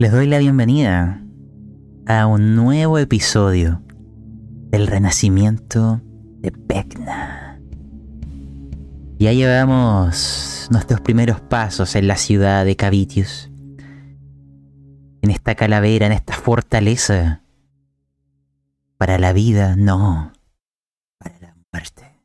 Les 0.00 0.12
doy 0.12 0.28
la 0.28 0.38
bienvenida 0.38 1.20
a 2.06 2.28
un 2.28 2.54
nuevo 2.54 2.98
episodio 2.98 3.82
del 4.70 4.86
renacimiento 4.86 6.00
de 6.38 6.52
Pecna. 6.52 7.60
Ya 9.18 9.32
llevamos 9.32 10.68
nuestros 10.70 11.00
primeros 11.00 11.40
pasos 11.40 11.96
en 11.96 12.06
la 12.06 12.14
ciudad 12.14 12.64
de 12.64 12.76
Cavitius. 12.76 13.50
En 15.20 15.30
esta 15.32 15.56
calavera, 15.56 16.06
en 16.06 16.12
esta 16.12 16.34
fortaleza. 16.34 17.42
Para 18.98 19.18
la 19.18 19.32
vida, 19.32 19.74
no. 19.74 20.32
Para 21.18 21.40
la 21.40 21.56
muerte. 21.72 22.22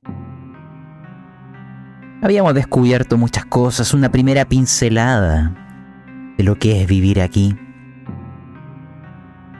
Habíamos 2.22 2.54
descubierto 2.54 3.18
muchas 3.18 3.46
cosas, 3.46 3.96
una 3.96 4.12
primera 4.12 4.46
pincelada 4.46 5.56
de 6.38 6.44
lo 6.44 6.60
que 6.60 6.84
es 6.84 6.88
vivir 6.88 7.20
aquí. 7.20 7.58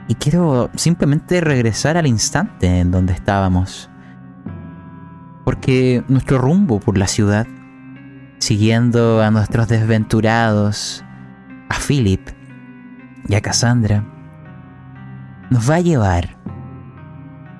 Y 0.06 0.14
quiero 0.16 0.70
simplemente 0.74 1.40
regresar 1.40 1.96
al 1.96 2.06
instante 2.06 2.80
en 2.80 2.90
donde 2.90 3.14
estábamos. 3.14 3.88
Porque 5.44 6.04
nuestro 6.08 6.38
rumbo 6.38 6.80
por 6.80 6.98
la 6.98 7.06
ciudad, 7.06 7.46
siguiendo 8.38 9.22
a 9.22 9.30
nuestros 9.30 9.68
desventurados, 9.68 11.04
a 11.68 11.76
Philip 11.78 12.28
y 13.28 13.34
a 13.34 13.40
Cassandra, 13.40 14.04
nos 15.50 15.68
va 15.70 15.76
a 15.76 15.80
llevar 15.80 16.36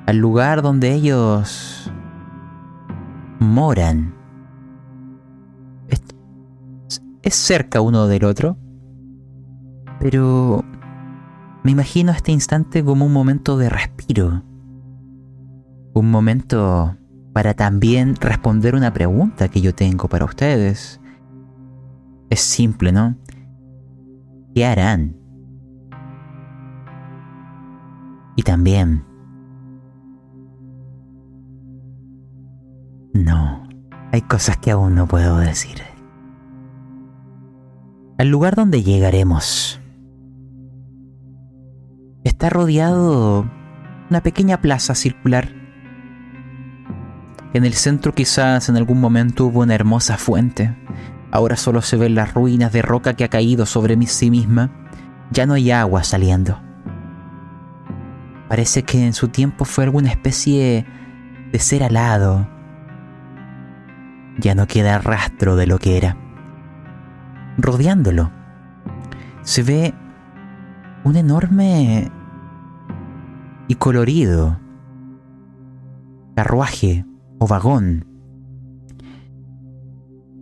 al 0.07 0.17
lugar 0.19 0.61
donde 0.63 0.93
ellos 0.93 1.91
moran. 3.39 4.15
¿Es 7.23 7.35
cerca 7.35 7.81
uno 7.81 8.07
del 8.07 8.25
otro? 8.25 8.59
Pero 9.99 10.63
me 11.65 11.71
imagino 11.71 12.13
este 12.13 12.31
instante 12.31 12.85
como 12.85 13.07
un 13.07 13.13
momento 13.13 13.57
de 13.57 13.71
respiro. 13.71 14.43
Un 15.95 16.11
momento 16.11 16.95
para 17.33 17.55
también 17.55 18.17
responder 18.17 18.75
una 18.75 18.93
pregunta 18.93 19.49
que 19.49 19.63
yo 19.63 19.75
tengo 19.75 20.07
para 20.07 20.27
ustedes. 20.27 21.01
Es 22.29 22.41
simple, 22.41 22.93
¿no? 22.93 23.17
¿Qué 24.55 24.67
harán? 24.67 25.17
Y 28.37 28.43
también... 28.43 29.03
No, 33.15 33.67
hay 34.13 34.21
cosas 34.23 34.59
que 34.59 34.71
aún 34.71 34.95
no 34.95 35.09
puedo 35.09 35.39
decir. 35.39 35.79
Al 38.19 38.29
lugar 38.29 38.55
donde 38.55 38.83
llegaremos 38.83 39.81
está 42.25 42.51
rodeado 42.51 43.49
una 44.11 44.23
pequeña 44.23 44.61
plaza 44.61 44.95
circular. 44.95 45.53
En 47.53 47.65
el 47.65 47.75
centro 47.75 48.13
quizás 48.13 48.69
en 48.69 48.77
algún 48.77 49.01
momento 49.01 49.47
hubo 49.47 49.61
una 49.61 49.75
hermosa 49.75 50.19
fuente. 50.19 50.75
Ahora 51.31 51.57
solo 51.57 51.83
se 51.83 51.97
ven 51.97 52.15
las 52.15 52.35
ruinas 52.35 52.73
de 52.73 52.83
roca 52.83 53.15
que 53.15 53.25
ha 53.25 53.29
caído 53.29 53.67
sobre 53.67 54.01
sí 54.07 54.31
misma. 54.31 54.71
Ya 55.31 55.47
no 55.47 55.55
hay 55.55 55.71
agua 55.71 56.03
saliendo. 56.03 56.61
Parece 58.49 58.83
que 58.83 59.07
en 59.07 59.13
su 59.13 59.29
tiempo 59.29 59.65
fue 59.65 59.85
alguna 59.85 60.11
especie 60.11 60.87
de 61.53 61.59
ser 61.59 61.83
alado. 61.83 62.49
Ya 64.39 64.55
no 64.55 64.67
queda 64.67 64.99
rastro 64.99 65.57
de 65.57 65.67
lo 65.67 65.79
que 65.79 65.97
era. 65.97 66.17
Rodeándolo, 67.57 68.33
se 69.43 69.63
ve 69.63 69.95
un 71.05 71.17
enorme 71.17 72.11
y 73.69 73.75
colorido 73.77 74.59
carruaje 76.35 77.05
o 77.39 77.47
vagón. 77.47 78.07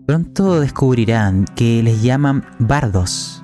Pronto 0.07 0.61
descubrirán 0.61 1.45
que 1.45 1.83
les 1.83 2.03
llaman 2.03 2.45
bardos. 2.59 3.43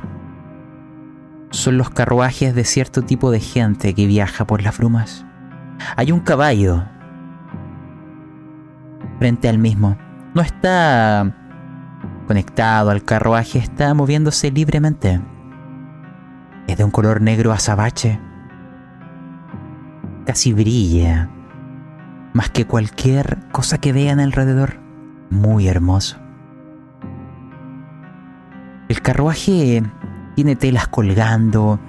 Son 1.51 1.77
los 1.79 1.91
carruajes 1.91 2.55
de 2.55 2.65
cierto 2.65 3.03
tipo 3.03 3.31
de 3.31 3.41
gente 3.41 3.95
que 3.95 4.07
viaja 4.07 4.47
por 4.47 4.63
las 4.63 4.79
brumas. 4.79 5.25
Hay 5.97 6.13
un 6.13 6.21
caballo 6.21 6.85
frente 9.19 9.49
al 9.49 9.59
mismo. 9.59 9.97
No 10.35 10.43
está 10.43 11.35
conectado 12.27 12.91
al 12.91 13.05
carruaje, 13.05 13.59
está 13.59 13.95
moviéndose 13.95 14.51
libremente. 14.51 15.21
Es 16.69 16.77
de 16.77 16.85
un 16.85 16.91
color 16.91 17.23
negro 17.23 17.53
azabache. 17.53 18.21
Casi 20.27 20.53
brilla. 20.53 21.31
Más 22.35 22.51
que 22.51 22.67
cualquier 22.67 23.39
cosa 23.53 23.79
que 23.79 23.95
vean 23.95 24.21
alrededor. 24.21 24.79
Muy 25.31 25.67
hermoso. 25.67 26.19
El 28.91 29.01
carruaje 29.01 29.83
tiene 30.37 30.57
telas 30.57 30.89
colgando. 30.89 31.81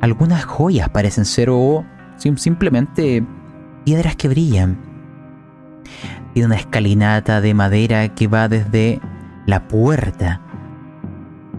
Algunas 0.00 0.44
joyas 0.46 0.88
parecen 0.88 1.26
ser 1.26 1.50
o 1.50 1.84
simplemente 2.16 3.22
piedras 3.84 4.16
que 4.16 4.28
brillan. 4.28 4.78
Tiene 6.32 6.46
una 6.46 6.56
escalinata 6.56 7.42
de 7.42 7.52
madera 7.52 8.14
que 8.14 8.28
va 8.28 8.48
desde 8.48 9.00
la 9.44 9.68
puerta 9.68 10.40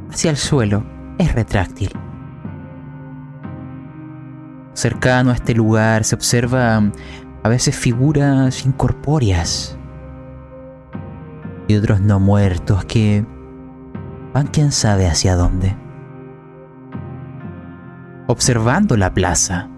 hacia 0.09 0.31
el 0.31 0.37
suelo 0.37 0.98
es 1.19 1.35
retráctil. 1.35 1.91
Cercano 4.73 5.29
a 5.31 5.33
este 5.35 5.53
lugar 5.53 6.03
se 6.05 6.15
observa 6.15 6.81
a 7.43 7.49
veces 7.49 7.75
figuras 7.75 8.65
incorpóreas 8.65 9.77
y 11.67 11.75
otros 11.75 12.01
no 12.01 12.19
muertos 12.19 12.85
que 12.85 13.25
van 14.33 14.47
quién 14.47 14.71
sabe 14.71 15.07
hacia 15.07 15.35
dónde. 15.35 15.75
Observando 18.27 18.95
la 18.95 19.13
plaza, 19.13 19.69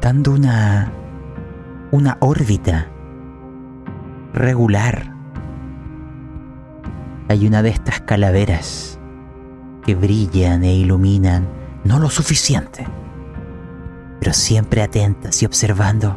dando 0.00 0.32
una 0.32 0.92
una 1.92 2.16
órbita 2.20 2.88
regular. 4.32 5.14
Hay 7.28 7.46
una 7.46 7.62
de 7.62 7.68
estas 7.68 8.00
calaveras 8.00 8.98
que 9.84 9.94
brillan 9.94 10.62
e 10.64 10.74
iluminan 10.74 11.48
no 11.84 11.98
lo 11.98 12.08
suficiente, 12.08 12.86
pero 14.20 14.32
siempre 14.32 14.82
atentas 14.82 15.42
y 15.42 15.46
observando, 15.46 16.16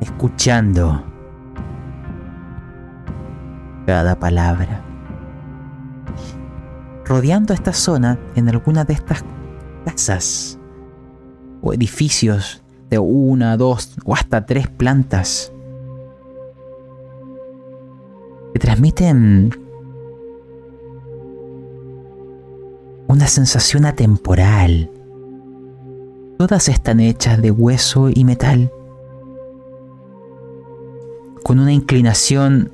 escuchando 0.00 1.04
cada 3.86 4.18
palabra. 4.18 4.82
Rodeando 7.04 7.52
esta 7.52 7.72
zona 7.72 8.18
en 8.34 8.48
alguna 8.48 8.84
de 8.84 8.94
estas 8.94 9.24
casas 9.84 10.58
o 11.60 11.72
edificios 11.72 12.62
de 12.88 12.98
una, 12.98 13.56
dos 13.56 13.96
o 14.04 14.14
hasta 14.14 14.46
tres 14.46 14.68
plantas 14.68 15.52
que 18.52 18.60
transmiten 18.60 19.63
una 23.14 23.28
sensación 23.28 23.84
atemporal. 23.84 24.90
Todas 26.36 26.68
están 26.68 26.98
hechas 26.98 27.40
de 27.40 27.52
hueso 27.52 28.10
y 28.12 28.24
metal, 28.24 28.72
con 31.44 31.60
una 31.60 31.72
inclinación 31.72 32.72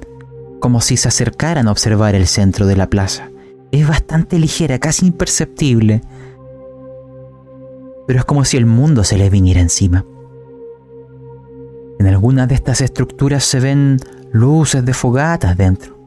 como 0.58 0.80
si 0.80 0.96
se 0.96 1.08
acercaran 1.08 1.68
a 1.68 1.70
observar 1.70 2.14
el 2.14 2.26
centro 2.26 2.66
de 2.66 2.74
la 2.74 2.88
plaza. 2.88 3.28
Es 3.70 3.86
bastante 3.86 4.38
ligera, 4.38 4.78
casi 4.78 5.06
imperceptible, 5.08 6.00
pero 8.06 8.20
es 8.20 8.24
como 8.24 8.46
si 8.46 8.56
el 8.56 8.64
mundo 8.64 9.04
se 9.04 9.18
les 9.18 9.30
viniera 9.30 9.60
encima. 9.60 10.06
En 11.98 12.06
algunas 12.06 12.48
de 12.48 12.54
estas 12.54 12.80
estructuras 12.80 13.44
se 13.44 13.60
ven 13.60 13.98
luces 14.32 14.86
de 14.86 14.94
fogatas 14.94 15.54
dentro 15.58 15.98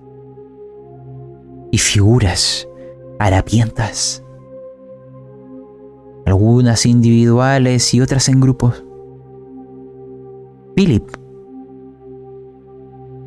y 1.72 1.78
figuras 1.78 2.68
harapientas 3.20 4.23
algunas 6.26 6.86
individuales 6.86 7.94
y 7.94 8.02
otras 8.02 8.30
en 8.30 8.40
grupos. 8.40 8.84
Philip, 10.76 11.08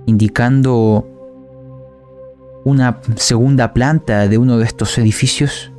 indicando 0.07 1.07
una 2.65 3.01
segunda 3.17 3.73
planta 3.73 4.27
de 4.27 4.39
uno 4.39 4.59
de 4.59 4.65
estos 4.65 4.99
edificios, 4.99 5.73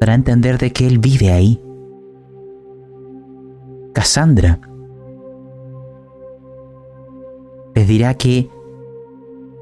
para 0.00 0.14
entender 0.14 0.58
de 0.58 0.72
que 0.72 0.86
él 0.86 0.98
vive 0.98 1.32
ahí. 1.32 1.62
Cassandra 3.92 4.60
les 7.76 7.86
dirá 7.86 8.14
que 8.14 8.48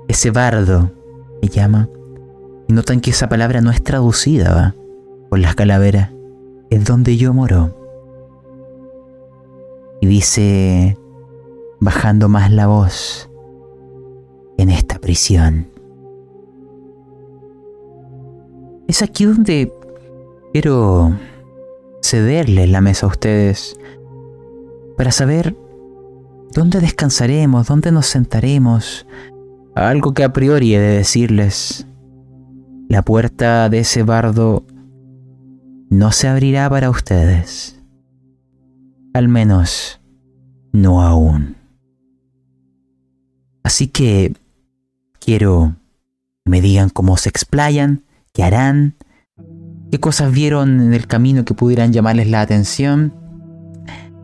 ese 0.06 0.30
bardo, 0.30 0.92
me 1.42 1.48
llama, 1.48 1.88
Y 2.68 2.72
notan 2.72 3.00
que 3.00 3.10
esa 3.10 3.28
palabra 3.28 3.60
no 3.60 3.70
es 3.70 3.82
traducida 3.82 4.54
¿va? 4.54 4.83
Por 5.34 5.40
las 5.40 5.56
calaveras. 5.56 6.10
Es 6.70 6.84
donde 6.84 7.16
yo 7.16 7.34
moro. 7.34 7.76
Y 10.00 10.06
dice, 10.06 10.96
bajando 11.80 12.28
más 12.28 12.52
la 12.52 12.68
voz, 12.68 13.28
en 14.58 14.70
esta 14.70 15.00
prisión. 15.00 15.66
Es 18.86 19.02
aquí 19.02 19.24
donde 19.24 19.72
quiero 20.52 21.12
cederles 22.00 22.70
la 22.70 22.80
mesa 22.80 23.06
a 23.06 23.08
ustedes 23.08 23.76
para 24.96 25.10
saber 25.10 25.56
dónde 26.52 26.78
descansaremos, 26.78 27.66
dónde 27.66 27.90
nos 27.90 28.06
sentaremos. 28.06 29.04
Algo 29.74 30.14
que 30.14 30.22
a 30.22 30.32
priori 30.32 30.76
he 30.76 30.78
de 30.78 30.96
decirles. 30.98 31.88
La 32.88 33.02
puerta 33.02 33.68
de 33.68 33.80
ese 33.80 34.04
bardo 34.04 34.64
no 35.90 36.12
se 36.12 36.28
abrirá 36.28 36.68
para 36.68 36.90
ustedes. 36.90 37.80
Al 39.12 39.28
menos, 39.28 40.00
no 40.72 41.02
aún. 41.02 41.56
Así 43.62 43.86
que 43.88 44.34
quiero 45.18 45.76
que 46.44 46.50
me 46.50 46.60
digan 46.60 46.90
cómo 46.90 47.16
se 47.16 47.28
explayan, 47.28 48.02
qué 48.32 48.42
harán, 48.42 48.96
qué 49.90 49.98
cosas 50.00 50.32
vieron 50.32 50.80
en 50.80 50.94
el 50.94 51.06
camino 51.06 51.44
que 51.44 51.54
pudieran 51.54 51.92
llamarles 51.92 52.28
la 52.28 52.40
atención. 52.40 53.14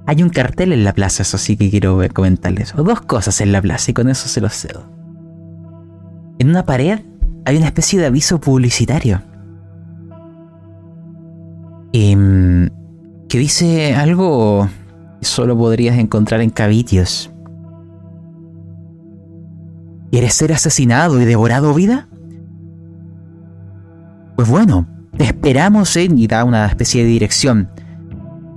Hay 0.06 0.22
un 0.22 0.28
cartel 0.30 0.72
en 0.72 0.84
la 0.84 0.92
plaza, 0.92 1.22
eso 1.22 1.38
sí 1.38 1.56
que 1.56 1.70
quiero 1.70 2.00
comentarles. 2.12 2.74
O 2.74 2.82
dos 2.82 3.00
cosas 3.00 3.40
en 3.40 3.52
la 3.52 3.62
plaza 3.62 3.92
y 3.92 3.94
con 3.94 4.08
eso 4.08 4.28
se 4.28 4.40
los 4.40 4.52
cedo. 4.52 4.90
En 6.38 6.48
una 6.50 6.64
pared 6.64 7.00
hay 7.44 7.56
una 7.56 7.66
especie 7.66 7.98
de 8.00 8.06
aviso 8.06 8.40
publicitario. 8.40 9.22
Em, 11.92 12.68
que 13.28 13.38
dice 13.38 13.94
algo 13.94 14.68
que 15.18 15.24
solo 15.26 15.56
podrías 15.56 15.98
encontrar 15.98 16.40
en 16.40 16.50
Cavitios. 16.50 17.32
¿Quieres 20.10 20.34
ser 20.34 20.52
asesinado 20.52 21.20
y 21.20 21.24
devorado 21.24 21.74
vida? 21.74 22.08
Pues 24.36 24.48
bueno, 24.48 24.86
te 25.16 25.24
esperamos 25.24 25.96
en 25.96 26.16
y 26.18 26.26
da 26.26 26.44
una 26.44 26.66
especie 26.66 27.02
de 27.02 27.10
dirección 27.10 27.70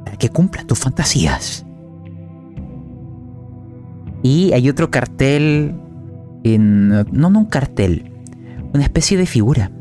para 0.05 0.17
que 0.17 0.29
cumplas 0.29 0.65
tus 0.67 0.79
fantasías. 0.79 1.65
Y 4.21 4.53
hay 4.53 4.69
otro 4.69 4.89
cartel 4.89 5.75
en 6.43 6.89
no, 6.89 7.29
no 7.29 7.39
un 7.39 7.45
cartel, 7.45 8.11
una 8.73 8.83
especie 8.83 9.17
de 9.17 9.25
figura. 9.25 9.71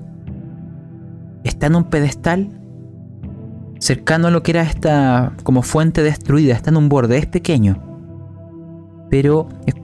Está 1.45 1.67
en 1.67 1.77
un 1.77 1.85
pedestal 1.85 2.62
cercano 3.83 4.29
a 4.29 4.31
lo 4.31 4.43
que 4.43 4.53
era 4.53 4.63
esta 4.63 5.33
como 5.43 5.63
fuente 5.63 6.03
destruida, 6.03 6.55
está 6.55 6.71
en 6.71 6.77
un 6.77 6.89
borde, 6.89 7.19
es 7.19 7.27
pequeño, 7.27 7.83
pero 9.11 9.49
es 9.67 9.75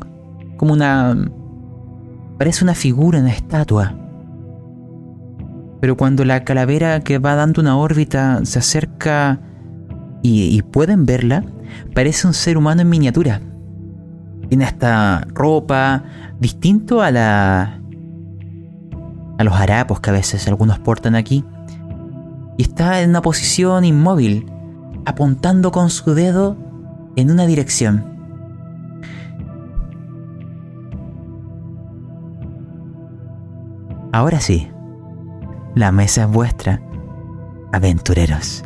como 0.57 0.73
una 0.73 1.17
Parece 2.39 2.63
una 2.63 2.75
figura, 2.75 3.19
una 3.19 3.33
estatua. 3.33 3.95
Pero 5.81 5.97
cuando 5.97 6.25
la 6.25 6.45
calavera 6.45 7.01
que 7.01 7.19
va 7.19 7.35
dando 7.35 7.61
una 7.61 7.77
órbita 7.77 8.45
se 8.45 8.61
acerca 8.61 9.41
y, 10.23 10.63
pueden 10.63 11.05
verla, 11.05 11.45
parece 11.95 12.29
un 12.29 12.35
ser 12.35 12.57
humano 12.57 12.83
en 12.83 12.89
miniatura. 12.89 13.41
Tiene 14.49 14.65
esta 14.65 15.27
ropa 15.35 16.05
distinto 16.39 17.03
a 17.03 17.11
la 17.11 17.75
a 19.39 19.45
los 19.45 19.55
harapos 19.55 20.01
que 20.01 20.11
a 20.11 20.13
veces 20.13 20.47
algunos 20.49 20.79
portan 20.79 21.15
aquí. 21.15 21.45
Y 22.59 22.63
está 22.65 23.01
en 23.01 23.11
una 23.11 23.23
posición 23.23 23.87
inmóvil, 23.87 24.53
apuntando 25.07 25.73
con 25.73 25.89
su 25.89 26.13
dedo 26.13 26.57
en 27.17 27.31
una 27.31 27.47
dirección. 27.47 28.05
Ahora 34.13 34.41
sí, 34.41 34.69
la 35.75 35.93
mesa 35.93 36.25
es 36.25 36.31
vuestra, 36.31 36.83
aventureros. 37.73 38.65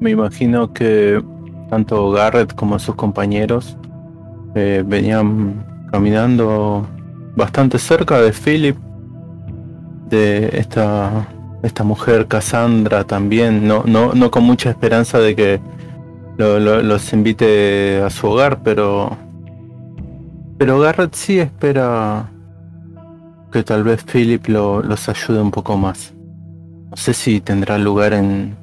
Me 0.00 0.10
imagino 0.10 0.70
que 0.74 1.24
tanto 1.70 2.10
Garrett 2.10 2.54
como 2.54 2.78
sus 2.78 2.94
compañeros 2.94 3.78
eh, 4.54 4.82
venían 4.86 5.86
caminando 5.90 6.86
bastante 7.36 7.78
cerca 7.78 8.20
de 8.20 8.32
Philip, 8.32 8.76
de 10.08 10.50
esta, 10.54 11.26
esta 11.62 11.84
mujer 11.84 12.26
Cassandra 12.26 13.04
también, 13.04 13.66
no, 13.66 13.82
no, 13.86 14.12
no 14.14 14.30
con 14.30 14.44
mucha 14.44 14.70
esperanza 14.70 15.18
de 15.18 15.34
que 15.34 15.60
los 16.36 17.12
invite 17.12 18.02
a 18.02 18.10
su 18.10 18.28
hogar, 18.28 18.62
pero. 18.62 19.16
Pero 20.58 20.78
Garrett 20.78 21.14
sí 21.14 21.38
espera 21.38 22.30
que 23.52 23.62
tal 23.62 23.84
vez 23.84 24.04
Philip 24.04 24.46
los 24.48 25.08
ayude 25.08 25.40
un 25.40 25.50
poco 25.50 25.76
más. 25.76 26.12
No 26.90 26.96
sé 26.96 27.12
si 27.12 27.40
tendrá 27.40 27.76
lugar 27.78 28.12
en, 28.12 28.56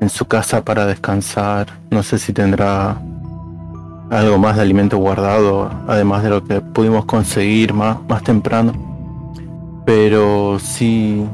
en 0.00 0.08
su 0.08 0.24
casa 0.26 0.64
para 0.64 0.86
descansar. 0.86 1.68
No 1.90 2.02
sé 2.02 2.18
si 2.18 2.32
tendrá 2.32 3.00
algo 4.10 4.38
más 4.38 4.56
de 4.56 4.62
alimento 4.62 4.98
guardado, 4.98 5.70
además 5.86 6.24
de 6.24 6.30
lo 6.30 6.44
que 6.44 6.60
pudimos 6.60 7.04
conseguir 7.04 7.72
más, 7.72 7.98
más 8.08 8.22
temprano. 8.22 8.72
Pero 9.86 10.58
sí 10.58 11.24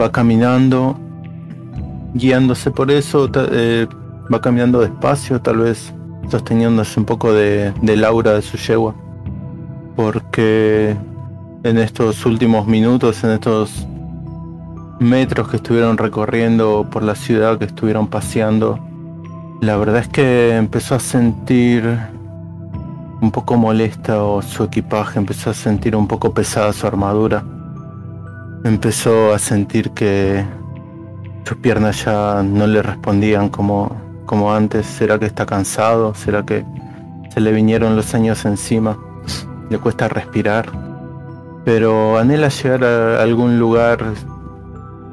va 0.00 0.10
caminando, 0.10 0.98
guiándose 2.14 2.70
por 2.70 2.90
eso. 2.90 3.30
Eh, 3.34 3.86
va 4.32 4.40
caminando 4.40 4.80
despacio, 4.80 5.40
tal 5.40 5.58
vez 5.58 5.92
sosteniéndose 6.30 6.98
un 6.98 7.06
poco 7.06 7.32
de, 7.32 7.72
del 7.82 8.04
aura 8.04 8.32
de 8.32 8.42
su 8.42 8.56
yegua. 8.56 8.94
Porque 9.94 10.96
en 11.62 11.78
estos 11.78 12.24
últimos 12.24 12.66
minutos, 12.66 13.22
en 13.22 13.32
estos 13.32 13.86
metros 14.98 15.48
que 15.48 15.56
estuvieron 15.56 15.98
recorriendo 15.98 16.86
por 16.90 17.02
la 17.02 17.14
ciudad, 17.14 17.58
que 17.58 17.66
estuvieron 17.66 18.06
paseando, 18.06 18.78
la 19.62 19.76
verdad 19.76 20.02
es 20.02 20.08
que 20.08 20.56
empezó 20.56 20.96
a 20.96 21.00
sentir 21.00 21.88
un 23.20 23.30
poco 23.30 23.56
molesta 23.56 24.16
su 24.42 24.64
equipaje, 24.64 25.18
empezó 25.18 25.50
a 25.50 25.54
sentir 25.54 25.96
un 25.96 26.08
poco 26.08 26.34
pesada 26.34 26.72
su 26.72 26.86
armadura. 26.86 27.44
Empezó 28.64 29.32
a 29.32 29.38
sentir 29.38 29.92
que 29.92 30.44
sus 31.44 31.56
piernas 31.58 32.04
ya 32.04 32.42
no 32.42 32.66
le 32.66 32.82
respondían 32.82 33.48
como 33.48 34.02
como 34.26 34.52
antes? 34.52 34.86
¿Será 34.86 35.18
que 35.18 35.26
está 35.26 35.46
cansado? 35.46 36.14
¿Será 36.14 36.44
que 36.44 36.64
se 37.32 37.40
le 37.40 37.52
vinieron 37.52 37.96
los 37.96 38.14
años 38.14 38.44
encima? 38.44 38.98
¿Le 39.70 39.78
cuesta 39.78 40.08
respirar? 40.08 40.66
Pero 41.64 42.18
anhela 42.18 42.48
llegar 42.48 42.84
a 42.84 43.22
algún 43.22 43.58
lugar 43.58 44.02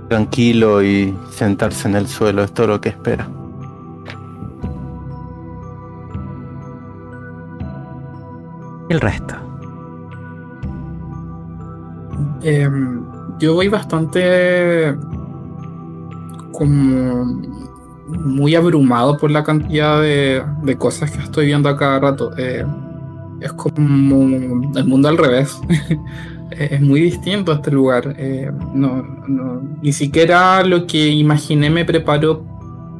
tranquilo 0.10 0.82
y 0.84 1.16
sentarse 1.32 1.88
en 1.88 1.96
el 1.96 2.08
suelo, 2.08 2.44
es 2.44 2.52
todo 2.52 2.68
lo 2.68 2.82
que 2.82 2.90
espera. 2.90 3.28
El 8.90 9.00
resto. 9.00 9.36
Em, 12.42 13.04
yo 13.40 13.54
voy 13.54 13.68
bastante 13.68 14.96
como 16.52 17.42
muy 18.08 18.56
abrumado 18.56 19.18
por 19.18 19.32
la 19.32 19.44
cantidad 19.44 20.02
de, 20.02 20.44
cosas 20.78 21.12
que 21.12 21.20
estoy 21.20 21.46
viendo 21.46 21.70
a 21.70 21.78
cada 21.78 22.00
rato. 22.00 22.32
Eh, 22.38 22.66
es 23.40 23.54
como 23.54 24.24
el 24.76 24.86
mundo 24.86 25.08
al 25.08 25.18
revés. 25.18 25.60
es 26.52 26.82
muy 26.82 27.02
distinto 27.02 27.54
este 27.54 27.72
lugar. 27.72 28.16
Eh, 28.18 28.52
ni 29.82 29.94
siquiera 29.94 30.64
lo 30.64 30.88
que 30.88 31.10
imaginé 31.10 31.70
me 31.70 31.86
preparó 31.86 32.44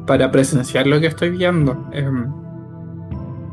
para 0.06 0.30
presenciar 0.30 0.86
lo 0.86 1.00
que 1.00 1.08
estoy 1.08 1.30
viendo. 1.30 1.88
Eh, 1.92 2.08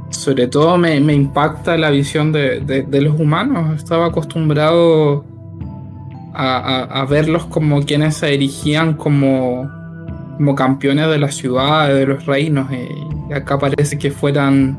sobre 0.10 0.48
todo 0.48 0.78
me, 0.78 0.98
impacta 0.98 1.78
la 1.78 1.90
visión 1.90 2.32
de, 2.32 2.86
los 3.02 3.20
humanos. 3.20 3.76
Estaba 3.76 4.08
acostumbrado 4.08 5.26
a, 6.34 7.02
a 7.02 7.06
verlos 7.06 7.46
como 7.46 7.82
quienes 7.84 8.18
se 8.18 8.34
erigían 8.34 8.94
como 8.94 9.70
como 10.38 10.54
campeones 10.54 11.10
de 11.10 11.18
las 11.18 11.36
ciudades, 11.36 11.98
de 11.98 12.06
los 12.06 12.26
reinos. 12.26 12.68
y 12.72 13.34
acá 13.34 13.58
parece 13.58 13.98
que 13.98 14.12
fueran 14.12 14.78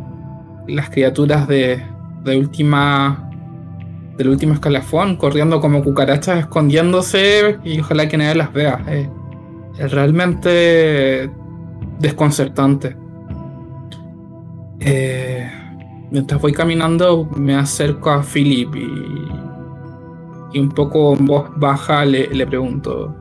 las 0.68 0.88
criaturas 0.88 1.48
de, 1.48 1.82
de 2.24 2.36
última 2.36 3.24
del 4.16 4.30
último 4.30 4.54
escalafón, 4.54 5.16
corriendo 5.16 5.60
como 5.60 5.84
cucarachas, 5.84 6.40
escondiéndose 6.40 7.58
y 7.62 7.78
ojalá 7.78 8.08
que 8.08 8.18
nadie 8.18 8.34
las 8.34 8.52
vea. 8.52 8.84
es 9.78 9.92
realmente 9.92 11.30
desconcertante. 12.00 12.96
Eh, 14.80 15.50
mientras 16.10 16.40
voy 16.40 16.52
caminando 16.52 17.28
me 17.36 17.56
acerco 17.56 18.10
a 18.10 18.22
Philip 18.22 18.74
y, 18.76 19.28
y 20.52 20.60
un 20.60 20.68
poco 20.70 21.16
en 21.16 21.26
voz 21.26 21.50
baja 21.56 22.04
le, 22.04 22.28
le 22.28 22.46
pregunto, 22.46 23.14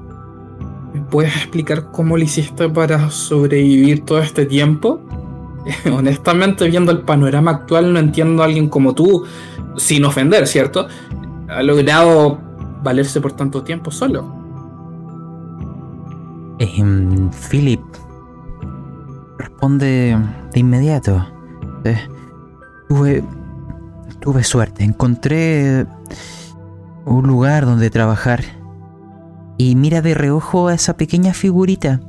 ¿me 0.93 1.01
puedes 1.01 1.35
explicar 1.35 1.91
cómo 1.91 2.17
lo 2.17 2.23
hiciste 2.23 2.69
para 2.69 3.09
sobrevivir 3.09 4.05
todo 4.05 4.19
este 4.19 4.45
tiempo? 4.45 5.01
Honestamente, 5.91 6.67
viendo 6.69 6.91
el 6.91 7.01
panorama 7.01 7.51
actual, 7.51 7.93
no 7.93 7.99
entiendo 7.99 8.41
a 8.41 8.45
alguien 8.45 8.69
como 8.69 8.93
tú, 8.93 9.25
sin 9.75 10.05
ofender, 10.05 10.47
¿cierto? 10.47 10.87
Ha 11.49 11.63
logrado 11.63 12.39
valerse 12.83 13.19
por 13.21 13.33
tanto 13.33 13.63
tiempo 13.63 13.91
solo. 13.91 14.35
Em, 16.59 17.29
Philip 17.31 17.81
responde 19.37 20.17
de 20.53 20.59
inmediato. 20.59 21.36
Eh, 21.91 22.07
tuve, 22.89 23.23
tuve 24.19 24.43
suerte. 24.43 24.83
Encontré 24.83 25.85
un 27.05 27.27
lugar 27.27 27.65
donde 27.65 27.89
trabajar. 27.89 28.43
Y 29.57 29.75
mira 29.75 30.01
de 30.01 30.13
reojo 30.13 30.67
a 30.67 30.73
esa 30.73 30.97
pequeña 30.97 31.33
figurita. 31.33 32.01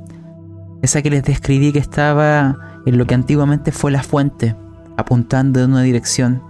Esa 0.81 1.01
que 1.01 1.09
les 1.09 1.23
describí 1.23 1.71
que 1.71 1.79
estaba 1.79 2.57
en 2.85 2.97
lo 2.97 3.05
que 3.05 3.15
antiguamente 3.15 3.71
fue 3.71 3.91
la 3.91 4.03
fuente, 4.03 4.55
apuntando 4.97 5.61
en 5.61 5.71
una 5.71 5.81
dirección. 5.81 6.41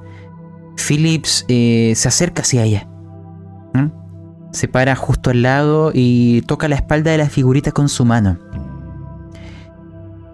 Phillips 0.76 1.46
eh, 1.48 1.94
se 1.96 2.08
acerca 2.08 2.42
hacia 2.42 2.64
ella. 2.64 2.88
Se 4.52 4.68
para 4.68 4.96
justo 4.96 5.30
al 5.30 5.44
lado 5.44 5.92
y 5.94 6.42
toca 6.42 6.68
la 6.68 6.76
espalda 6.76 7.12
de 7.12 7.20
la 7.20 7.30
figurita 7.30 7.72
con 7.72 7.88
su 7.88 8.04
mano. 8.04 8.40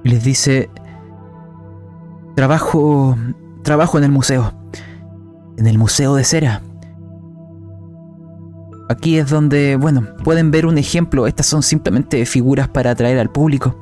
Les 0.04 0.24
dice, 0.24 0.70
trabajo, 2.36 3.18
trabajo 3.63 3.98
en 3.98 4.04
el 4.04 4.12
museo. 4.12 4.54
En 5.58 5.68
el 5.68 5.77
Museo 5.77 6.15
de 6.15 6.24
Cera. 6.24 6.62
Aquí 8.89 9.18
es 9.18 9.30
donde, 9.30 9.77
bueno, 9.77 10.04
pueden 10.24 10.51
ver 10.51 10.65
un 10.65 10.77
ejemplo. 10.77 11.25
Estas 11.25 11.48
son 11.48 11.63
simplemente 11.63 12.24
figuras 12.25 12.68
para 12.68 12.92
atraer 12.92 13.18
al 13.18 13.32
público. 13.32 13.75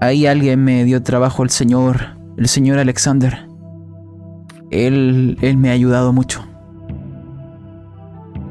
Ahí 0.00 0.26
alguien 0.26 0.62
me 0.62 0.84
dio 0.84 1.02
trabajo 1.02 1.44
el 1.44 1.50
señor, 1.50 2.18
el 2.36 2.48
señor 2.48 2.78
Alexander. 2.78 3.48
Él, 4.70 5.38
él 5.40 5.56
me 5.56 5.70
ha 5.70 5.72
ayudado 5.72 6.12
mucho. 6.12 6.44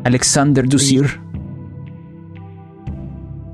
Alexander 0.03 0.67
Dusir. 0.67 1.21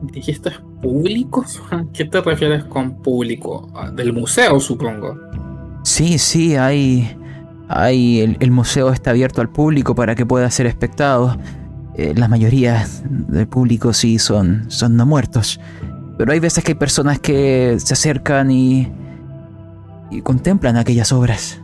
¿Dijiste 0.04 0.69
público? 0.82 1.46
¿A 1.72 1.84
qué 1.94 2.06
te 2.06 2.22
refieres 2.22 2.64
con 2.66 3.02
público? 3.02 3.70
Ah, 3.76 3.90
Del 3.90 4.14
museo, 4.14 4.60
supongo. 4.60 5.18
Sí, 5.84 6.18
sí, 6.18 6.56
hay. 6.56 7.16
Hay. 7.68 8.22
El, 8.22 8.38
el 8.40 8.52
museo 8.52 8.92
está 8.92 9.12
abierto 9.12 9.42
al 9.42 9.50
público 9.50 9.96
para 9.96 10.16
que 10.16 10.26
pueda 10.26 10.50
ser 10.52 10.66
espectado. 10.66 11.38
Eh, 11.96 12.14
la 12.16 12.28
mayoría 12.28 12.86
del 13.04 13.48
público 13.48 13.94
sí 13.94 14.20
son, 14.20 14.66
son 14.70 14.96
no 14.96 15.06
muertos. 15.06 15.60
Pero 16.18 16.32
hay 16.32 16.40
veces 16.40 16.64
que 16.64 16.72
hay 16.72 16.78
personas 16.78 17.20
que 17.20 17.78
se 17.80 17.94
acercan 17.94 18.52
y. 18.52 18.92
y 20.12 20.22
contemplan 20.22 20.78
aquellas 20.78 21.12
obras. 21.12 21.62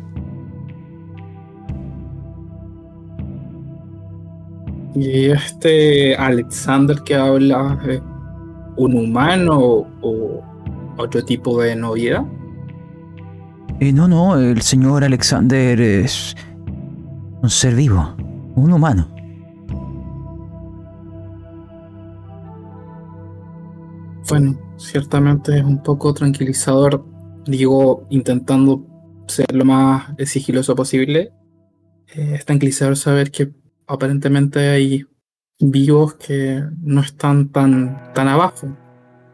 ¿Y 4.96 5.26
este 5.26 6.16
Alexander 6.16 6.98
que 7.04 7.16
habla 7.16 7.78
es 7.86 8.02
un 8.78 8.96
humano 8.96 9.58
o 10.02 10.44
otro 10.98 11.24
tipo 11.24 11.62
de 11.62 11.76
novia? 11.76 12.26
Eh, 13.80 13.92
no, 13.92 14.08
no, 14.08 14.38
el 14.38 14.62
señor 14.62 15.04
Alexander 15.04 15.80
es 15.82 16.36
un 17.42 17.50
ser 17.50 17.76
vivo, 17.76 18.16
un 18.56 18.72
humano. 18.72 19.08
Bueno, 24.30 24.58
ciertamente 24.78 25.60
es 25.60 25.64
un 25.64 25.84
poco 25.84 26.14
tranquilizador, 26.14 27.06
digo, 27.46 28.06
intentando 28.10 28.84
ser 29.28 29.54
lo 29.54 29.66
más 29.66 30.06
sigiloso 30.26 30.76
posible. 30.76 31.32
Eh, 32.16 32.36
es 32.36 32.46
tranquilizador 32.46 32.96
saber 32.96 33.30
que 33.30 33.52
aparentemente 33.88 34.70
hay 34.70 35.06
vivos 35.60 36.16
que 36.16 36.64
no 36.82 37.02
están 37.02 37.50
tan, 37.50 38.14
tan 38.14 38.28
abajo. 38.28 38.68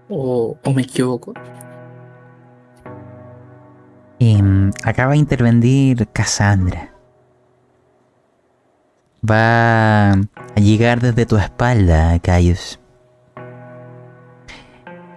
O, 0.10 0.58
o 0.64 0.74
me 0.74 0.82
equivoco. 0.82 1.34
Em, 4.20 4.70
acaba 4.84 5.14
de 5.14 5.18
intervenir 5.18 6.08
Cassandra. 6.10 6.94
Va 9.28 10.12
a 10.12 10.60
llegar 10.60 11.00
desde 11.00 11.26
tu 11.26 11.38
espalda, 11.38 12.20
Caius. 12.20 12.80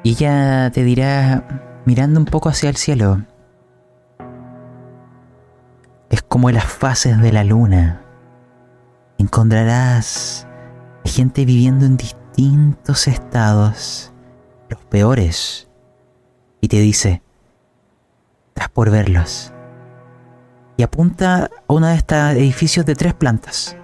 Y 0.03 0.11
ella 0.11 0.71
te 0.71 0.85
dirá, 0.85 1.83
mirando 1.87 2.21
un 2.21 2.27
poco 2.27 2.49
hacia 2.51 2.69
el 2.69 2.77
cielo, 2.77 3.23
es 6.11 6.23
como 6.23 6.51
las 6.51 6.65
fases 6.65 7.21
de 7.21 7.33
la 7.33 7.45
luna. 7.45 8.03
Encontrarás 9.19 10.44
gente 11.05 11.45
viviendo 11.45 11.87
en 11.87 11.97
distintos 11.97 13.07
estados, 13.07 14.13
los 14.69 14.81
peores, 14.87 15.69
y 16.61 16.69
te 16.69 16.81
dice, 16.81 17.23
estás 18.49 18.69
por 18.71 18.91
verlos. 18.91 19.53
Y 20.77 20.83
apunta 20.83 21.45
a 21.45 21.51
uno 21.69 21.87
de 21.87 21.95
estos 21.95 22.19
edificios 22.33 22.85
de 22.87 22.95
tres 22.95 23.15
plantas. 23.15 23.77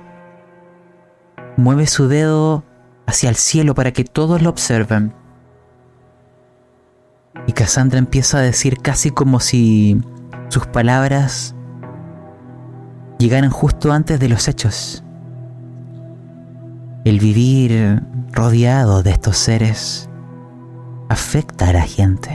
Mueve 1.57 1.87
su 1.87 2.09
dedo 2.09 2.65
hacia 3.07 3.29
el 3.29 3.37
cielo 3.37 3.75
para 3.75 3.93
que 3.93 4.05
todos 4.05 4.43
lo 4.43 4.51
observen. 4.51 5.15
Y 7.47 7.53
Cassandra 7.53 7.99
empieza 7.99 8.39
a 8.39 8.43
decir 8.43 8.79
casi 8.79 9.11
como 9.11 9.41
si 9.41 10.01
sus 10.49 10.67
palabras 10.67 11.55
llegaran 13.19 13.51
justo 13.51 13.93
antes 13.93 14.19
de 14.19 14.29
los 14.29 14.49
hechos. 14.49 15.05
El 17.11 17.19
vivir 17.19 18.05
rodeado 18.31 19.03
de 19.03 19.11
estos 19.11 19.37
seres 19.37 20.09
afecta 21.09 21.71
a 21.71 21.73
la 21.73 21.83
gente. 21.83 22.31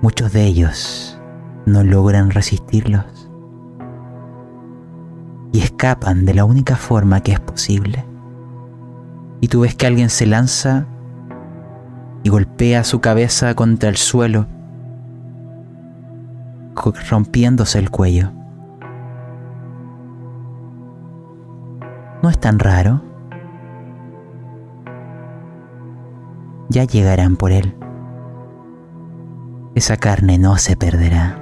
Muchos 0.00 0.32
de 0.32 0.46
ellos 0.46 1.20
no 1.66 1.84
logran 1.84 2.30
resistirlos 2.30 3.30
y 5.52 5.60
escapan 5.60 6.24
de 6.24 6.32
la 6.32 6.46
única 6.46 6.76
forma 6.76 7.20
que 7.20 7.32
es 7.32 7.40
posible. 7.40 8.06
Y 9.42 9.48
tú 9.48 9.60
ves 9.60 9.74
que 9.74 9.86
alguien 9.86 10.08
se 10.08 10.24
lanza 10.24 10.86
y 12.22 12.30
golpea 12.30 12.84
su 12.84 13.02
cabeza 13.02 13.54
contra 13.54 13.90
el 13.90 13.98
suelo, 13.98 14.46
rompiéndose 17.10 17.78
el 17.80 17.90
cuello. 17.90 18.32
No 22.22 22.30
es 22.30 22.38
tan 22.38 22.58
raro. 22.58 23.02
Ya 26.68 26.84
llegarán 26.84 27.36
por 27.36 27.52
él. 27.52 27.74
Esa 29.74 29.96
carne 29.96 30.38
no 30.38 30.56
se 30.56 30.76
perderá. 30.76 31.38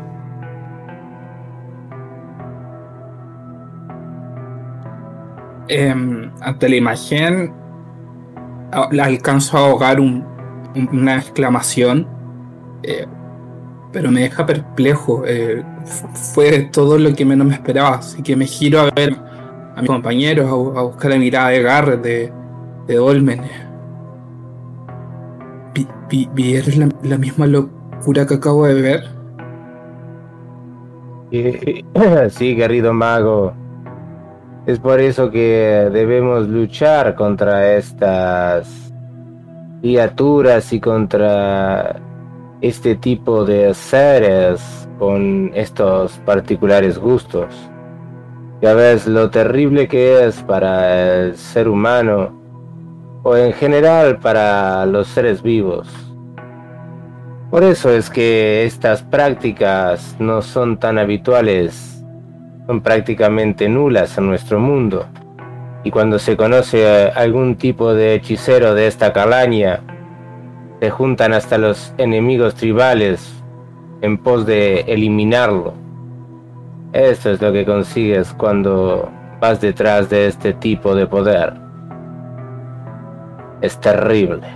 Em, 5.68 6.30
ante 6.42 6.68
la 6.68 6.76
imagen, 6.76 7.52
la 8.90 9.04
alcanzo 9.04 9.56
a 9.56 9.60
ahogar 9.60 9.98
un- 10.00 10.24
un- 10.74 10.88
una 10.92 11.16
exclamación, 11.16 12.06
eh, 12.82 13.06
pero 13.92 14.10
me 14.10 14.20
deja 14.22 14.44
perplejo. 14.44 15.22
eh, 15.26 15.62
fue 16.34 16.68
todo 16.72 16.98
lo 16.98 17.14
que 17.14 17.24
menos 17.24 17.46
me 17.46 17.54
esperaba, 17.54 17.96
así 17.96 18.22
que 18.22 18.36
me 18.36 18.46
giro 18.46 18.80
a 18.80 18.90
ver 18.94 19.16
a 19.76 19.80
mis 19.80 19.88
compañeros, 19.90 20.46
a, 20.46 20.80
a 20.80 20.82
buscar 20.84 21.10
la 21.10 21.18
mirada 21.18 21.48
de 21.50 21.62
Garrett, 21.62 22.02
de, 22.02 22.32
de 22.86 22.94
Dolmen. 22.94 23.40
Vi- 25.74 25.88
vi- 26.08 26.28
¿Vieron 26.34 26.78
la, 26.80 26.88
la 27.08 27.18
misma 27.18 27.46
locura 27.46 28.26
que 28.26 28.34
acabo 28.34 28.66
de 28.66 28.74
ver? 28.80 29.04
Sí, 32.30 32.54
querido 32.56 32.92
mago. 32.92 33.52
Es 34.66 34.78
por 34.78 35.00
eso 35.00 35.30
que 35.30 35.90
debemos 35.92 36.48
luchar 36.48 37.14
contra 37.16 37.74
estas 37.74 38.92
criaturas 39.82 40.72
y 40.72 40.80
contra 40.80 41.96
este 42.62 42.94
tipo 42.96 43.44
de 43.44 43.74
seres 43.74 44.88
con 44.98 45.50
estos 45.54 46.12
particulares 46.20 46.98
gustos. 46.98 47.70
Ya 48.60 48.74
ves 48.74 49.06
lo 49.06 49.30
terrible 49.30 49.88
que 49.88 50.26
es 50.26 50.42
para 50.42 51.20
el 51.20 51.36
ser 51.36 51.68
humano 51.68 52.40
o 53.22 53.36
en 53.36 53.52
general 53.52 54.18
para 54.18 54.86
los 54.86 55.08
seres 55.08 55.42
vivos. 55.42 55.88
Por 57.50 57.62
eso 57.62 57.90
es 57.90 58.10
que 58.10 58.64
estas 58.64 59.02
prácticas 59.02 60.16
no 60.18 60.42
son 60.42 60.78
tan 60.78 60.98
habituales, 60.98 62.04
son 62.66 62.80
prácticamente 62.80 63.68
nulas 63.68 64.18
en 64.18 64.26
nuestro 64.26 64.58
mundo. 64.58 65.06
Y 65.84 65.90
cuando 65.90 66.18
se 66.18 66.36
conoce 66.36 67.12
algún 67.14 67.56
tipo 67.56 67.94
de 67.94 68.14
hechicero 68.14 68.74
de 68.74 68.86
esta 68.86 69.12
calaña, 69.12 69.80
se 70.80 70.90
juntan 70.90 71.32
hasta 71.32 71.56
los 71.56 71.94
enemigos 71.98 72.54
tribales 72.54 73.42
en 74.00 74.18
pos 74.18 74.46
de 74.46 74.80
eliminarlo. 74.80 75.83
Eso 76.94 77.30
es 77.30 77.42
lo 77.42 77.52
que 77.52 77.66
consigues 77.66 78.32
cuando 78.34 79.10
vas 79.40 79.60
detrás 79.60 80.08
de 80.08 80.28
este 80.28 80.54
tipo 80.54 80.94
de 80.94 81.08
poder. 81.08 81.52
Es 83.60 83.80
terrible. 83.80 84.46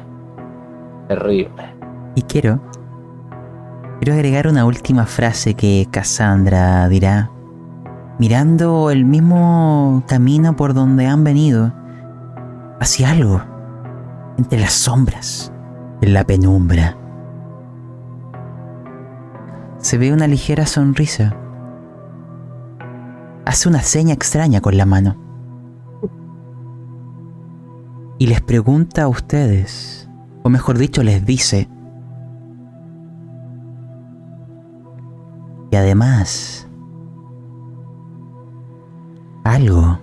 Terrible. 1.08 1.74
Y 2.14 2.22
quiero. 2.22 2.60
Quiero 3.98 4.14
agregar 4.14 4.46
una 4.46 4.64
última 4.64 5.04
frase 5.04 5.54
que 5.54 5.88
Cassandra 5.90 6.88
dirá 6.88 7.28
mirando 8.20 8.92
el 8.92 9.04
mismo 9.04 10.04
camino 10.06 10.54
por 10.54 10.74
donde 10.74 11.06
han 11.06 11.24
venido, 11.24 11.72
hacia 12.78 13.10
algo, 13.10 13.42
entre 14.36 14.60
las 14.60 14.74
sombras, 14.74 15.52
en 16.02 16.14
la 16.14 16.22
penumbra. 16.22 16.96
Se 19.78 19.98
ve 19.98 20.12
una 20.12 20.28
ligera 20.28 20.66
sonrisa. 20.66 21.34
Hace 23.48 23.66
una 23.66 23.80
seña 23.80 24.12
extraña 24.12 24.60
con 24.60 24.76
la 24.76 24.84
mano. 24.84 25.16
Y 28.18 28.26
les 28.26 28.42
pregunta 28.42 29.04
a 29.04 29.08
ustedes, 29.08 30.06
o 30.42 30.50
mejor 30.50 30.76
dicho, 30.76 31.02
les 31.02 31.24
dice, 31.24 31.66
y 35.70 35.76
además, 35.76 36.68
algo 39.44 39.98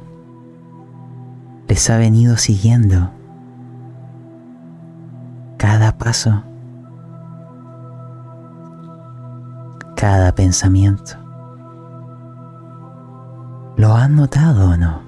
les 1.67 1.87
ha 1.91 1.99
venido 1.99 2.37
siguiendo 2.37 3.11
cada 5.57 5.99
paso, 5.99 6.41
cada 9.95 10.33
pensamiento. 10.33 11.24
¿Lo 13.77 13.93
han 13.93 14.15
notado 14.15 14.71
o 14.71 14.77
no? 14.77 15.01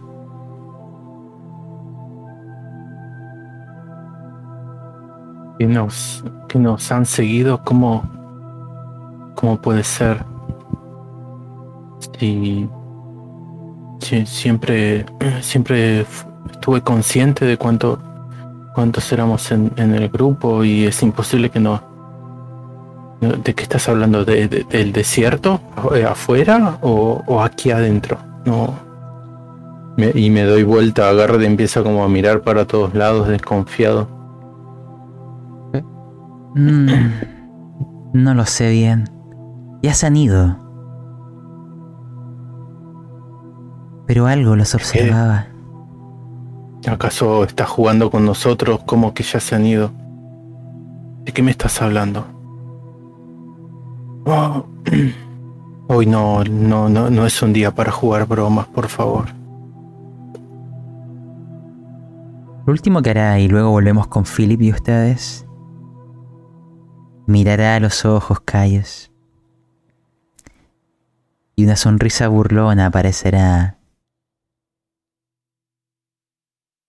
Que 5.57 5.65
nos, 5.65 6.23
que 6.47 6.59
nos 6.59 6.91
han 6.91 7.05
seguido, 7.05 7.63
¿cómo, 7.63 8.03
cómo 9.35 9.59
puede 9.61 9.83
ser? 9.83 10.23
Si 12.19 12.69
siempre, 14.25 15.05
siempre 15.41 16.05
estuve 16.51 16.81
consciente 16.81 17.45
de 17.45 17.57
cuánto, 17.57 17.99
cuántos 18.73 19.11
éramos 19.11 19.51
en, 19.51 19.71
el 19.77 20.09
grupo 20.09 20.63
y 20.63 20.85
es 20.85 21.01
imposible 21.03 21.49
que 21.49 21.59
no. 21.59 21.81
¿De 23.19 23.55
qué 23.55 23.63
estás 23.63 23.89
hablando? 23.89 24.23
¿De, 24.25 24.47
del 24.47 24.93
desierto? 24.93 25.59
Eh, 25.95 26.05
¿Afuera 26.05 26.77
o, 26.81 27.41
aquí 27.41 27.71
adentro? 27.71 28.17
No. 28.47 28.73
y 30.13 30.29
me 30.29 30.43
doy 30.43 30.63
vuelta, 30.63 31.11
y 31.11 31.45
empieza 31.45 31.83
como 31.83 32.03
a 32.03 32.09
mirar 32.09 32.41
para 32.41 32.65
todos 32.65 32.93
lados 32.95 33.27
desconfiado. 33.27 34.07
Mm, 36.55 36.87
no 38.13 38.33
lo 38.33 38.45
sé 38.45 38.71
bien. 38.71 39.09
Ya 39.83 39.93
se 39.93 40.07
han 40.07 40.17
ido. 40.17 40.67
pero 44.07 44.25
algo 44.25 44.55
los 44.55 44.73
observaba. 44.73 45.47
¿Acaso 46.87 47.43
estás 47.43 47.67
jugando 47.67 48.09
con 48.09 48.25
nosotros 48.25 48.79
como 48.85 49.13
que 49.13 49.23
ya 49.23 49.41
se 49.41 49.53
han 49.53 49.65
ido? 49.65 49.91
¿De 51.25 51.33
qué 51.33 51.43
me 51.43 51.51
estás 51.51 51.79
hablando? 51.81 52.25
Oh. 54.29 54.65
Hoy 55.89 56.05
no, 56.05 56.43
no, 56.43 56.89
no, 56.89 57.09
no 57.09 57.25
es 57.25 57.41
un 57.41 57.53
día 57.53 57.73
para 57.73 57.91
jugar 57.91 58.27
bromas, 58.27 58.67
por 58.67 58.87
favor. 58.87 59.29
Lo 62.65 62.73
último 62.73 63.01
que 63.01 63.11
hará, 63.11 63.39
y 63.39 63.47
luego 63.47 63.69
volvemos 63.69 64.07
con 64.07 64.25
Philip 64.25 64.61
y 64.61 64.71
ustedes, 64.71 65.45
mirará 67.25 67.75
a 67.75 67.79
los 67.79 68.03
ojos 68.05 68.39
calles 68.41 69.11
y 71.57 71.65
una 71.65 71.75
sonrisa 71.75 72.27
burlona 72.27 72.85
aparecerá 72.85 73.77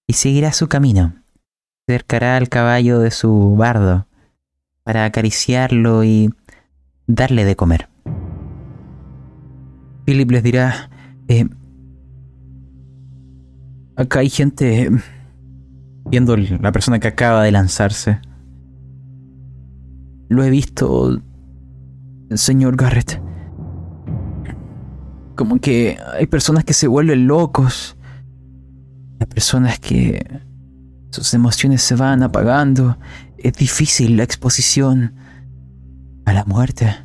y 0.07 0.13
seguirá 0.13 0.53
su 0.53 0.69
camino. 0.69 1.23
Cercará 1.87 2.37
al 2.37 2.51
caballo 2.51 2.99
de 2.99 3.11
su 3.11 3.57
bardo 3.57 4.07
para 4.83 5.07
acariciarlo 5.07 6.05
y 6.05 6.35
darle 7.07 7.47
de 7.47 7.57
comer. 7.57 7.88
Philip 10.09 10.31
les 10.31 10.43
dirá, 10.43 10.89
eh, 11.29 11.47
acá 13.95 14.21
hay 14.21 14.31
gente 14.31 14.91
viendo 16.07 16.35
la 16.35 16.73
persona 16.73 16.99
que 16.99 17.09
acaba 17.09 17.43
de 17.43 17.53
lanzarse. 17.53 18.19
Lo 20.31 20.43
he 20.43 20.49
visto, 20.49 21.21
señor 22.31 22.77
Garrett. 22.77 23.21
Como 25.37 25.61
que 25.61 25.99
hay 26.15 26.27
personas 26.27 26.65
que 26.65 26.73
se 26.73 26.87
vuelven 26.87 27.27
locos 27.27 27.95
las 29.19 29.29
personas 29.29 29.79
que 29.79 30.41
sus 31.11 31.35
emociones 31.35 31.83
se 31.83 31.97
van 31.97 32.23
apagando. 32.23 32.97
Es 33.37 33.53
difícil 33.53 34.17
la 34.17 34.23
exposición 34.23 35.13
a 36.25 36.33
la 36.33 36.47
muerte, 36.47 36.97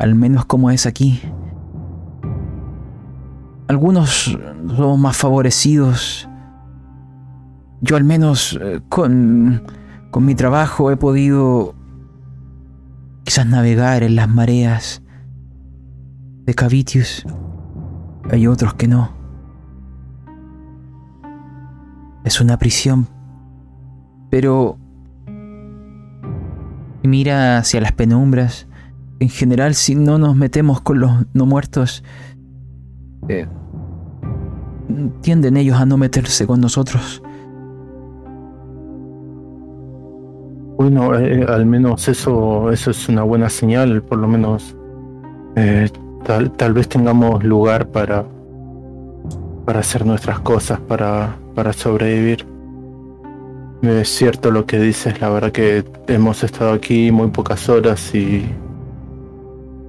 al 0.00 0.16
menos 0.16 0.44
como 0.44 0.72
es 0.72 0.86
aquí. 0.86 1.20
Algunos 3.68 4.38
somos 4.68 4.98
más 4.98 5.16
favorecidos. 5.16 6.28
Yo 7.80 7.96
al 7.96 8.04
menos 8.04 8.58
eh, 8.60 8.80
con, 8.88 9.62
con 10.10 10.24
mi 10.24 10.34
trabajo 10.34 10.90
he 10.90 10.96
podido 10.96 11.74
quizás 13.24 13.46
navegar 13.46 14.04
en 14.04 14.14
las 14.14 14.28
mareas 14.28 15.02
de 16.44 16.54
Cavitius. 16.54 17.26
Hay 18.30 18.46
otros 18.46 18.74
que 18.74 18.88
no. 18.88 19.10
Es 22.24 22.40
una 22.40 22.58
prisión. 22.58 23.08
Pero... 24.30 24.78
Mira 27.02 27.58
hacia 27.58 27.80
las 27.80 27.92
penumbras. 27.92 28.66
En 29.20 29.28
general, 29.28 29.74
si 29.74 29.94
no 29.94 30.18
nos 30.18 30.34
metemos 30.36 30.80
con 30.80 30.98
los 30.98 31.26
no 31.34 31.46
muertos, 31.46 32.02
eh, 33.28 33.46
tienden 35.20 35.56
ellos 35.56 35.76
a 35.76 35.86
no 35.86 35.96
meterse 35.96 36.46
con 36.46 36.60
nosotros. 36.60 37.22
Bueno, 40.76 41.18
eh, 41.18 41.44
al 41.48 41.66
menos 41.66 42.06
eso, 42.08 42.70
eso 42.70 42.90
es 42.90 43.08
una 43.08 43.22
buena 43.22 43.48
señal, 43.48 44.02
por 44.02 44.18
lo 44.18 44.28
menos 44.28 44.76
eh, 45.56 45.88
tal, 46.24 46.52
tal 46.52 46.74
vez 46.74 46.88
tengamos 46.88 47.42
lugar 47.42 47.88
para, 47.88 48.24
para 49.64 49.80
hacer 49.80 50.04
nuestras 50.04 50.40
cosas, 50.40 50.78
para, 50.80 51.36
para 51.54 51.72
sobrevivir. 51.72 52.46
Es 53.82 54.08
cierto 54.08 54.50
lo 54.50 54.66
que 54.66 54.78
dices, 54.78 55.20
la 55.20 55.30
verdad 55.30 55.52
que 55.52 55.84
hemos 56.08 56.42
estado 56.44 56.72
aquí 56.72 57.10
muy 57.10 57.28
pocas 57.28 57.68
horas 57.68 58.14
y 58.14 58.44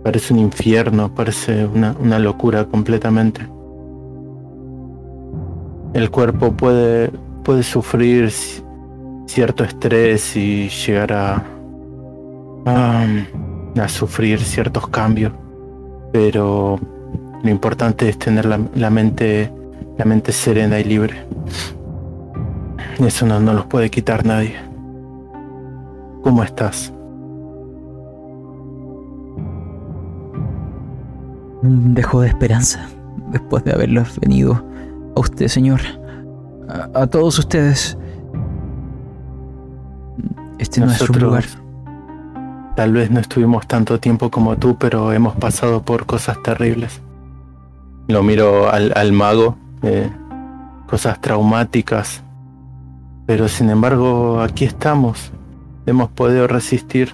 parece 0.07 0.33
un 0.33 0.39
infierno, 0.39 1.13
parece 1.13 1.65
una, 1.65 2.17
locura 2.17 2.63
completamente. 2.63 3.41
El 5.93 6.09
cuerpo 6.09 6.53
puede, 6.53 7.11
puede 7.43 7.61
sufrir 7.61 8.31
cierto 9.25 9.65
estrés 9.65 10.37
y 10.37 10.69
llegar 10.69 11.11
a, 11.11 11.43
a, 12.65 13.89
sufrir 13.89 14.39
ciertos 14.39 14.87
cambios, 14.87 15.33
pero 16.13 16.79
lo 17.43 17.49
importante 17.49 18.07
es 18.07 18.17
tener 18.17 18.45
la 18.45 18.89
mente 18.89 19.51
la 19.97 20.05
mente 20.05 20.31
serena 20.31 20.79
y 20.79 20.85
libre. 20.85 21.17
Eso 22.97 23.25
no, 23.25 23.41
no 23.41 23.51
los 23.51 23.65
puede 23.65 23.89
quitar 23.89 24.25
nadie. 24.25 24.55
¿Cómo 26.23 26.43
estás? 26.43 26.93
Un 31.67 31.93
dejo 31.93 32.21
de 32.21 32.29
esperanza 32.29 32.87
después 33.29 33.61
de 33.65 33.73
haberlos 33.73 34.17
venido 34.21 34.63
a 35.17 35.19
usted, 35.19 35.49
señor. 35.49 35.81
A, 36.93 37.07
todos 37.07 37.37
ustedes. 37.39 37.97
Este 40.59 40.79
no 40.79 40.89
es 40.89 40.97
su 40.97 41.11
lugar. 41.11 41.43
Tal 42.77 42.93
vez 42.93 43.11
no 43.11 43.19
estuvimos 43.19 43.67
tanto 43.67 43.99
tiempo 43.99 44.31
como 44.31 44.55
tú, 44.55 44.77
pero 44.77 45.11
hemos 45.11 45.35
pasado 45.35 45.81
por 45.81 46.05
cosas 46.05 46.41
terribles. 46.41 47.01
Lo 48.07 48.23
miro 48.23 48.69
al, 48.71 48.93
al 48.95 49.11
mago, 49.11 49.57
eh, 49.81 50.09
cosas 50.87 51.19
traumáticas, 51.19 52.23
pero 53.25 53.49
sin 53.49 53.69
embargo 53.69 54.39
aquí 54.39 54.63
estamos. 54.63 55.33
Hemos 55.85 56.07
podido 56.11 56.47
resistir. 56.47 57.13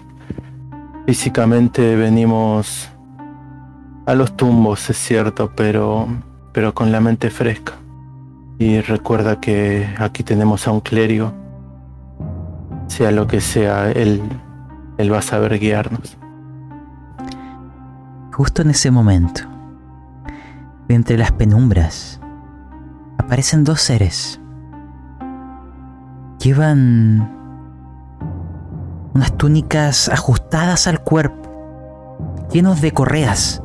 Físicamente 1.08 1.96
venimos 1.96 2.93
a 4.06 4.16
los 4.16 4.36
tumbos, 4.36 4.90
es 4.90 4.98
cierto, 4.98 5.52
pero, 5.56 6.08
pero 6.52 6.74
con 6.74 6.92
la 6.92 7.00
mente 7.00 7.30
fresca. 7.30 7.74
Y 8.60 8.82
recuerda 8.82 9.40
que 9.40 9.88
aquí 9.98 10.24
tenemos 10.24 10.68
a 10.68 10.72
un 10.72 10.82
clérigo. 10.82 11.34
Sea 12.88 13.12
lo 13.12 13.28
que 13.28 13.42
sea, 13.42 13.92
él, 13.92 14.22
él 14.98 15.14
va 15.14 15.20
a 15.20 15.22
saber 15.22 15.58
guiarnos. 15.60 16.18
Justo 18.32 18.62
en 18.62 18.72
ese 18.72 18.92
momento, 18.92 19.42
entre 20.90 21.18
las 21.18 21.32
penumbras, 21.32 22.20
aparecen 23.18 23.64
dos 23.64 23.82
seres. 23.82 24.40
Llevan 26.40 27.32
unas 29.14 29.38
túnicas 29.38 30.10
ajustadas 30.10 30.88
al 30.88 31.00
cuerpo, 31.02 32.48
llenos 32.52 32.82
de 32.82 32.92
correas, 32.92 33.62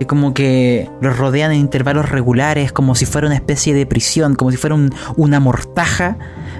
que 0.00 0.06
como 0.06 0.32
que 0.32 0.90
los 1.02 1.18
rodean 1.18 1.52
en 1.52 1.58
intervalos 1.58 2.08
regulares, 2.08 2.72
como 2.72 2.94
si 2.94 3.04
fuera 3.04 3.26
una 3.26 3.36
especie 3.36 3.74
de 3.74 3.84
prisión, 3.84 4.34
como 4.34 4.50
si 4.50 4.56
fuera 4.56 4.74
una 5.16 5.40
mortaja, 5.40 6.16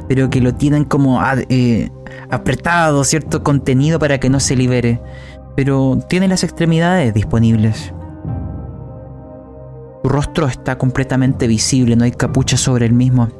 pero 0.09 0.29
que 0.29 0.42
lo 0.42 0.55
tienen 0.55 0.85
como 0.85 1.22
eh, 1.48 1.90
apretado, 2.29 3.03
cierto 3.03 3.42
contenido 3.42 3.98
para 3.98 4.20
que 4.20 4.29
no 4.29 4.40
se 4.40 4.57
libere. 4.57 5.00
Pero 5.57 5.98
tiene 6.07 6.29
las 6.29 6.44
extremidades 6.44 7.14
disponibles. 7.14 7.94
Su 10.03 10.09
rostro 10.11 10.46
está 10.46 10.76
completamente 10.76 11.46
visible, 11.46 11.96
no 11.96 12.05
hay 12.05 12.12
capucha 12.12 12.59
sobre 12.59 12.85
el 12.85 12.92
mismo. 12.92 13.31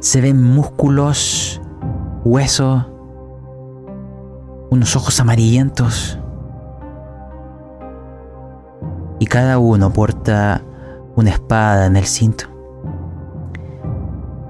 Se 0.00 0.20
ven 0.20 0.42
músculos, 0.42 1.62
huesos, 2.24 2.84
unos 4.70 4.96
ojos 4.96 5.20
amarillentos. 5.20 6.18
Y 9.18 9.26
cada 9.26 9.58
uno 9.58 9.92
porta 9.92 10.62
una 11.16 11.30
espada 11.30 11.86
en 11.86 11.96
el 11.96 12.04
cinto. 12.04 12.44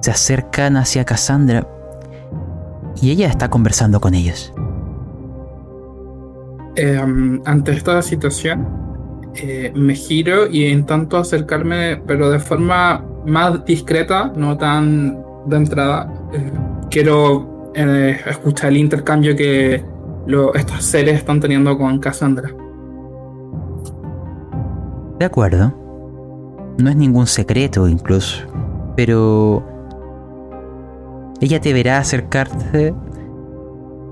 Se 0.01 0.11
acercan 0.11 0.77
hacia 0.77 1.05
Cassandra 1.05 1.67
y 3.01 3.11
ella 3.11 3.29
está 3.29 3.49
conversando 3.49 4.01
con 4.01 4.15
ellos. 4.15 4.53
Em, 6.77 7.41
ante 7.45 7.73
esta 7.73 8.01
situación, 8.03 8.67
eh, 9.35 9.73
me 9.75 9.95
giro 9.95 10.47
y 10.49 10.67
intento 10.67 11.17
acercarme, 11.17 11.97
pero 12.07 12.31
de 12.31 12.39
forma 12.39 13.05
más 13.27 13.65
discreta, 13.65 14.33
no 14.37 14.57
tan 14.57 15.19
de 15.47 15.57
entrada. 15.57 16.13
Eh, 16.33 16.53
quiero 16.91 17.73
eh, 17.75 18.21
escuchar 18.27 18.71
el 18.71 18.79
intercambio 18.79 19.35
que 19.35 19.83
estos 20.55 20.85
seres 20.85 21.17
están 21.17 21.41
teniendo 21.41 21.77
con 21.79 21.99
Cassandra. 21.99 22.51
De 25.19 25.25
acuerdo. 25.25 25.73
No 26.79 26.91
es 26.91 26.97
ningún 26.97 27.27
secreto 27.27 27.89
incluso. 27.89 28.47
Pero... 28.97 29.65
Ella 31.41 31.61
te 31.61 31.73
verá 31.73 31.99
acercarte 31.99 32.95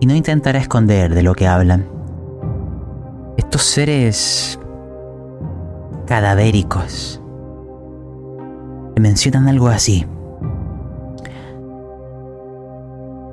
y 0.01 0.07
no 0.07 0.14
intentará 0.14 0.59
esconder 0.59 1.14
de 1.14 1.23
lo 1.23 1.35
que 1.35 1.47
hablan. 1.47 1.87
Estos 3.37 3.62
seres 3.62 4.61
cadavéricos 6.07 7.21
te 8.95 9.01
mencionan 9.01 9.49
algo 9.49 9.69
así. 9.69 10.07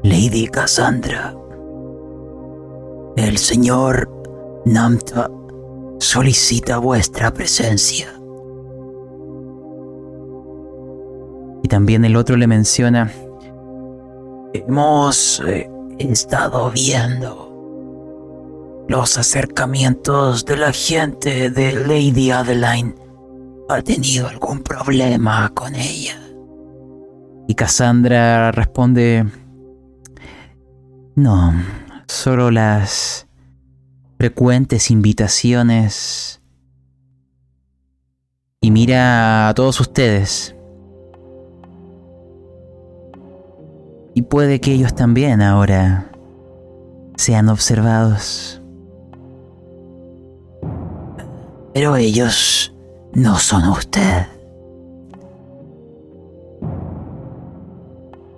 Lady 0.01 0.47
Cassandra, 0.47 1.33
el 3.15 3.37
señor 3.37 4.09
Namta 4.65 5.29
solicita 6.03 6.77
vuestra 6.77 7.33
presencia. 7.33 8.07
Y 11.63 11.67
también 11.67 12.05
el 12.05 12.15
otro 12.15 12.35
le 12.35 12.45
menciona, 12.45 13.11
hemos 14.53 15.41
eh, 15.47 15.69
estado 15.97 16.69
viendo 16.71 17.49
los 18.89 19.17
acercamientos 19.17 20.45
de 20.45 20.57
la 20.57 20.73
gente 20.73 21.49
de 21.49 21.73
Lady 21.73 22.31
Adeline. 22.31 22.95
¿Ha 23.69 23.81
tenido 23.81 24.27
algún 24.27 24.61
problema 24.61 25.49
con 25.53 25.73
ella? 25.73 26.19
Y 27.47 27.55
Cassandra 27.55 28.51
responde, 28.51 29.25
no, 31.15 31.53
solo 32.07 32.51
las 32.51 33.25
frecuentes 34.23 34.89
invitaciones 34.89 36.41
y 38.61 38.71
mira 38.71 39.49
a 39.49 39.53
todos 39.53 39.81
ustedes. 39.81 40.55
Y 44.13 44.21
puede 44.21 44.61
que 44.61 44.71
ellos 44.71 44.95
también 44.95 45.41
ahora 45.41 46.09
sean 47.17 47.49
observados. 47.49 48.61
Pero 51.73 51.97
ellos 51.97 52.73
no 53.11 53.37
son 53.39 53.67
usted. 53.67 54.25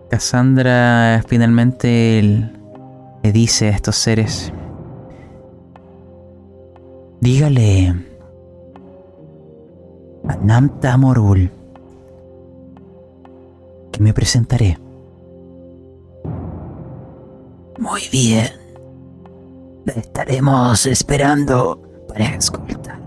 Cassandra 0.10 1.24
finalmente 1.28 2.50
le 3.22 3.32
dice 3.32 3.68
a 3.68 3.70
estos 3.70 3.98
seres, 3.98 4.52
dígale 7.26 7.92
a 10.30 10.36
Namta 10.36 10.96
Morul 10.96 11.50
que 13.92 14.00
me 14.00 14.14
presentaré. 14.14 14.78
Muy 17.80 18.02
bien. 18.12 18.48
La 19.86 19.94
estaremos 19.94 20.86
esperando 20.86 21.82
para 22.08 22.26
escoltar. 22.26 23.00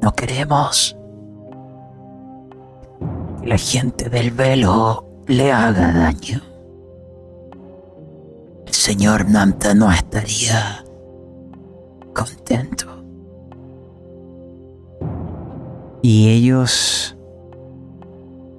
No 0.00 0.12
queremos 0.12 0.96
que 3.40 3.46
la 3.46 3.58
gente 3.58 4.10
del 4.10 4.32
velo 4.32 5.06
le 5.28 5.52
haga 5.52 5.92
daño. 5.92 6.40
El 8.66 8.74
señor 8.74 9.30
Namta 9.30 9.72
no 9.72 9.88
estaría 9.92 10.81
contento. 12.12 12.86
Y 16.02 16.28
ellos 16.30 17.16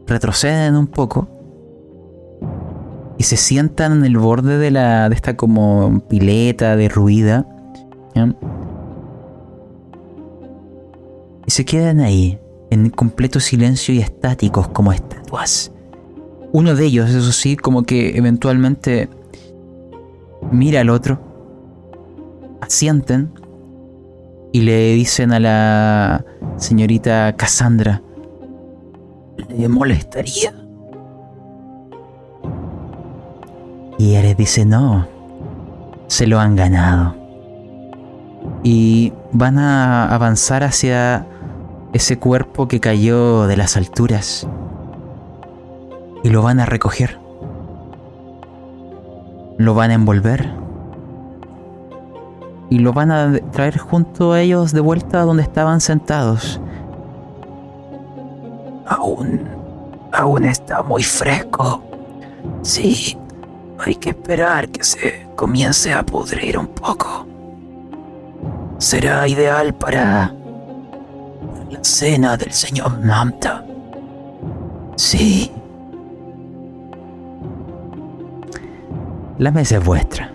retroceden 0.07 0.75
un 0.75 0.87
poco 0.87 1.27
y 3.17 3.23
se 3.23 3.37
sientan 3.37 3.93
en 3.93 4.05
el 4.05 4.17
borde 4.17 4.57
de 4.57 4.71
la 4.71 5.09
de 5.09 5.15
esta 5.15 5.35
como 5.35 6.01
pileta 6.07 6.75
derruida 6.75 7.47
y 11.45 11.51
se 11.51 11.65
quedan 11.65 11.99
ahí 11.99 12.39
en 12.69 12.89
completo 12.89 13.39
silencio 13.39 13.93
y 13.93 13.99
estáticos 13.99 14.67
como 14.69 14.93
estatuas. 14.93 15.71
Uno 16.51 16.75
de 16.75 16.85
ellos, 16.85 17.09
eso 17.09 17.31
sí, 17.31 17.55
como 17.55 17.83
que 17.83 18.17
eventualmente 18.17 19.09
mira 20.51 20.81
al 20.81 20.89
otro, 20.89 21.19
asienten 22.61 23.31
y 24.53 24.61
le 24.61 24.93
dicen 24.93 25.33
a 25.33 25.39
la 25.39 26.25
señorita 26.57 27.33
Cassandra, 27.35 28.03
¿le 29.49 29.67
molestaría? 29.67 30.53
Y 33.97 34.15
ella 34.15 34.35
dice, 34.35 34.63
no, 34.63 35.07
se 36.05 36.27
lo 36.27 36.39
han 36.39 36.55
ganado. 36.55 37.15
Y 38.61 39.11
van 39.31 39.57
a 39.57 40.13
avanzar 40.13 40.63
hacia 40.63 41.25
ese 41.91 42.19
cuerpo 42.19 42.67
que 42.67 42.79
cayó 42.79 43.47
de 43.47 43.57
las 43.57 43.75
alturas 43.75 44.47
y 46.23 46.29
lo 46.29 46.43
van 46.43 46.59
a 46.59 46.67
recoger. 46.67 47.19
Lo 49.57 49.73
van 49.73 49.89
a 49.89 49.95
envolver 49.95 50.62
y 52.73 52.79
lo 52.79 52.91
van 52.91 53.11
a 53.11 53.39
traer 53.51 53.77
junto 53.77 54.31
a 54.31 54.41
ellos 54.41 54.71
de 54.71 54.81
vuelta 54.81 55.21
donde 55.21 55.43
estaban 55.43 55.79
sentados. 55.79 56.59
Aún, 58.87 59.47
aún 60.11 60.43
está 60.45 60.81
muy 60.81 61.03
fresco. 61.03 61.83
Sí, 62.63 63.15
hay 63.77 63.93
que 63.93 64.09
esperar 64.09 64.69
que 64.69 64.83
se 64.83 65.27
comience 65.35 65.93
a 65.93 66.01
pudrir 66.01 66.57
un 66.57 66.65
poco. 66.65 67.27
Será 68.79 69.27
ideal 69.27 69.75
para 69.75 70.33
la 71.69 71.83
cena 71.83 72.35
del 72.37 72.53
señor 72.53 72.99
Mamta. 73.05 73.63
Sí. 74.95 75.51
La 79.37 79.51
mesa 79.51 79.77
es 79.77 79.85
vuestra. 79.85 80.32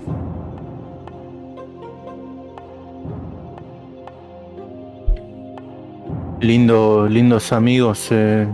Lindo, 6.40 7.08
lindos 7.08 7.52
amigos 7.52 8.08
eh, 8.10 8.46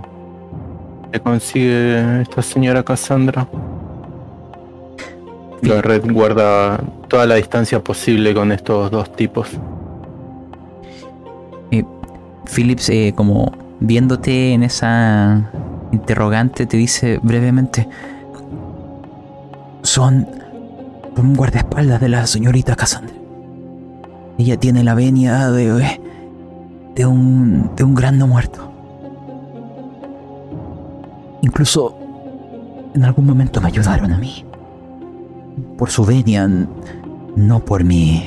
que 1.12 1.20
consigue 1.20 2.23
esta 2.23 2.42
señora 2.42 2.83
Cassandra. 2.83 3.47
La 5.62 5.83
red 5.83 6.11
guarda 6.11 6.79
toda 7.09 7.27
la 7.27 7.37
distancia 7.37 7.83
posible 7.83 8.35
con 8.35 8.53
estos 8.53 8.90
dos 8.90 9.14
tipos. 9.14 9.49
Phillips, 12.47 12.88
eh, 12.90 13.12
como 13.16 13.53
viéndote 13.81 14.53
en 14.53 14.62
esa 14.62 15.51
interrogante, 15.92 16.66
te 16.66 16.77
dice 16.77 17.18
brevemente: 17.23 17.88
Son 19.83 20.27
un 21.16 21.35
guardaespaldas 21.35 22.01
de 22.01 22.09
la 22.09 22.27
señorita 22.27 22.77
Cassandra. 22.77 23.14
Ella 24.38 24.59
tiene 24.59 24.83
la 24.85 24.94
venia 24.94 25.51
de, 25.51 26.01
de 26.94 27.07
un, 27.07 27.70
de 27.76 27.85
un 27.85 27.94
gran 27.94 28.18
muerto. 28.18 28.70
Incluso 31.42 31.96
en 32.94 33.04
algún 33.04 33.26
momento 33.26 33.61
me 33.61 33.68
ayudaron 33.68 34.12
a 34.12 34.18
mí. 34.18 34.44
Por 35.76 35.90
su 35.90 36.04
venia, 36.04 36.48
no 37.37 37.61
por 37.64 37.85
mí. 37.85 38.26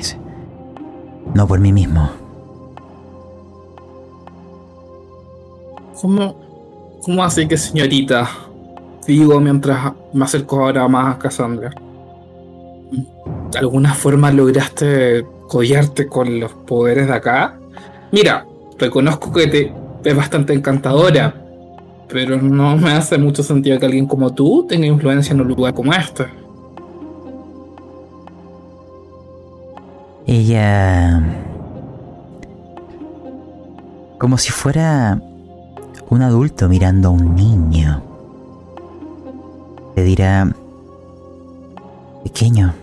No 1.33 1.47
por 1.47 1.59
mí 1.59 1.71
mismo. 1.71 2.09
¿Cómo, 6.01 6.35
cómo 7.03 7.23
así 7.23 7.47
que 7.47 7.57
señorita? 7.57 8.29
Digo 9.07 9.39
mientras 9.39 9.93
me 10.13 10.25
acerco 10.25 10.63
ahora 10.63 10.87
más 10.87 11.15
a 11.15 11.19
Cassandra. 11.19 11.71
¿De 13.51 13.59
alguna 13.59 13.93
forma 13.93 14.31
lograste 14.31 15.25
codiarte 15.47 16.07
con 16.07 16.39
los 16.39 16.51
poderes 16.53 17.07
de 17.07 17.13
acá? 17.13 17.57
Mira, 18.11 18.45
reconozco 18.77 19.31
que 19.31 19.47
te 19.47 19.73
es 20.03 20.15
bastante 20.15 20.53
encantadora, 20.53 21.35
pero 22.07 22.41
no 22.41 22.77
me 22.77 22.91
hace 22.91 23.17
mucho 23.17 23.43
sentido 23.43 23.77
que 23.77 23.85
alguien 23.85 24.05
como 24.05 24.33
tú 24.33 24.65
tenga 24.67 24.85
influencia 24.85 25.33
en 25.33 25.41
un 25.41 25.47
lugar 25.49 25.73
como 25.73 25.93
este. 25.93 26.25
Ella... 30.25 31.23
Como 34.17 34.37
si 34.37 34.51
fuera 34.51 35.21
un 36.09 36.21
adulto 36.21 36.69
mirando 36.69 37.09
a 37.09 37.11
un 37.11 37.35
niño. 37.35 38.01
Te 39.95 40.03
dirá... 40.03 40.49
Pequeño. 42.23 42.73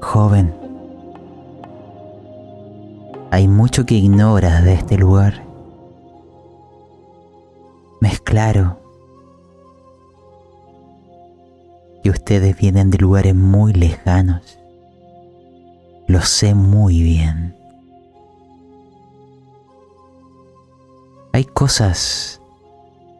Joven. 0.00 0.63
Hay 3.30 3.48
mucho 3.48 3.84
que 3.84 3.94
ignoras 3.94 4.64
de 4.64 4.74
este 4.74 4.96
lugar. 4.96 5.44
Me 8.00 8.08
es 8.08 8.20
claro 8.20 8.78
que 12.02 12.10
ustedes 12.10 12.56
vienen 12.56 12.90
de 12.90 12.98
lugares 12.98 13.34
muy 13.34 13.72
lejanos. 13.72 14.58
Lo 16.06 16.20
sé 16.20 16.54
muy 16.54 17.02
bien. 17.02 17.56
Hay 21.32 21.44
cosas 21.44 22.40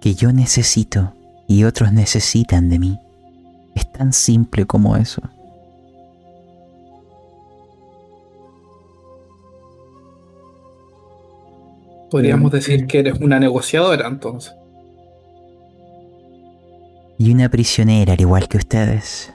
que 0.00 0.14
yo 0.14 0.32
necesito 0.32 1.14
y 1.48 1.64
otros 1.64 1.92
necesitan 1.92 2.68
de 2.68 2.78
mí. 2.78 3.00
Es 3.74 3.90
tan 3.90 4.12
simple 4.12 4.66
como 4.66 4.96
eso. 4.96 5.22
Podríamos 12.10 12.52
decir 12.52 12.86
que 12.86 13.00
eres 13.00 13.20
una 13.20 13.40
negociadora 13.40 14.06
entonces. 14.06 14.54
Y 17.18 17.32
una 17.32 17.48
prisionera 17.48 18.12
al 18.14 18.20
igual 18.20 18.48
que 18.48 18.58
ustedes. 18.58 19.32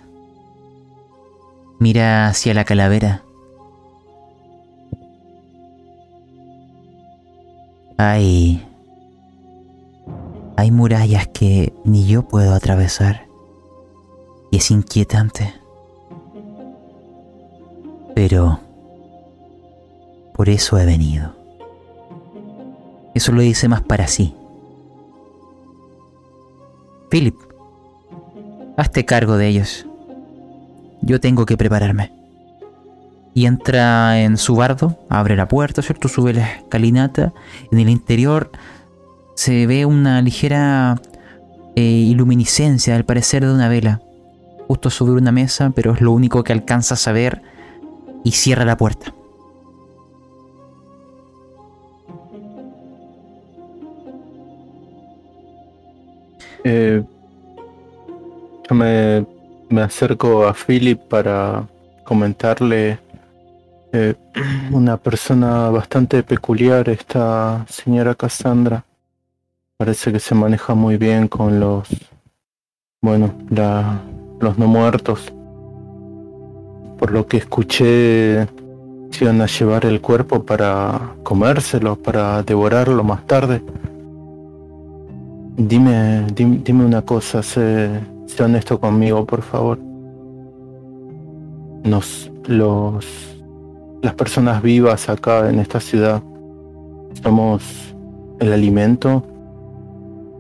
Mira 1.80 2.28
hacia 2.28 2.54
la 2.54 2.66
calavera. 2.66 3.24
Hay... 7.98 8.66
Hay 10.58 10.72
murallas 10.72 11.28
que 11.30 11.72
ni 11.86 12.06
yo 12.06 12.28
puedo 12.28 12.54
atravesar. 12.54 13.26
Y 14.52 14.58
es 14.58 14.72
inquietante. 14.72 15.54
Pero... 18.14 18.60
Por 20.34 20.50
eso 20.50 20.78
he 20.78 20.86
venido. 20.86 21.39
Eso 23.14 23.32
lo 23.32 23.42
dice 23.42 23.68
más 23.68 23.82
para 23.82 24.08
sí. 24.08 24.36
Philip, 27.10 27.36
hazte 28.78 29.06
cargo 29.06 29.38
de 29.38 29.48
ellos. 29.48 29.86
Yo 31.02 31.20
tengo 31.20 31.46
que 31.46 31.58
prepararme. 31.58 32.12
Y 33.34 33.46
entra 33.46 34.22
en 34.22 34.38
su 34.38 34.56
bardo, 34.56 35.00
abre 35.10 35.36
la 35.36 35.48
puerta, 35.48 35.82
¿cierto? 35.82 36.08
Sube 36.08 36.34
la 36.34 36.52
escalinata. 36.52 37.34
En 37.72 37.80
el 37.80 37.90
interior 37.90 38.52
se 39.36 39.66
ve 39.66 39.86
una 39.86 40.22
ligera 40.22 41.02
eh, 41.76 41.82
iluminiscencia, 41.82 42.96
al 42.96 43.06
parecer 43.06 43.46
de 43.46 43.54
una 43.54 43.70
vela. 43.70 44.02
Justo 44.68 44.90
sobre 44.90 45.14
una 45.14 45.32
mesa, 45.32 45.72
pero 45.74 45.94
es 45.94 46.02
lo 46.02 46.12
único 46.12 46.44
que 46.44 46.54
alcanzas 46.54 47.08
a 47.08 47.12
ver. 47.12 47.42
Y 48.24 48.32
cierra 48.32 48.66
la 48.66 48.78
puerta. 48.78 49.14
Eh, 56.72 57.04
yo 58.70 58.76
me, 58.76 59.26
me 59.70 59.82
acerco 59.82 60.46
a 60.46 60.54
Philip 60.54 61.00
para 61.00 61.68
comentarle 62.04 63.00
eh, 63.92 64.14
una 64.72 64.98
persona 64.98 65.72
bastante 65.72 66.22
peculiar, 66.22 66.88
esta 66.90 67.66
señora 67.68 68.14
Cassandra. 68.14 68.86
Parece 69.78 70.12
que 70.12 70.20
se 70.20 70.36
maneja 70.36 70.76
muy 70.76 70.98
bien 70.98 71.28
con 71.28 71.60
los, 71.60 71.88
bueno, 73.02 73.34
la, 73.50 74.02
los 74.40 74.60
no 74.60 74.68
muertos. 74.68 75.34
Por 77.00 77.10
lo 77.10 77.26
que 77.26 77.38
escuché, 77.38 78.46
se 79.10 79.24
iban 79.24 79.42
a 79.42 79.48
llevar 79.48 79.88
el 79.88 80.02
cuerpo 80.02 80.46
para 80.46 81.16
comérselo, 81.24 81.96
para 81.96 82.44
devorarlo 82.44 83.04
más 83.04 83.26
tarde. 83.26 83.64
Dime, 85.60 86.26
dime, 86.34 86.62
dime 86.64 86.86
una 86.86 87.02
cosa, 87.02 87.44
sé, 87.44 87.90
sé 88.28 88.44
honesto 88.44 88.80
conmigo, 88.80 89.26
por 89.26 89.42
favor. 89.42 89.78
Nos, 91.84 92.32
los, 92.46 93.06
las 94.02 94.14
personas 94.14 94.62
vivas 94.62 95.10
acá 95.10 95.50
en 95.50 95.60
esta 95.60 95.82
ciudad, 95.82 96.24
somos 97.22 97.94
el 98.40 98.54
alimento 98.54 99.22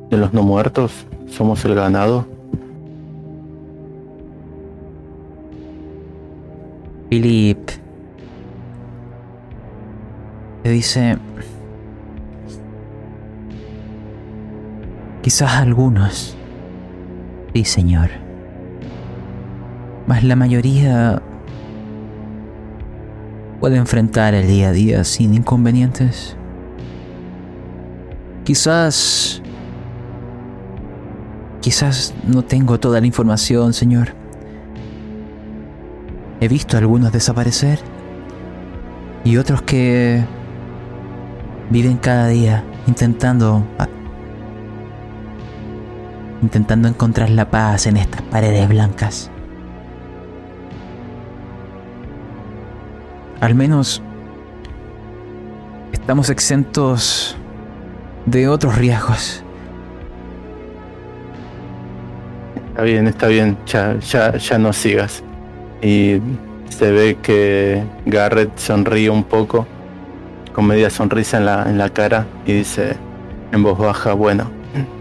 de 0.10 0.15
los 0.15 0.32
no 0.34 0.41
muertos, 0.41 1.05
somos 1.27 1.65
el 1.65 1.75
ganado. 1.75 2.25
Philip 7.10 7.60
te 10.63 10.69
dice, 10.69 11.17
quizás 15.21 15.53
algunos, 15.53 16.38
sí 17.53 17.65
señor, 17.65 18.10
mas 20.08 20.23
la 20.23 20.36
mayoría 20.36 21.21
puede 23.60 23.77
enfrentar 23.77 24.34
el 24.34 24.47
día 24.47 24.69
a 24.69 24.71
día 24.71 25.03
sin 25.03 25.34
inconvenientes. 25.34 26.36
Quizás... 28.43 29.41
Quizás 31.62 32.13
no 32.25 32.41
tengo 32.41 32.79
toda 32.79 33.01
la 33.01 33.05
información, 33.05 33.73
señor. 33.73 34.13
He 36.39 36.47
visto 36.47 36.77
algunos 36.77 37.12
desaparecer 37.12 37.79
y 39.25 39.36
otros 39.36 39.62
que 39.63 40.23
viven 41.69 41.97
cada 41.97 42.29
día 42.29 42.63
intentando 42.88 43.65
intentando 46.41 46.88
encontrar 46.88 47.30
la 47.30 47.49
paz 47.49 47.88
en 47.88 47.97
estas 47.97 48.21
paredes 48.23 48.67
blancas. 48.69 49.30
Al 53.41 53.56
menos 53.56 54.02
estamos 55.91 56.30
exentos 56.30 57.38
de 58.25 58.47
otros 58.47 58.78
riesgos. 58.78 59.43
Está 62.67 62.84
bien, 62.84 63.08
está 63.08 63.28
bien, 63.28 63.58
ya, 63.65 63.97
ya, 63.99 64.38
ya 64.38 64.58
no 64.58 64.73
sigas. 64.73 65.23
Y 65.82 66.19
se 66.69 66.91
ve 66.91 67.17
que 67.21 67.84
Garrett 68.06 68.58
sonríe 68.58 69.10
un 69.10 69.23
poco, 69.23 69.65
con 70.54 70.65
media 70.65 70.89
sonrisa 70.89 71.38
en 71.38 71.45
la, 71.45 71.69
en 71.69 71.78
la 71.78 71.89
cara, 71.89 72.25
y 72.45 72.54
dice 72.54 72.95
en 73.52 73.63
voz 73.63 73.78
baja, 73.78 74.13
bueno, 74.13 74.52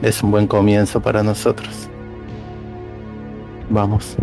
es 0.02 0.22
un 0.22 0.30
buen 0.30 0.46
comienzo 0.46 1.00
para 1.00 1.22
nosotros. 1.22 1.88
Vamos. 3.70 4.16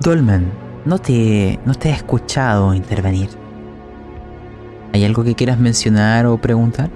Dolmen, 0.00 0.50
no 0.84 0.98
te, 0.98 1.58
no 1.64 1.74
te 1.74 1.88
he 1.88 1.92
escuchado 1.92 2.74
intervenir. 2.74 3.30
¿Hay 4.92 5.04
algo 5.04 5.24
que 5.24 5.34
quieras 5.34 5.58
mencionar 5.58 6.26
o 6.26 6.38
preguntar? 6.38 6.90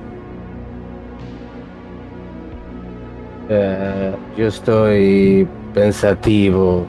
Eh, 3.48 4.14
yo 4.36 4.46
estoy 4.46 5.46
pensativo, 5.74 6.86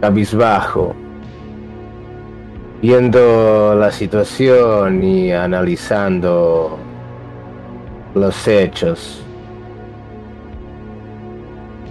cabizbajo, 0.00 0.94
viendo 2.82 3.74
la 3.74 3.90
situación 3.90 5.02
y 5.02 5.32
analizando 5.32 6.78
los 8.16 8.48
hechos. 8.48 9.22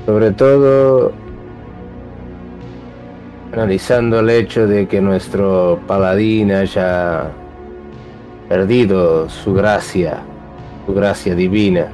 Sobre 0.06 0.32
todo 0.32 1.14
analizando 3.54 4.20
el 4.20 4.30
hecho 4.30 4.68
de 4.68 4.88
que 4.88 5.00
nuestro 5.02 5.80
paladín 5.88 6.52
haya 6.52 7.32
perdido 8.50 9.30
su 9.30 9.54
gracia, 9.54 10.20
su 10.86 10.94
gracia 10.94 11.36
divina. 11.36 11.88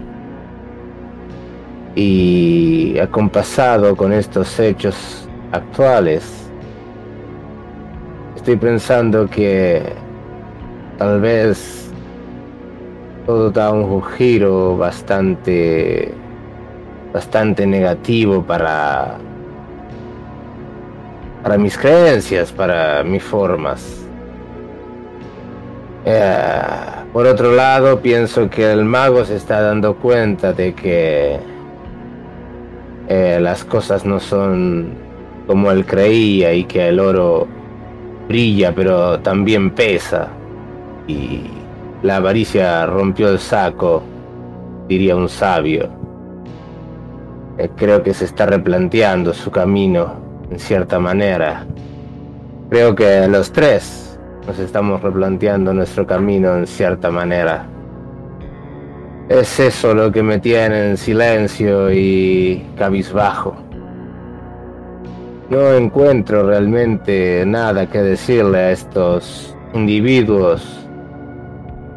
Y 1.93 2.97
acompasado 2.99 3.95
con 3.95 4.13
estos 4.13 4.59
hechos 4.59 5.27
actuales, 5.51 6.49
estoy 8.37 8.55
pensando 8.55 9.29
que 9.29 9.83
tal 10.97 11.19
vez 11.19 11.80
todo 13.25 13.51
da 13.51 13.71
un 13.71 14.01
giro 14.03 14.77
bastante 14.77 16.13
bastante 17.13 17.65
negativo 17.67 18.41
para 18.43 19.17
para 21.43 21.57
mis 21.57 21.77
creencias, 21.77 22.51
para 22.51 23.03
mis 23.03 23.23
formas. 23.23 24.05
Eh, 26.05 26.61
por 27.11 27.25
otro 27.25 27.51
lado, 27.51 27.99
pienso 27.99 28.49
que 28.49 28.71
el 28.71 28.85
mago 28.85 29.25
se 29.25 29.35
está 29.35 29.61
dando 29.61 29.95
cuenta 29.95 30.53
de 30.53 30.73
que 30.73 31.39
eh, 33.07 33.39
las 33.41 33.65
cosas 33.65 34.05
no 34.05 34.19
son 34.19 34.93
como 35.47 35.71
él 35.71 35.85
creía 35.85 36.53
y 36.53 36.63
que 36.63 36.87
el 36.87 36.99
oro 36.99 37.47
brilla 38.27 38.73
pero 38.73 39.19
también 39.19 39.71
pesa. 39.71 40.29
Y 41.07 41.60
la 42.01 42.15
avaricia 42.15 42.85
rompió 42.85 43.29
el 43.29 43.39
saco, 43.39 44.01
diría 44.87 45.15
un 45.15 45.29
sabio. 45.29 45.89
Eh, 47.57 47.69
creo 47.75 48.01
que 48.01 48.13
se 48.13 48.25
está 48.25 48.45
replanteando 48.45 49.33
su 49.33 49.51
camino 49.51 50.13
en 50.49 50.59
cierta 50.59 50.99
manera. 50.99 51.65
Creo 52.69 52.95
que 52.95 53.27
los 53.27 53.51
tres 53.51 54.19
nos 54.47 54.57
estamos 54.57 55.01
replanteando 55.01 55.73
nuestro 55.73 56.07
camino 56.07 56.57
en 56.57 56.65
cierta 56.65 57.11
manera. 57.11 57.67
Es 59.29 59.59
eso 59.59 59.93
lo 59.93 60.11
que 60.11 60.23
me 60.23 60.39
tiene 60.39 60.89
en 60.89 60.97
silencio 60.97 61.91
y 61.93 62.65
cabizbajo. 62.77 63.55
No 65.49 65.73
encuentro 65.73 66.47
realmente 66.47 67.43
nada 67.45 67.87
que 67.87 68.01
decirle 68.01 68.57
a 68.57 68.71
estos 68.71 69.55
individuos 69.73 70.81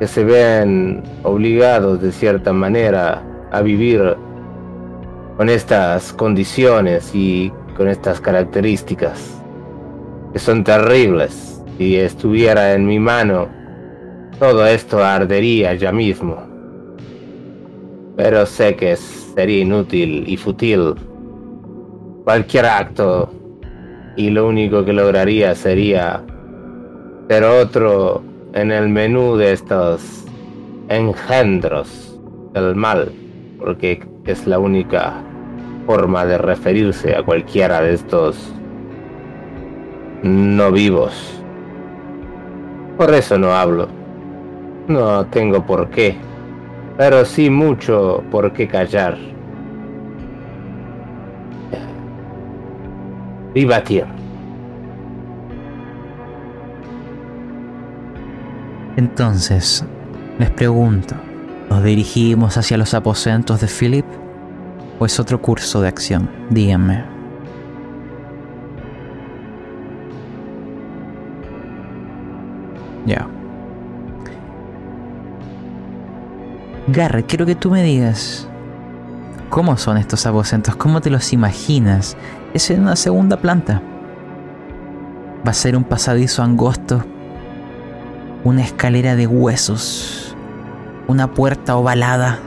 que 0.04 0.08
se 0.08 0.22
ven 0.22 1.02
obligados 1.22 2.02
de 2.02 2.12
cierta 2.12 2.52
manera 2.52 3.22
a 3.50 3.62
vivir 3.62 4.14
con 5.38 5.48
estas 5.48 6.12
condiciones 6.12 7.14
y 7.14 7.50
con 7.74 7.88
estas 7.88 8.20
características 8.20 9.40
que 10.34 10.38
son 10.38 10.62
terribles. 10.62 11.62
Si 11.78 11.96
estuviera 11.96 12.74
en 12.74 12.84
mi 12.86 12.98
mano, 12.98 13.48
todo 14.38 14.66
esto 14.66 15.02
ardería 15.02 15.72
ya 15.72 15.90
mismo. 15.90 16.36
Pero 18.14 18.44
sé 18.44 18.76
que 18.76 18.96
sería 18.96 19.62
inútil 19.62 20.24
y 20.26 20.36
fútil 20.36 20.96
cualquier 22.24 22.66
acto 22.66 23.32
y 24.18 24.28
lo 24.28 24.48
único 24.48 24.84
que 24.84 24.92
lograría 24.92 25.54
sería 25.54 26.22
ser 27.26 27.44
otro 27.44 28.33
en 28.54 28.70
el 28.70 28.88
menú 28.88 29.36
de 29.36 29.52
estos 29.52 30.24
engendros 30.88 32.18
del 32.52 32.76
mal, 32.76 33.10
porque 33.58 34.00
es 34.24 34.46
la 34.46 34.60
única 34.60 35.14
forma 35.86 36.24
de 36.24 36.38
referirse 36.38 37.16
a 37.16 37.22
cualquiera 37.24 37.80
de 37.80 37.94
estos 37.94 38.54
no 40.22 40.70
vivos. 40.70 41.42
Por 42.96 43.12
eso 43.12 43.36
no 43.38 43.52
hablo. 43.52 43.88
No 44.86 45.26
tengo 45.26 45.66
por 45.66 45.90
qué, 45.90 46.14
pero 46.96 47.24
sí 47.24 47.50
mucho 47.50 48.22
por 48.30 48.52
qué 48.52 48.68
callar. 48.68 49.18
Vivatir. 53.52 54.23
Entonces, 58.96 59.84
les 60.38 60.50
pregunto, 60.50 61.16
¿nos 61.68 61.82
dirigimos 61.82 62.56
hacia 62.56 62.76
los 62.76 62.94
aposentos 62.94 63.60
de 63.60 63.66
Philip? 63.66 64.06
¿O 64.98 65.06
es 65.06 65.18
otro 65.18 65.42
curso 65.42 65.80
de 65.80 65.88
acción? 65.88 66.30
Díganme. 66.50 67.04
Ya. 73.06 73.28
Garrett, 76.86 77.26
quiero 77.26 77.46
que 77.46 77.54
tú 77.54 77.70
me 77.70 77.82
digas 77.82 78.48
cómo 79.50 79.76
son 79.76 79.98
estos 79.98 80.26
aposentos, 80.26 80.76
cómo 80.76 81.00
te 81.00 81.10
los 81.10 81.32
imaginas. 81.32 82.16
Es 82.54 82.70
en 82.70 82.82
una 82.82 82.96
segunda 82.96 83.36
planta. 83.36 83.82
Va 85.46 85.50
a 85.50 85.54
ser 85.54 85.76
un 85.76 85.84
pasadizo 85.84 86.42
angosto, 86.42 87.04
una 88.44 88.62
escalera 88.62 89.16
de 89.16 89.26
huesos, 89.26 90.36
una 91.08 91.32
puerta 91.32 91.76
ovalada. 91.76 92.38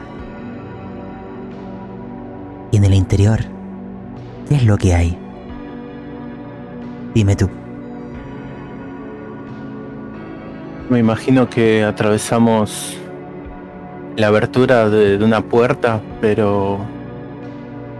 Y 2.71 2.77
en 2.77 2.85
el 2.85 2.93
interior, 2.93 3.39
¿qué 4.47 4.55
es 4.55 4.63
lo 4.63 4.77
que 4.77 4.93
hay? 4.93 5.17
Dime 7.15 7.35
tú. 7.35 7.49
Me 10.89 10.99
imagino 10.99 11.49
que 11.49 11.83
atravesamos 11.83 12.95
la 14.15 14.27
abertura 14.27 14.89
de, 14.89 15.23
una 15.23 15.41
puerta, 15.41 15.99
pero 16.21 16.79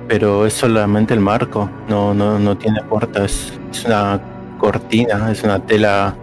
pero 0.08 0.46
es 0.46 0.54
solamente 0.54 1.14
el 1.14 1.20
marco, 1.20 1.70
no, 1.90 2.14
no, 2.14 2.40
no 2.40 2.58
tiene 2.58 2.82
puerta, 2.84 3.26
es, 3.26 3.60
es 3.72 3.84
una 3.84 4.22
cortina, 4.58 5.30
es 5.30 5.44
una 5.44 5.60
tela 5.60 6.16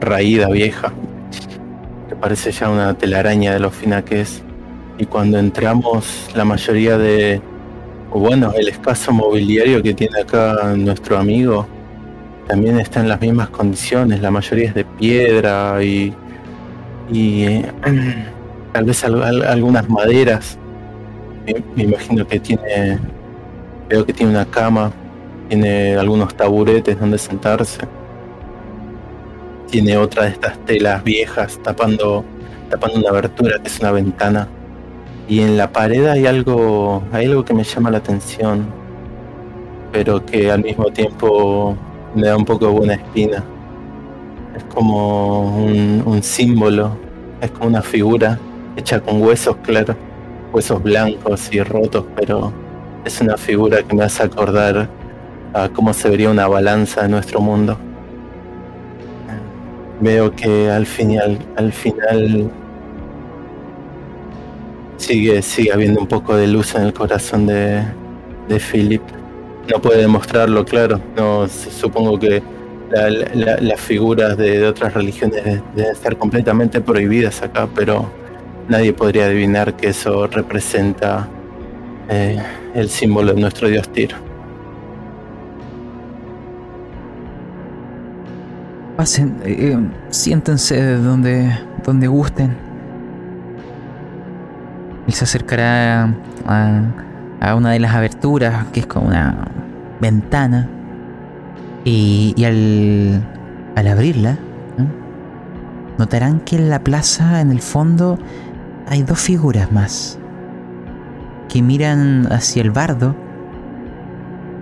raída 0.00 0.48
vieja, 0.48 0.92
que 2.08 2.16
parece 2.16 2.52
ya 2.52 2.68
una 2.70 2.94
telaraña 2.94 3.52
de 3.52 3.60
lo 3.60 3.70
fina 3.70 4.04
que 4.04 4.22
es. 4.22 4.42
Y 4.98 5.06
cuando 5.06 5.38
entramos, 5.38 6.30
la 6.34 6.44
mayoría 6.44 6.98
de, 6.98 7.40
bueno, 8.12 8.52
el 8.56 8.68
escaso 8.68 9.12
mobiliario 9.12 9.82
que 9.82 9.94
tiene 9.94 10.20
acá 10.20 10.74
nuestro 10.76 11.18
amigo, 11.18 11.66
también 12.48 12.80
está 12.80 13.00
en 13.00 13.08
las 13.08 13.20
mismas 13.20 13.50
condiciones, 13.50 14.20
la 14.20 14.30
mayoría 14.30 14.68
es 14.68 14.74
de 14.74 14.84
piedra 14.84 15.82
y, 15.84 16.14
y 17.12 17.44
eh, 17.44 17.72
tal 18.72 18.84
vez 18.84 19.04
al- 19.04 19.22
al- 19.22 19.42
algunas 19.44 19.88
maderas. 19.88 20.58
Me, 21.46 21.54
me 21.76 21.82
imagino 21.84 22.26
que 22.26 22.40
tiene, 22.40 22.98
veo 23.88 24.04
que 24.06 24.12
tiene 24.12 24.32
una 24.32 24.44
cama, 24.46 24.92
tiene 25.48 25.96
algunos 25.96 26.34
taburetes 26.36 26.98
donde 27.00 27.18
sentarse. 27.18 27.80
Tiene 29.70 29.96
otra 29.96 30.24
de 30.24 30.30
estas 30.30 30.58
telas 30.66 31.04
viejas 31.04 31.58
tapando, 31.62 32.24
tapando 32.68 32.98
una 32.98 33.10
abertura 33.10 33.58
que 33.60 33.68
es 33.68 33.78
una 33.80 33.92
ventana. 33.92 34.48
y 35.28 35.40
en 35.40 35.56
la 35.56 35.70
pared 35.70 36.06
hay 36.06 36.26
algo, 36.26 37.04
hay 37.12 37.26
algo 37.26 37.44
que 37.44 37.54
me 37.54 37.62
llama 37.62 37.90
la 37.90 37.98
atención, 37.98 38.66
pero 39.92 40.24
que 40.26 40.50
al 40.50 40.62
mismo 40.62 40.86
tiempo 40.86 41.76
me 42.14 42.26
da 42.26 42.36
un 42.36 42.44
poco 42.44 42.66
de 42.66 42.72
buena 42.72 42.94
espina. 42.94 43.44
Es 44.56 44.64
como 44.64 45.56
un, 45.56 46.02
un 46.04 46.22
símbolo, 46.22 46.96
es 47.40 47.50
como 47.52 47.68
una 47.68 47.82
figura 47.82 48.38
hecha 48.76 49.00
con 49.00 49.22
huesos, 49.22 49.56
claro, 49.62 49.94
huesos 50.52 50.82
blancos 50.82 51.48
y 51.52 51.62
rotos, 51.62 52.04
pero 52.16 52.52
es 53.04 53.20
una 53.20 53.36
figura 53.36 53.82
que 53.82 53.94
me 53.94 54.04
hace 54.04 54.24
acordar 54.24 54.88
a 55.54 55.68
cómo 55.68 55.92
se 55.92 56.08
vería 56.08 56.30
una 56.30 56.48
balanza 56.48 57.04
en 57.04 57.12
nuestro 57.12 57.40
mundo. 57.40 57.78
Veo 60.00 60.34
que 60.34 60.70
al 60.70 60.86
final, 60.86 61.38
al 61.56 61.72
final 61.72 62.50
sigue, 64.96 65.42
sigue 65.42 65.72
habiendo 65.72 66.00
un 66.00 66.06
poco 66.06 66.36
de 66.36 66.46
luz 66.46 66.74
en 66.74 66.82
el 66.82 66.92
corazón 66.92 67.46
de, 67.46 67.82
de 68.48 68.60
Philip. 68.60 69.02
No 69.70 69.80
puede 69.80 70.00
demostrarlo, 70.00 70.64
claro. 70.64 71.00
No 71.16 71.46
supongo 71.48 72.18
que 72.18 72.42
las 72.90 73.80
figuras 73.80 74.36
de, 74.36 74.66
otras 74.66 74.94
religiones 74.94 75.44
deben 75.74 75.92
estar 75.92 76.16
completamente 76.16 76.80
prohibidas 76.80 77.42
acá, 77.42 77.68
pero 77.74 78.10
nadie 78.68 78.92
podría 78.92 79.26
adivinar 79.26 79.76
que 79.76 79.88
eso 79.88 80.26
representa 80.26 81.28
eh, 82.08 82.42
el 82.74 82.88
símbolo 82.88 83.32
de 83.34 83.40
nuestro 83.40 83.68
dios 83.68 83.88
Tiro. 83.92 84.29
Pasen, 89.00 89.40
eh, 89.46 89.78
siéntense 90.10 90.96
donde, 90.98 91.58
donde 91.86 92.06
gusten. 92.06 92.54
Él 95.06 95.12
se 95.14 95.24
acercará 95.24 96.14
a, 96.44 96.82
a, 97.40 97.54
una 97.54 97.70
de 97.70 97.78
las 97.78 97.94
aberturas, 97.94 98.66
que 98.74 98.80
es 98.80 98.86
como 98.86 99.06
una 99.06 99.48
ventana, 100.02 100.68
y, 101.82 102.34
y 102.36 102.44
al, 102.44 103.26
al, 103.74 103.86
abrirla, 103.86 104.36
notarán 105.96 106.40
que 106.40 106.56
en 106.56 106.68
la 106.68 106.80
plaza, 106.80 107.40
en 107.40 107.52
el 107.52 107.62
fondo, 107.62 108.18
hay 108.86 109.02
dos 109.02 109.18
figuras 109.18 109.72
más 109.72 110.18
que 111.48 111.62
miran 111.62 112.30
hacia 112.30 112.60
el 112.60 112.70
bardo 112.70 113.16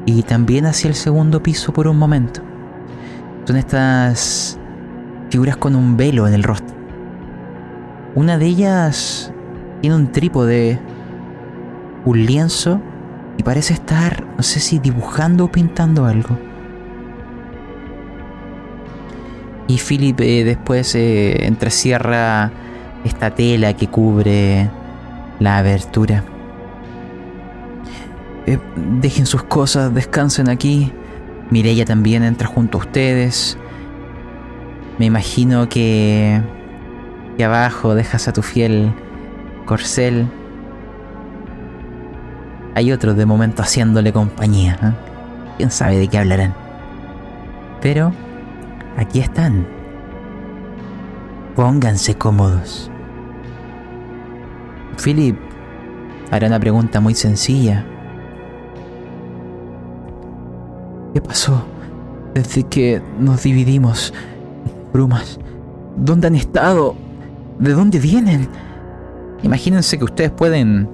y 0.06 0.22
también 0.22 0.64
hacia 0.66 0.86
el 0.86 0.94
segundo 0.94 1.42
piso 1.42 1.72
por 1.72 1.88
un 1.88 1.98
momento. 1.98 2.47
Son 3.48 3.56
estas 3.56 4.58
figuras 5.30 5.56
con 5.56 5.74
un 5.74 5.96
velo 5.96 6.28
en 6.28 6.34
el 6.34 6.42
rostro. 6.42 6.76
Una 8.14 8.36
de 8.36 8.44
ellas 8.44 9.32
tiene 9.80 9.96
un 9.96 10.12
trípode, 10.12 10.78
un 12.04 12.26
lienzo 12.26 12.78
y 13.38 13.42
parece 13.42 13.72
estar, 13.72 14.22
no 14.36 14.42
sé 14.42 14.60
si 14.60 14.78
dibujando 14.78 15.46
o 15.46 15.50
pintando 15.50 16.04
algo. 16.04 16.38
Y 19.66 19.78
Philip 19.78 20.20
eh, 20.20 20.44
después 20.44 20.94
eh, 20.94 21.46
entrecierra 21.46 22.52
esta 23.02 23.34
tela 23.34 23.72
que 23.72 23.86
cubre 23.86 24.68
la 25.38 25.56
abertura. 25.56 26.22
Eh, 28.44 28.58
dejen 29.00 29.24
sus 29.24 29.42
cosas, 29.44 29.94
descansen 29.94 30.50
aquí. 30.50 30.92
Mireya 31.50 31.84
también 31.84 32.22
entra 32.22 32.46
junto 32.46 32.78
a 32.78 32.80
ustedes. 32.82 33.58
Me 34.98 35.06
imagino 35.06 35.68
que, 35.68 36.42
que 37.36 37.44
abajo 37.44 37.94
dejas 37.94 38.28
a 38.28 38.32
tu 38.32 38.42
fiel 38.42 38.92
corcel. 39.64 40.28
Hay 42.74 42.92
otros 42.92 43.16
de 43.16 43.26
momento 43.26 43.62
haciéndole 43.62 44.12
compañía. 44.12 44.78
¿eh? 44.82 44.92
¿Quién 45.56 45.70
sabe 45.70 45.98
de 45.98 46.08
qué 46.08 46.18
hablarán? 46.18 46.54
Pero 47.80 48.12
aquí 48.96 49.20
están. 49.20 49.66
Pónganse 51.56 52.16
cómodos. 52.16 52.90
Philip 55.02 55.36
hará 56.30 56.46
una 56.48 56.60
pregunta 56.60 57.00
muy 57.00 57.14
sencilla. 57.14 57.84
¿Qué 61.14 61.20
pasó 61.20 61.64
desde 62.34 62.64
que 62.64 63.02
nos 63.18 63.42
dividimos? 63.42 64.12
Brumas, 64.92 65.38
¿dónde 65.96 66.26
han 66.26 66.34
estado? 66.34 66.94
¿De 67.58 67.72
dónde 67.72 67.98
vienen? 67.98 68.48
Imagínense 69.42 69.98
que 69.98 70.04
ustedes 70.04 70.30
pueden 70.30 70.88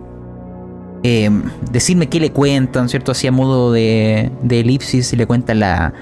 eh, 1.03 1.31
decirme 1.71 2.09
qué 2.09 2.21
le 2.21 2.31
cuentan, 2.33 2.89
¿cierto? 2.89 3.13
Así 3.13 3.27
a 3.27 3.33
modo 3.33 3.73
de, 3.73 4.31
de 4.43 4.61
elipsis, 4.61 5.13
y 5.13 5.17
le 5.17 5.27
cuentan 5.27 5.61
la, 5.61 5.93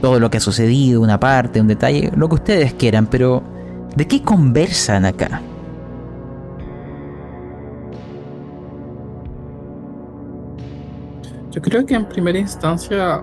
todo 0.00 0.20
lo 0.20 0.30
que 0.30 0.38
ha 0.38 0.40
sucedido, 0.40 1.00
una 1.00 1.18
parte, 1.18 1.60
un 1.60 1.66
detalle, 1.66 2.10
lo 2.16 2.28
que 2.28 2.36
ustedes 2.36 2.74
quieran, 2.74 3.06
pero 3.06 3.42
¿de 3.96 4.06
qué 4.06 4.22
conversan 4.22 5.04
acá? 5.04 5.40
Yo 11.50 11.62
creo 11.62 11.86
que 11.86 11.94
en 11.94 12.04
primera 12.06 12.38
instancia 12.38 13.22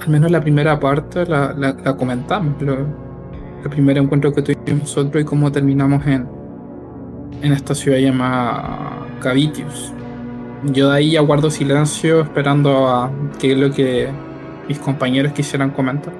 al 0.00 0.08
menos 0.08 0.30
la 0.30 0.40
primera 0.40 0.78
parte 0.78 1.26
la, 1.26 1.74
comentamos, 1.98 2.54
el 2.60 3.70
primer 3.70 3.98
encuentro 3.98 4.32
que 4.32 4.42
tuvimos 4.42 4.82
nosotros 4.82 5.22
y 5.22 5.24
cómo 5.24 5.50
terminamos 5.50 6.06
en, 6.06 6.28
en 7.42 7.52
esta 7.52 7.74
ciudad 7.74 7.98
llamada 7.98 9.06
Cavitius. 9.20 9.92
Yo 10.64 10.90
de 10.90 10.96
ahí 10.96 11.16
aguardo 11.16 11.50
silencio 11.50 12.20
esperando 12.20 12.88
a 12.88 13.10
qué 13.38 13.52
es 13.52 13.58
lo 13.58 13.70
que 13.70 14.08
mis 14.68 14.78
compañeros 14.78 15.32
quisieran 15.32 15.70
comentar. 15.70 16.12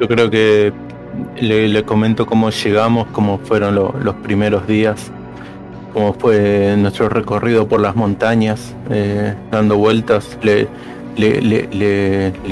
Yo 0.00 0.08
creo 0.08 0.28
que 0.28 0.72
le, 1.40 1.82
comento 1.84 2.26
cómo 2.26 2.50
llegamos, 2.50 3.06
cómo 3.12 3.38
fueron 3.38 3.74
lo, 3.74 3.94
los 4.02 4.14
primeros 4.16 4.66
días 4.66 5.12
como 5.94 6.12
fue 6.12 6.74
nuestro 6.76 7.08
recorrido 7.08 7.66
por 7.68 7.80
las 7.80 7.94
montañas, 7.96 8.74
eh, 8.90 9.34
dando 9.50 9.76
vueltas. 9.78 10.36
Le, 10.42 10.68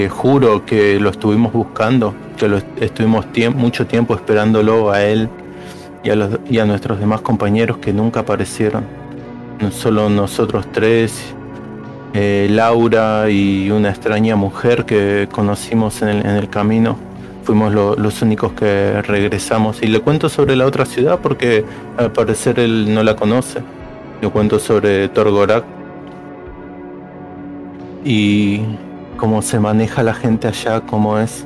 juro 0.09 0.65
que 0.65 0.99
lo 0.99 1.09
estuvimos 1.09 1.51
buscando, 1.51 2.15
que 2.37 2.85
estuvimos 2.85 3.27
mucho 3.53 3.85
tiempo 3.85 4.15
esperándolo 4.15 4.91
a 4.91 5.03
él 5.03 5.29
y 6.03 6.09
a, 6.59 6.65
nuestros 6.65 6.99
demás 6.99 7.21
compañeros 7.21 7.77
que 7.77 7.91
nunca 7.91 8.21
aparecieron. 8.21 8.85
No 9.59 9.71
solo 9.71 10.09
nosotros 10.09 10.65
tres, 10.71 11.35
eh, 12.13 12.47
Laura 12.49 13.29
y 13.29 13.69
una 13.69 13.89
extraña 13.89 14.37
mujer 14.37 14.85
que 14.85 15.27
conocimos 15.29 16.01
en 16.01 16.25
el 16.25 16.49
camino 16.49 16.97
fuimos 17.43 17.73
los 17.73 18.21
únicos 18.21 18.53
que 18.53 19.01
regresamos. 19.01 19.81
Y 19.83 19.87
le 19.87 19.99
cuento 19.99 20.29
sobre 20.29 20.55
la 20.55 20.65
otra 20.65 20.85
ciudad 20.85 21.19
porque 21.21 21.65
al 21.97 22.11
parecer 22.11 22.59
él 22.59 22.93
no 22.93 23.03
la 23.03 23.15
conoce. 23.15 23.61
Le 24.21 24.29
cuento 24.29 24.59
sobre 24.59 25.09
Torgorak 25.09 25.65
y 28.05 28.61
cómo 29.17 29.41
se 29.41 29.59
maneja 29.59 30.03
la 30.03 30.13
gente 30.13 30.47
allá, 30.47 30.81
cómo 30.81 31.19
es. 31.19 31.45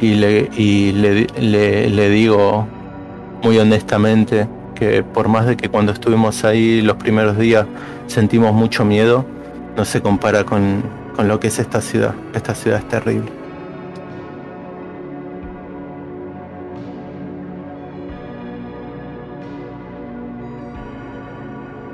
Y 0.00 0.14
le, 0.14 0.50
y 0.56 0.92
le, 0.92 1.88
le 1.88 2.10
digo 2.10 2.66
muy 3.42 3.58
honestamente 3.58 4.48
que 4.74 5.02
por 5.02 5.28
más 5.28 5.46
de 5.46 5.56
que 5.56 5.68
cuando 5.68 5.92
estuvimos 5.92 6.44
ahí 6.44 6.82
los 6.82 6.96
primeros 6.96 7.38
días 7.38 7.66
sentimos 8.06 8.52
mucho 8.52 8.84
miedo, 8.84 9.24
no 9.76 9.84
se 9.84 10.00
compara 10.00 10.44
con, 10.44 10.82
con 11.14 11.28
lo 11.28 11.38
que 11.38 11.48
es 11.48 11.58
esta 11.58 11.80
ciudad. 11.80 12.14
Esta 12.34 12.54
ciudad 12.54 12.80
es 12.80 12.88
terrible. 12.88 13.41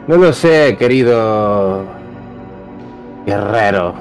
No 0.09 0.17
lo 0.17 0.33
sé, 0.33 0.75
querido 0.79 1.85
guerrero. 3.27 3.93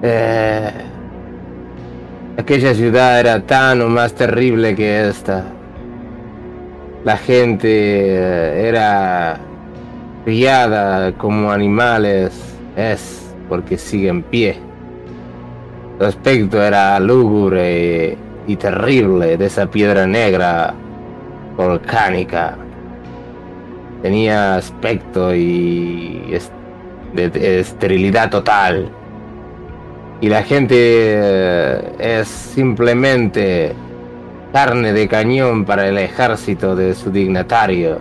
Eh, 0.00 0.70
aquella 2.38 2.72
ciudad 2.72 3.18
era 3.18 3.40
tan 3.40 3.82
o 3.82 3.88
más 3.88 4.14
terrible 4.14 4.76
que 4.76 5.08
esta. 5.08 5.46
La 7.02 7.16
gente 7.16 7.66
eh, 7.68 8.68
era 8.68 9.40
criada 10.24 11.10
como 11.14 11.50
animales, 11.50 12.56
es 12.76 13.34
porque 13.48 13.76
sigue 13.76 14.08
en 14.08 14.22
pie. 14.22 14.56
Su 15.98 16.04
aspecto 16.04 16.62
era 16.62 17.00
lúgubre 17.00 18.16
y 18.46 18.54
terrible 18.54 19.36
de 19.36 19.46
esa 19.46 19.66
piedra 19.66 20.06
negra 20.06 20.74
volcánica 21.56 22.56
tenía 24.04 24.56
aspecto 24.56 25.34
y 25.34 26.38
de, 27.14 27.60
esterilidad 27.60 28.28
total. 28.28 28.90
Y 30.20 30.28
la 30.28 30.42
gente 30.42 30.74
eh, 30.76 32.20
es 32.20 32.28
simplemente 32.28 33.72
carne 34.52 34.92
de 34.92 35.08
cañón 35.08 35.64
para 35.64 35.88
el 35.88 35.96
ejército 35.96 36.76
de 36.76 36.94
su 36.94 37.10
dignatario. 37.10 37.98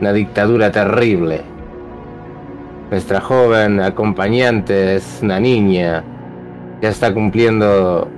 Una 0.00 0.12
dictadura 0.12 0.72
terrible. 0.72 1.42
Nuestra 2.90 3.20
joven 3.20 3.78
acompañante 3.78 4.96
es 4.96 5.20
una 5.22 5.38
niña. 5.38 6.02
Ya 6.82 6.88
está 6.88 7.14
cumpliendo 7.14 8.08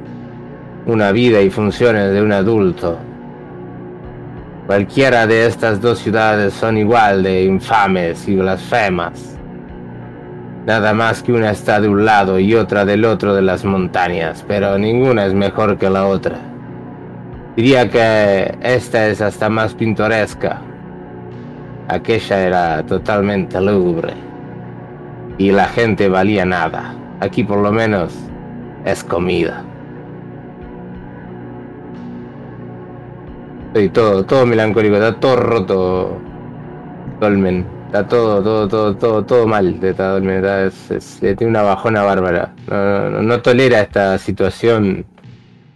una 0.86 1.12
vida 1.12 1.42
y 1.42 1.50
funciones 1.50 2.10
de 2.10 2.22
un 2.22 2.32
adulto. 2.32 3.11
Cualquiera 4.66 5.26
de 5.26 5.46
estas 5.46 5.80
dos 5.80 5.98
ciudades 5.98 6.54
son 6.54 6.78
igual 6.78 7.24
de 7.24 7.44
infames 7.44 8.28
y 8.28 8.36
blasfemas. 8.36 9.36
Nada 10.66 10.94
más 10.94 11.20
que 11.24 11.32
una 11.32 11.50
está 11.50 11.80
de 11.80 11.88
un 11.88 12.04
lado 12.04 12.38
y 12.38 12.54
otra 12.54 12.84
del 12.84 13.04
otro 13.04 13.34
de 13.34 13.42
las 13.42 13.64
montañas, 13.64 14.44
pero 14.46 14.78
ninguna 14.78 15.26
es 15.26 15.34
mejor 15.34 15.78
que 15.78 15.90
la 15.90 16.06
otra. 16.06 16.36
Diría 17.56 17.90
que 17.90 18.56
esta 18.62 19.08
es 19.08 19.20
hasta 19.20 19.48
más 19.48 19.74
pintoresca. 19.74 20.60
Aquella 21.88 22.46
era 22.46 22.86
totalmente 22.86 23.60
lúgubre. 23.60 24.14
Y 25.38 25.50
la 25.50 25.66
gente 25.66 26.08
valía 26.08 26.44
nada. 26.44 26.94
Aquí 27.18 27.42
por 27.42 27.58
lo 27.58 27.72
menos 27.72 28.14
es 28.84 29.02
comida. 29.02 29.64
Estoy 33.72 33.88
todo, 33.88 34.22
todo 34.26 34.44
melancólico, 34.44 34.96
está 34.96 35.18
todo 35.18 35.36
roto, 35.36 36.20
Dolmen. 37.18 37.64
Está 37.86 38.06
todo, 38.06 38.42
todo, 38.42 38.68
todo, 38.68 38.94
todo, 38.96 39.24
todo 39.24 39.46
mal 39.46 39.80
de 39.80 39.92
esta 39.92 40.10
Dolmen. 40.10 40.44
tiene 41.18 41.46
una 41.46 41.62
bajona 41.62 42.02
bárbara. 42.02 42.54
No, 42.68 43.40
tolera 43.40 43.80
esta 43.80 44.18
situación 44.18 45.06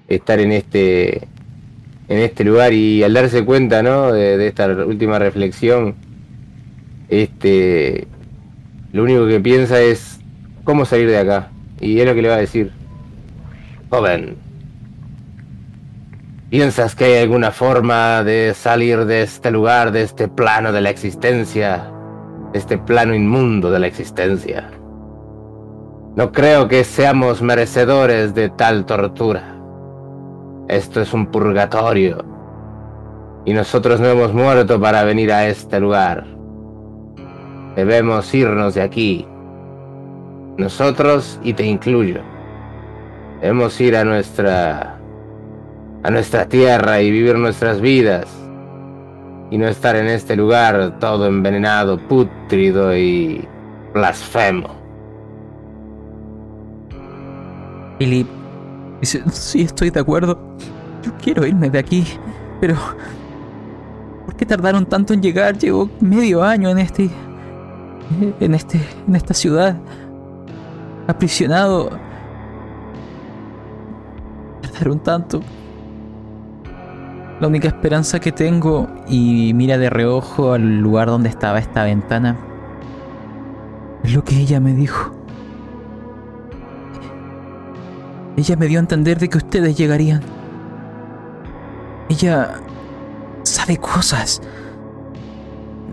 estar 0.08 0.38
en 0.40 0.52
este 0.52 1.26
en 2.08 2.18
este 2.18 2.44
lugar 2.44 2.74
y 2.74 3.02
al 3.02 3.14
darse 3.14 3.46
cuenta 3.46 3.82
¿no? 3.82 4.12
de, 4.12 4.46
esta 4.46 4.66
última 4.66 5.18
reflexión 5.18 5.94
este 7.08 8.06
lo 8.92 9.04
único 9.04 9.26
que 9.26 9.40
piensa 9.40 9.80
es 9.80 10.20
cómo 10.64 10.84
salir 10.84 11.08
de 11.08 11.18
acá 11.18 11.50
y 11.80 11.98
es 11.98 12.06
lo 12.06 12.14
que 12.14 12.20
le 12.20 12.28
va 12.28 12.34
a 12.34 12.40
decir 12.40 12.72
joven 13.88 14.45
¿Piensas 16.48 16.94
que 16.94 17.06
hay 17.06 17.22
alguna 17.24 17.50
forma 17.50 18.22
de 18.22 18.54
salir 18.54 19.04
de 19.04 19.22
este 19.22 19.50
lugar, 19.50 19.90
de 19.90 20.02
este 20.02 20.28
plano 20.28 20.70
de 20.70 20.80
la 20.80 20.90
existencia, 20.90 21.90
este 22.54 22.78
plano 22.78 23.16
inmundo 23.16 23.68
de 23.68 23.80
la 23.80 23.88
existencia? 23.88 24.70
No 26.14 26.30
creo 26.30 26.68
que 26.68 26.84
seamos 26.84 27.42
merecedores 27.42 28.32
de 28.32 28.48
tal 28.48 28.86
tortura. 28.86 29.56
Esto 30.68 31.00
es 31.00 31.12
un 31.12 31.26
purgatorio. 31.26 32.24
Y 33.44 33.52
nosotros 33.52 33.98
no 33.98 34.06
hemos 34.06 34.32
muerto 34.32 34.80
para 34.80 35.02
venir 35.02 35.32
a 35.32 35.48
este 35.48 35.80
lugar. 35.80 36.28
Debemos 37.74 38.32
irnos 38.32 38.74
de 38.74 38.82
aquí. 38.82 39.26
Nosotros 40.58 41.40
y 41.42 41.54
te 41.54 41.66
incluyo. 41.66 42.20
Debemos 43.40 43.80
ir 43.80 43.96
a 43.96 44.04
nuestra 44.04 44.95
a 46.02 46.10
nuestra 46.10 46.48
tierra 46.48 47.00
y 47.00 47.10
vivir 47.10 47.36
nuestras 47.36 47.80
vidas 47.80 48.26
y 49.50 49.58
no 49.58 49.68
estar 49.68 49.96
en 49.96 50.06
este 50.06 50.36
lugar 50.36 50.98
todo 50.98 51.26
envenenado, 51.26 51.98
pútrido 51.98 52.96
y 52.96 53.46
blasfemo. 53.94 54.68
Philip, 57.98 58.28
sí 59.02 59.62
estoy 59.62 59.90
de 59.90 60.00
acuerdo. 60.00 60.38
Yo 61.02 61.12
quiero 61.22 61.46
irme 61.46 61.70
de 61.70 61.78
aquí, 61.78 62.04
pero 62.60 62.76
¿por 64.24 64.36
qué 64.36 64.44
tardaron 64.44 64.86
tanto 64.86 65.14
en 65.14 65.22
llegar? 65.22 65.56
Llevo 65.56 65.88
medio 66.00 66.42
año 66.42 66.68
en 66.68 66.78
este 66.78 67.08
en 68.40 68.54
este 68.54 68.80
en 69.06 69.16
esta 69.16 69.34
ciudad 69.34 69.76
aprisionado. 71.06 71.90
Tardaron 74.60 74.98
tanto. 74.98 75.40
La 77.40 77.48
única 77.48 77.68
esperanza 77.68 78.18
que 78.18 78.32
tengo, 78.32 78.88
y 79.06 79.52
mira 79.52 79.76
de 79.76 79.90
reojo 79.90 80.54
al 80.54 80.78
lugar 80.78 81.08
donde 81.08 81.28
estaba 81.28 81.58
esta 81.58 81.84
ventana, 81.84 82.38
es 84.02 84.14
lo 84.14 84.24
que 84.24 84.36
ella 84.36 84.58
me 84.58 84.72
dijo. 84.72 85.12
Ella 88.38 88.56
me 88.56 88.66
dio 88.66 88.78
a 88.78 88.80
entender 88.80 89.18
de 89.18 89.28
que 89.28 89.38
ustedes 89.38 89.76
llegarían. 89.76 90.22
Ella 92.08 92.54
sabe 93.42 93.76
cosas. 93.76 94.40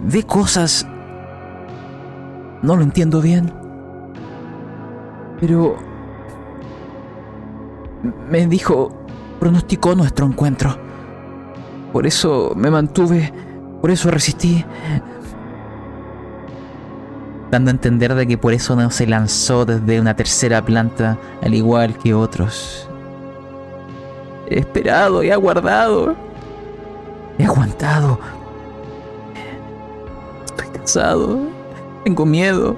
Ve 0.04 0.24
cosas. 0.24 0.88
No 2.62 2.78
lo 2.78 2.84
entiendo 2.84 3.22
bien. 3.22 3.54
Pero... 5.40 5.76
Me 8.30 8.48
dijo, 8.48 8.92
pronosticó 9.40 9.96
nuestro 9.96 10.26
encuentro. 10.26 10.83
Por 11.94 12.08
eso 12.08 12.54
me 12.56 12.72
mantuve, 12.72 13.32
por 13.80 13.92
eso 13.92 14.10
resistí. 14.10 14.66
Dando 17.52 17.70
a 17.70 17.74
entender 17.74 18.16
de 18.16 18.26
que 18.26 18.36
por 18.36 18.52
eso 18.52 18.76
no 18.76 18.90
se 18.90 19.06
lanzó 19.06 19.64
desde 19.64 20.02
una 20.02 20.16
tercera 20.16 20.66
planta, 20.66 21.20
al 21.44 21.54
igual 21.54 21.96
que 21.96 22.16
otros. 22.16 22.90
He 24.50 24.58
esperado, 24.58 25.22
he 25.22 25.32
aguardado, 25.32 26.16
he 27.38 27.46
aguantado. 27.46 28.20
Estoy 30.46 30.70
cansado, 30.70 31.42
tengo 32.04 32.26
miedo. 32.26 32.76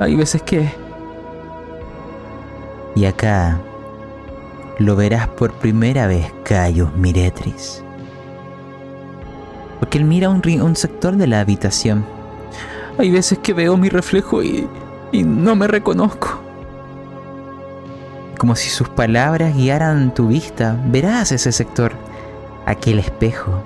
Hay 0.00 0.16
veces 0.16 0.42
que... 0.42 0.68
Y 2.96 3.04
acá 3.04 3.60
lo 4.78 4.94
verás 4.94 5.28
por 5.28 5.52
primera 5.54 6.06
vez, 6.06 6.32
Caius 6.44 6.94
Miretris. 6.96 7.82
Porque 9.80 9.98
él 9.98 10.04
mira 10.04 10.28
un, 10.28 10.42
un 10.60 10.76
sector 10.76 11.16
de 11.16 11.26
la 11.26 11.40
habitación. 11.40 12.04
Hay 12.98 13.10
veces 13.10 13.38
que 13.38 13.52
veo 13.52 13.76
mi 13.76 13.88
reflejo 13.88 14.42
y, 14.42 14.68
y 15.12 15.22
no 15.22 15.54
me 15.54 15.66
reconozco. 15.66 16.40
Como 18.38 18.54
si 18.54 18.68
sus 18.68 18.88
palabras 18.88 19.56
guiaran 19.56 20.12
tu 20.12 20.28
vista, 20.28 20.78
verás 20.86 21.32
ese 21.32 21.52
sector, 21.52 21.92
aquel 22.66 22.98
espejo. 22.98 23.62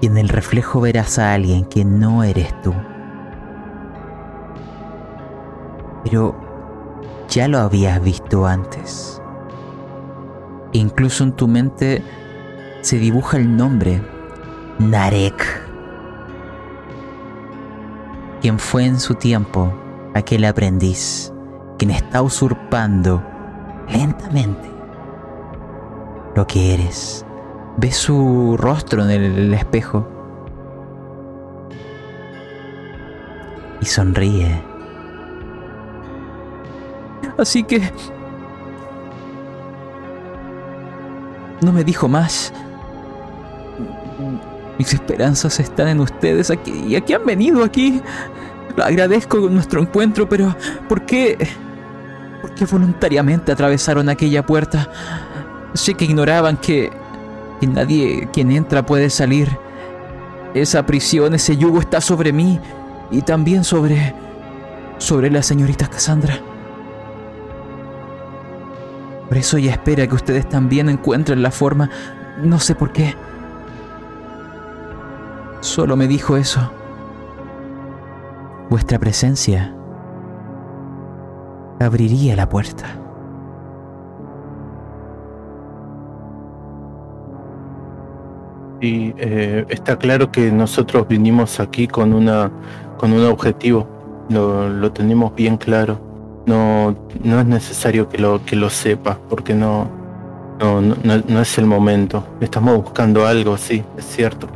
Y 0.00 0.06
en 0.06 0.16
el 0.16 0.28
reflejo 0.28 0.80
verás 0.80 1.18
a 1.18 1.34
alguien 1.34 1.64
que 1.64 1.84
no 1.84 2.24
eres 2.24 2.60
tú. 2.62 2.74
Pero 6.02 6.41
ya 7.32 7.48
lo 7.48 7.60
habías 7.60 8.02
visto 8.02 8.46
antes. 8.46 9.22
Incluso 10.72 11.24
en 11.24 11.32
tu 11.32 11.48
mente 11.48 12.02
se 12.82 12.98
dibuja 12.98 13.38
el 13.38 13.56
nombre, 13.56 14.02
Narek, 14.78 15.62
quien 18.42 18.58
fue 18.58 18.84
en 18.84 19.00
su 19.00 19.14
tiempo 19.14 19.72
aquel 20.14 20.44
aprendiz, 20.44 21.32
quien 21.78 21.92
está 21.92 22.20
usurpando 22.20 23.22
lentamente 23.88 24.70
lo 26.36 26.46
que 26.46 26.74
eres. 26.74 27.24
Ves 27.78 27.96
su 27.96 28.56
rostro 28.58 29.04
en 29.04 29.10
el 29.10 29.54
espejo 29.54 30.06
y 33.80 33.86
sonríe 33.86 34.71
Así 37.42 37.64
que... 37.64 37.82
No 41.60 41.72
me 41.72 41.84
dijo 41.84 42.08
más. 42.08 42.52
Mis 44.78 44.94
esperanzas 44.94 45.60
están 45.60 45.88
en 45.88 46.00
ustedes 46.00 46.50
aquí 46.50 46.72
y 46.88 46.96
aquí 46.96 47.12
han 47.12 47.26
venido 47.26 47.62
aquí. 47.62 48.00
Agradezco 48.82 49.38
nuestro 49.50 49.80
encuentro, 49.80 50.28
pero 50.28 50.56
¿por 50.88 51.04
qué? 51.04 51.36
¿Por 52.40 52.54
qué 52.54 52.64
voluntariamente 52.64 53.52
atravesaron 53.52 54.08
aquella 54.08 54.44
puerta? 54.44 54.88
Sé 55.74 55.94
que 55.94 56.04
ignoraban 56.04 56.56
que, 56.56 56.90
que 57.60 57.66
nadie 57.66 58.28
quien 58.32 58.50
entra 58.50 58.84
puede 58.84 59.10
salir. 59.10 59.56
Esa 60.54 60.84
prisión, 60.84 61.34
ese 61.34 61.56
yugo 61.56 61.80
está 61.80 62.00
sobre 62.00 62.32
mí 62.32 62.60
y 63.10 63.22
también 63.22 63.62
sobre 63.62 64.14
sobre 64.98 65.30
la 65.30 65.42
señorita 65.42 65.88
Cassandra. 65.88 66.40
Por 69.32 69.38
eso 69.38 69.56
ella 69.56 69.70
espera 69.70 70.06
que 70.06 70.14
ustedes 70.14 70.46
también 70.46 70.90
encuentren 70.90 71.40
la 71.40 71.50
forma, 71.50 71.88
no 72.42 72.58
sé 72.58 72.74
por 72.74 72.92
qué. 72.92 73.14
Solo 75.60 75.96
me 75.96 76.06
dijo 76.06 76.36
eso. 76.36 76.70
Vuestra 78.68 78.98
presencia 78.98 79.74
abriría 81.80 82.36
la 82.36 82.46
puerta. 82.46 82.84
Y 88.82 89.14
eh, 89.16 89.64
está 89.70 89.96
claro 89.96 90.30
que 90.30 90.52
nosotros 90.52 91.08
vinimos 91.08 91.58
aquí 91.58 91.88
con 91.88 92.12
una 92.12 92.50
con 92.98 93.14
un 93.14 93.24
objetivo. 93.24 93.88
Lo, 94.28 94.68
lo 94.68 94.92
tenemos 94.92 95.34
bien 95.34 95.56
claro. 95.56 96.11
No, 96.46 96.96
no 97.22 97.40
es 97.40 97.46
necesario 97.46 98.08
que 98.08 98.18
lo 98.18 98.44
que 98.44 98.56
lo 98.56 98.68
sepas, 98.68 99.16
porque 99.28 99.54
no, 99.54 99.86
no, 100.60 100.80
no, 101.28 101.40
es 101.40 101.58
el 101.58 101.66
momento. 101.66 102.24
Estamos 102.40 102.76
buscando 102.82 103.26
algo, 103.26 103.56
sí, 103.56 103.84
es 103.96 104.04
cierto. 104.06 104.48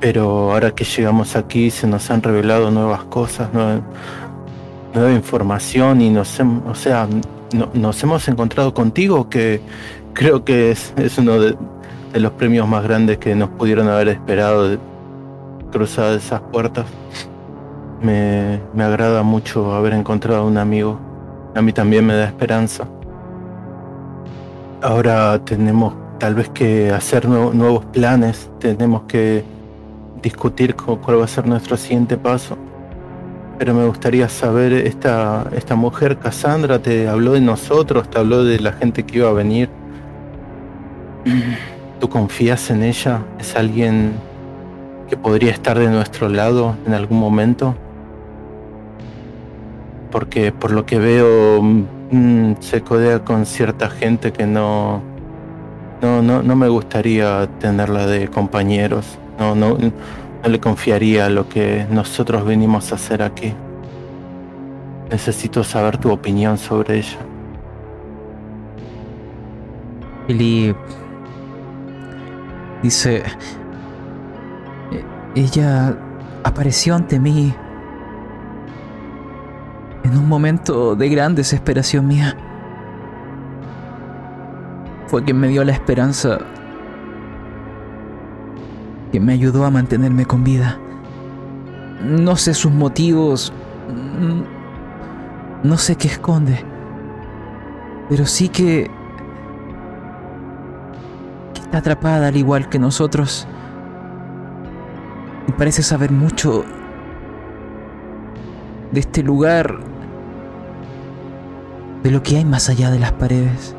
Pero 0.00 0.52
ahora 0.52 0.72
que 0.72 0.84
llegamos 0.84 1.36
aquí 1.36 1.70
se 1.70 1.86
nos 1.86 2.10
han 2.10 2.22
revelado 2.22 2.70
nuevas 2.70 3.04
cosas, 3.04 3.52
nueva, 3.52 3.80
nueva 4.94 5.12
información 5.12 6.00
y 6.00 6.10
nos, 6.10 6.38
hem- 6.40 6.62
o 6.68 6.74
sea, 6.74 7.08
no- 7.54 7.68
nos 7.74 8.02
hemos 8.02 8.26
encontrado 8.28 8.74
contigo 8.74 9.28
que 9.28 9.60
creo 10.14 10.44
que 10.44 10.70
es, 10.72 10.92
uno 11.18 11.38
de, 11.40 11.56
de 12.12 12.20
los 12.20 12.32
premios 12.32 12.66
más 12.68 12.82
grandes 12.84 13.18
que 13.18 13.34
nos 13.34 13.50
pudieron 13.50 13.88
haber 13.88 14.08
esperado 14.08 14.68
de 14.68 14.78
cruzar 15.72 16.12
esas 16.14 16.40
puertas. 16.40 16.86
Me, 18.02 18.60
me 18.74 18.84
agrada 18.84 19.22
mucho 19.22 19.74
haber 19.74 19.92
encontrado 19.92 20.46
un 20.46 20.56
amigo. 20.58 20.98
A 21.54 21.62
mí 21.62 21.72
también 21.72 22.06
me 22.06 22.14
da 22.14 22.24
esperanza. 22.26 22.86
Ahora 24.82 25.38
tenemos 25.44 25.94
tal 26.18 26.34
vez 26.36 26.48
que 26.50 26.90
hacer 26.92 27.28
nuevo- 27.28 27.52
nuevos 27.52 27.84
planes, 27.86 28.50
tenemos 28.60 29.02
que 29.08 29.44
discutir 30.22 30.74
cu- 30.76 30.98
cuál 30.98 31.20
va 31.20 31.24
a 31.24 31.28
ser 31.28 31.46
nuestro 31.46 31.76
siguiente 31.76 32.16
paso. 32.16 32.56
Pero 33.58 33.74
me 33.74 33.84
gustaría 33.86 34.28
saber, 34.28 34.72
esta, 34.72 35.46
esta 35.52 35.74
mujer, 35.74 36.18
Cassandra, 36.18 36.78
te 36.80 37.08
habló 37.08 37.32
de 37.32 37.40
nosotros, 37.40 38.08
te 38.08 38.18
habló 38.18 38.44
de 38.44 38.60
la 38.60 38.72
gente 38.72 39.02
que 39.04 39.18
iba 39.18 39.28
a 39.28 39.32
venir. 39.32 39.68
¿Tú 41.98 42.08
confías 42.08 42.70
en 42.70 42.84
ella? 42.84 43.22
¿Es 43.40 43.56
alguien 43.56 44.12
que 45.08 45.16
podría 45.16 45.50
estar 45.50 45.76
de 45.76 45.88
nuestro 45.88 46.28
lado 46.28 46.76
en 46.86 46.94
algún 46.94 47.18
momento? 47.18 47.74
Porque 50.10 50.52
por 50.52 50.70
lo 50.70 50.86
que 50.86 50.98
veo 50.98 51.60
mm, 51.62 52.54
se 52.60 52.80
codea 52.82 53.24
con 53.24 53.44
cierta 53.46 53.90
gente 53.90 54.32
que 54.32 54.46
no, 54.46 55.02
no, 56.00 56.22
no, 56.22 56.42
no 56.42 56.56
me 56.56 56.68
gustaría 56.68 57.46
tenerla 57.58 58.06
de 58.06 58.28
compañeros. 58.28 59.18
No, 59.38 59.54
no, 59.54 59.76
no 59.78 60.48
le 60.48 60.60
confiaría 60.60 61.28
lo 61.28 61.48
que 61.48 61.86
nosotros 61.90 62.44
venimos 62.44 62.90
a 62.92 62.94
hacer 62.94 63.22
aquí. 63.22 63.52
Necesito 65.10 65.62
saber 65.64 65.98
tu 65.98 66.10
opinión 66.10 66.58
sobre 66.58 66.98
ella. 66.98 67.18
Philip 70.26 70.76
dice, 72.82 73.22
"E- 74.92 75.04
ella 75.34 75.96
apareció 76.44 76.94
ante 76.94 77.18
mí 77.18 77.54
en 80.04 80.16
un 80.16 80.28
momento 80.28 80.94
de 80.94 81.08
gran 81.08 81.34
desesperación 81.34 82.06
mía. 82.06 82.36
Fue 85.06 85.24
quien 85.24 85.40
me 85.40 85.48
dio 85.48 85.64
la 85.64 85.72
esperanza, 85.72 86.38
quien 89.10 89.24
me 89.24 89.32
ayudó 89.32 89.64
a 89.64 89.70
mantenerme 89.70 90.26
con 90.26 90.44
vida. 90.44 90.78
No 92.02 92.36
sé 92.36 92.54
sus 92.54 92.72
motivos, 92.72 93.52
no 95.62 95.78
sé 95.78 95.96
qué 95.96 96.08
esconde, 96.08 96.64
pero 98.08 98.26
sí 98.26 98.48
que 98.48 98.90
que 101.54 101.60
está 101.60 101.78
atrapada 101.78 102.28
al 102.28 102.36
igual 102.36 102.68
que 102.68 102.78
nosotros. 102.78 103.48
Y 105.48 105.52
parece 105.52 105.82
saber 105.82 106.12
mucho 106.12 106.64
de 108.92 109.00
este 109.00 109.22
lugar, 109.22 109.78
de 112.02 112.10
lo 112.10 112.22
que 112.22 112.36
hay 112.36 112.44
más 112.44 112.68
allá 112.68 112.90
de 112.90 112.98
las 112.98 113.12
paredes. 113.12 113.74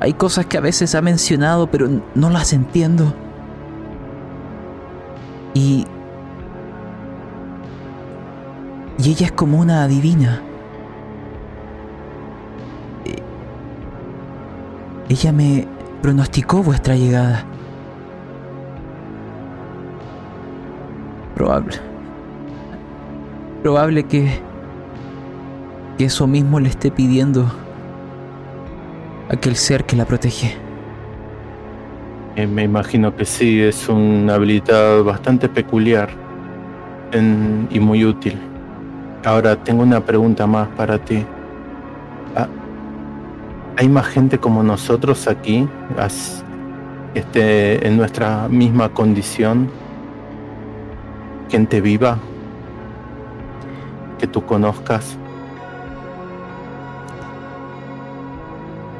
Hay 0.00 0.14
cosas 0.14 0.46
que 0.46 0.58
a 0.58 0.60
veces 0.60 0.94
ha 0.94 1.00
mencionado, 1.00 1.68
pero 1.68 1.88
no 2.14 2.30
las 2.30 2.52
entiendo. 2.52 3.14
Y... 5.54 5.86
Y 8.98 9.10
ella 9.10 9.26
es 9.26 9.32
como 9.32 9.58
una 9.58 9.84
adivina. 9.84 10.42
Eh, 13.04 13.22
Ella 15.08 15.32
me 15.32 15.66
pronosticó 16.02 16.62
vuestra 16.62 16.96
llegada. 16.96 17.44
Probable. 21.34 21.91
Probable 23.62 24.02
que. 24.02 24.28
que 25.96 26.04
eso 26.06 26.26
mismo 26.26 26.58
le 26.58 26.68
esté 26.68 26.90
pidiendo 26.90 27.46
aquel 29.28 29.54
ser 29.54 29.84
que 29.84 29.94
la 29.94 30.04
protege. 30.04 30.56
Eh, 32.34 32.46
me 32.48 32.64
imagino 32.64 33.14
que 33.14 33.24
sí, 33.24 33.60
es 33.60 33.88
una 33.88 34.34
habilidad 34.34 35.04
bastante 35.04 35.48
peculiar 35.48 36.08
y 37.70 37.78
muy 37.78 38.04
útil. 38.04 38.36
Ahora 39.24 39.54
tengo 39.54 39.84
una 39.84 40.00
pregunta 40.00 40.44
más 40.46 40.66
para 40.68 40.98
ti. 40.98 41.24
Ah, 42.34 42.48
¿Hay 43.76 43.88
más 43.88 44.06
gente 44.06 44.38
como 44.38 44.64
nosotros 44.64 45.28
aquí, 45.28 45.68
esté 47.14 47.86
en 47.86 47.96
nuestra 47.96 48.48
misma 48.48 48.88
condición? 48.88 49.70
Gente 51.48 51.80
viva 51.80 52.18
que 54.22 54.28
tú 54.28 54.46
conozcas. 54.46 55.18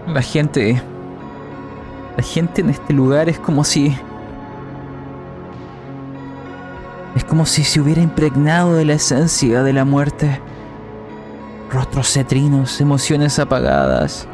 La 0.08 0.20
gente. 0.20 0.82
La 2.16 2.24
gente 2.24 2.60
en 2.60 2.70
este 2.70 2.92
lugar 2.92 3.28
es 3.28 3.38
como 3.38 3.62
si. 3.62 3.96
Es 7.14 7.22
como 7.24 7.46
si 7.46 7.62
se 7.62 7.80
hubiera 7.80 8.02
impregnado 8.02 8.74
de 8.74 8.84
la 8.84 8.94
esencia 8.94 9.62
de 9.62 9.72
la 9.72 9.84
muerte. 9.84 10.40
Rostros 11.70 12.12
cetrinos, 12.12 12.80
emociones 12.80 13.38
apagadas. 13.38 14.26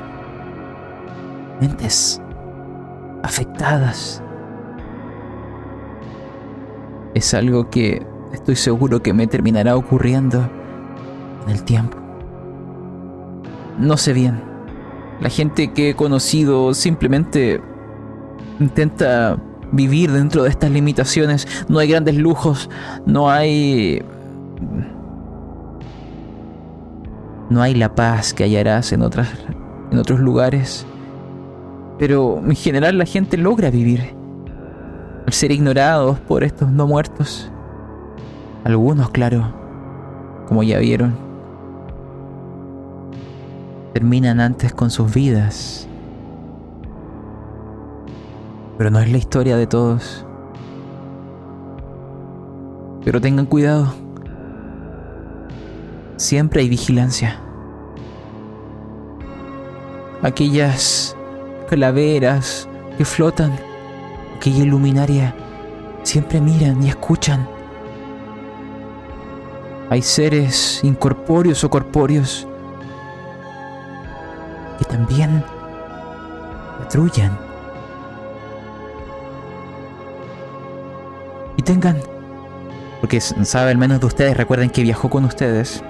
Mentes 1.61 2.19
afectadas. 3.23 4.23
Es 7.15 7.35
algo 7.35 7.69
que 7.69 8.07
estoy 8.33 8.57
seguro 8.57 9.03
que 9.03 9.13
me 9.13 9.27
terminará 9.27 9.77
ocurriendo 9.77 10.39
en 10.39 10.58
el 11.49 11.63
tiempo. 11.63 11.99
No 13.79 13.97
sé 13.97 14.13
bien. 14.13 14.41
La 15.21 15.31
gente 15.31 15.73
que 15.73 15.91
he 15.91 15.95
conocido 15.95 16.75
simplemente 16.75 17.61
intenta 18.61 19.37
vivir 19.73 20.13
dentro 20.13 20.43
de 20.43 20.51
estas 20.51 20.71
limitaciones. 20.71 21.47
No 21.69 21.79
hay 21.79 21.89
grandes 21.89 22.17
lujos, 22.17 22.69
no 23.07 23.31
hay... 23.31 24.03
No 27.51 27.63
hay 27.63 27.75
la 27.75 27.95
paz 27.95 28.35
que 28.35 28.45
hallarás 28.45 28.93
en, 28.93 29.03
otras, 29.03 29.29
en 29.91 29.99
otros 29.99 30.21
lugares. 30.21 30.85
Pero 31.99 32.39
en 32.39 32.55
general 32.55 32.99
la 32.99 33.07
gente 33.07 33.37
logra 33.39 33.71
vivir. 33.71 34.15
Al 35.27 35.33
ser 35.33 35.53
ignorados 35.53 36.19
por 36.21 36.45
estos 36.45 36.71
no 36.71 36.87
muertos. 36.87 37.51
Algunos, 38.65 39.11
claro, 39.11 39.53
como 40.47 40.63
ya 40.63 40.79
vieron 40.79 41.28
terminan 43.93 44.41
antes 44.41 44.73
con 44.73 44.91
sus 44.91 45.13
vidas. 45.13 45.89
Pero 48.77 48.91
no 48.91 49.01
es 49.01 49.11
la 49.11 49.19
historia 49.19 49.57
de 49.57 49.67
todos. 49.67 50.25
Pero 53.05 53.21
tengan 53.21 53.47
cuidado. 53.47 53.93
Siempre 56.17 56.61
hay 56.61 56.69
vigilancia. 56.69 57.41
Aquellas 60.23 61.17
calaveras 61.69 62.69
que 62.97 63.05
flotan, 63.05 63.53
aquella 64.37 64.65
luminaria, 64.65 65.35
siempre 66.03 66.41
miran 66.41 66.83
y 66.83 66.89
escuchan. 66.89 67.47
Hay 69.91 70.03
seres 70.03 70.81
incorpóreos 70.83 71.65
o 71.65 71.71
corpóreos 71.71 72.47
que 74.79 74.85
también 74.85 75.45
patrullan. 76.79 77.37
Y 81.57 81.63
tengan, 81.63 81.97
porque 83.01 83.21
sabe 83.21 83.71
al 83.73 83.79
menos 83.79 84.01
de 84.01 84.07
ustedes, 84.07 84.37
recuerden 84.37 84.71
que 84.71 84.83
viajó 84.83 85.11
con 85.11 85.25
ustedes. 85.25 85.83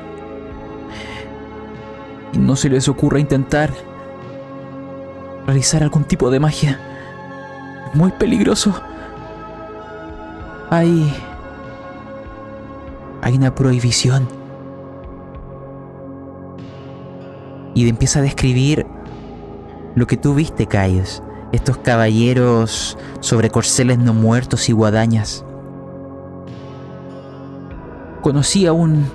Y 2.32 2.38
no 2.38 2.56
se 2.56 2.68
les 2.68 2.88
ocurra 2.88 3.20
intentar 3.20 3.70
realizar 5.46 5.82
algún 5.82 6.04
tipo 6.04 6.30
de 6.30 6.40
magia. 6.40 6.80
muy 7.94 8.12
peligroso. 8.12 8.74
Hay... 10.70 11.14
Hay 13.22 13.34
una 13.34 13.54
prohibición. 13.54 14.37
Y 17.78 17.88
empieza 17.88 18.18
a 18.18 18.22
describir 18.22 18.86
lo 19.94 20.08
que 20.08 20.16
tú 20.16 20.34
viste, 20.34 20.66
Caius. 20.66 21.22
Estos 21.52 21.78
caballeros 21.78 22.98
sobre 23.20 23.50
corceles 23.50 23.98
no 23.98 24.12
muertos 24.12 24.68
y 24.68 24.72
guadañas. 24.72 25.44
Conocí 28.20 28.66
a 28.66 28.72
un... 28.72 29.06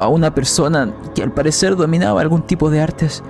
a 0.00 0.08
una 0.08 0.34
persona 0.34 0.92
que 1.14 1.22
al 1.22 1.30
parecer 1.30 1.76
dominaba 1.76 2.20
algún 2.20 2.42
tipo 2.42 2.68
de 2.68 2.80
artes. 2.80 3.22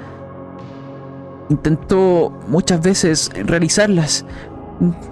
Intentó 1.50 2.32
muchas 2.48 2.80
veces 2.80 3.30
realizarlas 3.44 4.24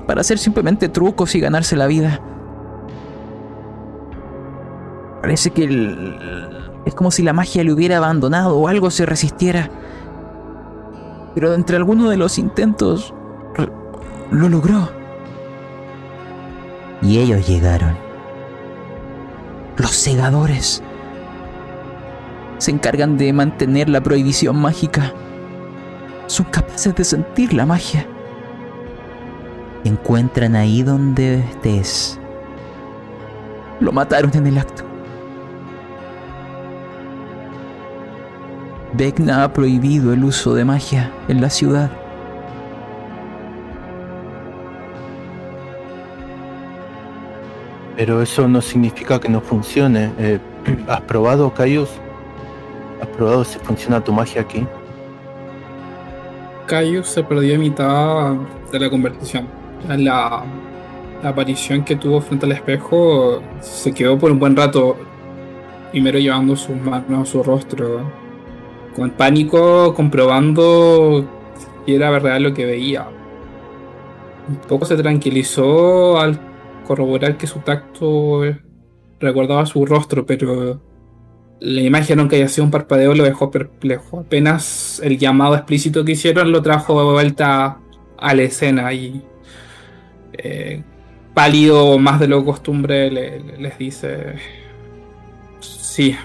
para 0.06 0.22
hacer 0.22 0.38
simplemente 0.38 0.88
trucos 0.88 1.34
y 1.34 1.40
ganarse 1.40 1.76
la 1.76 1.86
vida. 1.86 2.22
Parece 5.20 5.50
que 5.50 5.66
es 6.86 6.94
como 6.94 7.10
si 7.10 7.22
la 7.22 7.32
magia 7.32 7.64
le 7.64 7.72
hubiera 7.72 7.98
abandonado 7.98 8.56
o 8.56 8.68
algo 8.68 8.90
se 8.90 9.04
resistiera. 9.04 9.68
Pero 11.34 11.52
entre 11.52 11.76
alguno 11.76 12.08
de 12.08 12.16
los 12.16 12.38
intentos 12.38 13.12
lo 14.30 14.48
logró. 14.48 14.88
Y 17.02 17.18
ellos 17.18 17.46
llegaron. 17.46 17.96
Los 19.76 19.90
segadores. 19.90 20.82
Se 22.58 22.70
encargan 22.70 23.18
de 23.18 23.32
mantener 23.32 23.88
la 23.88 24.00
prohibición 24.00 24.56
mágica. 24.56 25.12
Son 26.26 26.46
capaces 26.46 26.94
de 26.94 27.04
sentir 27.04 27.52
la 27.52 27.66
magia. 27.66 28.06
encuentran 29.84 30.56
ahí 30.56 30.82
donde 30.82 31.40
estés. 31.40 32.18
Lo 33.80 33.92
mataron 33.92 34.34
en 34.34 34.46
el 34.46 34.58
acto. 34.58 34.85
Vecna 38.92 39.44
ha 39.44 39.52
prohibido 39.52 40.12
el 40.12 40.24
uso 40.24 40.54
de 40.54 40.64
magia 40.64 41.12
en 41.28 41.40
la 41.40 41.50
ciudad. 41.50 41.90
Pero 47.96 48.22
eso 48.22 48.46
no 48.46 48.60
significa 48.60 49.18
que 49.18 49.28
no 49.28 49.40
funcione. 49.40 50.12
Eh, 50.18 50.38
¿Has 50.88 51.00
probado, 51.02 51.52
Caius? 51.52 51.90
¿Has 53.00 53.08
probado 53.08 53.44
si 53.44 53.58
funciona 53.58 54.02
tu 54.02 54.12
magia 54.12 54.42
aquí? 54.42 54.66
Caius 56.66 57.08
se 57.08 57.22
perdió 57.22 57.54
a 57.54 57.58
mitad 57.58 58.34
de 58.70 58.80
la 58.80 58.90
conversación. 58.90 59.46
La, 59.88 60.44
la 61.22 61.28
aparición 61.28 61.84
que 61.84 61.96
tuvo 61.96 62.20
frente 62.20 62.46
al 62.46 62.52
espejo 62.52 63.40
se 63.60 63.92
quedó 63.92 64.18
por 64.18 64.30
un 64.30 64.38
buen 64.38 64.56
rato, 64.56 64.96
primero 65.90 66.18
llevando 66.18 66.56
sus 66.56 66.76
manos 66.76 67.28
a 67.28 67.30
su 67.30 67.42
rostro, 67.42 68.25
con 68.96 69.10
pánico, 69.10 69.94
comprobando 69.94 71.28
si 71.84 71.94
era 71.94 72.10
verdad 72.10 72.40
lo 72.40 72.54
que 72.54 72.64
veía. 72.64 73.06
Un 74.48 74.56
poco 74.56 74.86
se 74.86 74.96
tranquilizó 74.96 76.18
al 76.18 76.40
corroborar 76.86 77.36
que 77.36 77.46
su 77.46 77.58
tacto 77.60 78.42
recordaba 79.20 79.66
su 79.66 79.84
rostro, 79.84 80.24
pero 80.24 80.80
la 81.60 81.80
imagen, 81.82 82.20
aunque 82.20 82.36
haya 82.36 82.48
sido 82.48 82.64
un 82.64 82.70
parpadeo, 82.70 83.14
lo 83.14 83.24
dejó 83.24 83.50
perplejo. 83.50 84.20
Apenas 84.20 85.00
el 85.04 85.18
llamado 85.18 85.54
explícito 85.56 86.04
que 86.04 86.12
hicieron 86.12 86.50
lo 86.50 86.62
trajo 86.62 86.98
de 86.98 87.12
vuelta 87.12 87.78
a 88.18 88.34
la 88.34 88.42
escena 88.42 88.92
y 88.94 89.22
eh, 90.32 90.82
pálido 91.34 91.98
más 91.98 92.18
de 92.18 92.28
lo 92.28 92.44
costumbre 92.44 93.10
les 93.10 93.78
dice 93.78 94.36
sí 95.60 96.16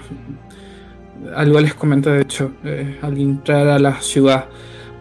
algo 1.34 1.60
les 1.60 1.74
comenté 1.74 2.10
de 2.10 2.22
hecho 2.22 2.52
eh, 2.64 2.98
al 3.02 3.18
entrar 3.18 3.68
a 3.68 3.78
la 3.78 4.00
ciudad 4.00 4.46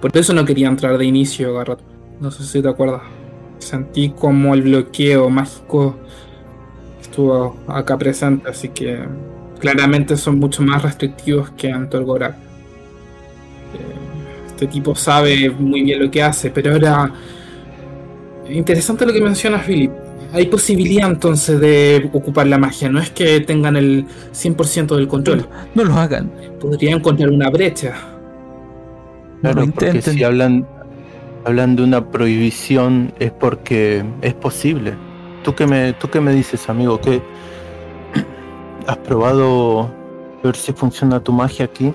por 0.02 0.16
eso 0.16 0.34
no 0.34 0.46
quería 0.46 0.68
entrar 0.68 0.98
de 0.98 1.06
inicio 1.06 1.54
Garrett 1.54 1.80
no 2.20 2.32
sé 2.32 2.44
si 2.44 2.62
te 2.62 2.70
acuerdas 2.70 3.02
sentí 3.60 4.10
como 4.10 4.54
el 4.54 4.62
bloqueo 4.64 5.30
mágico 5.30 5.98
estuvo 7.12 7.58
acá 7.68 7.98
presente, 7.98 8.50
así 8.50 8.70
que 8.70 9.00
claramente 9.60 10.16
son 10.16 10.40
mucho 10.40 10.64
más 10.64 10.82
restrictivos 10.82 11.50
que 11.52 11.70
Antor 11.70 12.06
Gorak. 12.06 12.36
Eh, 12.36 12.38
este 14.48 14.68
tipo 14.68 14.96
sabe 14.96 15.50
muy 15.50 15.82
bien 15.84 16.02
lo 16.02 16.10
que 16.10 16.24
hace, 16.24 16.50
pero 16.50 16.72
ahora 16.72 17.12
interesante 18.50 19.06
lo 19.06 19.12
que 19.12 19.22
mencionas, 19.22 19.66
Philip. 19.66 19.92
Hay 20.34 20.46
posibilidad 20.46 21.10
entonces 21.10 21.60
de 21.60 22.10
ocupar 22.14 22.48
la 22.48 22.58
magia, 22.58 22.90
no 22.90 23.00
es 23.00 23.10
que 23.10 23.42
tengan 23.42 23.76
el 23.76 24.06
100% 24.34 24.96
del 24.96 25.08
control. 25.08 25.48
No, 25.76 25.84
lo 25.84 25.96
hagan. 25.96 26.32
Podrían 26.60 27.00
encontrar 27.00 27.30
una 27.30 27.50
brecha. 27.50 27.94
Claro, 29.42 29.66
porque 29.74 30.02
si 30.02 30.24
hablan 30.24 30.66
hablan 31.46 31.76
de 31.76 31.84
una 31.84 32.10
prohibición 32.10 33.14
es 33.20 33.32
porque 33.32 34.06
es 34.22 34.34
posible. 34.34 34.94
¿Tú 35.44 35.56
qué 35.56 35.66
me, 35.66 35.94
tú 35.94 36.10
qué 36.10 36.22
me 36.22 36.34
dices, 36.34 36.70
amigo? 36.70 37.02
¿Qué, 37.02 37.22
¿Has 38.88 38.98
probado 38.98 39.92
ver 40.44 40.56
si 40.56 40.72
funciona 40.74 41.20
tu 41.20 41.34
magia 41.34 41.66
aquí? 41.66 41.94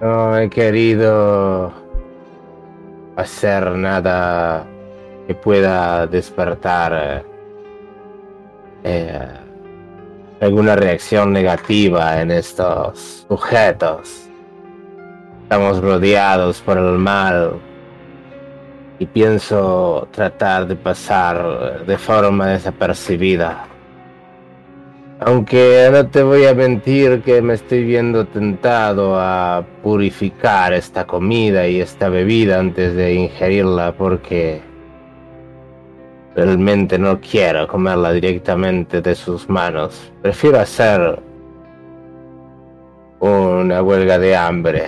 No 0.00 0.38
he 0.38 0.50
querido 0.50 1.72
hacer 3.16 3.70
nada 3.72 4.66
que 5.26 5.34
pueda 5.34 6.06
despertar 6.06 7.24
eh, 8.82 9.28
alguna 10.40 10.76
reacción 10.76 11.32
negativa 11.32 12.20
en 12.20 12.30
estos 12.30 13.24
sujetos. 13.28 14.28
Estamos 15.44 15.80
rodeados 15.80 16.60
por 16.60 16.78
el 16.78 16.98
mal 16.98 17.60
y 18.98 19.06
pienso 19.06 20.08
tratar 20.10 20.66
de 20.66 20.76
pasar 20.76 21.84
de 21.86 21.98
forma 21.98 22.48
desapercibida. 22.48 23.66
Aunque 25.20 25.88
no 25.92 26.06
te 26.08 26.22
voy 26.22 26.44
a 26.44 26.54
mentir 26.54 27.22
que 27.22 27.40
me 27.40 27.54
estoy 27.54 27.84
viendo 27.84 28.26
tentado 28.26 29.18
a 29.18 29.64
purificar 29.82 30.74
esta 30.74 31.06
comida 31.06 31.66
y 31.66 31.80
esta 31.80 32.08
bebida 32.08 32.58
antes 32.58 32.94
de 32.94 33.14
ingerirla 33.14 33.92
porque 33.92 34.60
realmente 36.34 36.98
no 36.98 37.20
quiero 37.20 37.66
comerla 37.66 38.12
directamente 38.12 39.00
de 39.00 39.14
sus 39.14 39.48
manos. 39.48 40.12
Prefiero 40.22 40.58
hacer 40.58 41.20
una 43.20 43.82
huelga 43.82 44.18
de 44.18 44.36
hambre. 44.36 44.86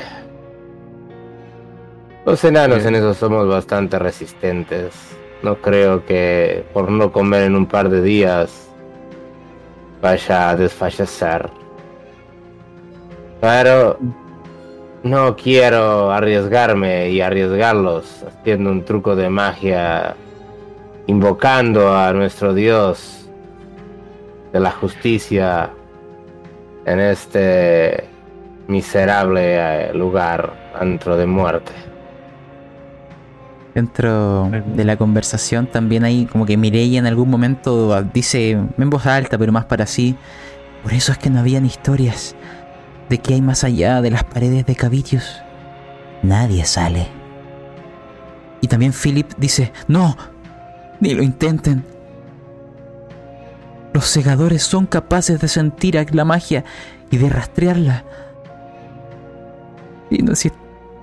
Los 2.24 2.42
enanos 2.44 2.84
en 2.84 2.96
eso 2.96 3.14
somos 3.14 3.46
bastante 3.48 3.98
resistentes. 3.98 4.94
No 5.42 5.56
creo 5.56 6.04
que 6.04 6.64
por 6.72 6.90
no 6.90 7.12
comer 7.12 7.44
en 7.44 7.54
un 7.54 7.66
par 7.66 7.88
de 7.88 8.02
días 8.02 8.68
vaya 10.02 10.50
a 10.50 10.56
desfallecer. 10.56 11.48
Pero 13.40 13.98
no 15.02 15.36
quiero 15.36 16.10
arriesgarme 16.10 17.10
y 17.10 17.20
arriesgarlos 17.20 18.24
haciendo 18.24 18.70
un 18.70 18.84
truco 18.84 19.14
de 19.14 19.28
magia, 19.28 20.16
invocando 21.06 21.96
a 21.96 22.12
nuestro 22.12 22.54
Dios 22.54 23.28
de 24.52 24.60
la 24.60 24.70
justicia 24.70 25.70
en 26.84 27.00
este 27.00 28.08
miserable 28.68 29.56
eh, 29.56 29.94
lugar 29.94 30.72
antro 30.78 31.16
de 31.16 31.26
muerte. 31.26 31.72
Dentro 33.74 34.48
de 34.50 34.84
la 34.84 34.96
conversación 34.96 35.66
también 35.66 36.04
hay 36.04 36.24
como 36.24 36.46
que 36.46 36.56
Mireia 36.56 36.98
en 36.98 37.06
algún 37.06 37.28
momento 37.28 38.02
dice 38.04 38.52
en 38.52 38.90
voz 38.90 39.04
alta, 39.04 39.36
pero 39.36 39.52
más 39.52 39.66
para 39.66 39.86
sí. 39.86 40.16
Por 40.82 40.94
eso 40.94 41.12
es 41.12 41.18
que 41.18 41.28
no 41.28 41.40
habían 41.40 41.66
historias 41.66 42.34
de 43.10 43.18
que 43.18 43.34
hay 43.34 43.42
más 43.42 43.64
allá 43.64 44.00
de 44.00 44.10
las 44.10 44.24
paredes 44.24 44.64
de 44.64 44.74
Cavitius. 44.74 45.42
Nadie 46.22 46.64
sale. 46.64 47.08
Y 48.62 48.68
también 48.68 48.92
Philip 48.92 49.30
dice, 49.36 49.72
no, 49.88 50.16
ni 51.00 51.14
lo 51.14 51.22
intenten. 51.22 51.84
Los 53.92 54.06
segadores 54.06 54.62
son 54.62 54.86
capaces 54.86 55.40
de 55.40 55.48
sentir 55.48 55.96
la 56.12 56.24
magia 56.24 56.64
y 57.10 57.16
de 57.16 57.28
rastrearla. 57.28 58.04
Y 60.10 60.18
no, 60.18 60.34
si 60.34 60.50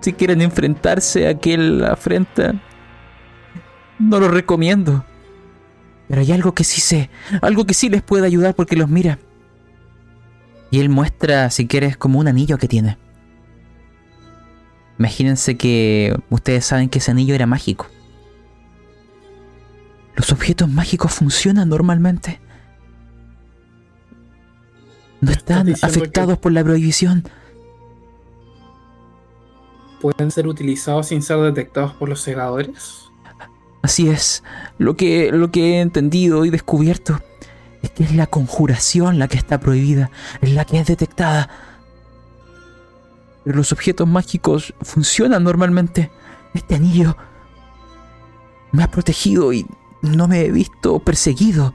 si 0.04 0.12
quieren 0.12 0.42
enfrentarse 0.42 1.28
a 1.28 1.32
aquel 1.32 1.86
afrenta, 1.86 2.56
no 4.00 4.20
lo 4.20 4.28
recomiendo. 4.28 5.06
Pero 6.10 6.22
hay 6.22 6.32
algo 6.34 6.54
que 6.54 6.66
sí 6.66 6.82
sé, 6.82 7.10
algo 7.42 7.66
que 7.66 7.74
sí 7.74 7.88
les 7.88 8.02
puede 8.02 8.28
ayudar 8.28 8.54
porque 8.54 8.76
los 8.76 8.90
mira. 8.90 9.18
Y 10.72 10.82
él 10.82 10.90
muestra, 10.90 11.50
si 11.52 11.68
quieres, 11.68 11.96
como 11.96 12.20
un 12.20 12.28
anillo 12.28 12.58
que 12.58 12.68
tiene. 12.68 12.98
Imagínense 15.00 15.56
que 15.56 16.14
ustedes 16.30 16.66
saben 16.66 16.90
que 16.90 17.00
ese 17.00 17.12
anillo 17.12 17.34
era 17.34 17.46
mágico. 17.46 17.88
Los 20.16 20.32
objetos 20.32 20.70
mágicos 20.70 21.12
funcionan 21.12 21.70
normalmente. 21.70 22.40
No 25.22 25.28
¿Me 25.28 25.34
estás 25.34 25.68
están 25.68 25.90
afectados 25.90 26.38
por 26.38 26.52
la 26.52 26.64
prohibición. 26.64 27.24
¿Pueden 30.02 30.32
ser 30.32 30.48
utilizados 30.48 31.08
sin 31.08 31.22
ser 31.22 31.40
detectados 31.40 31.94
por 31.94 32.10
los 32.10 32.22
segadores? 32.22 33.04
Así 33.82 34.10
es. 34.10 34.44
Lo 34.78 34.96
que, 34.96 35.32
lo 35.32 35.50
que 35.50 35.78
he 35.78 35.82
entendido 35.82 36.46
y 36.46 36.50
descubierto 36.50 37.20
es 37.82 37.92
que 37.92 38.04
es 38.04 38.14
la 38.14 38.28
conjuración 38.28 39.20
la 39.20 39.28
que 39.28 39.38
está 39.38 39.60
prohibida, 39.60 40.12
es 40.42 40.52
la 40.54 40.66
que 40.66 40.80
es 40.80 40.88
detectada. 40.88 41.50
Pero 43.44 43.58
los 43.58 43.72
objetos 43.72 44.08
mágicos 44.08 44.74
funcionan 44.82 45.44
normalmente. 45.44 46.12
Este 46.54 46.76
anillo 46.76 47.18
me 48.72 48.84
ha 48.84 48.92
protegido 48.92 49.54
y 49.54 49.66
no 50.04 50.28
me 50.28 50.42
he 50.42 50.52
visto 50.52 51.00
perseguido. 51.00 51.74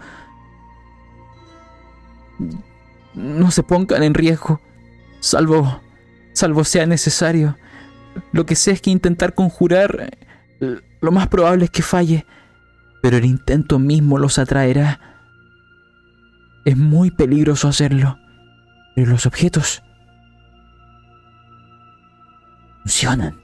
No 3.15 3.51
se 3.51 3.65
pongan 3.65 4.05
en 4.05 4.15
riesgo, 4.15 4.61
salvo, 5.19 5.81
salvo 6.35 6.63
sea 6.63 6.87
necesario. 6.87 7.57
Lo 8.33 8.47
que 8.47 8.55
sé 8.55 8.73
es 8.73 8.81
que 8.81 8.91
intentar 8.91 9.35
conjurar, 9.35 10.11
eh, 10.61 10.81
lo 11.01 11.11
más 11.11 11.27
probable 11.29 11.65
es 11.65 11.71
que 11.71 11.83
falle, 11.83 12.27
pero 13.03 13.17
el 13.17 13.25
intento 13.25 13.79
mismo 13.79 14.19
los 14.19 14.39
atraerá. 14.39 15.01
Es 16.65 16.77
muy 16.77 17.11
peligroso 17.11 17.67
hacerlo, 17.69 18.19
pero 18.95 19.11
los 19.11 19.25
objetos 19.25 19.83
funcionan. 22.83 23.41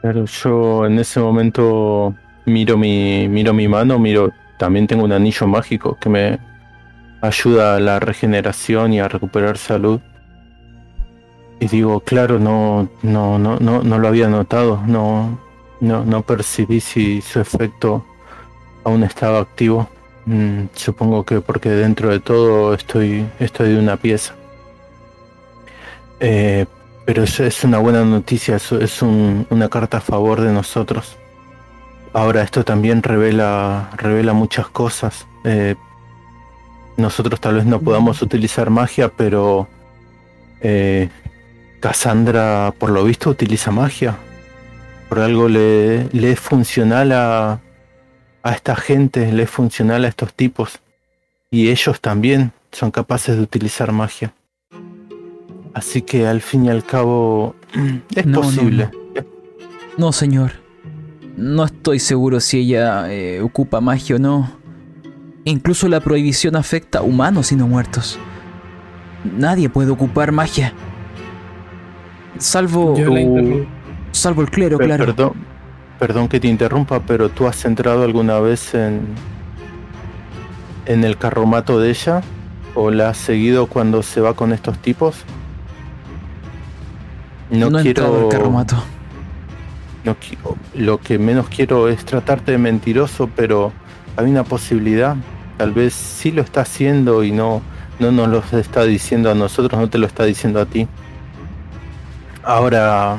Claro, 0.00 0.24
yo 0.24 0.86
en 0.86 0.98
ese 0.98 1.20
momento 1.20 2.14
miro 2.46 2.76
mi, 2.76 3.28
miro 3.28 3.52
mi 3.54 3.68
mano, 3.68 3.98
miro, 3.98 4.32
también 4.58 4.86
tengo 4.86 5.04
un 5.04 5.12
anillo 5.12 5.46
mágico 5.46 5.96
que 6.00 6.08
me 6.08 6.38
ayuda 7.20 7.76
a 7.76 7.80
la 7.80 8.00
regeneración 8.00 8.92
y 8.92 9.00
a 9.00 9.08
recuperar 9.08 9.56
salud. 9.58 10.00
Y 11.60 11.68
digo, 11.68 12.00
claro, 12.00 12.38
no, 12.38 12.88
no, 13.02 13.38
no, 13.38 13.58
no, 13.58 13.82
no 13.82 13.98
lo 13.98 14.08
había 14.08 14.28
notado, 14.28 14.82
no, 14.86 15.38
no, 15.80 16.04
no 16.04 16.22
percibí 16.22 16.80
si 16.80 17.22
su 17.22 17.40
efecto 17.40 18.04
aún 18.84 19.02
estaba 19.04 19.38
activo. 19.40 19.88
Mm, 20.26 20.64
supongo 20.74 21.24
que 21.24 21.40
porque 21.40 21.70
dentro 21.70 22.10
de 22.10 22.20
todo 22.20 22.74
estoy, 22.74 23.26
estoy 23.38 23.72
de 23.74 23.78
una 23.78 23.96
pieza. 23.96 24.34
Eh, 26.20 26.66
pero 27.04 27.22
eso 27.22 27.44
es 27.44 27.64
una 27.64 27.78
buena 27.78 28.04
noticia, 28.04 28.56
eso 28.56 28.78
es 28.80 29.02
un- 29.02 29.46
una 29.50 29.68
carta 29.68 29.98
a 29.98 30.00
favor 30.00 30.40
de 30.40 30.52
nosotros. 30.52 31.16
Ahora 32.14 32.42
esto 32.42 32.64
también 32.64 33.02
revela, 33.02 33.90
revela 33.96 34.32
muchas 34.32 34.68
cosas. 34.68 35.26
Eh, 35.42 35.74
nosotros 36.96 37.40
tal 37.40 37.56
vez 37.56 37.66
no 37.66 37.80
podamos 37.80 38.22
utilizar 38.22 38.70
magia, 38.70 39.08
pero 39.08 39.66
eh, 40.60 41.08
Cassandra 41.80 42.72
por 42.78 42.90
lo 42.90 43.02
visto 43.02 43.30
utiliza 43.30 43.72
magia. 43.72 44.16
Por 45.08 45.18
algo 45.18 45.48
le, 45.48 46.04
le 46.12 46.30
es 46.30 46.38
funcional 46.38 47.10
a, 47.10 47.60
a 48.44 48.52
esta 48.52 48.76
gente, 48.76 49.32
le 49.32 49.42
es 49.42 49.50
funcional 49.50 50.04
a 50.04 50.08
estos 50.08 50.32
tipos. 50.34 50.78
Y 51.50 51.70
ellos 51.70 52.00
también 52.00 52.52
son 52.70 52.92
capaces 52.92 53.36
de 53.36 53.42
utilizar 53.42 53.90
magia. 53.90 54.32
Así 55.74 56.02
que 56.02 56.28
al 56.28 56.42
fin 56.42 56.66
y 56.66 56.70
al 56.70 56.84
cabo 56.84 57.56
es 58.14 58.24
No, 58.24 58.36
no, 58.36 58.40
posible. 58.40 58.90
No, 59.98 60.12
señor. 60.12 60.63
No 61.36 61.64
estoy 61.64 61.98
seguro 61.98 62.40
si 62.40 62.60
ella 62.60 63.12
eh, 63.12 63.40
ocupa 63.40 63.80
magia 63.80 64.16
o 64.16 64.18
no. 64.18 64.50
Incluso 65.44 65.88
la 65.88 66.00
prohibición 66.00 66.56
afecta 66.56 67.00
a 67.00 67.02
humanos 67.02 67.52
y 67.52 67.56
no 67.56 67.66
muertos. 67.66 68.18
Nadie 69.24 69.68
puede 69.68 69.90
ocupar 69.90 70.32
magia. 70.32 70.72
Salvo, 72.38 72.96
Yo 72.96 73.10
la 73.10 73.20
interrumpí. 73.20 73.68
salvo 74.12 74.42
el 74.42 74.50
clero, 74.50 74.78
claro. 74.78 75.06
Perdón, 75.06 75.32
perdón 75.98 76.28
que 76.28 76.40
te 76.40 76.48
interrumpa, 76.48 77.00
pero 77.00 77.28
tú 77.28 77.46
has 77.46 77.64
entrado 77.64 78.02
alguna 78.04 78.38
vez 78.40 78.74
en 78.74 79.14
en 80.86 81.04
el 81.04 81.16
carromato 81.16 81.80
de 81.80 81.90
ella 81.90 82.20
o 82.74 82.90
la 82.90 83.10
has 83.10 83.16
seguido 83.16 83.66
cuando 83.66 84.02
se 84.02 84.20
va 84.20 84.34
con 84.34 84.52
estos 84.52 84.78
tipos? 84.78 85.16
No, 87.50 87.70
No, 87.70 87.78
he 87.78 87.82
entrado 87.86 88.12
quiero 88.12 88.24
al 88.26 88.28
carromato. 88.32 88.76
No 90.04 90.16
lo 90.74 90.98
que 90.98 91.18
menos 91.18 91.48
quiero 91.48 91.88
es 91.88 92.04
tratarte 92.04 92.52
de 92.52 92.58
mentiroso, 92.58 93.28
pero 93.34 93.72
hay 94.16 94.26
una 94.30 94.44
posibilidad. 94.44 95.16
Tal 95.56 95.72
vez 95.72 95.94
sí 95.94 96.30
lo 96.30 96.42
está 96.42 96.60
haciendo 96.62 97.24
y 97.24 97.32
no, 97.32 97.62
no 97.98 98.12
nos 98.12 98.28
lo 98.28 98.58
está 98.58 98.84
diciendo 98.84 99.30
a 99.30 99.34
nosotros, 99.34 99.80
no 99.80 99.88
te 99.88 99.98
lo 99.98 100.06
está 100.06 100.24
diciendo 100.24 100.60
a 100.60 100.66
ti. 100.66 100.86
Ahora, 102.42 103.18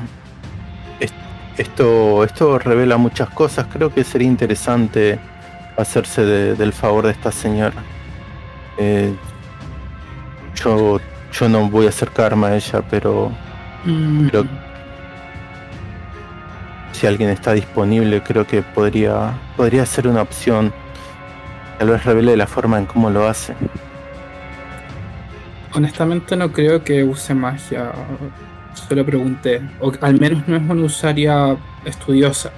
es- 1.00 1.14
esto, 1.58 2.24
esto 2.24 2.60
revela 2.60 2.98
muchas 2.98 3.30
cosas. 3.30 3.68
Creo 3.72 3.94
que 3.94 4.04
sería 4.04 4.28
interesante 4.28 5.20
hacerse 5.78 6.24
de- 6.26 6.56
del 6.56 6.74
favor 6.74 7.06
de 7.06 7.12
esta 7.12 7.32
señora. 7.32 7.74
Eh, 8.78 9.14
yo, 10.56 11.00
yo 11.32 11.50
no 11.50 11.70
voy 11.70 11.86
a 11.88 11.90
acercarme 11.90 12.48
a 12.48 12.56
ella, 12.56 12.82
pero 12.90 13.32
Mm, 13.88 14.30
Pero- 14.32 14.48
si 16.96 17.06
alguien 17.06 17.30
está 17.30 17.54
disponible, 17.54 18.24
creo 18.24 18.48
que 18.48 18.62
podría, 18.62 19.34
podría 19.58 19.86
ser 19.86 20.08
una 20.08 20.22
opción. 20.22 20.74
Tal 21.78 21.90
vez 21.90 22.06
revele 22.06 22.38
la 22.38 22.48
forma 22.48 22.80
en 22.80 22.86
cómo 22.86 23.10
lo 23.10 23.28
hace. 23.28 23.54
Honestamente 25.74 26.38
no 26.38 26.54
creo 26.54 26.84
que 26.84 27.04
use 27.04 27.34
magia. 27.34 27.92
Solo 28.74 29.06
pregunté. 29.06 29.62
O 29.82 29.92
al 30.00 30.20
menos 30.20 30.48
no 30.48 30.56
es 30.56 30.62
una 30.62 30.86
usuaria 30.86 31.58
estudiosa. 31.84 32.52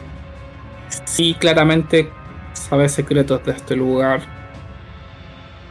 Sí, 1.06 1.36
claramente 1.40 2.10
sabe 2.54 2.88
secretos 2.90 3.44
de 3.44 3.54
este 3.54 3.76
lugar. 3.76 4.22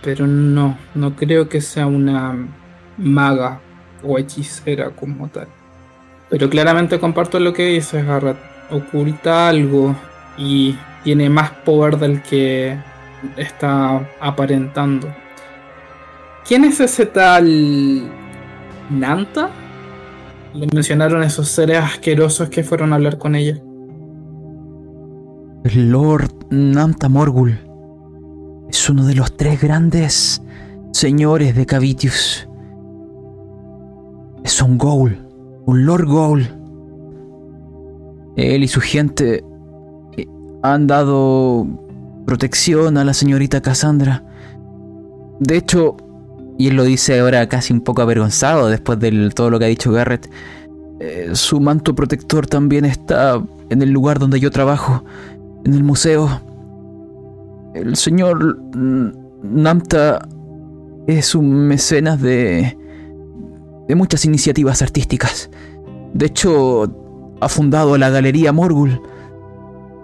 Pero 0.03 0.27
no, 0.27 0.77
no 0.95 1.15
creo 1.15 1.49
que 1.49 1.61
sea 1.61 1.87
una 1.87 2.35
maga 2.99 3.61
o 4.03 4.19
hechicera 4.19 4.91
como 4.91 5.29
tal. 5.29 5.47
Pero 6.29 6.51
claramente 6.51 6.99
comparto 6.99 7.39
lo 7.39 7.53
que 7.53 7.67
dices, 7.67 8.05
Garrett. 8.05 8.56
Oculta 8.71 9.49
algo 9.49 9.95
y 10.37 10.77
tiene 11.05 11.31
más 11.31 11.51
poder 11.51 11.99
del 11.99 12.23
que 12.23 12.77
está 13.37 14.09
aparentando. 14.21 15.09
¿Quién 16.47 16.65
es 16.65 16.81
ese 16.81 17.07
tal 17.07 18.11
Nanta? 18.91 19.51
Le 20.55 20.67
mencionaron 20.73 21.23
esos 21.23 21.49
seres 21.49 21.79
asquerosos 21.79 22.49
que 22.49 22.63
fueron 22.63 22.93
a 22.93 22.97
hablar 22.97 23.19
con 23.19 23.35
ella. 23.35 23.61
El 25.65 25.91
Lord 25.91 26.47
Namta 26.51 27.09
Morgul 27.09 27.59
es 28.69 28.89
uno 28.89 29.05
de 29.05 29.15
los 29.15 29.37
tres 29.37 29.61
grandes 29.61 30.41
señores 30.93 31.55
de 31.57 31.67
Cavitius. 31.67 32.49
Es 34.45 34.63
un 34.63 34.79
Ghoul, 34.79 35.27
un 35.67 35.85
Lord 35.85 36.07
Ghoul. 36.07 36.49
Él 38.37 38.63
y 38.63 38.69
su 38.69 38.81
gente 38.81 39.43
eh, 40.17 40.27
han 40.63 40.87
dado 40.87 41.67
protección 42.27 42.99
a 42.99 43.05
la 43.05 43.15
señorita 43.15 43.63
Cassandra. 43.63 44.25
De 45.41 45.57
hecho, 45.57 45.97
y 46.59 46.69
él 46.69 46.77
lo 46.77 46.85
dice 46.85 47.19
ahora 47.19 47.49
casi 47.49 47.73
un 47.73 47.81
poco 47.81 48.03
avergonzado 48.03 48.69
después 48.69 48.99
de 48.99 49.31
todo 49.31 49.51
lo 49.51 49.59
que 49.59 49.67
ha 49.67 49.69
dicho 49.69 49.93
Garrett, 49.93 50.31
eh, 51.01 51.31
su 51.35 51.61
manto 51.61 51.95
protector 51.95 52.47
también 52.47 52.85
está 52.85 53.43
en 53.69 53.83
el 53.83 53.91
lugar 53.91 54.19
donde 54.19 54.41
yo 54.41 54.51
trabajo 54.51 55.05
en 55.65 55.75
el 55.75 55.85
museo. 55.85 56.41
El 57.75 57.97
señor 57.97 58.59
Namta 59.43 60.27
es 61.07 61.35
un 61.35 61.67
mecenas 61.67 62.21
de, 62.23 62.77
de 63.89 63.95
muchas 63.95 64.25
iniciativas 64.25 64.81
artísticas. 64.81 65.51
De 66.15 66.27
hecho, 66.27 67.06
ha 67.41 67.49
fundado 67.49 67.97
la 67.99 68.11
Galería 68.11 68.53
Morgul, 68.53 69.01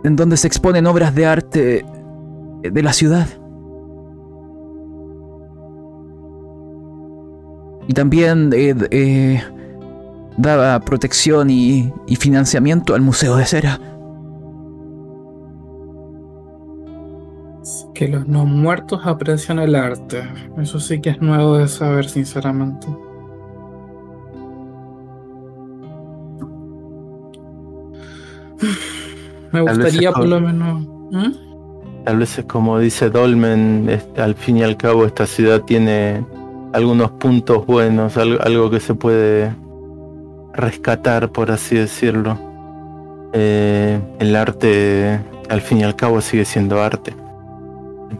en 0.05 0.17
donde 0.17 0.37
se 0.37 0.47
exponen 0.47 0.87
obras 0.87 1.15
de 1.15 1.27
arte 1.27 1.87
de 2.63 2.83
la 2.83 2.93
ciudad. 2.93 3.27
Y 7.89 7.95
también 7.95 8.53
eh, 8.55 8.75
eh, 8.91 9.43
daba 10.37 10.79
protección 10.81 11.51
y, 11.51 11.93
y 12.07 12.17
financiamiento 12.17 12.95
al 12.95 13.01
Museo 13.01 13.37
de 13.37 13.45
Cera. 13.45 13.81
Que 17.95 18.09
los 18.09 18.27
no 18.27 18.45
muertos 18.47 19.01
aprecian 19.05 19.59
el 19.59 19.75
arte. 19.75 20.23
Eso 20.59 20.81
sí 20.81 21.01
que 21.01 21.11
es 21.11 21.21
nuevo 21.21 21.59
de 21.59 21.69
saber, 21.69 22.09
sinceramente. 22.09 22.87
Me 29.53 29.61
gustaría 29.61 30.13
por 30.13 30.27
lo 30.27 30.41
menos. 30.41 30.83
¿Mm? 31.11 31.33
Tal 32.05 32.19
vez 32.19 32.39
es 32.39 32.45
como 32.47 32.79
dice 32.79 33.11
Dolmen, 33.11 33.87
es- 33.89 34.07
al 34.19 34.35
fin 34.35 34.57
y 34.59 34.63
al 34.63 34.77
cabo 34.77 35.05
esta 35.07 35.27
ciudad 35.27 35.63
tiene 35.63 36.25
algunos 36.73 37.11
puntos 37.13 37.67
buenos, 37.67 38.17
al- 38.17 38.41
algo 38.43 38.71
que 38.71 38.81
se 38.81 38.95
puede 38.95 39.55
rescatar, 40.55 41.31
por 41.31 41.51
así 41.51 41.77
decirlo. 41.77 42.39
Eh, 43.35 43.99
el 44.19 44.37
arte, 44.37 45.21
al 45.49 45.61
fin 45.61 45.81
y 45.81 45.85
al 45.85 45.97
cabo, 45.97 46.21
sigue 46.21 46.45
siendo 46.45 46.83
arte. 46.83 47.15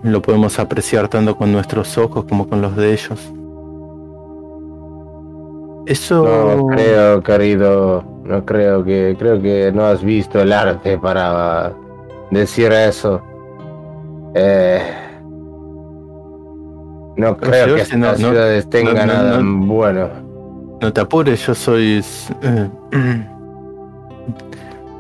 Lo 0.03 0.23
podemos 0.23 0.59
apreciar 0.59 1.09
tanto 1.09 1.37
con 1.37 1.53
nuestros 1.53 1.99
ojos 1.99 2.25
como 2.25 2.49
con 2.49 2.63
los 2.63 2.77
de 2.77 2.93
ellos. 2.93 3.21
Eso... 5.87 6.25
No 6.57 6.67
creo, 6.69 7.23
querido. 7.23 8.05
No 8.25 8.45
creo 8.45 8.85
que. 8.85 9.17
Creo 9.19 9.41
que 9.43 9.73
no 9.73 9.85
has 9.85 10.03
visto 10.03 10.41
el 10.41 10.53
arte 10.53 10.97
para 10.99 11.73
decir 12.31 12.71
eso. 12.73 13.21
Eh, 14.35 14.81
no 17.17 17.37
creo 17.37 17.67
yo 17.67 17.75
que 17.77 17.85
si 17.85 17.97
no- 17.97 18.07
estas 18.07 18.21
no- 18.21 18.29
ciudades 18.31 18.71
tengan 18.71 18.95
no- 19.09 19.13
nada 19.13 19.39
no- 19.41 19.67
bueno. 19.67 20.09
No 20.81 20.93
te 20.93 21.01
apures, 21.01 21.47
yo 21.47 21.55
soy... 21.55 22.03
eh, 22.43 22.69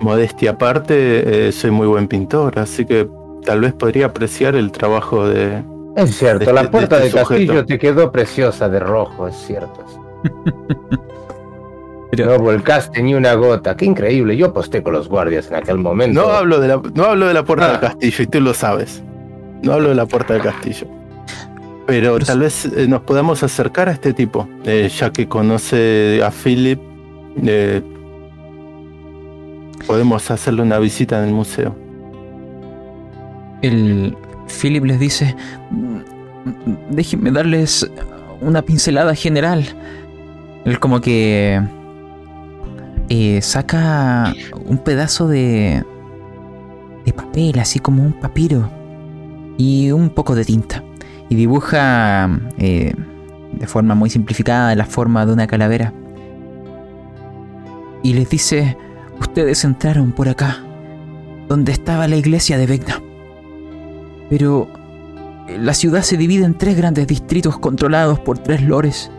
modestia 0.00 0.52
aparte, 0.52 1.48
eh, 1.48 1.52
soy 1.52 1.70
muy 1.70 1.86
buen 1.86 2.08
pintor, 2.08 2.58
así 2.58 2.84
que 2.84 3.08
tal 3.44 3.60
vez 3.60 3.72
podría 3.72 4.06
apreciar 4.06 4.54
el 4.56 4.70
trabajo 4.72 5.26
de... 5.26 5.62
Es 5.96 6.16
cierto, 6.16 6.44
de 6.44 6.52
la 6.52 6.60
este- 6.62 6.72
puerta 6.72 6.96
de 6.96 7.02
del 7.02 7.08
este 7.08 7.20
castillo 7.20 7.66
te 7.66 7.78
quedó 7.78 8.10
preciosa 8.12 8.68
de 8.68 8.80
rojo, 8.80 9.28
es 9.28 9.36
cierto. 9.36 9.80
Pero- 12.10 12.26
No 12.26 12.38
volcaste 12.38 13.02
ni 13.02 13.14
una 13.14 13.34
gota. 13.34 13.74
Qué 13.76 13.86
increíble. 13.86 14.36
Yo 14.36 14.46
aposté 14.46 14.82
con 14.82 14.92
los 14.92 15.08
guardias 15.08 15.48
en 15.48 15.54
aquel 15.56 15.78
momento. 15.78 16.20
No 16.22 16.28
hablo 16.30 16.60
de 16.60 16.68
la, 16.68 16.82
no 16.94 17.04
hablo 17.04 17.26
de 17.26 17.34
la 17.34 17.42
puerta 17.44 17.66
Ah. 17.66 17.70
del 17.72 17.80
castillo, 17.80 18.22
y 18.24 18.26
tú 18.26 18.40
lo 18.40 18.52
sabes. 18.54 19.02
No 19.62 19.72
hablo 19.72 19.88
de 19.88 19.94
la 19.94 20.04
puerta 20.06 20.34
del 20.34 20.42
castillo. 20.42 20.86
Pero 21.86 22.14
Pero 22.14 22.18
tal 22.26 22.40
vez 22.40 22.66
eh, 22.66 22.86
nos 22.86 23.00
podamos 23.02 23.42
acercar 23.42 23.88
a 23.88 23.92
este 23.92 24.12
tipo, 24.12 24.46
eh, 24.64 24.90
ya 24.94 25.10
que 25.10 25.26
conoce 25.28 26.20
a 26.24 26.30
Philip. 26.30 26.78
eh, 27.46 27.80
podemos 29.86 30.30
hacerle 30.30 30.62
una 30.62 30.78
visita 30.78 31.18
en 31.22 31.28
el 31.28 31.34
museo. 31.34 31.74
El 33.62 34.16
Philip 34.48 34.84
les 34.84 35.00
dice, 35.00 35.34
"Mm, 35.70 35.98
déjenme 36.90 37.30
darles 37.30 37.90
una 38.40 38.62
pincelada 38.62 39.14
general. 39.14 39.64
Él 40.64 40.78
como 40.78 41.00
que 41.00 41.60
eh, 43.08 43.42
saca 43.42 44.32
un 44.64 44.78
pedazo 44.78 45.28
de, 45.28 45.84
de 47.04 47.12
papel, 47.12 47.58
así 47.58 47.78
como 47.78 48.02
un 48.02 48.12
papiro, 48.12 48.70
y 49.56 49.90
un 49.90 50.10
poco 50.10 50.34
de 50.34 50.44
tinta. 50.44 50.82
Y 51.28 51.34
dibuja 51.34 52.28
eh, 52.58 52.94
de 53.52 53.66
forma 53.66 53.94
muy 53.94 54.10
simplificada 54.10 54.74
la 54.74 54.84
forma 54.84 55.26
de 55.26 55.32
una 55.32 55.46
calavera. 55.46 55.92
Y 58.02 58.14
les 58.14 58.28
dice, 58.28 58.76
ustedes 59.20 59.64
entraron 59.64 60.12
por 60.12 60.28
acá, 60.28 60.58
donde 61.48 61.72
estaba 61.72 62.08
la 62.08 62.16
iglesia 62.16 62.58
de 62.58 62.66
Vecna. 62.66 63.00
Pero 64.28 64.68
eh, 65.48 65.58
la 65.58 65.74
ciudad 65.74 66.02
se 66.02 66.16
divide 66.16 66.44
en 66.44 66.54
tres 66.54 66.76
grandes 66.76 67.06
distritos 67.06 67.58
controlados 67.58 68.18
por 68.20 68.38
tres 68.38 68.62
lores. 68.62 69.10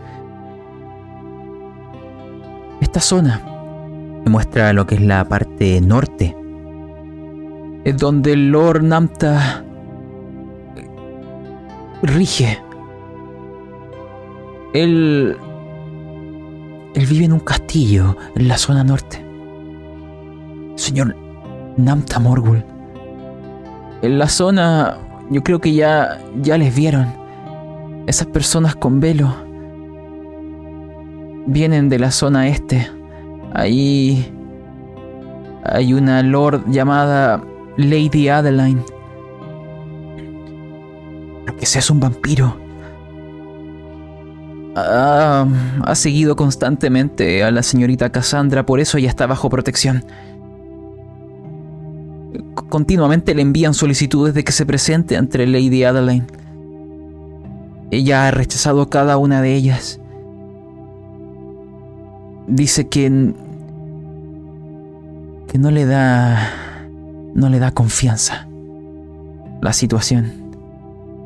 Esta 2.94 3.08
zona 3.08 3.42
me 4.24 4.30
muestra 4.30 4.72
lo 4.72 4.86
que 4.86 4.94
es 4.94 5.00
la 5.00 5.24
parte 5.24 5.80
norte. 5.80 6.36
Es 7.82 7.96
donde 7.96 8.34
el 8.34 8.52
Lord 8.52 8.84
Namta 8.84 9.64
eh, 10.76 10.88
rige. 12.04 12.62
Él. 14.74 15.36
Él 16.94 17.06
vive 17.06 17.24
en 17.24 17.32
un 17.32 17.40
castillo 17.40 18.16
en 18.36 18.46
la 18.46 18.56
zona 18.58 18.84
norte. 18.84 19.26
Señor 20.76 21.16
Namta 21.76 22.20
Morgul. 22.20 22.64
En 24.02 24.20
la 24.20 24.28
zona, 24.28 24.98
yo 25.30 25.42
creo 25.42 25.60
que 25.60 25.74
ya, 25.74 26.20
ya 26.40 26.56
les 26.58 26.72
vieron. 26.72 27.12
Esas 28.06 28.28
personas 28.28 28.76
con 28.76 29.00
velo 29.00 29.43
vienen 31.46 31.88
de 31.88 31.98
la 31.98 32.10
zona 32.10 32.48
este. 32.48 32.90
Ahí 33.52 34.32
hay 35.64 35.94
una 35.94 36.22
lord 36.22 36.64
llamada 36.70 37.42
Lady 37.76 38.28
Adeline. 38.28 38.82
Lo 41.46 41.56
que 41.56 41.66
sea 41.66 41.80
es 41.80 41.90
un 41.90 42.00
vampiro. 42.00 42.56
Ah, 44.76 45.46
ha 45.84 45.94
seguido 45.94 46.34
constantemente 46.34 47.44
a 47.44 47.50
la 47.50 47.62
señorita 47.62 48.10
Cassandra, 48.10 48.66
por 48.66 48.80
eso 48.80 48.98
ella 48.98 49.08
está 49.08 49.26
bajo 49.26 49.48
protección 49.48 50.04
continuamente 52.74 53.34
le 53.34 53.42
envían 53.42 53.74
solicitudes 53.74 54.34
de 54.34 54.42
que 54.42 54.52
se 54.52 54.66
presente 54.66 55.16
ante 55.16 55.46
Lady 55.46 55.84
Adeline. 55.84 56.26
Ella 57.90 58.26
ha 58.26 58.30
rechazado 58.30 58.90
cada 58.90 59.16
una 59.16 59.40
de 59.40 59.54
ellas. 59.54 60.00
Dice 62.46 62.88
que 62.88 63.32
que 65.48 65.58
no 65.58 65.70
le 65.70 65.86
da 65.86 66.50
no 67.34 67.48
le 67.48 67.58
da 67.58 67.70
confianza 67.70 68.48
la 69.60 69.72
situación. 69.72 70.32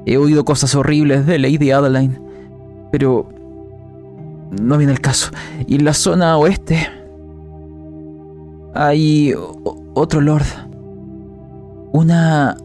He 0.06 0.16
oído 0.16 0.44
cosas 0.44 0.74
horribles 0.74 1.26
de 1.26 1.38
Lady 1.38 1.70
Adeline, 1.70 2.20
pero 2.92 3.28
no 4.50 4.78
viene 4.78 4.92
el 4.92 5.00
caso. 5.00 5.30
Y 5.66 5.76
en 5.76 5.84
la 5.84 5.92
zona 5.92 6.38
oeste 6.38 6.88
hay 8.74 9.34
otro 9.94 10.20
lord. 10.20 10.46
Una... 11.92 12.56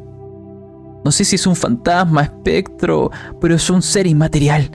No 1.04 1.12
sé 1.12 1.26
si 1.26 1.36
es 1.36 1.45
un 1.47 1.56
fantasma, 1.56 2.22
espectro, 2.24 3.12
pero 3.41 3.56
es 3.56 3.70
un 3.70 3.82
ser 3.82 4.08
inmaterial. 4.08 4.70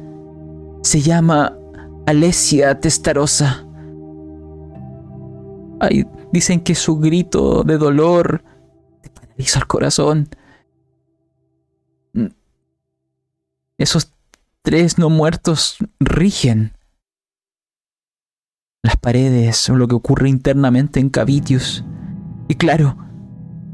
Se 0.83 1.01
llama 1.01 1.57
Alesia 2.07 2.79
Testarosa. 2.81 3.68
Ay, 5.81 6.07
dicen 6.33 6.61
que 6.61 6.75
su 6.75 6.99
grito 6.99 7.63
de 7.63 7.79
dolor 7.79 8.43
te 9.03 9.11
paraliza 9.11 9.61
el 9.61 9.67
corazón. 9.67 10.29
Mm. 12.13 12.27
Esos 13.79 14.13
tres 14.63 14.99
no 14.99 15.09
muertos 15.09 15.77
rigen 16.01 16.73
las 18.83 18.97
paredes 18.97 19.69
o 19.71 19.77
lo 19.77 19.89
que 19.89 19.95
ocurre 19.95 20.29
internamente 20.29 21.01
en 21.01 21.11
Cavitius. 21.11 21.85
Y 22.49 22.55
claro, 22.55 22.97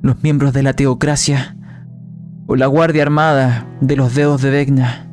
los 0.03 0.23
miembros 0.23 0.53
de 0.53 0.63
la 0.63 0.75
teocracia 0.75 1.57
o 2.47 2.57
la 2.57 2.67
Guardia 2.67 3.03
Armada 3.03 3.67
de 3.81 3.97
los 3.97 4.15
Dedos 4.15 4.43
de 4.43 4.51
Vecna. 4.51 5.09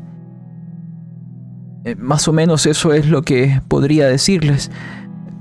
Eh, 1.86 1.96
más 1.96 2.28
o 2.28 2.34
menos 2.34 2.66
eso 2.66 2.94
es 2.94 3.08
lo 3.08 3.22
que 3.22 3.62
podría 3.68 4.08
decirles, 4.08 4.72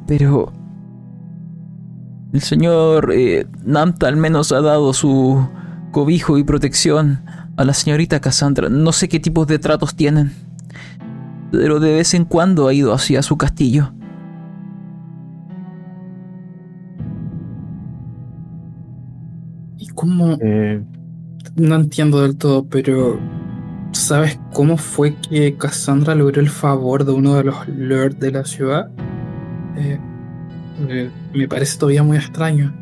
pero 0.07 0.53
el 2.33 2.41
señor 2.41 3.13
eh, 3.13 3.47
Namta 3.65 4.09
al 4.09 4.17
menos 4.17 4.53
ha 4.53 4.61
dado 4.61 4.93
su 4.93 5.49
cobijo 5.93 6.39
y 6.39 6.45
protección 6.45 7.25
a 7.57 7.65
la 7.65 7.75
señorita 7.75 8.21
Cassandra. 8.21 8.69
No 8.69 8.93
sé 8.93 9.09
qué 9.09 9.21
tipos 9.21 9.47
de 9.47 9.59
tratos 9.59 9.95
tienen, 9.97 10.33
pero 11.51 11.81
de 11.81 11.95
vez 11.95 12.15
en 12.15 12.25
cuando 12.25 12.69
ha 12.69 12.75
ido 12.75 12.93
hacia 12.93 13.23
su 13.23 13.37
castillo. 13.37 13.93
¿Y 19.79 19.89
cómo? 19.89 20.37
Eh, 20.41 20.85
No 21.57 21.75
entiendo 21.77 22.23
del 22.23 22.37
todo, 22.37 22.67
pero 22.69 23.29
¿sabes 23.93 24.41
cómo 24.53 24.77
fue 24.77 25.17
que 25.21 25.57
Cassandra 25.57 26.15
logró 26.15 26.41
el 26.41 26.51
favor 26.51 27.05
de 27.05 27.13
uno 27.13 27.35
de 27.37 27.45
los 27.45 27.69
lords 27.69 28.19
de 28.21 28.31
la 28.33 28.45
ciudad? 28.45 28.91
Eh, 29.75 30.01
eh, 30.89 31.11
me 31.35 31.49
parece 31.49 31.79
todavía 31.79 32.03
muy 32.03 32.17
extraño. 32.17 32.73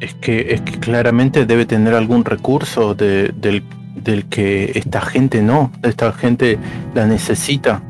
es, 0.00 0.14
que, 0.14 0.52
es 0.54 0.60
que 0.62 0.78
claramente 0.80 1.46
debe 1.46 1.64
tener 1.64 1.94
algún 1.94 2.24
recurso 2.24 2.94
de- 2.94 3.32
del, 3.40 3.62
del 3.94 4.24
que 4.26 4.72
esta 4.74 5.00
gente 5.00 5.42
no, 5.42 5.70
esta 5.82 6.12
gente 6.12 6.58
la 6.94 7.06
necesita. 7.06 7.82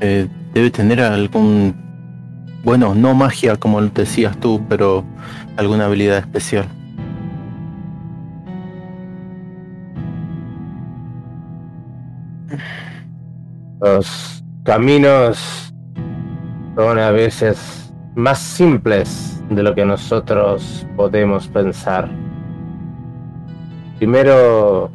Eh, 0.00 0.28
debe 0.52 0.70
tener 0.70 1.00
algún, 1.00 1.74
bueno, 2.64 2.94
no 2.94 3.14
magia 3.14 3.56
como 3.56 3.80
decías 3.80 4.38
tú, 4.38 4.62
pero 4.68 5.04
alguna 5.56 5.86
habilidad 5.86 6.18
especial. 6.18 6.66
Los 13.80 14.42
caminos 14.64 15.67
son 16.78 16.96
a 17.00 17.10
veces 17.10 17.92
más 18.14 18.38
simples 18.38 19.42
de 19.50 19.64
lo 19.64 19.74
que 19.74 19.84
nosotros 19.84 20.86
podemos 20.94 21.48
pensar. 21.48 22.08
Primero, 23.98 24.88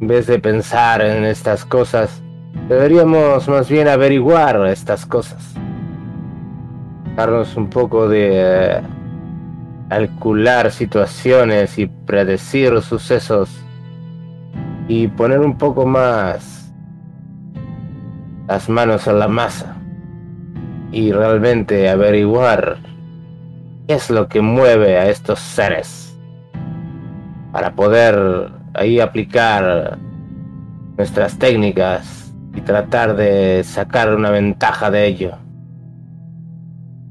en 0.00 0.06
vez 0.06 0.26
de 0.28 0.38
pensar 0.38 1.02
en 1.02 1.24
estas 1.24 1.66
cosas, 1.66 2.22
deberíamos 2.70 3.46
más 3.50 3.68
bien 3.68 3.86
averiguar 3.86 4.66
estas 4.66 5.04
cosas. 5.04 5.52
Darnos 7.16 7.54
un 7.54 7.68
poco 7.68 8.08
de 8.08 8.80
calcular 9.90 10.70
situaciones 10.70 11.78
y 11.78 11.84
predecir 11.84 12.80
sucesos 12.80 13.50
y 14.88 15.08
poner 15.08 15.40
un 15.40 15.58
poco 15.58 15.84
más 15.84 16.72
las 18.48 18.70
manos 18.70 19.06
en 19.06 19.18
la 19.18 19.28
masa 19.28 19.75
y 20.96 21.12
realmente 21.12 21.90
averiguar 21.90 22.78
qué 23.86 23.92
es 23.96 24.08
lo 24.08 24.28
que 24.28 24.40
mueve 24.40 24.96
a 24.96 25.10
estos 25.10 25.40
seres 25.40 26.18
para 27.52 27.74
poder 27.74 28.48
ahí 28.72 28.98
aplicar 28.98 29.98
nuestras 30.96 31.38
técnicas 31.38 32.32
y 32.54 32.62
tratar 32.62 33.14
de 33.14 33.62
sacar 33.62 34.14
una 34.14 34.30
ventaja 34.30 34.90
de 34.90 35.04
ello. 35.04 35.32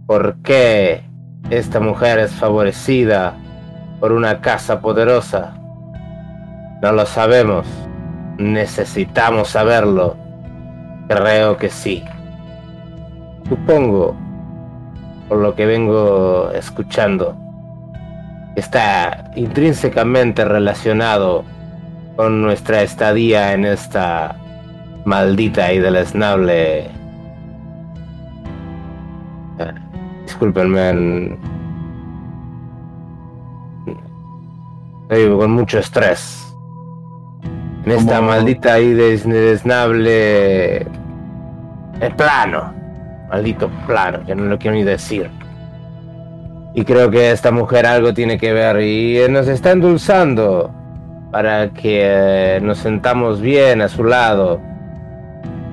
¿Por 0.07 0.37
qué 0.41 1.03
esta 1.51 1.79
mujer 1.79 2.17
es 2.17 2.31
favorecida 2.31 3.35
por 3.99 4.13
una 4.13 4.41
casa 4.41 4.81
poderosa? 4.81 5.59
No 6.81 6.91
lo 6.91 7.05
sabemos. 7.05 7.67
Necesitamos 8.39 9.49
saberlo. 9.49 10.17
Creo 11.07 11.57
que 11.57 11.69
sí. 11.69 12.03
Supongo, 13.47 14.15
por 15.29 15.37
lo 15.37 15.53
que 15.55 15.65
vengo 15.65 16.49
escuchando, 16.51 17.35
está 18.55 19.31
intrínsecamente 19.35 20.43
relacionado 20.45 21.43
con 22.15 22.41
nuestra 22.41 22.81
estadía 22.81 23.53
en 23.53 23.65
esta 23.65 24.35
maldita 25.05 25.71
y 25.73 25.79
deleznable... 25.79 26.85
Eh, 29.59 29.73
discúlpenme, 30.23 31.37
con 35.37 35.51
mucho 35.51 35.79
estrés. 35.79 36.41
En 37.85 37.91
esta 37.91 38.21
maldita 38.21 38.79
y 38.79 38.93
deleznable... 38.93 40.87
El 42.01 42.15
plano. 42.17 42.74
Maldito 43.29 43.69
plano, 43.87 44.25
que 44.25 44.35
no 44.35 44.45
lo 44.45 44.57
quiero 44.57 44.75
ni 44.75 44.83
decir. 44.83 45.29
Y 46.73 46.83
creo 46.83 47.09
que 47.09 47.31
esta 47.31 47.51
mujer 47.51 47.85
algo 47.85 48.13
tiene 48.13 48.37
que 48.37 48.51
ver 48.51 48.81
y 48.81 49.19
nos 49.29 49.47
está 49.47 49.71
endulzando 49.71 50.73
para 51.31 51.69
que 51.69 52.59
nos 52.61 52.79
sentamos 52.79 53.41
bien 53.41 53.81
a 53.81 53.87
su 53.87 54.03
lado 54.03 54.59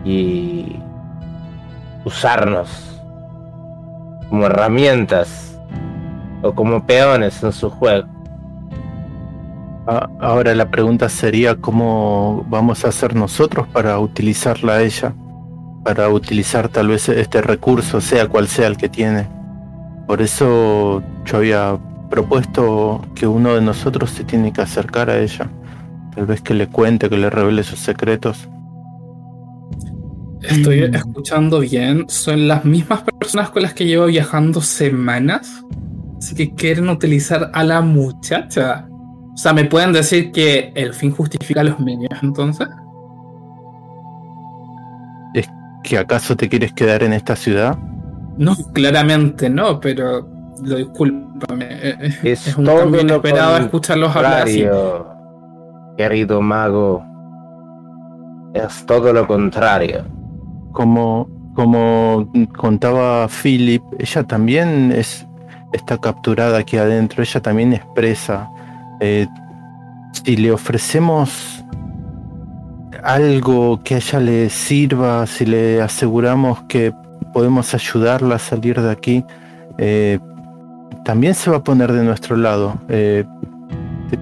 y 0.04 0.76
usarnos 2.04 3.00
como 4.28 4.46
herramientas 4.46 5.60
o 6.42 6.52
como 6.52 6.86
peones 6.86 7.42
en 7.42 7.52
su 7.52 7.70
juego. 7.70 8.08
Ah, 9.86 10.08
ahora 10.20 10.54
la 10.54 10.70
pregunta 10.70 11.08
sería 11.08 11.56
cómo 11.56 12.46
vamos 12.48 12.84
a 12.84 12.88
hacer 12.88 13.16
nosotros 13.16 13.66
para 13.68 13.98
utilizarla 13.98 14.74
a 14.74 14.82
ella, 14.82 15.12
para 15.84 16.08
utilizar 16.08 16.68
tal 16.68 16.88
vez 16.88 17.08
este 17.08 17.42
recurso, 17.42 18.00
sea 18.00 18.28
cual 18.28 18.48
sea 18.48 18.66
el 18.66 18.76
que 18.76 18.88
tiene. 18.88 19.26
Por 20.06 20.22
eso 20.22 21.02
yo 21.24 21.36
había 21.36 21.78
propuesto 22.10 23.00
que 23.14 23.26
uno 23.26 23.54
de 23.54 23.62
nosotros 23.62 24.10
se 24.10 24.24
tiene 24.24 24.52
que 24.52 24.60
acercar 24.60 25.10
a 25.10 25.18
ella, 25.18 25.48
tal 26.14 26.26
vez 26.26 26.40
que 26.40 26.54
le 26.54 26.68
cuente, 26.68 27.08
que 27.08 27.16
le 27.16 27.30
revele 27.30 27.62
sus 27.62 27.78
secretos. 27.78 28.48
Estoy 30.42 30.82
escuchando 30.92 31.60
bien, 31.60 32.04
son 32.08 32.48
las 32.48 32.64
mismas 32.64 33.04
personas 33.04 33.50
con 33.50 33.62
las 33.62 33.74
que 33.74 33.86
llevo 33.86 34.06
viajando 34.06 34.60
semanas, 34.60 35.64
así 36.18 36.34
que 36.34 36.54
quieren 36.54 36.88
utilizar 36.88 37.50
a 37.54 37.62
la 37.62 37.80
muchacha. 37.80 38.88
O 39.32 39.36
sea, 39.36 39.52
¿me 39.52 39.64
pueden 39.64 39.92
decir 39.92 40.32
que 40.32 40.72
el 40.74 40.92
fin 40.92 41.12
justifica 41.12 41.62
los 41.62 41.78
medios 41.78 42.12
entonces? 42.22 42.68
Que 45.82 45.98
acaso 45.98 46.36
te 46.36 46.48
quieres 46.48 46.72
quedar 46.72 47.02
en 47.02 47.12
esta 47.12 47.36
ciudad? 47.36 47.76
No, 48.38 48.54
claramente 48.72 49.50
no, 49.50 49.80
pero 49.80 50.26
lo 50.64 50.76
discúlpame. 50.76 51.64
Eh, 51.64 51.96
eh, 52.00 52.18
Es, 52.22 52.46
Es 52.48 52.56
un 52.56 52.64
todo 52.64 52.78
cambio 52.78 53.02
lo 53.02 53.08
inesperado 53.08 53.56
escucharlos 53.58 54.16
hablar 54.16 54.42
así. 54.42 54.64
Querido 55.96 56.40
mago, 56.40 57.04
es 58.54 58.86
todo 58.86 59.12
lo 59.12 59.26
contrario. 59.26 60.04
Como, 60.72 61.28
como 61.54 62.30
contaba 62.56 63.28
Philip, 63.28 63.82
ella 63.98 64.24
también 64.24 64.92
es, 64.92 65.26
está 65.72 65.98
capturada 65.98 66.58
aquí 66.58 66.76
adentro, 66.76 67.22
ella 67.22 67.40
también 67.42 67.74
expresa. 67.74 68.48
Eh, 69.00 69.26
si 70.24 70.36
le 70.36 70.52
ofrecemos 70.52 71.61
algo 73.02 73.80
que 73.82 73.94
a 73.94 73.98
ella 73.98 74.20
le 74.20 74.50
sirva, 74.50 75.26
si 75.26 75.44
le 75.46 75.80
aseguramos 75.80 76.62
que 76.62 76.92
podemos 77.32 77.74
ayudarla 77.74 78.36
a 78.36 78.38
salir 78.38 78.80
de 78.80 78.90
aquí, 78.90 79.24
eh, 79.78 80.18
también 81.04 81.34
se 81.34 81.50
va 81.50 81.58
a 81.58 81.64
poner 81.64 81.92
de 81.92 82.04
nuestro 82.04 82.36
lado. 82.36 82.74
Eh, 82.88 83.24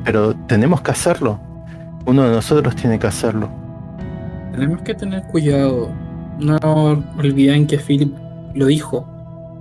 pero 0.04 0.34
tenemos 0.46 0.80
que 0.80 0.90
hacerlo. 0.92 1.38
Uno 2.06 2.24
de 2.24 2.30
nosotros 2.30 2.74
tiene 2.76 2.98
que 2.98 3.06
hacerlo. 3.06 3.48
Tenemos 4.52 4.82
que 4.82 4.94
tener 4.94 5.22
cuidado. 5.24 5.90
No 6.38 6.58
olviden 7.18 7.66
que 7.66 7.78
Philip 7.78 8.14
lo 8.54 8.66
dijo. 8.66 9.06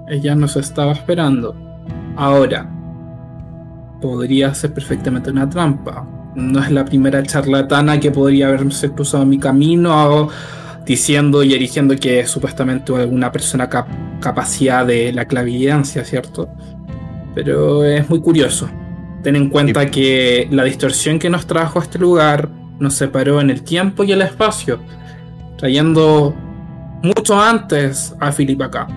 Ella 0.07 0.35
nos 0.35 0.55
estaba 0.55 0.93
esperando. 0.93 1.55
Ahora, 2.15 2.69
podría 4.01 4.53
ser 4.53 4.73
perfectamente 4.73 5.31
una 5.31 5.49
trampa. 5.49 6.05
No 6.35 6.63
es 6.63 6.71
la 6.71 6.85
primera 6.85 7.23
charlatana 7.23 7.99
que 7.99 8.11
podría 8.11 8.47
haberse 8.47 8.91
cruzado 8.91 9.25
mi 9.25 9.39
camino 9.39 10.29
diciendo 10.85 11.43
y 11.43 11.53
erigiendo 11.53 11.95
que 11.95 12.21
es 12.21 12.29
supuestamente 12.29 12.95
alguna 12.95 13.31
persona 13.31 13.69
cap 13.69 13.87
capacidad 14.19 14.85
de 14.85 15.13
la 15.13 15.25
clavividencia, 15.25 16.03
¿cierto? 16.03 16.49
Pero 17.35 17.85
es 17.85 18.09
muy 18.09 18.19
curioso. 18.21 18.69
Ten 19.23 19.35
en 19.35 19.49
cuenta 19.49 19.89
que 19.89 20.47
la 20.51 20.63
distorsión 20.63 21.19
que 21.19 21.29
nos 21.29 21.45
trajo 21.45 21.79
a 21.79 21.83
este 21.83 21.99
lugar 21.99 22.49
nos 22.79 22.95
separó 22.95 23.39
en 23.39 23.49
el 23.49 23.63
tiempo 23.63 24.03
y 24.03 24.11
el 24.11 24.21
espacio, 24.21 24.79
trayendo 25.57 26.35
mucho 27.01 27.39
antes 27.39 28.13
a 28.19 28.31
Philip 28.31 28.61
acá. 28.61 28.87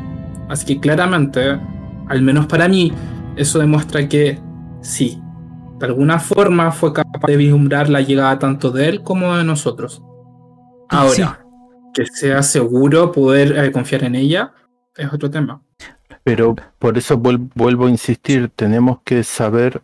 Así 0.49 0.67
que 0.67 0.81
claramente, 0.81 1.59
al 2.09 2.23
menos 2.23 2.47
para 2.47 2.69
mí, 2.69 2.93
eso 3.37 3.59
demuestra 3.59 4.09
que 4.09 4.39
sí, 4.81 5.22
de 5.83 5.89
alguna 5.89 6.21
forma 6.21 6.71
fue 6.71 6.93
capaz 6.93 7.27
de 7.27 7.37
vislumbrar 7.37 7.89
la 7.91 8.01
llegada 8.01 8.39
tanto 8.39 8.71
de 8.71 8.89
él 8.89 9.03
como 9.03 9.37
de 9.37 9.43
nosotros. 9.43 10.01
Ahora, 10.89 11.13
Sí. 11.15 11.23
que 11.93 12.07
sea 12.07 12.43
seguro 12.45 13.11
poder 13.11 13.57
eh, 13.59 13.73
confiar 13.73 14.05
en 14.05 14.15
ella 14.15 14.53
es 14.97 15.13
otro 15.13 15.29
tema. 15.29 15.61
Pero 16.23 16.55
por 16.79 16.97
eso 16.97 17.19
vuel- 17.19 17.51
vuelvo 17.57 17.87
a 17.87 17.91
insistir, 17.91 18.49
tenemos 18.55 18.99
que 19.05 19.25
saber 19.25 19.83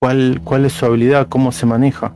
cuál, 0.00 0.40
cuál 0.42 0.64
es 0.64 0.72
su 0.72 0.86
habilidad, 0.86 1.28
cómo 1.28 1.52
se 1.52 1.66
maneja. 1.66 2.14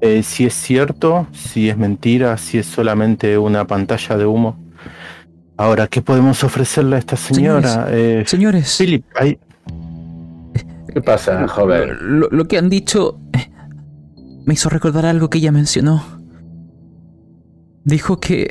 Eh, 0.00 0.24
si 0.24 0.44
es 0.44 0.54
cierto, 0.54 1.28
si 1.32 1.68
es 1.68 1.76
mentira, 1.78 2.36
si 2.38 2.58
es 2.58 2.66
solamente 2.66 3.38
una 3.38 3.66
pantalla 3.68 4.16
de 4.16 4.26
humo. 4.26 4.58
Ahora, 5.56 5.86
¿qué 5.86 6.02
podemos 6.02 6.42
ofrecerle 6.42 6.96
a 6.96 6.98
esta 6.98 7.16
señora? 7.16 7.86
Eh, 7.90 8.24
Señores, 8.26 8.76
Philip, 8.78 9.04
hay, 9.14 9.38
¿Qué 10.98 11.04
pasa, 11.04 11.46
joven? 11.46 12.18
lo, 12.18 12.28
lo 12.28 12.48
que 12.48 12.58
han 12.58 12.68
dicho 12.68 13.20
eh, 13.32 13.52
me 14.44 14.54
hizo 14.54 14.68
recordar 14.68 15.06
algo 15.06 15.30
que 15.30 15.38
ella 15.38 15.52
mencionó. 15.52 16.02
Dijo 17.84 18.18
que... 18.18 18.48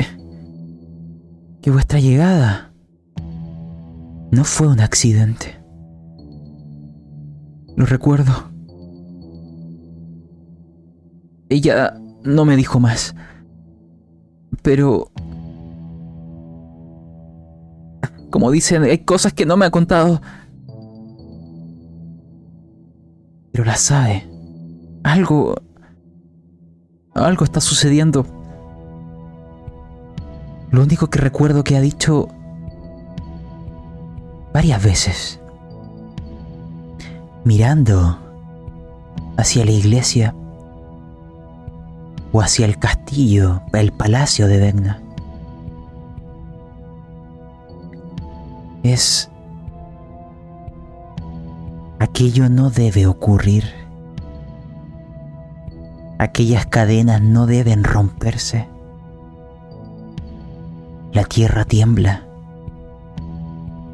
que 1.61 1.69
vuestra 1.69 1.99
llegada 1.99 2.71
no 4.31 4.45
fue 4.45 4.69
un 4.69 4.79
accidente. 4.79 5.59
Lo 7.75 7.85
recuerdo. 7.85 8.31
Ella 11.49 11.99
no 12.23 12.45
me 12.45 12.55
dijo 12.55 12.79
más. 12.79 13.13
Pero... 14.61 15.11
Como 18.29 18.51
dicen, 18.51 18.83
hay 18.83 18.99
cosas 18.99 19.33
que 19.33 19.45
no 19.45 19.57
me 19.57 19.65
ha 19.65 19.69
contado. 19.69 20.21
Pero 23.57 23.65
la 23.65 23.75
sabe. 23.75 24.23
Algo... 25.03 25.55
Algo 27.15 27.43
está 27.43 27.59
sucediendo. 27.59 28.23
Lo 30.69 30.83
único 30.83 31.09
que 31.09 31.17
recuerdo 31.17 31.63
que 31.63 31.75
ha 31.75 31.81
dicho 31.81 32.27
varias 34.53 34.83
veces 34.83 35.39
mirando 37.45 38.19
hacia 39.37 39.65
la 39.65 39.71
iglesia 39.71 40.35
o 42.31 42.41
hacia 42.41 42.67
el 42.67 42.77
castillo, 42.77 43.63
el 43.73 43.91
palacio 43.91 44.47
de 44.47 44.57
Vegna. 44.59 45.01
Es... 48.83 49.31
Aquello 52.17 52.49
no 52.49 52.71
debe 52.71 53.05
ocurrir. 53.05 53.63
Aquellas 56.17 56.65
cadenas 56.65 57.21
no 57.21 57.45
deben 57.45 57.83
romperse. 57.83 58.67
La 61.13 61.25
tierra 61.25 61.63
tiembla 61.63 62.23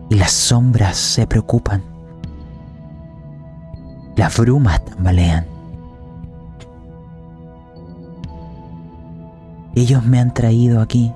y 0.10 0.16
las 0.16 0.32
sombras 0.32 0.96
se 0.96 1.28
preocupan. 1.28 1.84
Las 4.16 4.38
brumas 4.38 4.86
tambalean. 4.86 5.46
Ellos 9.76 10.06
me 10.06 10.22
han 10.22 10.34
traído 10.34 10.80
aquí. 10.80 11.12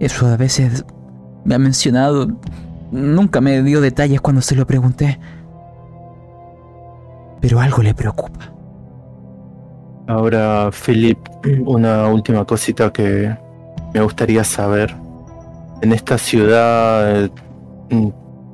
Eso 0.00 0.26
a 0.26 0.36
veces 0.36 0.84
me 1.44 1.54
ha 1.54 1.60
mencionado. 1.60 2.26
Nunca 2.90 3.40
me 3.40 3.62
dio 3.62 3.80
detalles 3.80 4.20
cuando 4.20 4.42
se 4.42 4.54
lo 4.54 4.66
pregunté. 4.66 5.18
Pero 7.40 7.60
algo 7.60 7.82
le 7.82 7.94
preocupa. 7.94 8.52
Ahora, 10.08 10.70
Philip, 10.70 11.18
una 11.64 12.06
última 12.06 12.44
cosita 12.44 12.92
que 12.92 13.34
me 13.92 14.00
gustaría 14.00 14.44
saber. 14.44 14.94
En 15.82 15.92
esta 15.92 16.16
ciudad, 16.16 17.30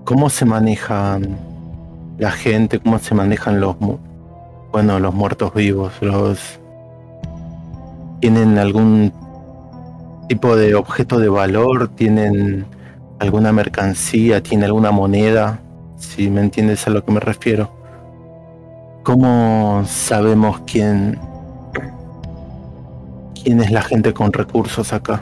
¿cómo 0.04 0.30
se 0.30 0.44
manejan 0.44 1.36
la 2.18 2.30
gente? 2.30 2.80
¿Cómo 2.80 2.98
se 2.98 3.14
manejan 3.14 3.60
los, 3.60 3.76
bueno, 4.72 4.98
los 4.98 5.14
muertos 5.14 5.52
vivos? 5.52 5.92
Los 6.00 6.58
tienen 8.20 8.56
algún 8.56 9.12
tipo 10.28 10.56
de 10.56 10.74
objeto 10.74 11.18
de 11.18 11.28
valor, 11.28 11.88
tienen 11.88 12.64
alguna 13.22 13.52
mercancía, 13.52 14.42
tienen 14.42 14.64
alguna 14.64 14.90
moneda, 14.90 15.60
si 15.96 16.28
me 16.28 16.40
entiendes 16.40 16.86
a 16.88 16.90
lo 16.90 17.04
que 17.04 17.12
me 17.12 17.20
refiero. 17.20 17.70
¿Cómo 19.04 19.84
sabemos 19.86 20.60
quién 20.66 21.18
quién 23.42 23.60
es 23.60 23.70
la 23.70 23.82
gente 23.82 24.12
con 24.12 24.32
recursos 24.32 24.92
acá? 24.92 25.20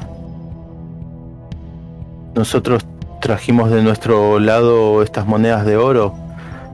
Nosotros 2.35 2.87
trajimos 3.21 3.71
de 3.71 3.83
nuestro 3.83 4.39
lado 4.39 5.03
estas 5.03 5.27
monedas 5.27 5.67
de 5.67 5.77
oro. 5.77 6.15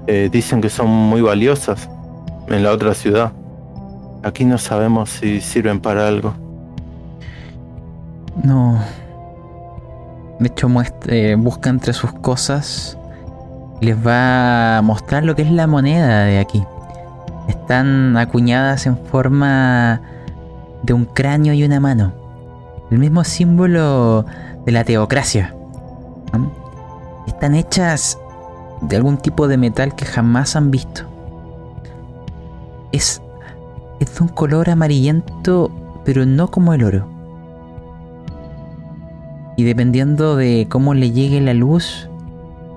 Eh, 0.07 0.29
dicen 0.31 0.61
que 0.61 0.69
son 0.69 0.89
muy 0.89 1.23
valiosas 1.23 1.89
en 2.47 2.63
la 2.63 2.71
otra 2.71 2.95
ciudad. 2.95 3.33
Aquí 4.23 4.45
no 4.45 4.59
sabemos 4.59 5.11
si 5.11 5.41
sirven 5.41 5.81
para 5.81 6.07
algo. 6.07 6.35
No. 8.45 8.79
De 10.39 10.49
hecho, 10.49 10.69
muestre, 10.69 11.35
busca 11.37 11.71
entre 11.71 11.93
sus 11.93 12.13
cosas. 12.13 12.99
Les 13.81 13.97
va 13.97 14.79
a 14.79 14.83
mostrar 14.83 15.25
lo 15.25 15.35
que 15.35 15.43
es 15.43 15.51
la 15.51 15.67
moneda 15.67 16.25
de 16.25 16.39
aquí. 16.39 16.65
Están 17.49 18.17
acuñadas 18.17 18.87
en 18.87 18.99
forma 18.99 20.01
de 20.83 20.93
un 20.93 21.05
cráneo 21.05 21.55
y 21.55 21.65
una 21.65 21.81
mano. 21.81 22.13
El 22.91 22.99
mismo 22.99 23.25
símbolo 23.25 24.25
de 24.65 24.73
la 24.73 24.85
teocracia. 24.85 25.55
Están 27.27 27.55
hechas 27.55 28.19
de 28.83 28.97
algún 28.97 29.17
tipo 29.19 29.49
de 29.49 29.57
metal 29.57 29.95
que 29.95 30.05
jamás 30.05 30.57
han 30.57 30.71
visto. 30.71 31.03
Es, 32.93 33.23
es 34.01 34.15
de 34.15 34.23
un 34.23 34.29
color 34.29 34.71
amarillento, 34.71 35.71
pero 36.05 36.27
no 36.27 36.51
como 36.51 36.75
el 36.75 36.85
oro. 36.85 37.16
Y 39.57 39.65
dependiendo 39.65 40.37
de 40.37 40.67
cómo 40.71 40.93
le 40.95 41.11
llegue 41.11 41.41
la 41.41 41.55
luz, 41.55 42.09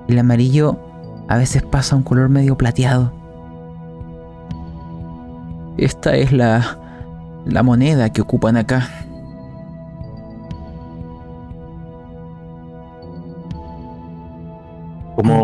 el 0.07 0.17
amarillo 0.17 0.79
a 1.27 1.37
veces 1.37 1.61
pasa 1.61 1.95
a 1.95 1.97
un 1.97 2.03
color 2.03 2.29
medio 2.29 2.57
plateado. 2.57 3.11
Esta 5.77 6.15
es 6.15 6.31
la, 6.31 6.79
la 7.45 7.63
moneda 7.63 8.11
que 8.11 8.21
ocupan 8.21 8.57
acá. 8.57 8.87
¿Cómo, 15.15 15.43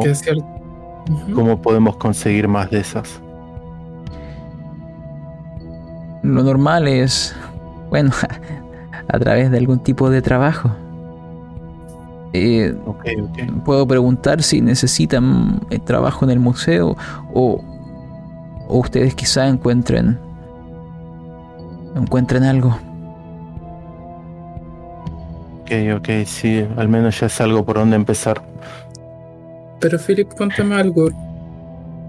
¿Cómo 1.33 1.61
podemos 1.61 1.97
conseguir 1.97 2.47
más 2.47 2.69
de 2.71 2.79
esas? 2.79 3.21
Lo 6.23 6.41
normal 6.43 6.87
es, 6.87 7.35
bueno, 7.89 8.11
a 9.07 9.19
través 9.19 9.51
de 9.51 9.57
algún 9.57 9.79
tipo 9.79 10.09
de 10.09 10.21
trabajo. 10.21 10.71
Eh, 12.35 12.75
puedo 13.63 13.87
preguntar 13.87 14.43
si 14.43 14.61
necesitan 14.61 15.61
eh, 15.69 15.79
trabajo 15.79 16.25
en 16.25 16.31
el 16.31 16.39
museo 16.39 16.97
o, 17.33 17.63
o 18.67 18.79
ustedes 18.79 19.15
quizá 19.15 19.47
encuentren 19.47 20.19
encuentren 21.95 22.43
algo. 22.43 22.77
Ok, 25.61 25.71
ok, 25.97 26.09
sí, 26.25 26.63
al 26.77 26.89
menos 26.89 27.19
ya 27.19 27.27
es 27.27 27.41
algo 27.41 27.65
por 27.65 27.77
donde 27.77 27.95
empezar. 27.95 28.41
Pero 29.79 29.97
Philip, 29.97 30.27
cuéntame 30.33 30.75
algo. 30.75 31.09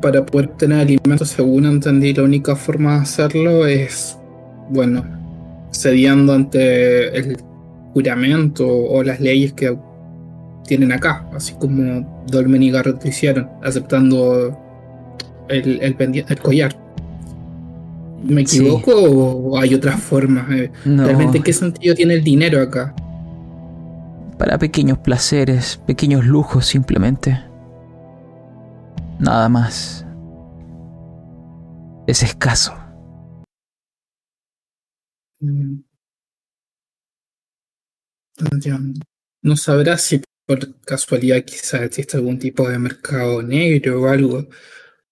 Para 0.02 0.24
poder 0.26 0.48
tener 0.58 0.80
alimentos, 0.80 1.28
según 1.28 1.64
entendí, 1.64 2.12
la 2.12 2.24
única 2.24 2.54
forma 2.54 2.96
de 2.96 3.00
hacerlo 3.00 3.66
es, 3.66 4.18
bueno, 4.68 5.02
cediendo 5.72 6.34
ante 6.34 7.16
el 7.16 7.38
juramento 7.94 8.68
o 8.68 9.02
las 9.02 9.20
leyes 9.20 9.54
que 9.54 9.76
tienen 10.66 10.92
acá, 10.92 11.28
así 11.34 11.54
como 11.54 12.24
Dolmen 12.26 12.62
y 12.62 12.70
Garrett 12.70 13.02
lo 13.02 13.08
hicieron, 13.08 13.50
aceptando 13.62 14.58
el, 15.48 15.80
el, 15.80 16.38
collar. 16.40 16.76
¿Me 18.22 18.42
equivoco 18.42 18.92
o 18.92 19.58
hay 19.58 19.74
otras 19.74 20.00
formas? 20.00 20.50
Eh, 20.50 20.70
¿Realmente 20.84 21.40
qué 21.40 21.52
sentido 21.52 21.94
tiene 21.94 22.14
el 22.14 22.24
dinero 22.24 22.60
acá? 22.60 22.94
Para 24.38 24.58
pequeños 24.58 24.98
placeres, 24.98 25.80
pequeños 25.86 26.24
lujos 26.24 26.66
simplemente. 26.66 27.40
Nada 29.18 29.48
más. 29.48 30.04
Es 32.06 32.22
escaso. 32.22 32.74
Mm. 35.40 35.80
No 39.42 39.56
sabrás 39.56 40.02
si 40.02 40.20
por 40.46 40.80
casualidad 40.82 41.42
quizás 41.44 41.82
existe 41.82 42.16
algún 42.16 42.38
tipo 42.38 42.68
de 42.68 42.78
mercado 42.78 43.42
negro 43.42 44.02
o 44.02 44.06
algo. 44.06 44.46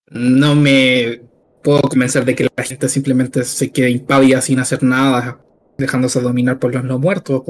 No 0.08 0.54
me 0.54 1.22
puedo 1.62 1.82
convencer 1.82 2.24
de 2.24 2.34
que 2.34 2.48
la 2.56 2.64
gente 2.64 2.88
simplemente 2.88 3.42
se 3.44 3.72
quede 3.72 3.90
impávida 3.90 4.40
sin 4.40 4.60
hacer 4.60 4.82
nada, 4.82 5.40
dejándose 5.76 6.20
dominar 6.20 6.60
por 6.60 6.72
los 6.72 6.84
no 6.84 6.98
muertos. 6.98 7.42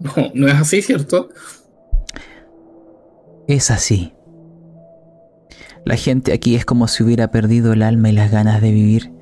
No, 0.00 0.30
no 0.34 0.48
es 0.48 0.54
así, 0.54 0.82
¿cierto? 0.82 1.28
Es 3.46 3.70
así. 3.70 4.14
La 5.84 5.96
gente 5.96 6.32
aquí 6.32 6.56
es 6.56 6.64
como 6.64 6.88
si 6.88 7.02
hubiera 7.02 7.30
perdido 7.30 7.72
el 7.72 7.82
alma 7.82 8.08
y 8.08 8.12
las 8.12 8.30
ganas 8.30 8.60
de 8.62 8.70
vivir. 8.72 9.12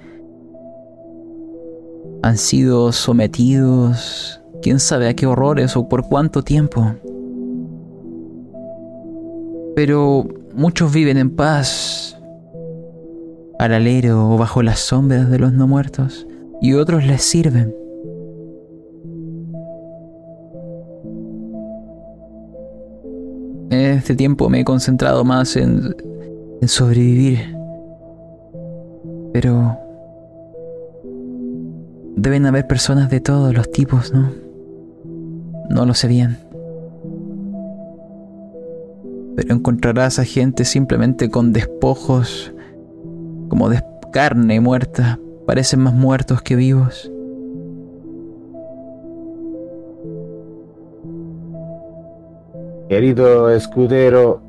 Han 2.23 2.39
sido 2.39 2.93
sometidos, 2.93 4.41
quién 4.63 4.81
sabe 4.81 5.09
a 5.09 5.15
qué 5.15 5.27
horrores 5.27 5.77
o 5.77 5.89
por 5.89 6.09
cuánto 6.09 6.43
tiempo 6.43 6.97
pero 9.79 10.27
muchos 10.57 10.93
viven 10.93 11.19
en 11.19 11.31
paz, 11.31 12.19
al 13.61 13.73
alero 13.73 14.29
o 14.29 14.37
bajo 14.37 14.61
las 14.61 14.81
sombras 14.81 15.31
de 15.31 15.39
los 15.39 15.53
no 15.53 15.69
muertos, 15.69 16.27
y 16.61 16.73
otros 16.73 17.07
les 17.07 17.23
sirven. 17.23 17.73
En 23.71 23.97
este 23.97 24.17
tiempo 24.17 24.49
me 24.49 24.63
he 24.63 24.65
concentrado 24.65 25.23
más 25.25 25.55
en, 25.55 25.95
en 26.61 26.67
sobrevivir, 26.67 27.57
pero 29.33 29.79
deben 32.17 32.47
haber 32.47 32.67
personas 32.67 33.11
de 33.11 33.21
todos 33.21 33.55
los 33.55 33.71
tipos, 33.71 34.13
¿no? 34.13 34.33
No 35.71 35.87
lo 35.87 35.95
sé 35.95 36.09
bien 36.09 36.48
pero 39.39 39.55
encontrarás 39.55 40.19
a 40.19 40.25
gente 40.25 40.65
simplemente 40.65 41.31
con 41.31 41.53
despojos 41.53 42.53
como 43.49 43.69
de 43.69 43.81
carne 44.13 44.61
muerta, 44.61 45.21
parecen 45.47 45.79
más 45.79 45.95
muertos 45.95 46.43
que 46.43 46.57
vivos. 46.57 47.09
Querido 52.89 53.51
escudero, 53.51 54.41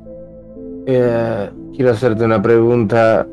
Eh, 0.86 1.50
quiero 1.76 1.92
hacerte 1.92 2.24
una 2.24 2.42
pregunta. 2.42 3.28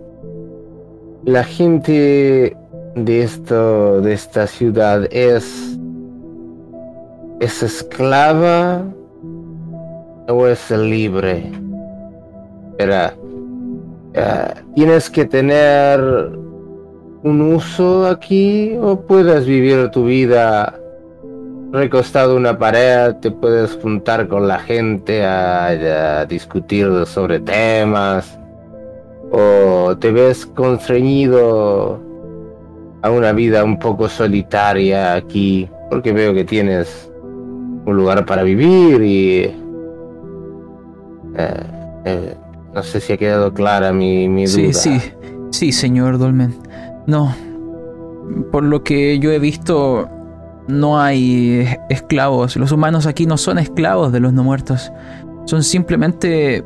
La 1.26 1.44
gente 1.44 2.56
de 2.96 3.24
esto, 3.24 4.00
de 4.02 4.14
esta 4.14 4.46
ciudad 4.46 5.08
es, 5.12 5.80
es 7.40 7.64
esclava 7.64 8.84
o 10.28 10.48
es 10.48 10.72
libre. 10.72 11.52
Eh, 12.80 14.54
tienes 14.76 15.10
que 15.10 15.26
tener 15.26 16.00
un 17.24 17.42
uso 17.42 18.08
aquí 18.08 18.78
o 18.82 19.02
puedes 19.02 19.46
vivir 19.46 19.90
tu 19.90 20.06
vida 20.06 20.74
recostado 21.72 22.34
en 22.34 22.40
una 22.40 22.58
pared, 22.58 23.16
te 23.16 23.32
puedes 23.32 23.76
juntar 23.76 24.28
con 24.28 24.48
la 24.48 24.60
gente 24.60 25.26
a, 25.26 26.26
discutir 26.26 26.88
sobre 27.06 27.40
temas 27.40 28.40
o 29.32 29.96
te 29.98 30.12
ves 30.12 30.46
constreñido 30.46 32.00
a 33.02 33.12
una 33.12 33.34
vida 33.34 33.64
un 33.64 33.78
poco 33.78 34.08
solitaria 34.08 35.16
aquí 35.16 35.70
porque 35.90 36.12
veo 36.12 36.34
que 36.34 36.46
tienes 36.46 37.12
un 37.86 37.96
lugar 37.96 38.26
para 38.26 38.44
vivir 38.44 39.02
y 39.02 39.67
eh, 41.38 41.64
eh, 42.06 42.38
no 42.74 42.84
sé 42.84 43.00
si 43.00 43.14
ha 43.14 43.18
quedado 43.18 43.54
clara 43.54 43.92
mi, 43.94 44.28
mi 44.28 44.46
duda. 44.46 44.74
Sí, 44.74 45.00
sí, 45.00 45.12
sí, 45.52 45.72
señor 45.72 46.18
Dolmen. 46.18 46.56
No, 47.06 47.34
por 48.52 48.64
lo 48.64 48.84
que 48.84 49.20
yo 49.20 49.32
he 49.32 49.40
visto, 49.40 50.10
no 50.68 51.00
hay 51.00 51.68
esclavos. 51.90 52.56
Los 52.56 52.72
humanos 52.72 53.06
aquí 53.06 53.26
no 53.26 53.38
son 53.38 53.58
esclavos 53.60 54.12
de 54.12 54.20
los 54.20 54.34
no 54.34 54.44
muertos. 54.44 54.92
Son 55.46 55.64
simplemente 55.64 56.64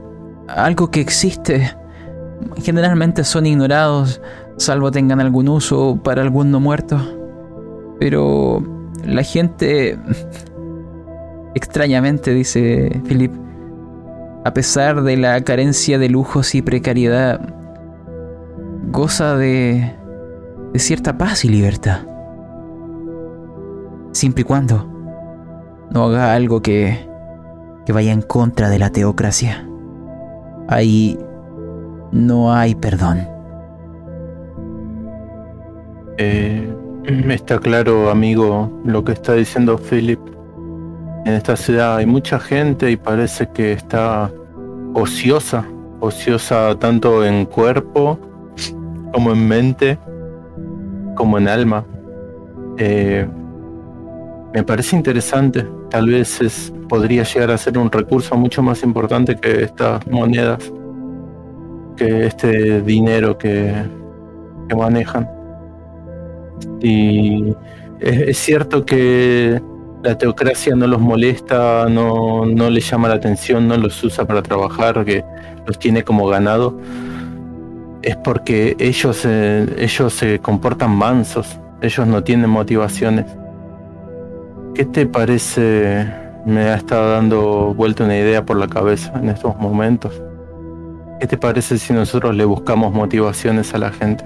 algo 0.48 0.90
que 0.90 1.02
existe. 1.02 1.76
Generalmente 2.58 3.24
son 3.24 3.46
ignorados, 3.46 4.22
salvo 4.58 4.92
tengan 4.92 5.20
algún 5.20 5.48
uso 5.48 6.00
para 6.04 6.22
algún 6.22 6.52
no 6.52 6.60
muerto. 6.60 7.00
Pero 8.00 8.64
la 9.06 9.24
gente, 9.24 9.98
extrañamente, 11.54 12.34
dice 12.34 13.02
Philip, 13.08 13.32
a 14.44 14.54
pesar 14.54 15.04
de 15.04 15.18
la 15.18 15.42
carencia 15.42 16.00
de 16.00 16.10
lujos 16.10 16.56
y 16.56 16.62
precariedad, 16.62 17.40
goza 18.92 19.36
de 19.36 19.96
cierta 20.76 21.18
paz 21.18 21.46
y 21.46 21.50
libertad. 21.50 22.02
Siempre 24.12 24.42
y 24.42 24.46
cuando 24.46 24.88
no 25.92 26.06
haga 26.06 26.34
algo 26.34 26.62
que, 26.62 27.08
que 27.86 27.94
vaya 27.94 28.12
en 28.12 28.22
contra 28.22 28.70
de 28.70 28.80
la 28.80 28.92
teocracia. 28.92 29.68
Ahí 30.68 31.20
no 32.12 32.54
hay 32.54 32.76
perdón. 32.76 33.28
Eh, 36.18 36.74
está 37.30 37.60
claro, 37.60 38.10
amigo, 38.10 38.72
lo 38.86 39.04
que 39.04 39.14
está 39.14 39.34
diciendo 39.34 39.78
Philip. 39.78 40.20
En 41.26 41.34
esta 41.34 41.56
ciudad 41.56 41.98
hay 41.98 42.06
mucha 42.06 42.40
gente 42.40 42.90
y 42.92 42.98
parece 42.98 43.48
que 43.50 43.74
está 43.74 44.32
ociosa, 44.94 45.66
ociosa 46.00 46.76
tanto 46.80 47.24
en 47.24 47.46
cuerpo 47.46 48.20
como 49.14 49.32
en 49.32 49.48
mente 49.48 49.98
como 51.16 51.38
en 51.38 51.48
alma. 51.48 51.86
Eh, 52.78 53.28
me 54.54 54.64
parece 54.64 54.96
interesante. 54.96 55.68
Tal 55.90 56.08
vez 56.08 56.42
es, 56.42 56.74
podría 56.90 57.24
llegar 57.24 57.52
a 57.52 57.58
ser 57.58 57.78
un 57.78 57.92
recurso 57.92 58.36
mucho 58.36 58.64
más 58.64 58.82
importante 58.84 59.36
que 59.36 59.64
estas 59.64 60.06
monedas, 60.08 60.72
que 61.96 62.26
este 62.26 62.82
dinero 62.82 63.38
que, 63.38 63.74
que 64.68 64.76
manejan. 64.76 65.30
Y 66.82 67.56
es, 68.00 68.38
cierto 68.38 68.86
que 68.86 69.62
la 70.04 70.18
teocracia 70.18 70.76
no 70.76 70.88
los 70.88 71.00
molesta, 71.00 71.88
no, 71.90 72.46
no 72.46 72.70
les 72.70 72.90
llama 72.90 73.08
la 73.08 73.16
atención, 73.16 73.68
no 73.68 73.78
los 73.78 74.04
usa 74.04 74.26
para 74.26 74.42
trabajar, 74.42 75.06
que 75.06 75.24
los 75.66 75.78
tiene 75.80 76.04
como 76.04 76.28
ganado 76.28 76.78
es 78.02 78.16
porque 78.18 78.76
ellos, 78.80 79.26
ellos 79.26 80.14
se 80.14 80.40
comportan 80.40 80.92
mansos, 80.92 81.60
ellos 81.82 82.08
no 82.08 82.24
tienen 82.24 82.50
motivaciones. 82.50 83.26
¿Qué 84.74 84.86
te 84.86 85.06
parece? 85.06 86.08
Me 86.46 86.62
ha 86.62 86.76
estado 86.76 87.12
dando 87.12 87.74
vuelta 87.76 88.04
una 88.04 88.18
idea 88.18 88.44
por 88.44 88.58
la 88.58 88.68
cabeza 88.68 89.14
en 89.16 89.30
estos 89.30 89.56
momentos. 89.58 90.20
¿Qué 91.20 91.28
te 91.28 91.38
parece 91.38 91.78
si 91.78 91.94
nosotros 91.94 92.36
le 92.36 92.46
buscamos 92.46 92.92
motivaciones 92.92 93.74
a 93.76 93.78
la 93.78 93.92
gente? 93.92 94.26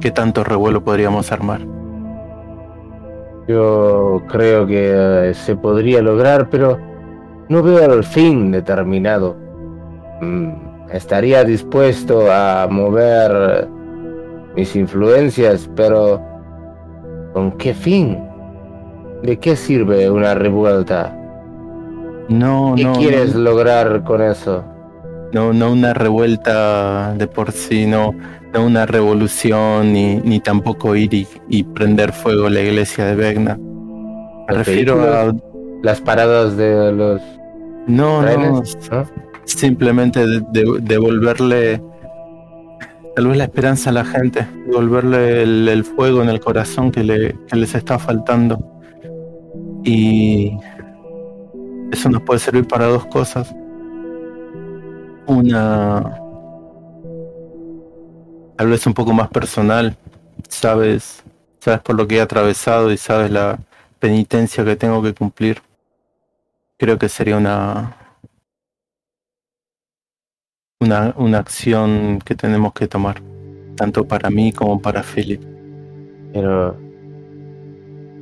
¿Qué 0.00 0.10
tanto 0.10 0.42
revuelo 0.42 0.82
podríamos 0.82 1.30
armar? 1.30 1.77
Yo 3.48 4.22
creo 4.28 4.66
que 4.66 5.30
eh, 5.30 5.34
se 5.34 5.56
podría 5.56 6.02
lograr, 6.02 6.50
pero 6.50 6.78
no 7.48 7.62
veo 7.62 7.94
el 7.94 8.04
fin 8.04 8.52
determinado. 8.52 9.36
Mm, 10.20 10.50
estaría 10.92 11.44
dispuesto 11.44 12.30
a 12.30 12.68
mover 12.70 13.66
mis 14.54 14.76
influencias, 14.76 15.68
pero 15.74 16.20
¿con 17.32 17.52
qué 17.52 17.72
fin? 17.72 18.22
¿De 19.22 19.38
qué 19.38 19.56
sirve 19.56 20.10
una 20.10 20.34
revuelta? 20.34 21.16
No, 22.28 22.74
¿Qué 22.76 22.86
quieres 22.98 23.34
lograr 23.34 24.04
con 24.04 24.20
eso? 24.20 24.62
No, 25.32 25.54
no 25.54 25.72
una 25.72 25.94
revuelta 25.94 27.14
de 27.14 27.26
por 27.26 27.52
sí, 27.52 27.86
no 27.86 28.14
una 28.56 28.86
revolución, 28.86 29.92
ni, 29.92 30.16
ni 30.16 30.40
tampoco 30.40 30.96
ir 30.96 31.26
y, 31.48 31.62
prender 31.64 32.12
fuego 32.12 32.48
la 32.48 32.60
iglesia 32.60 33.04
de 33.04 33.14
Vegna. 33.14 33.58
Me 34.48 34.54
refiero 34.54 35.00
a 35.02 35.34
las 35.82 36.00
paradas 36.00 36.56
de 36.56 36.92
los 36.92 37.20
no, 37.86 38.22
no, 38.22 38.62
simplemente 39.44 40.24
devolverle 40.82 41.82
tal 43.16 43.26
vez 43.26 43.36
la 43.36 43.44
esperanza 43.44 43.90
a 43.90 43.92
la 43.94 44.04
gente, 44.04 44.46
devolverle 44.66 45.42
el, 45.42 45.84
fuego 45.84 46.22
en 46.22 46.28
el 46.28 46.38
corazón 46.38 46.92
que, 46.92 47.02
le, 47.02 47.36
que 47.48 47.56
les 47.56 47.74
está 47.74 47.98
faltando. 47.98 48.58
Y 49.84 50.52
eso 51.90 52.10
nos 52.10 52.22
puede 52.22 52.40
servir 52.40 52.68
para 52.68 52.86
dos 52.86 53.06
cosas. 53.06 53.54
Una, 55.26 56.20
tal 58.58 58.66
vez 58.66 58.84
un 58.88 58.94
poco 58.94 59.12
más 59.12 59.28
personal, 59.28 59.96
sabes, 60.48 61.22
sabes 61.60 61.80
por 61.80 61.94
lo 61.94 62.08
que 62.08 62.16
he 62.16 62.20
atravesado 62.20 62.90
y 62.90 62.96
sabes 62.96 63.30
la 63.30 63.60
penitencia 64.00 64.64
que 64.64 64.74
tengo 64.74 65.00
que 65.00 65.14
cumplir. 65.14 65.62
Creo 66.76 66.98
que 66.98 67.08
sería 67.08 67.36
una, 67.36 67.96
una, 70.80 71.14
una 71.16 71.38
acción 71.38 72.18
que 72.24 72.34
tenemos 72.34 72.72
que 72.72 72.88
tomar, 72.88 73.22
tanto 73.76 74.08
para 74.08 74.28
mí 74.28 74.52
como 74.52 74.82
para 74.82 75.04
Philip. 75.04 75.40
Pero 76.32 76.76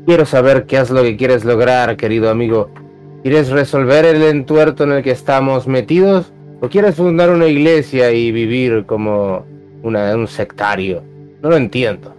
quiero 0.04 0.26
saber 0.26 0.66
qué 0.66 0.76
es 0.76 0.90
lo 0.90 1.02
que 1.02 1.16
quieres 1.16 1.46
lograr, 1.46 1.96
querido 1.96 2.28
amigo. 2.28 2.68
¿Quieres 3.22 3.48
resolver 3.48 4.04
el 4.04 4.22
entuerto 4.22 4.84
en 4.84 4.92
el 4.92 5.02
que 5.02 5.12
estamos 5.12 5.66
metidos? 5.66 6.30
¿O 6.60 6.68
quieres 6.68 6.96
fundar 6.96 7.30
una 7.30 7.46
iglesia 7.46 8.12
y 8.12 8.32
vivir 8.32 8.84
como 8.84 9.55
una, 9.86 10.14
un 10.14 10.28
sectario? 10.28 11.02
No 11.42 11.50
lo 11.50 11.56
entiendo. 11.56 12.14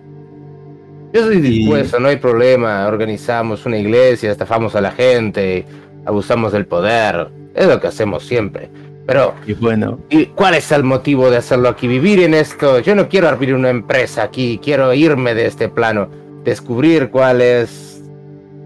Yo 1.14 1.22
estoy 1.22 1.41
dispuesto, 1.41 1.99
no 1.99 2.10
hay 2.10 2.18
problema. 2.18 2.85
Organizamos 2.88 3.65
una 3.65 3.77
iglesia, 3.77 4.31
estafamos 4.31 4.76
a 4.76 4.81
la 4.81 4.91
gente, 4.91 5.65
abusamos 6.06 6.52
del 6.52 6.65
poder. 6.65 7.30
Es 7.56 7.68
lo 7.68 7.80
que 7.80 7.88
hacemos 7.88 8.26
siempre. 8.26 8.69
Pero, 9.06 9.34
y 9.45 9.53
bueno. 9.53 9.99
¿y 10.10 10.26
¿cuál 10.27 10.56
es 10.56 10.72
el 10.72 10.84
motivo 10.84 11.30
de 11.30 11.38
hacerlo 11.38 11.69
aquí? 11.69 11.88
Vivir 11.88 12.19
en 12.22 12.34
esto. 12.34 12.80
Yo 12.80 12.94
no 12.94 13.07
quiero 13.07 13.30
abrir 13.30 13.53
una 13.53 13.69
empresa 13.69 14.23
aquí, 14.23 14.60
quiero 14.61 14.94
irme 14.94 15.34
de 15.34 15.45
este 15.45 15.69
plano, 15.69 16.10
descubrir 16.44 17.10
cuál 17.10 17.41
es 17.41 18.03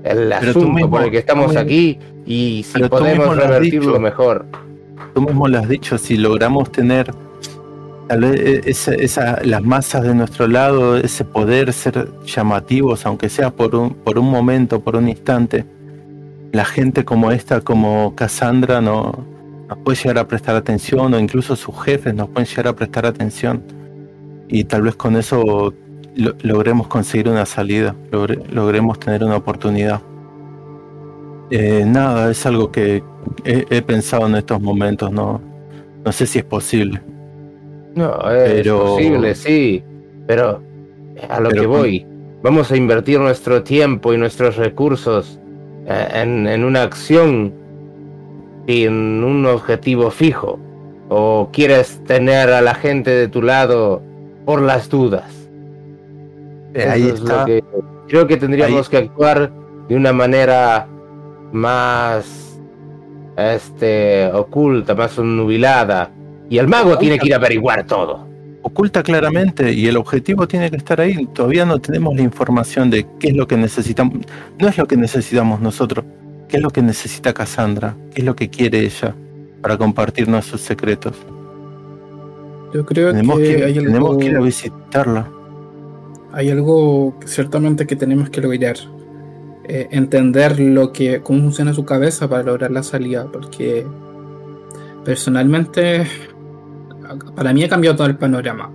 el 0.04 0.34
asunto 0.34 0.90
por 0.90 1.04
el 1.04 1.12
que 1.12 1.20
estamos 1.20 1.56
aquí 1.56 2.00
y 2.26 2.64
si 2.64 2.84
podemos 2.84 3.36
revertirlo 3.36 4.00
mejor. 4.00 4.46
Tú 5.14 5.22
mismo 5.22 5.48
lo 5.48 5.60
has 5.60 5.70
dicho, 5.70 5.98
si 5.98 6.18
logramos 6.18 6.72
tener 6.72 7.14
tal 8.12 8.20
vez 8.20 8.68
esa, 8.68 8.94
esa, 8.94 9.42
las 9.46 9.64
masas 9.64 10.04
de 10.04 10.14
nuestro 10.14 10.46
lado, 10.46 10.98
ese 10.98 11.24
poder 11.24 11.72
ser 11.72 12.10
llamativos, 12.26 13.06
aunque 13.06 13.30
sea 13.30 13.52
por 13.52 13.74
un, 13.74 13.94
por 13.94 14.20
un 14.20 14.30
momento, 14.30 14.82
por 14.82 14.98
un 14.98 15.08
instante, 15.08 15.64
la 16.52 16.66
gente 16.66 17.06
como 17.06 17.32
esta, 17.32 17.62
como 17.62 18.14
Cassandra, 18.14 18.82
no, 18.82 19.26
nos 19.70 19.78
puede 19.78 19.98
llegar 19.98 20.18
a 20.18 20.28
prestar 20.28 20.58
atención 20.58 21.14
o 21.14 21.20
incluso 21.20 21.56
sus 21.56 21.74
jefes 21.86 22.14
nos 22.14 22.28
pueden 22.28 22.50
llegar 22.50 22.68
a 22.68 22.76
prestar 22.76 23.06
atención 23.06 23.64
y 24.50 24.66
tal 24.66 24.82
vez 24.82 24.98
con 24.98 25.16
eso 25.16 25.74
logremos 26.44 26.88
conseguir 26.88 27.30
una 27.30 27.46
salida, 27.46 27.96
logremos 28.12 29.00
tener 29.00 29.24
una 29.24 29.38
oportunidad. 29.38 30.02
Eh, 31.50 31.86
nada, 31.88 32.30
es 32.30 32.46
algo 32.46 32.74
que 32.74 33.06
he, 33.46 33.66
he 33.70 33.82
pensado 33.82 34.28
en 34.28 34.36
estos 34.36 34.62
momentos, 34.62 35.14
no, 35.14 35.40
no 36.04 36.12
sé 36.12 36.28
si 36.28 36.40
es 36.40 36.46
posible. 36.46 37.02
No, 37.96 38.32
es 38.32 38.54
Pero- 38.54 38.80
posible, 38.86 39.36
sí. 39.36 39.84
Pero 40.28 40.62
a 41.30 41.40
lo 41.40 41.50
Pero 41.50 41.62
que 41.62 41.68
voy, 41.68 42.06
vamos 42.42 42.72
a 42.72 42.78
invertir 42.78 43.20
nuestro 43.20 43.64
tiempo 43.64 44.14
y 44.14 44.18
nuestros 44.18 44.56
recursos 44.58 45.40
eh, 45.88 46.08
en, 46.14 46.48
en 46.48 46.64
una 46.64 46.84
acción 46.84 47.54
sin 48.68 49.24
un 49.24 49.46
objetivo 49.46 50.10
fijo. 50.12 50.60
¿O 51.10 51.50
quieres 51.52 52.02
tener 52.06 52.50
a 52.52 52.62
la 52.62 52.74
gente 52.74 53.12
de 53.12 53.28
tu 53.28 53.42
lado 53.42 54.02
por 54.46 54.62
las 54.62 54.90
dudas? 54.90 55.50
Eh, 56.74 56.84
Eso 56.84 56.90
ahí 56.92 57.08
es 57.10 57.20
lo 57.20 57.46
que- 57.46 57.64
creo 58.08 58.28
que 58.28 58.38
tendríamos 58.38 58.88
que 58.88 58.98
actuar 58.98 59.52
de 59.90 59.96
una 59.96 60.14
manera 60.14 60.88
más 61.52 62.58
este 63.38 64.28
oculta, 64.32 64.96
más 64.96 65.18
nubilada. 65.20 66.12
Y 66.52 66.58
el 66.58 66.68
mago 66.68 66.98
tiene 66.98 67.18
que 67.18 67.28
ir 67.28 67.34
a 67.34 67.38
averiguar 67.38 67.88
todo. 67.88 68.28
Oculta 68.62 69.02
claramente 69.04 69.72
y 69.72 69.88
el 69.88 69.96
objetivo 69.96 70.50
tiene 70.50 70.70
que 70.70 70.76
estar 70.76 71.00
ahí. 71.00 71.26
Todavía 71.28 71.66
no 71.66 71.80
tenemos 71.80 72.14
la 72.14 72.24
información 72.24 72.90
de 72.90 73.08
qué 73.20 73.30
es 73.30 73.36
lo 73.38 73.48
que 73.48 73.56
necesitamos. 73.56 74.18
No 74.60 74.68
es 74.68 74.78
lo 74.78 74.86
que 74.86 74.98
necesitamos 74.98 75.62
nosotros. 75.62 76.04
¿Qué 76.50 76.58
es 76.58 76.62
lo 76.62 76.70
que 76.70 76.82
necesita 76.82 77.34
Cassandra? 77.34 77.96
¿Qué 78.14 78.20
es 78.20 78.26
lo 78.26 78.36
que 78.36 78.50
quiere 78.50 78.82
ella 78.82 79.16
para 79.62 79.78
compartirnos 79.78 80.44
sus 80.44 80.60
secretos? 80.60 81.16
Yo 82.74 82.86
creo 82.86 83.12
Tenemos 83.12 83.40
que, 83.40 83.56
que, 83.56 83.64
hay, 83.64 83.74
tenemos 83.76 84.10
algo, 84.10 84.18
que 84.20 84.26
ir 84.26 84.36
a 84.36 84.42
visitarla. 84.42 85.30
hay 86.34 86.50
algo 86.50 87.18
ciertamente 87.26 87.88
que 87.88 87.96
tenemos 87.96 88.30
que 88.30 88.42
lograr. 88.42 88.76
Eh, 89.70 89.88
entender 89.92 90.60
lo 90.60 90.92
que 90.92 91.22
cómo 91.22 91.40
funciona 91.44 91.74
su 91.74 91.86
cabeza 91.86 92.28
para 92.28 92.44
lograr 92.44 92.72
la 92.72 92.84
salida. 92.84 93.30
Porque 93.32 93.86
personalmente 95.06 96.06
para 97.36 97.54
mí 97.54 97.64
ha 97.64 97.70
cambiado 97.70 97.98
todo 97.98 98.08
el 98.08 98.18
panorama. 98.18 98.72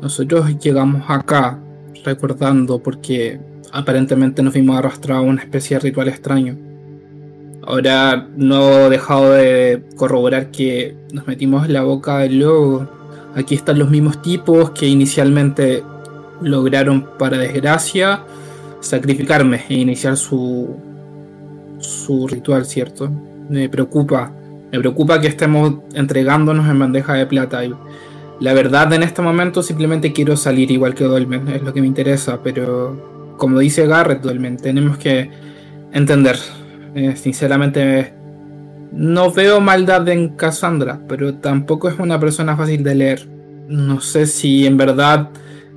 Nosotros 0.00 0.58
llegamos 0.58 1.02
acá 1.08 1.58
recordando 2.04 2.82
porque 2.82 3.40
aparentemente 3.72 4.42
nos 4.42 4.52
fuimos 4.52 4.78
arrastrados 4.78 5.24
a 5.24 5.28
una 5.28 5.42
especie 5.42 5.76
de 5.76 5.80
ritual 5.80 6.08
extraño. 6.08 6.56
Ahora 7.62 8.28
no 8.36 8.86
he 8.86 8.90
dejado 8.90 9.32
de 9.32 9.82
corroborar 9.96 10.50
que 10.50 10.96
nos 11.12 11.26
metimos 11.26 11.66
en 11.66 11.74
la 11.74 11.82
boca 11.82 12.18
del 12.18 12.38
lobo. 12.38 12.88
Aquí 13.34 13.54
están 13.54 13.78
los 13.78 13.90
mismos 13.90 14.22
tipos 14.22 14.70
que 14.70 14.86
inicialmente 14.86 15.82
lograron, 16.40 17.06
para 17.18 17.36
desgracia, 17.36 18.22
sacrificarme 18.80 19.64
e 19.68 19.74
iniciar 19.74 20.16
su, 20.16 20.76
su 21.78 22.26
ritual, 22.26 22.64
¿cierto? 22.64 23.10
Me 23.48 23.68
preocupa. 23.68 24.32
Me 24.72 24.78
preocupa 24.78 25.20
que 25.20 25.28
estemos 25.28 25.74
entregándonos 25.94 26.68
en 26.68 26.78
bandeja 26.78 27.14
de 27.14 27.26
plata. 27.26 27.64
Y 27.64 27.74
la 28.40 28.52
verdad, 28.52 28.92
en 28.92 29.02
este 29.02 29.22
momento 29.22 29.62
simplemente 29.62 30.12
quiero 30.12 30.36
salir 30.36 30.70
igual 30.70 30.94
que 30.94 31.04
Dolmen, 31.04 31.48
es 31.48 31.62
lo 31.62 31.72
que 31.72 31.80
me 31.80 31.86
interesa. 31.86 32.40
Pero, 32.42 33.34
como 33.36 33.58
dice 33.58 33.86
Garrett, 33.86 34.22
Dolmen, 34.22 34.56
tenemos 34.56 34.98
que 34.98 35.30
entender. 35.92 36.36
Eh, 36.94 37.16
sinceramente, 37.16 38.12
no 38.92 39.30
veo 39.30 39.60
maldad 39.60 40.08
en 40.08 40.30
Cassandra, 40.30 41.00
pero 41.08 41.34
tampoco 41.34 41.88
es 41.88 41.98
una 41.98 42.18
persona 42.18 42.56
fácil 42.56 42.82
de 42.82 42.94
leer. 42.94 43.28
No 43.68 44.00
sé 44.00 44.26
si 44.26 44.66
en 44.66 44.76
verdad 44.76 45.28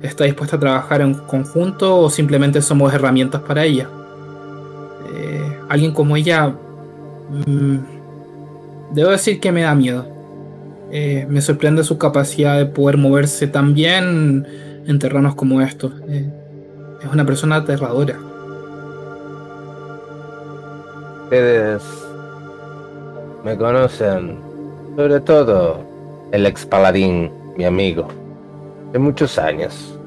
está 0.02 0.24
dispuesta 0.24 0.56
a 0.56 0.60
trabajar 0.60 1.00
en 1.00 1.14
conjunto 1.14 1.98
o 1.98 2.10
simplemente 2.10 2.62
somos 2.62 2.92
herramientas 2.92 3.42
para 3.42 3.64
ella. 3.64 3.88
Eh, 5.14 5.58
alguien 5.68 5.92
como 5.92 6.16
ella, 6.16 6.54
mm, 7.46 7.76
debo 8.92 9.10
decir 9.10 9.40
que 9.40 9.52
me 9.52 9.62
da 9.62 9.74
miedo. 9.74 10.06
Eh, 10.90 11.26
me 11.28 11.40
sorprende 11.40 11.84
su 11.84 11.96
capacidad 11.96 12.58
de 12.58 12.66
poder 12.66 12.98
moverse 12.98 13.46
tan 13.46 13.74
bien 13.74 14.46
en 14.86 14.98
terrenos 14.98 15.34
como 15.34 15.60
estos. 15.62 15.92
Eh, 16.08 16.30
es 17.02 17.12
una 17.12 17.24
persona 17.24 17.56
aterradora. 17.56 18.18
Ustedes 21.24 21.82
me 23.42 23.56
conocen, 23.56 24.38
sobre 24.96 25.20
todo 25.20 25.80
el 26.30 26.46
ex 26.46 26.66
paladín, 26.66 27.30
mi 27.56 27.64
amigo, 27.64 28.08
de 28.92 28.98
muchos 28.98 29.38
años. 29.38 29.98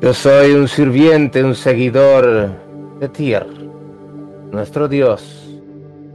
Yo 0.00 0.14
soy 0.14 0.52
un 0.52 0.68
sirviente, 0.68 1.44
un 1.44 1.54
seguidor 1.54 2.50
de 3.00 3.08
Tyr, 3.08 3.46
nuestro 4.50 4.88
dios, 4.88 5.47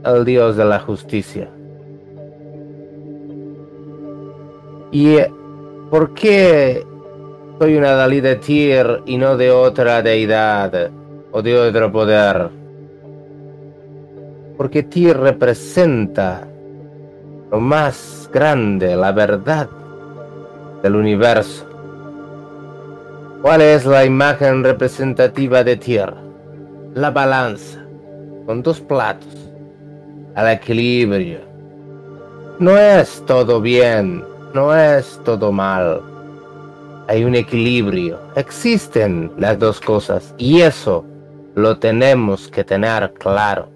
el 0.04 0.24
dios 0.24 0.56
de 0.56 0.64
la 0.64 0.80
justicia. 0.80 1.48
¿Y 4.90 5.16
eh, 5.16 5.32
por 5.90 6.14
qué 6.14 6.86
soy 7.58 7.76
una 7.76 7.92
Dalí 7.92 8.20
de 8.20 8.36
Tyr 8.36 9.02
y 9.06 9.16
no 9.18 9.36
de 9.36 9.50
otra 9.50 10.02
deidad 10.02 10.90
o 11.32 11.42
de 11.42 11.58
otro 11.58 11.90
poder? 11.90 12.48
Porque 14.56 14.84
Tyr 14.84 15.16
representa 15.16 16.46
lo 17.50 17.60
más 17.60 18.30
grande, 18.32 18.94
la 18.96 19.12
verdad 19.12 19.68
del 20.82 20.96
universo. 20.96 21.66
¿Cuál 23.42 23.62
es 23.62 23.84
la 23.84 24.04
imagen 24.04 24.62
representativa 24.64 25.64
de 25.64 25.76
Tyr? 25.76 26.14
La 26.94 27.10
balanza, 27.10 27.84
con 28.46 28.62
dos 28.62 28.80
platos, 28.80 29.43
al 30.34 30.50
equilibrio. 30.50 31.40
No 32.58 32.76
es 32.76 33.22
todo 33.26 33.60
bien, 33.60 34.24
no 34.52 34.74
es 34.74 35.20
todo 35.24 35.52
mal. 35.52 36.00
Hay 37.08 37.24
un 37.24 37.34
equilibrio, 37.34 38.18
existen 38.36 39.32
las 39.36 39.58
dos 39.58 39.80
cosas 39.80 40.34
y 40.38 40.60
eso 40.60 41.04
lo 41.54 41.78
tenemos 41.78 42.48
que 42.48 42.64
tener 42.64 43.12
claro. 43.14 43.68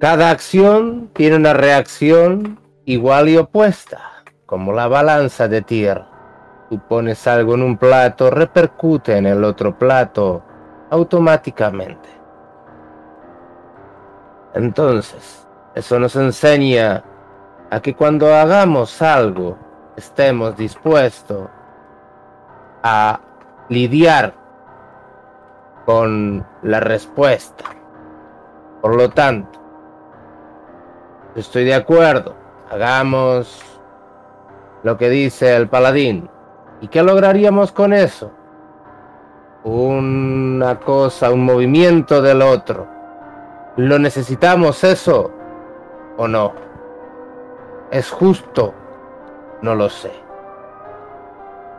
Cada 0.00 0.30
acción 0.30 1.10
tiene 1.12 1.36
una 1.36 1.54
reacción 1.54 2.58
igual 2.84 3.28
y 3.28 3.36
opuesta, 3.36 4.00
como 4.46 4.72
la 4.72 4.88
balanza 4.88 5.48
de 5.48 5.62
Tyr. 5.62 6.02
Tú 6.70 6.80
pones 6.88 7.26
algo 7.26 7.54
en 7.54 7.62
un 7.62 7.76
plato, 7.76 8.30
repercute 8.30 9.16
en 9.16 9.26
el 9.26 9.42
otro 9.44 9.76
plato 9.76 10.42
automáticamente. 10.90 12.17
Entonces, 14.58 15.46
eso 15.76 16.00
nos 16.00 16.16
enseña 16.16 17.04
a 17.70 17.78
que 17.78 17.94
cuando 17.94 18.34
hagamos 18.34 19.00
algo, 19.00 19.56
estemos 19.96 20.56
dispuestos 20.56 21.48
a 22.82 23.20
lidiar 23.68 24.34
con 25.86 26.44
la 26.62 26.80
respuesta. 26.80 27.66
Por 28.82 28.96
lo 28.96 29.08
tanto, 29.10 29.60
estoy 31.36 31.62
de 31.64 31.76
acuerdo, 31.76 32.34
hagamos 32.68 33.62
lo 34.82 34.98
que 34.98 35.08
dice 35.08 35.54
el 35.54 35.68
paladín. 35.68 36.28
¿Y 36.80 36.88
qué 36.88 37.04
lograríamos 37.04 37.70
con 37.70 37.92
eso? 37.92 38.32
Una 39.62 40.80
cosa, 40.80 41.30
un 41.30 41.44
movimiento 41.44 42.20
del 42.20 42.42
otro. 42.42 42.97
¿Lo 43.78 43.96
necesitamos 43.96 44.82
eso 44.82 45.30
o 46.16 46.26
no? 46.26 46.52
¿Es 47.92 48.10
justo? 48.10 48.74
No 49.62 49.76
lo 49.76 49.88
sé. 49.88 50.10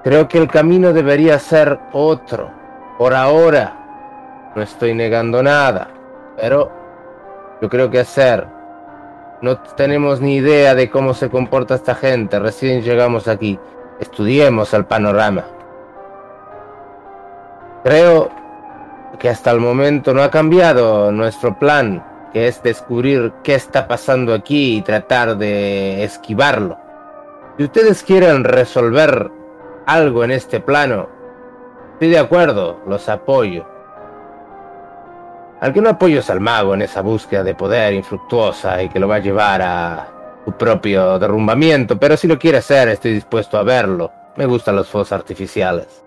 Creo 0.06 0.30
que 0.30 0.38
el 0.38 0.48
camino 0.48 0.94
debería 0.94 1.38
ser 1.40 1.78
otro. 1.92 2.52
Por 2.98 3.14
ahora, 3.14 4.54
no 4.56 4.62
estoy 4.62 4.94
negando 4.94 5.44
nada, 5.44 5.90
pero 6.38 6.72
yo 7.62 7.68
creo 7.68 7.90
que 7.90 8.00
hacer. 8.00 8.48
No 9.42 9.60
tenemos 9.60 10.22
ni 10.22 10.36
idea 10.38 10.76
de 10.76 10.90
cómo 10.90 11.14
se 11.14 11.30
comporta 11.30 11.76
esta 11.76 11.96
gente. 11.96 12.40
Recién 12.40 12.82
llegamos 12.82 13.28
aquí. 13.28 13.60
Estudiemos 14.00 14.74
el 14.74 14.86
panorama. 14.86 15.44
Creo 17.84 18.39
que 19.20 19.30
hasta 19.30 19.52
el 19.52 19.60
momento 19.60 20.14
no 20.14 20.24
ha 20.24 20.32
cambiado 20.32 21.12
nuestro 21.12 21.60
plan, 21.60 22.04
que 22.32 22.48
es 22.48 22.64
descubrir 22.64 23.34
qué 23.44 23.56
está 23.56 23.88
pasando 23.88 24.34
aquí 24.34 24.78
y 24.78 24.82
tratar 24.82 25.38
de 25.38 26.04
esquivarlo. 26.04 26.78
Si 27.58 27.66
ustedes 27.66 28.02
quieren 28.04 28.46
resolver 28.46 29.30
algo 29.86 30.24
en 30.24 30.32
este 30.32 30.62
plano, 30.62 31.10
estoy 31.94 32.10
de 32.10 32.20
acuerdo, 32.20 32.80
los 32.88 33.10
apoyo. 33.10 33.68
Al 35.60 35.74
que 35.74 35.82
no 35.82 35.90
apoyo 35.90 36.20
es 36.20 36.30
al 36.30 36.40
mago 36.40 36.74
en 36.74 36.84
esa 36.84 37.02
búsqueda 37.02 37.44
de 37.44 37.54
poder 37.54 37.94
infructuosa 37.94 38.82
y 38.82 38.88
que 38.88 39.00
lo 39.00 39.10
va 39.10 39.16
a 39.16 39.20
llevar 39.20 39.62
a 39.62 40.08
su 40.46 40.54
propio 40.54 41.20
derrumbamiento, 41.20 42.00
pero 42.00 42.16
si 42.16 42.28
lo 42.28 42.40
quiere 42.40 42.60
hacer 42.60 42.88
estoy 42.88 43.12
dispuesto 43.14 43.58
a 43.58 43.64
verlo. 43.64 44.10
Me 44.38 44.46
gustan 44.46 44.78
los 44.78 44.88
fuegos 44.88 45.12
artificiales. 45.12 46.02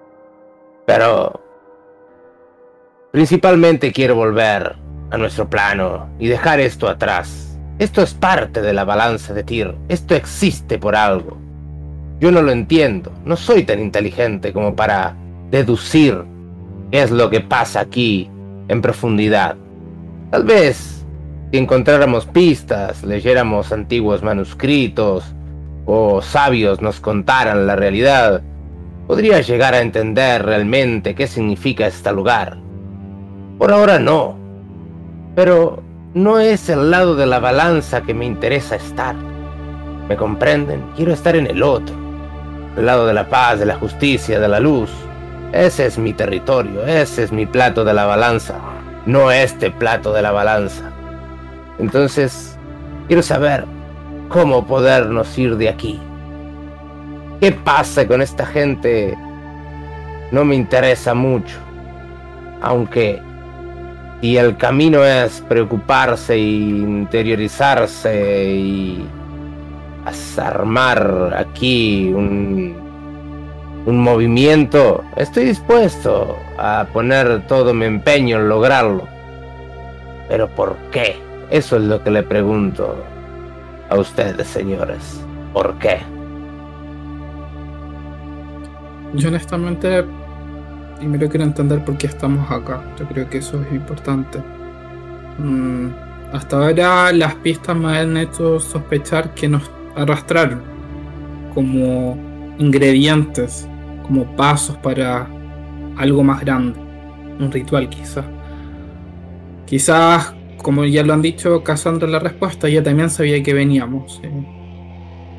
Pero 0.87 1.42
Principalmente 3.13 3.93
quiero 3.93 4.15
volver 4.15 4.75
a 5.11 5.19
nuestro 5.19 5.47
plano 5.51 6.09
y 6.19 6.29
dejar 6.29 6.61
esto 6.61 6.89
atrás. 6.89 7.59
Esto 7.79 8.01
es 8.01 8.15
parte 8.15 8.63
de 8.63 8.73
la 8.73 8.85
balanza 8.85 9.35
de 9.35 9.45
Tyr. 9.45 9.75
Esto 9.91 10.15
existe 10.15 10.79
por 10.79 10.97
algo. 10.97 11.37
Yo 12.21 12.33
no 12.33 12.41
lo 12.41 12.53
entiendo. 12.53 13.13
No 13.27 13.37
soy 13.37 13.65
tan 13.65 13.81
inteligente 13.81 14.55
como 14.55 14.75
para 14.75 15.15
deducir 15.51 16.25
qué 16.91 17.03
es 17.03 17.11
lo 17.11 17.29
que 17.29 17.43
pasa 17.43 17.81
aquí 17.81 18.31
en 18.69 18.81
profundidad. 18.81 19.57
Tal 20.31 20.45
vez 20.45 21.05
si 21.53 21.59
encontráramos 21.59 22.25
pistas, 22.25 23.05
leyéramos 23.05 23.73
antiguos 23.73 24.23
manuscritos 24.23 25.35
o 25.85 26.23
sabios 26.23 26.81
nos 26.81 26.99
contaran 26.99 27.67
la 27.67 27.77
realidad, 27.77 28.41
podría 29.07 29.43
llegar 29.43 29.75
a 29.75 29.83
entender 29.83 30.43
realmente 30.47 31.15
qué 31.15 31.27
significa 31.27 31.87
este 31.87 32.11
lugar. 32.11 32.62
Por 33.63 33.71
ahora 33.71 34.01
no. 34.01 34.35
Pero 35.37 35.85
no 36.15 36.41
es 36.41 36.69
el 36.69 36.91
lado 36.91 37.15
de 37.15 37.27
la 37.27 37.39
balanza 37.39 38.03
que 38.03 38.13
me 38.13 38.25
interesa 38.25 38.75
estar. 38.75 39.15
¿Me 40.09 40.17
comprenden? 40.17 40.83
Quiero 40.97 41.13
estar 41.13 41.37
en 41.37 41.47
el 41.47 41.63
otro. 41.63 41.95
El 42.77 42.87
lado 42.87 43.07
de 43.07 43.15
la 43.15 43.29
paz, 43.29 43.61
de 43.61 43.67
la 43.67 43.77
justicia, 43.77 44.41
de 44.41 44.49
la 44.49 44.59
luz. 44.59 44.91
Ese 45.53 45.87
es 45.87 45.97
mi 45.97 46.13
territorio, 46.13 46.85
ese 46.85 47.23
es 47.23 47.31
mi 47.31 47.47
plato 47.47 47.85
de 47.85 47.95
la 47.95 48.05
balanza, 48.05 48.57
no 49.07 49.31
este 49.31 49.71
plato 49.71 50.13
de 50.13 50.23
la 50.23 50.33
balanza. 50.33 50.91
Entonces, 51.79 52.59
quiero 53.07 53.23
saber 53.23 53.65
cómo 54.29 54.67
podernos 54.67 55.39
ir 55.39 55.57
de 55.57 55.69
aquí. 55.69 56.01
¿Qué 57.41 57.53
pasa 57.53 58.09
con 58.09 58.23
esta 58.23 58.45
gente? 58.45 59.17
No 60.33 60.45
me 60.45 60.57
interesa 60.57 61.15
mucho. 61.15 61.59
Aunque 62.61 63.23
y 64.23 64.37
el 64.37 64.57
camino 64.57 65.05
es 65.05 65.43
preocuparse 65.49 66.35
e 66.35 66.39
interiorizarse 66.39 68.55
y 68.55 69.05
armar 70.39 71.35
aquí 71.37 72.13
un, 72.15 72.75
un 73.85 73.99
movimiento, 73.99 75.03
estoy 75.17 75.47
dispuesto 75.47 76.39
a 76.57 76.87
poner 76.93 77.47
todo 77.49 77.75
mi 77.75 77.85
empeño 77.85 78.39
en 78.39 78.49
lograrlo. 78.49 79.09
Pero 80.29 80.49
¿por 80.49 80.77
qué? 80.93 81.17
Eso 81.51 81.77
es 81.77 81.83
lo 81.83 82.03
que 82.03 82.11
le 82.11 82.23
pregunto 82.23 82.97
a 83.91 83.99
ustedes, 83.99 84.47
señores. 84.47 85.21
¿Por 85.53 85.75
qué? 85.79 85.99
Yo 89.15 89.29
honestamente 89.29 90.05
primero 91.03 91.29
quiero 91.29 91.45
entender 91.45 91.85
por 91.85 91.99
qué 91.99 92.07
estamos 92.07 92.49
acá. 92.49 92.81
Yo 92.97 93.09
creo 93.09 93.29
que 93.29 93.39
eso 93.39 93.61
es 93.61 93.73
importante. 93.73 94.39
Mm, 95.39 95.89
hasta 96.33 96.57
ahora 96.57 97.13
las 97.13 97.35
pistas 97.37 97.77
me 97.77 97.99
han 97.99 98.17
hecho 98.17 98.61
sospechar 98.61 99.35
que 99.35 99.49
nos 99.49 99.69
arrastraron 99.97 100.63
como 101.53 102.17
ingredientes, 102.59 103.67
como 104.05 104.25
pasos 104.37 104.77
para 104.77 105.27
algo 105.97 106.23
más 106.23 106.41
grande, 106.41 106.79
un 107.41 107.51
ritual 107.51 107.89
quizás. 107.89 108.25
Quizás, 109.67 110.33
como 110.63 110.85
ya 110.85 111.03
lo 111.03 111.15
han 111.15 111.23
dicho, 111.23 111.65
Cassandra 111.65 112.07
la 112.07 112.21
respuesta, 112.21 112.69
ella 112.69 112.85
también 112.85 113.11
sabía 113.11 113.43
que 113.43 113.53
veníamos. 113.55 114.23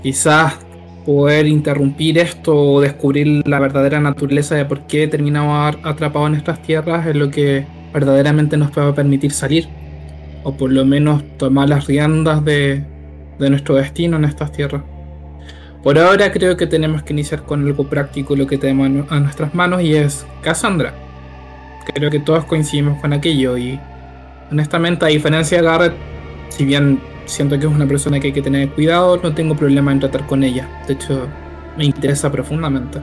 Quizás 0.02 0.57
poder 1.05 1.47
interrumpir 1.47 2.17
esto 2.17 2.55
o 2.55 2.81
descubrir 2.81 3.47
la 3.47 3.59
verdadera 3.59 3.99
naturaleza 3.99 4.55
de 4.55 4.65
por 4.65 4.81
qué 4.88 5.07
terminamos 5.07 5.77
atrapados 5.84 6.30
en 6.30 6.35
estas 6.35 6.61
tierras 6.61 7.05
es 7.07 7.15
lo 7.15 7.30
que 7.30 7.65
verdaderamente 7.93 8.57
nos 8.57 8.71
puede 8.71 8.93
permitir 8.93 9.31
salir. 9.31 9.67
O 10.43 10.55
por 10.57 10.71
lo 10.71 10.84
menos 10.85 11.23
tomar 11.38 11.69
las 11.69 11.88
riendas 11.88 12.43
de, 12.43 12.84
de 13.39 13.49
nuestro 13.49 13.75
destino 13.75 14.17
en 14.17 14.25
estas 14.25 14.51
tierras. 14.51 14.84
Por 15.84 15.99
ahora 15.99 16.31
creo 16.31 16.55
que 16.55 16.65
tenemos 16.65 17.03
que 17.03 17.13
iniciar 17.13 17.43
con 17.43 17.65
algo 17.65 17.89
práctico, 17.89 18.35
lo 18.35 18.47
que 18.47 18.57
tenemos 18.57 19.05
a 19.11 19.19
nuestras 19.19 19.53
manos 19.53 19.81
y 19.81 19.95
es 19.95 20.25
Cassandra. 20.41 20.93
Creo 21.93 22.09
que 22.09 22.19
todos 22.19 22.45
coincidimos 22.45 22.99
con 23.01 23.11
aquello 23.11 23.57
y 23.57 23.80
honestamente 24.49 25.05
a 25.05 25.09
diferencia 25.09 25.57
de 25.57 25.63
Garrett, 25.65 25.93
si 26.55 26.65
bien 26.65 27.01
siento 27.25 27.57
que 27.57 27.65
es 27.65 27.71
una 27.71 27.88
persona 27.88 28.19
que 28.19 28.27
hay 28.27 28.34
que 28.34 28.41
tener 28.41 28.69
cuidado, 28.69 29.17
no 29.17 29.34
tengo 29.34 29.55
problema 29.55 29.91
en 29.91 29.99
tratar 29.99 30.27
con 30.27 30.43
ella. 30.43 30.69
De 30.88 30.93
hecho, 30.93 31.27
me 31.75 31.85
interesa 31.85 32.31
profundamente. 32.31 32.99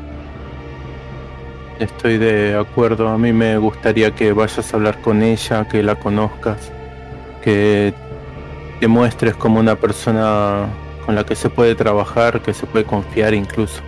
Estoy 1.80 2.18
de 2.18 2.56
acuerdo, 2.56 3.08
a 3.08 3.18
mí 3.18 3.32
me 3.32 3.58
gustaría 3.58 4.14
que 4.14 4.32
vayas 4.32 4.72
a 4.72 4.76
hablar 4.76 5.00
con 5.00 5.22
ella, 5.22 5.66
que 5.66 5.82
la 5.82 5.96
conozcas, 5.96 6.70
que 7.42 7.92
te 8.78 8.86
muestres 8.86 9.34
como 9.34 9.58
una 9.58 9.74
persona 9.74 10.66
con 11.04 11.16
la 11.16 11.24
que 11.24 11.34
se 11.34 11.50
puede 11.50 11.74
trabajar, 11.74 12.40
que 12.42 12.54
se 12.54 12.66
puede 12.66 12.84
confiar 12.84 13.34
incluso. 13.34 13.80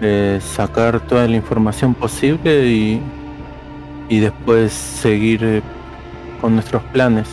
Eh, 0.00 0.38
sacar 0.40 1.00
toda 1.00 1.26
la 1.26 1.34
información 1.34 1.94
posible 1.94 2.66
y, 4.08 4.20
después 4.20 4.72
seguir 4.72 5.62
con 6.40 6.54
nuestros 6.54 6.84
planes. 6.92 7.26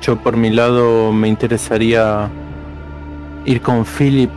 Yo 0.00 0.16
por 0.16 0.36
mi 0.36 0.50
lado 0.50 1.12
me 1.12 1.28
interesaría 1.28 2.28
ir 3.44 3.60
con 3.60 3.84
Philip 3.84 4.30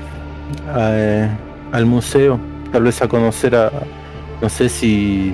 eh, 0.77 1.29
al 1.71 1.85
museo, 1.85 2.39
tal 2.71 2.83
vez 2.83 3.01
a 3.01 3.07
conocer 3.07 3.55
a, 3.55 3.71
no 4.41 4.49
sé 4.49 4.69
si 4.69 5.33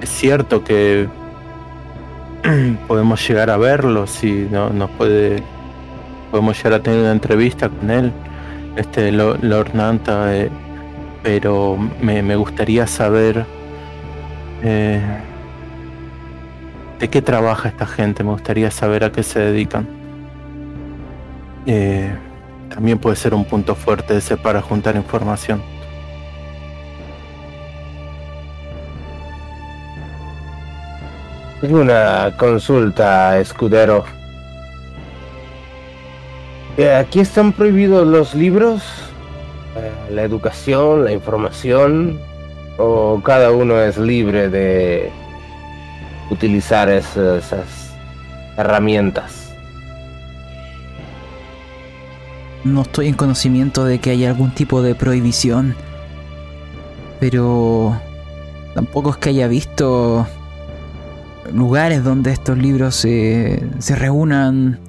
es 0.00 0.08
cierto 0.08 0.64
que 0.64 1.08
podemos 2.88 3.26
llegar 3.26 3.50
a 3.50 3.56
verlo, 3.56 4.06
si 4.06 4.48
no 4.50 4.70
nos 4.70 4.90
puede, 4.90 5.42
podemos 6.30 6.56
llegar 6.56 6.74
a 6.74 6.82
tener 6.82 7.00
una 7.00 7.12
entrevista 7.12 7.68
con 7.68 7.90
él, 7.90 8.12
este 8.76 9.12
Lord 9.12 9.74
Nanta, 9.74 10.36
eh, 10.36 10.50
pero 11.22 11.76
me, 12.00 12.36
gustaría 12.36 12.86
saber 12.86 13.44
eh, 14.62 15.00
de 16.98 17.08
qué 17.08 17.22
trabaja 17.22 17.68
esta 17.68 17.86
gente, 17.86 18.24
me 18.24 18.30
gustaría 18.30 18.70
saber 18.70 19.04
a 19.04 19.12
qué 19.12 19.22
se 19.22 19.40
dedican. 19.40 19.86
Eh, 21.66 22.14
también 22.72 22.98
puede 22.98 23.16
ser 23.16 23.34
un 23.34 23.44
punto 23.44 23.74
fuerte 23.74 24.16
ese 24.16 24.36
para 24.36 24.62
juntar 24.62 24.96
información. 24.96 25.62
Una 31.62 32.34
consulta, 32.36 33.38
escudero. 33.38 34.04
Eh, 36.76 36.94
¿Aquí 36.94 37.20
están 37.20 37.52
prohibidos 37.52 38.06
los 38.06 38.34
libros? 38.34 38.82
Eh, 39.76 40.12
¿La 40.12 40.22
educación, 40.22 41.04
la 41.04 41.12
información? 41.12 42.20
¿O 42.78 43.20
cada 43.24 43.50
uno 43.50 43.80
es 43.80 43.96
libre 43.96 44.50
de 44.50 45.10
utilizar 46.30 46.88
esas, 46.88 47.92
herramientas. 48.56 49.52
No 52.64 52.82
estoy 52.82 53.08
en 53.08 53.14
conocimiento 53.14 53.84
de 53.84 53.98
que 53.98 54.10
haya 54.10 54.30
algún 54.30 54.50
tipo 54.50 54.82
de 54.82 54.94
prohibición, 54.94 55.76
pero 57.20 58.00
tampoco 58.74 59.10
es 59.10 59.16
que 59.18 59.28
haya 59.30 59.46
visto 59.46 60.26
lugares 61.52 62.02
donde 62.02 62.32
estos 62.32 62.58
libros 62.58 62.96
se, 62.96 63.62
se 63.78 63.94
reúnan. 63.94 64.80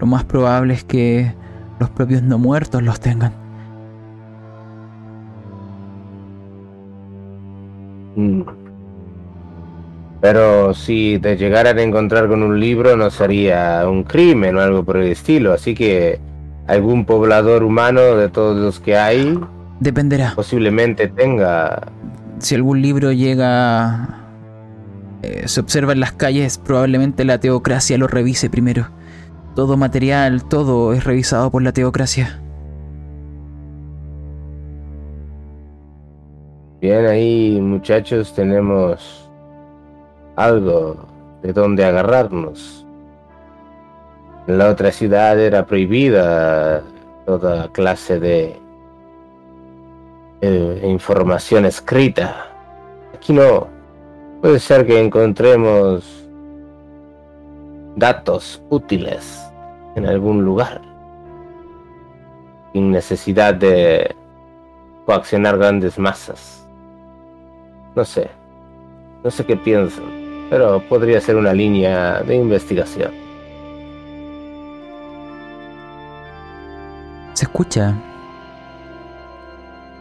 Lo 0.00 0.06
más 0.06 0.24
probable 0.24 0.74
es 0.74 0.84
que 0.84 1.34
los 1.78 1.90
propios 1.90 2.22
no 2.22 2.38
muertos 2.38 2.82
los 2.82 2.98
tengan. 3.00 3.32
Mm. 8.16 8.67
Pero 10.20 10.74
si 10.74 11.18
te 11.22 11.36
llegaran 11.36 11.78
a 11.78 11.82
encontrar 11.82 12.28
con 12.28 12.42
un 12.42 12.58
libro 12.58 12.96
no 12.96 13.08
sería 13.10 13.88
un 13.88 14.02
crimen 14.02 14.56
o 14.56 14.60
algo 14.60 14.82
por 14.82 14.96
el 14.96 15.12
estilo. 15.12 15.52
Así 15.52 15.74
que 15.74 16.18
algún 16.66 17.04
poblador 17.04 17.62
humano 17.62 18.16
de 18.16 18.28
todos 18.28 18.56
los 18.56 18.80
que 18.80 18.96
hay... 18.96 19.38
Dependerá. 19.80 20.32
Posiblemente 20.34 21.08
tenga... 21.08 21.82
Si 22.38 22.54
algún 22.54 22.82
libro 22.82 23.12
llega... 23.12 24.08
Eh, 25.22 25.44
se 25.46 25.60
observa 25.60 25.92
en 25.92 26.00
las 26.00 26.12
calles, 26.12 26.58
probablemente 26.58 27.24
la 27.24 27.38
teocracia 27.38 27.98
lo 27.98 28.06
revise 28.06 28.50
primero. 28.50 28.88
Todo 29.54 29.76
material, 29.76 30.44
todo 30.44 30.92
es 30.92 31.04
revisado 31.04 31.50
por 31.50 31.62
la 31.62 31.72
teocracia. 31.72 32.40
Bien, 36.80 37.06
ahí 37.06 37.60
muchachos 37.60 38.32
tenemos 38.34 39.27
algo 40.38 40.96
de 41.42 41.52
donde 41.52 41.84
agarrarnos. 41.84 42.86
En 44.46 44.56
la 44.56 44.70
otra 44.70 44.92
ciudad 44.92 45.38
era 45.38 45.66
prohibida 45.66 46.82
toda 47.26 47.68
clase 47.72 48.20
de 48.20 48.56
información 50.84 51.64
escrita. 51.66 52.46
Aquí 53.14 53.32
no. 53.32 53.66
Puede 54.40 54.60
ser 54.60 54.86
que 54.86 55.00
encontremos 55.00 56.24
datos 57.96 58.62
útiles 58.70 59.44
en 59.96 60.06
algún 60.06 60.44
lugar. 60.44 60.80
Sin 62.72 62.92
necesidad 62.92 63.54
de 63.54 64.14
coaccionar 65.04 65.58
grandes 65.58 65.98
masas. 65.98 66.64
No 67.96 68.04
sé. 68.04 68.30
No 69.24 69.30
sé 69.32 69.44
qué 69.44 69.56
piensan. 69.56 70.17
Pero 70.50 70.82
podría 70.88 71.20
ser 71.20 71.36
una 71.36 71.52
línea 71.52 72.22
de 72.22 72.36
investigación. 72.36 73.12
Se 77.34 77.44
escucha 77.44 77.94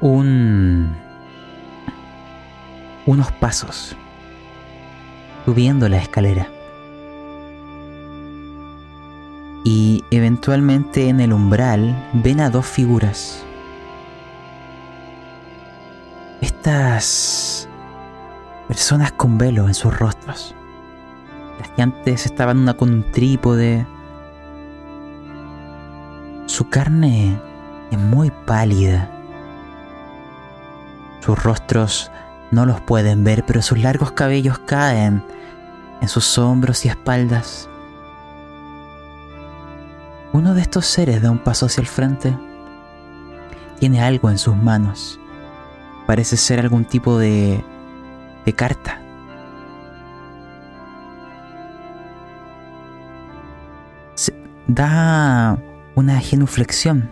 un 0.01 0.95
unos 3.05 3.31
pasos 3.33 3.95
subiendo 5.45 5.87
la 5.87 5.97
escalera. 5.97 6.49
Y 9.63 10.03
eventualmente 10.11 11.07
en 11.07 11.21
el 11.21 11.33
umbral 11.33 11.95
ven 12.13 12.41
a 12.41 12.49
dos 12.49 12.65
figuras. 12.65 13.43
Estas 16.41 17.66
personas 18.67 19.11
con 19.13 19.37
velo 19.37 19.67
en 19.67 19.73
sus 19.73 19.97
rostros. 19.97 20.53
Las 21.59 21.69
que 21.69 21.81
antes 21.81 22.25
estaban 22.25 22.59
una 22.59 22.75
con 22.75 22.91
un 22.91 23.11
trípode. 23.11 23.87
Su 26.45 26.69
carne 26.69 27.39
es 27.91 27.97
muy 27.97 28.31
pálida. 28.45 29.09
Sus 31.21 31.41
rostros 31.41 32.11
no 32.51 32.65
los 32.65 32.79
pueden 32.81 33.23
ver, 33.23 33.43
pero 33.45 33.61
sus 33.61 33.79
largos 33.79 34.11
cabellos 34.11 34.59
caen 34.59 35.23
en 36.01 36.07
sus 36.07 36.37
hombros 36.37 36.85
y 36.85 36.89
espaldas. 36.89 37.69
Uno 40.33 40.53
de 40.53 40.61
estos 40.61 40.85
seres 40.85 41.21
da 41.21 41.31
un 41.31 41.39
paso 41.39 41.65
hacia 41.65 41.81
el 41.81 41.87
frente. 41.87 42.37
Tiene 43.79 44.01
algo 44.01 44.29
en 44.29 44.37
sus 44.37 44.55
manos. 44.55 45.19
Parece 46.05 46.37
ser 46.37 46.59
algún 46.59 46.85
tipo 46.85 47.17
de, 47.17 47.63
de 48.47 48.53
carta. 48.53 49.01
da 54.67 55.57
una 55.95 56.19
genuflexión 56.19 57.09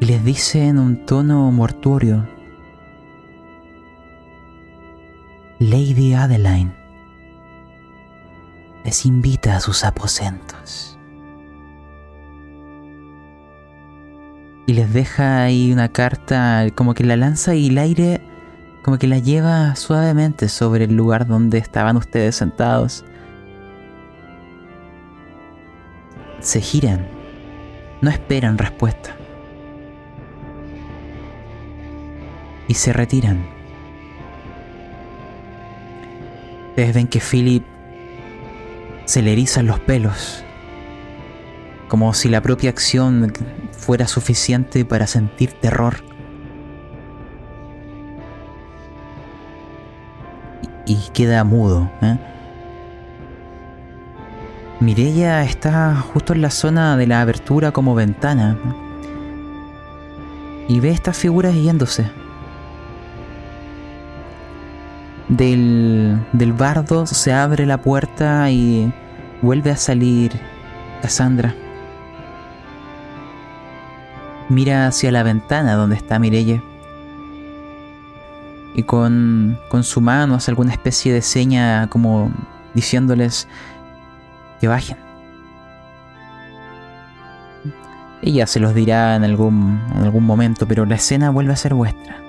y 0.00 0.04
les 0.04 0.22
dice 0.22 0.68
en 0.68 0.78
un 0.78 1.06
tono 1.06 1.50
mortuorio, 1.50 2.26
Lady 5.58 6.14
Adeline 6.14 6.74
les 8.84 9.06
invita 9.06 9.56
a 9.56 9.60
sus 9.60 9.84
aposentos. 9.84 10.98
Y 14.66 14.72
les 14.74 14.92
deja 14.92 15.44
ahí 15.44 15.72
una 15.72 15.88
carta, 15.90 16.66
como 16.74 16.94
que 16.94 17.04
la 17.04 17.16
lanza 17.16 17.54
y 17.54 17.68
el 17.68 17.78
aire 17.78 18.25
como 18.86 18.98
que 18.98 19.08
la 19.08 19.18
lleva 19.18 19.74
suavemente 19.74 20.48
sobre 20.48 20.84
el 20.84 20.94
lugar 20.94 21.26
donde 21.26 21.58
estaban 21.58 21.96
ustedes 21.96 22.36
sentados. 22.36 23.04
Se 26.38 26.60
giran, 26.60 27.08
no 28.00 28.10
esperan 28.10 28.56
respuesta. 28.56 29.16
Y 32.68 32.74
se 32.74 32.92
retiran. 32.92 33.44
Ustedes 36.68 36.94
ven 36.94 37.08
que 37.08 37.18
Philip 37.18 37.64
se 39.04 39.20
le 39.20 39.32
erizan 39.32 39.66
los 39.66 39.80
pelos, 39.80 40.44
como 41.88 42.14
si 42.14 42.28
la 42.28 42.40
propia 42.40 42.70
acción 42.70 43.32
fuera 43.72 44.06
suficiente 44.06 44.84
para 44.84 45.08
sentir 45.08 45.54
terror. 45.54 46.15
Y, 50.86 50.96
queda 51.12 51.44
mudo. 51.44 51.90
¿eh? 52.02 52.16
Mirella 54.80 55.42
está 55.42 55.96
justo 55.96 56.32
en 56.32 56.42
la 56.42 56.50
zona 56.50 56.96
de 56.96 57.06
la 57.06 57.20
abertura 57.20 57.72
como 57.72 57.94
ventana 57.94 58.56
y 60.68 60.80
ve 60.80 60.90
estas 60.90 61.16
figuras 61.16 61.54
yéndose. 61.54 62.10
Del, 65.28 66.20
del 66.32 66.52
bardo 66.52 67.06
se 67.06 67.32
abre 67.32 67.66
la 67.66 67.78
puerta 67.78 68.50
y 68.50 68.92
vuelve 69.42 69.70
a 69.70 69.76
salir 69.76 70.32
Cassandra. 71.02 71.54
Mira 74.48 74.86
hacia 74.86 75.10
la 75.10 75.22
ventana 75.22 75.74
donde 75.74 75.96
está 75.96 76.18
Mirelle. 76.18 76.62
Y 78.76 78.84
con, 78.84 79.58
con 79.68 79.82
su 79.82 80.00
mano 80.00 80.36
hace 80.36 80.52
alguna 80.52 80.70
especie 80.70 81.12
de 81.12 81.22
seña 81.22 81.88
como 81.88 82.30
diciéndoles 82.74 83.48
que 84.60 84.68
bajen. 84.68 84.98
Ella 88.22 88.46
se 88.46 88.60
los 88.60 88.74
dirá 88.74 89.16
en 89.16 89.24
algún, 89.24 89.80
en 89.96 90.02
algún 90.02 90.24
momento, 90.24 90.68
pero 90.68 90.84
la 90.84 90.94
escena 90.94 91.30
vuelve 91.30 91.52
a 91.52 91.56
ser 91.56 91.74
vuestra. 91.74 92.26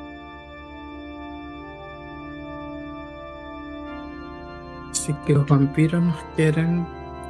que 5.25 5.33
los 5.33 5.47
vampiros 5.47 6.03
nos 6.03 6.17
quieren 6.35 6.85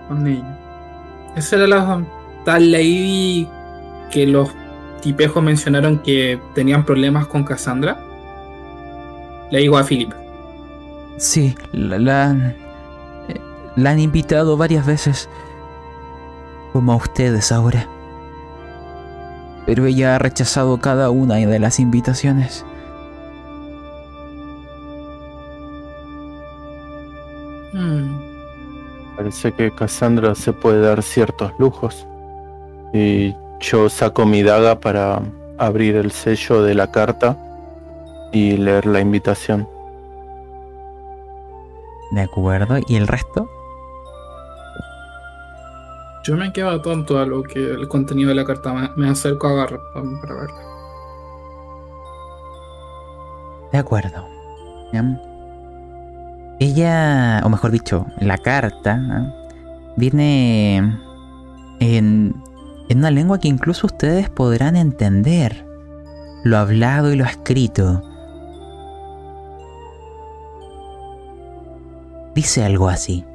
con 0.08 0.26
ellos. 0.28 0.46
Esa 1.36 1.58
era 1.58 1.68
la 1.68 2.04
tal 2.46 2.72
ley 2.72 3.48
que 4.12 4.26
los 4.26 4.50
tipejos 5.02 5.44
mencionaron 5.44 6.00
que 6.00 6.40
tenían 6.56 6.86
problemas 6.86 7.28
con 7.28 7.44
Cassandra. 7.44 8.00
Le 9.52 9.60
digo 9.60 9.78
a 9.78 9.84
Philip. 9.84 10.12
Sí, 11.18 11.56
la, 11.72 11.98
la, 11.98 12.56
la 13.76 13.90
han 13.90 14.00
invitado 14.00 14.58
varias 14.58 14.86
veces. 14.86 15.30
Como 16.74 16.92
a 16.92 16.98
ustedes 16.98 17.52
ahora. 17.52 17.88
Pero 19.66 19.86
ella 19.86 20.16
ha 20.16 20.20
rechazado 20.20 20.80
cada 20.80 21.10
una 21.10 21.36
de 21.36 21.60
las 21.60 21.80
invitaciones. 21.80 22.66
Parece 29.16 29.52
que 29.52 29.72
Cassandra 29.72 30.36
se 30.36 30.54
puede 30.54 30.82
dar 30.82 31.02
ciertos 31.02 31.52
lujos. 31.58 32.06
Y 32.94 33.34
yo 33.60 33.90
saco 33.90 34.26
mi 34.26 34.44
daga 34.44 34.80
para 34.80 35.22
abrir 35.58 35.96
el 35.96 36.12
sello 36.12 36.62
de 36.62 36.76
la 36.76 36.92
carta 36.92 37.38
y 38.32 38.58
leer 38.58 38.86
la 38.86 39.00
invitación. 39.00 39.68
De 42.12 42.22
acuerdo, 42.22 42.78
¿y 42.88 42.96
el 42.96 43.08
resto? 43.08 43.50
Yo 46.24 46.36
me 46.36 46.52
quedo 46.52 46.82
tonto 46.82 47.20
a 47.20 47.26
lo 47.26 47.44
que 47.44 47.60
el 47.60 47.88
contenido 47.88 48.30
de 48.30 48.36
la 48.36 48.46
carta. 48.46 48.94
Me, 48.96 49.10
acerco 49.10 49.48
a 49.48 49.54
Garrett 49.54 49.82
para 49.94 50.34
verla. 50.34 50.60
De 53.72 53.78
acuerdo. 53.78 54.28
Ella, 56.60 57.42
o 57.44 57.50
mejor 57.50 57.72
dicho, 57.72 58.06
la 58.20 58.38
carta 58.38 59.34
viene 59.96 60.78
en, 61.80 62.36
en 62.90 62.98
una 62.98 63.12
lengua 63.12 63.40
que 63.40 63.48
incluso 63.48 63.88
ustedes 63.88 64.30
podrán 64.30 64.76
entender. 64.76 65.66
Lo 66.44 66.58
hablado 66.58 67.14
y 67.14 67.16
lo 67.16 67.26
escrito. 67.26 68.02
Dice 72.38 72.64
algo 72.64 72.88
así. 72.88 73.26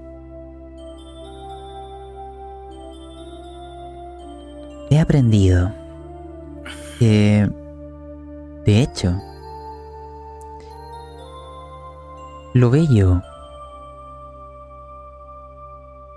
He 4.91 5.01
aprendido 5.01 5.73
que, 7.01 7.51
de 8.65 8.81
hecho, 8.81 9.21
Lo 12.55 12.71
bello. 12.71 13.23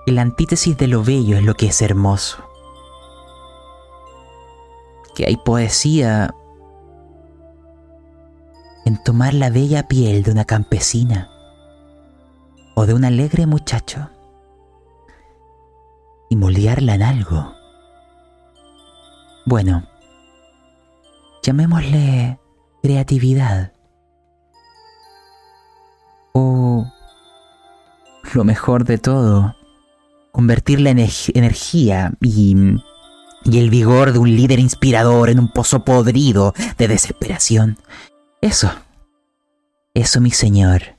El 0.05 0.19
antítesis 0.19 0.77
de 0.77 0.87
lo 0.87 1.03
bello 1.03 1.37
es 1.37 1.43
lo 1.43 1.55
que 1.55 1.65
es 1.65 1.81
hermoso. 1.81 2.37
Que 5.15 5.25
hay 5.25 5.37
poesía 5.37 6.35
en 8.85 9.01
tomar 9.03 9.33
la 9.33 9.49
bella 9.49 9.87
piel 9.87 10.21
de 10.21 10.31
una 10.31 10.45
campesina 10.45 11.31
o 12.75 12.85
de 12.85 12.93
un 12.93 13.05
alegre 13.05 13.45
muchacho 13.45 14.09
y 16.29 16.35
moldearla 16.35 16.95
en 16.95 17.03
algo. 17.03 17.53
Bueno, 19.45 19.87
llamémosle 21.43 22.39
creatividad. 22.81 23.75
lo 28.35 28.43
mejor 28.43 28.83
de 28.83 28.97
todo, 28.97 29.55
convertir 30.31 30.81
la 30.81 30.91
energía 30.91 32.11
y, 32.21 32.55
y 33.45 33.57
el 33.57 33.69
vigor 33.69 34.11
de 34.11 34.19
un 34.19 34.35
líder 34.35 34.59
inspirador 34.59 35.29
en 35.29 35.39
un 35.39 35.47
pozo 35.47 35.83
podrido 35.85 36.53
de 36.77 36.87
desesperación. 36.87 37.77
Eso, 38.41 38.71
eso 39.93 40.21
mi 40.21 40.31
señor, 40.31 40.94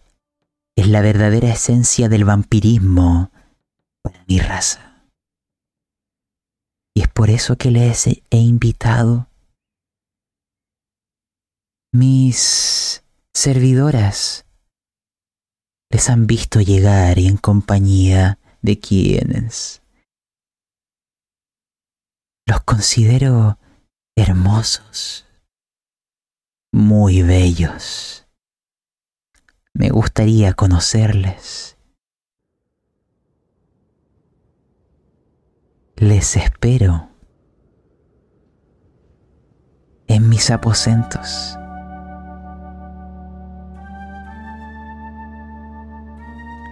es 0.77 0.89
la 0.89 1.01
verdadera 1.01 1.49
esencia 1.49 2.09
del 2.09 2.25
vampirismo 2.25 3.31
para 4.03 4.25
mi 4.27 4.39
raza. 4.39 5.09
Y 6.95 7.03
es 7.03 7.09
por 7.09 7.31
eso 7.31 7.57
que 7.57 7.71
les 7.71 8.07
he 8.07 8.23
invitado 8.31 9.29
mis 11.93 13.03
servidoras 13.35 14.47
les 15.91 16.11
han 16.11 16.27
visto 16.27 16.61
llegar 16.61 17.19
y 17.19 17.27
en 17.27 17.37
compañía 17.37 18.39
de 18.61 18.79
quienes 18.79 19.83
los 22.47 22.61
considero 22.63 23.59
hermosos, 24.17 25.27
muy 26.73 27.23
bellos. 27.23 28.16
Me 29.79 29.91
gustaría 29.91 30.55
conocerles. 30.55 31.77
Les 35.97 36.35
espero 36.35 37.11
en 40.07 40.31
mis 40.31 40.51
aposentos. 40.51 41.59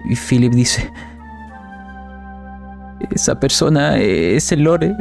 Y 0.08 0.16
Philip 0.16 0.54
dice, 0.54 0.90
esa 3.10 3.38
persona 3.38 3.98
es 3.98 4.50
el 4.50 4.62
lore. 4.62 4.96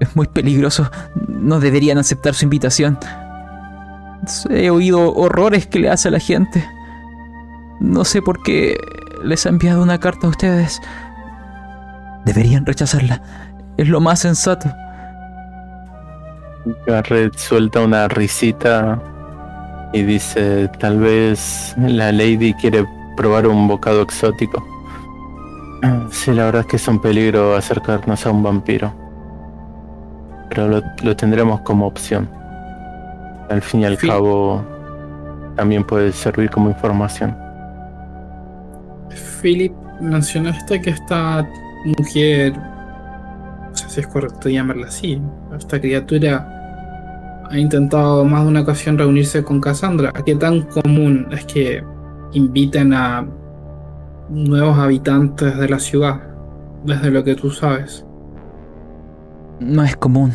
Es 0.00 0.14
muy 0.14 0.26
peligroso. 0.26 0.90
No 1.28 1.60
deberían 1.60 1.96
aceptar 1.96 2.34
su 2.34 2.44
invitación. 2.44 2.98
He 4.50 4.70
oído 4.70 5.12
horrores 5.14 5.66
que 5.66 5.78
le 5.78 5.90
hace 5.90 6.08
a 6.08 6.10
la 6.10 6.20
gente. 6.20 6.64
No 7.80 8.04
sé 8.04 8.22
por 8.22 8.42
qué 8.42 8.76
les 9.22 9.46
ha 9.46 9.50
enviado 9.50 9.82
una 9.82 9.98
carta 9.98 10.26
a 10.26 10.30
ustedes. 10.30 10.80
Deberían 12.24 12.66
rechazarla. 12.66 13.22
Es 13.76 13.88
lo 13.88 14.00
más 14.00 14.20
sensato. 14.20 14.70
Garrett 16.86 17.36
suelta 17.36 17.80
una 17.80 18.08
risita 18.08 19.00
y 19.92 20.02
dice, 20.02 20.68
tal 20.78 20.98
vez 20.98 21.74
la 21.78 22.12
lady 22.12 22.52
quiere 22.54 22.84
probar 23.16 23.46
un 23.46 23.68
bocado 23.68 24.02
exótico. 24.02 24.66
Sí, 26.10 26.32
la 26.32 26.46
verdad 26.46 26.62
es 26.62 26.66
que 26.66 26.76
es 26.76 26.88
un 26.88 27.00
peligro 27.00 27.56
acercarnos 27.56 28.26
a 28.26 28.30
un 28.30 28.42
vampiro. 28.42 28.92
Pero 30.48 30.68
lo, 30.68 30.82
lo 31.02 31.16
tendremos 31.16 31.60
como 31.60 31.86
opción. 31.86 32.28
Al 33.50 33.62
fin 33.62 33.80
y 33.80 33.84
al 33.86 33.96
cabo, 33.96 34.62
también 35.56 35.84
puede 35.84 36.12
servir 36.12 36.50
como 36.50 36.68
información. 36.68 37.36
Philip, 39.40 39.72
mencionaste 40.00 40.80
que 40.80 40.90
esta 40.90 41.48
mujer, 41.98 42.56
no 42.56 43.74
sé 43.76 43.88
si 43.88 44.00
es 44.00 44.06
correcto 44.06 44.48
llamarla 44.48 44.88
así, 44.88 45.20
esta 45.56 45.80
criatura 45.80 47.46
ha 47.50 47.58
intentado 47.58 48.24
más 48.24 48.42
de 48.42 48.48
una 48.48 48.60
ocasión 48.60 48.98
reunirse 48.98 49.42
con 49.42 49.60
Cassandra. 49.60 50.12
¿Qué 50.24 50.34
tan 50.34 50.62
común 50.62 51.26
es 51.30 51.44
que 51.46 51.82
inviten 52.32 52.92
a 52.92 53.26
nuevos 54.28 54.78
habitantes 54.78 55.56
de 55.56 55.68
la 55.68 55.78
ciudad, 55.78 56.20
desde 56.84 57.10
lo 57.10 57.24
que 57.24 57.34
tú 57.34 57.50
sabes? 57.50 58.04
No 59.60 59.82
es 59.82 59.96
común. 59.96 60.32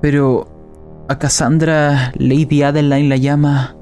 Pero 0.00 0.55
a 1.08 1.18
Cassandra, 1.18 2.12
Lady 2.16 2.62
Adeline 2.62 3.08
la 3.08 3.16
llama 3.16 3.76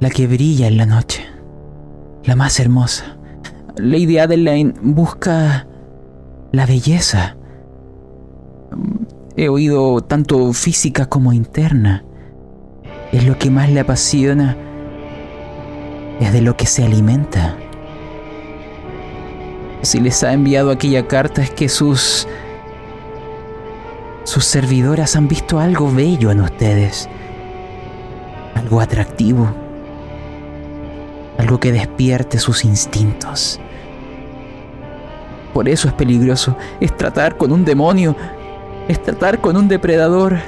la 0.00 0.10
que 0.10 0.26
brilla 0.26 0.68
en 0.68 0.76
la 0.76 0.86
noche, 0.86 1.24
la 2.24 2.36
más 2.36 2.60
hermosa. 2.60 3.16
Lady 3.76 4.18
Adeline 4.18 4.74
busca 4.80 5.66
la 6.52 6.66
belleza. 6.66 7.36
He 9.36 9.48
oído 9.48 10.00
tanto 10.00 10.52
física 10.52 11.06
como 11.06 11.32
interna. 11.32 12.04
Es 13.12 13.26
lo 13.26 13.38
que 13.38 13.50
más 13.50 13.70
le 13.70 13.80
apasiona. 13.80 14.56
Es 16.20 16.32
de 16.32 16.40
lo 16.40 16.56
que 16.56 16.66
se 16.66 16.84
alimenta. 16.84 17.56
Si 19.82 20.00
les 20.00 20.24
ha 20.24 20.32
enviado 20.32 20.70
aquella 20.70 21.06
carta 21.06 21.42
es 21.42 21.50
que 21.50 21.68
sus... 21.68 22.26
sus 24.26 24.44
servidoras 24.44 25.14
han 25.14 25.28
visto 25.28 25.60
algo 25.60 25.88
bello 25.92 26.32
en 26.32 26.40
ustedes. 26.40 27.08
Algo 28.56 28.80
atractivo. 28.80 29.48
Algo 31.38 31.60
que 31.60 31.70
despierte 31.70 32.40
sus 32.40 32.64
instintos. 32.64 33.60
Por 35.54 35.68
eso 35.68 35.86
es 35.86 35.94
peligroso. 35.94 36.56
Es 36.80 36.96
tratar 36.96 37.36
con 37.36 37.52
un 37.52 37.64
demonio. 37.64 38.16
Es 38.88 39.00
tratar 39.00 39.40
con 39.40 39.56
un 39.56 39.68
depredador. 39.68 40.38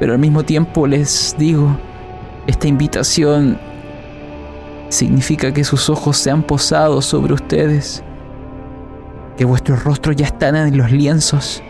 Pero 0.00 0.14
al 0.14 0.18
mismo 0.18 0.42
tiempo 0.42 0.88
les 0.88 1.36
digo, 1.38 1.76
esta 2.48 2.66
invitación 2.66 3.56
significa 4.88 5.52
que 5.52 5.62
sus 5.62 5.88
ojos 5.88 6.16
se 6.16 6.32
han 6.32 6.42
posado 6.42 7.02
sobre 7.02 7.34
ustedes, 7.34 8.02
que 9.36 9.44
vuestros 9.44 9.84
rostros 9.84 10.16
ya 10.16 10.26
están 10.26 10.56
en 10.56 10.76
los 10.76 10.90
lienzos. 10.90 11.62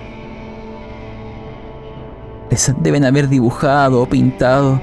Les 2.50 2.72
deben 2.80 3.04
haber 3.04 3.28
dibujado 3.28 4.02
o 4.02 4.06
pintado. 4.06 4.80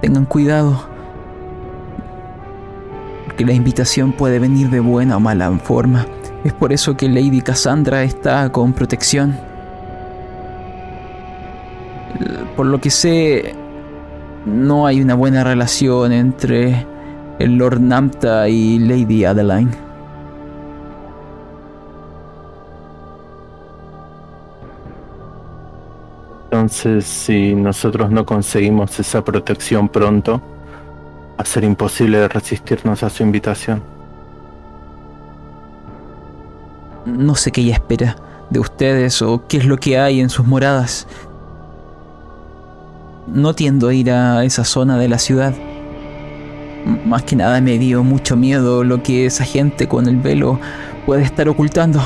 Tengan 0.00 0.24
cuidado, 0.24 0.88
porque 3.26 3.44
la 3.44 3.52
invitación 3.52 4.12
puede 4.12 4.38
venir 4.38 4.70
de 4.70 4.80
buena 4.80 5.18
o 5.18 5.20
mala 5.20 5.50
forma. 5.58 6.06
Es 6.42 6.54
por 6.54 6.72
eso 6.72 6.96
que 6.96 7.06
Lady 7.08 7.42
Cassandra 7.42 8.02
está 8.02 8.50
con 8.50 8.72
protección. 8.72 9.36
Por 12.56 12.66
lo 12.66 12.80
que 12.80 12.90
sé, 12.90 13.54
no 14.46 14.86
hay 14.86 15.02
una 15.02 15.14
buena 15.14 15.44
relación 15.44 16.12
entre 16.12 16.86
el 17.38 17.56
Lord 17.56 17.80
Namta 17.80 18.48
y 18.48 18.78
Lady 18.78 19.24
Adeline. 19.24 19.89
Entonces, 26.60 27.06
si 27.06 27.54
nosotros 27.54 28.10
no 28.10 28.26
conseguimos 28.26 29.00
esa 29.00 29.24
protección 29.24 29.88
pronto, 29.88 30.42
va 31.38 31.42
a 31.42 31.44
ser 31.46 31.64
imposible 31.64 32.28
resistirnos 32.28 33.02
a 33.02 33.08
su 33.08 33.22
invitación. 33.22 33.82
No 37.06 37.34
sé 37.34 37.50
qué 37.50 37.62
ella 37.62 37.72
espera 37.72 38.16
de 38.50 38.60
ustedes 38.60 39.22
o 39.22 39.46
qué 39.48 39.56
es 39.56 39.64
lo 39.64 39.78
que 39.78 39.98
hay 39.98 40.20
en 40.20 40.28
sus 40.28 40.46
moradas. 40.46 41.06
No 43.26 43.54
tiendo 43.54 43.88
a 43.88 43.94
ir 43.94 44.10
a 44.10 44.44
esa 44.44 44.64
zona 44.64 44.98
de 44.98 45.08
la 45.08 45.18
ciudad. 45.18 45.54
Más 47.06 47.22
que 47.22 47.36
nada 47.36 47.62
me 47.62 47.78
dio 47.78 48.04
mucho 48.04 48.36
miedo 48.36 48.84
lo 48.84 49.02
que 49.02 49.24
esa 49.24 49.44
gente 49.44 49.88
con 49.88 50.06
el 50.06 50.16
velo 50.16 50.60
puede 51.06 51.22
estar 51.22 51.48
ocultando. 51.48 52.02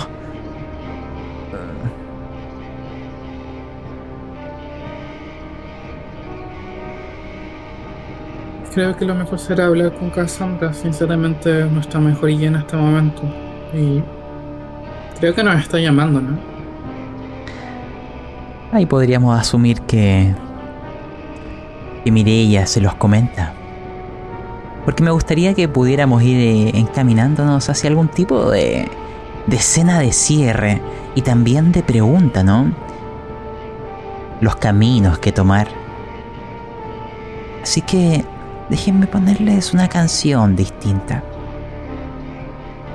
Creo 8.74 8.96
que 8.96 9.04
lo 9.04 9.14
mejor 9.14 9.38
será 9.38 9.66
hablar 9.66 9.94
con 9.94 10.10
Cassandra, 10.10 10.74
sinceramente 10.74 11.64
nuestra 11.66 12.00
mejoría 12.00 12.48
en 12.48 12.56
este 12.56 12.76
momento. 12.76 13.22
Y 13.72 14.02
creo 15.20 15.32
que 15.32 15.44
nos 15.44 15.60
está 15.60 15.78
llamando, 15.78 16.20
¿no? 16.20 16.36
Ahí 18.72 18.84
podríamos 18.84 19.38
asumir 19.38 19.80
que. 19.82 20.34
que 22.02 22.10
Mireia 22.10 22.66
se 22.66 22.80
los 22.80 22.96
comenta. 22.96 23.52
Porque 24.84 25.04
me 25.04 25.12
gustaría 25.12 25.54
que 25.54 25.68
pudiéramos 25.68 26.20
ir 26.24 26.36
eh, 26.36 26.70
encaminándonos 26.74 27.70
hacia 27.70 27.88
algún 27.88 28.08
tipo 28.08 28.50
de. 28.50 28.88
de 29.46 29.56
escena 29.56 30.00
de 30.00 30.10
cierre 30.10 30.82
y 31.14 31.22
también 31.22 31.70
de 31.70 31.84
pregunta, 31.84 32.42
¿no? 32.42 32.72
Los 34.40 34.56
caminos 34.56 35.20
que 35.20 35.30
tomar. 35.30 35.68
Así 37.62 37.80
que 37.80 38.24
déjenme 38.68 39.06
ponerles 39.06 39.74
una 39.74 39.88
canción 39.88 40.56
distinta. 40.56 41.22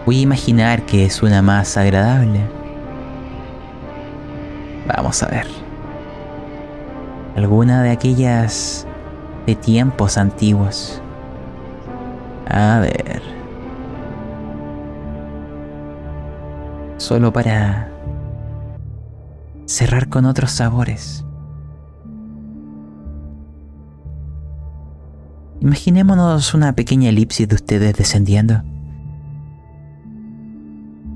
Voy 0.05 0.19
a 0.19 0.21
imaginar 0.21 0.85
que 0.85 1.05
es 1.05 1.21
una 1.21 1.41
más 1.41 1.77
agradable. 1.77 2.41
Vamos 4.87 5.21
a 5.21 5.27
ver. 5.27 5.45
Alguna 7.35 7.83
de 7.83 7.91
aquellas 7.91 8.87
de 9.45 9.55
tiempos 9.55 10.17
antiguos. 10.17 11.01
A 12.49 12.79
ver. 12.79 13.21
Solo 16.97 17.31
para 17.31 17.89
cerrar 19.65 20.09
con 20.09 20.25
otros 20.25 20.51
sabores. 20.51 21.23
Imaginémonos 25.61 26.53
una 26.53 26.73
pequeña 26.73 27.09
elipsis 27.09 27.47
de 27.47 27.55
ustedes 27.55 27.95
descendiendo. 27.95 28.63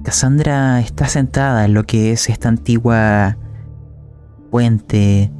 Cassandra 0.03 0.81
está 0.81 1.07
sentada 1.07 1.63
en 1.63 1.73
lo 1.73 1.85
que 1.85 2.11
es 2.11 2.27
esta 2.27 2.49
antigua 2.49 3.37
puente 4.51 5.31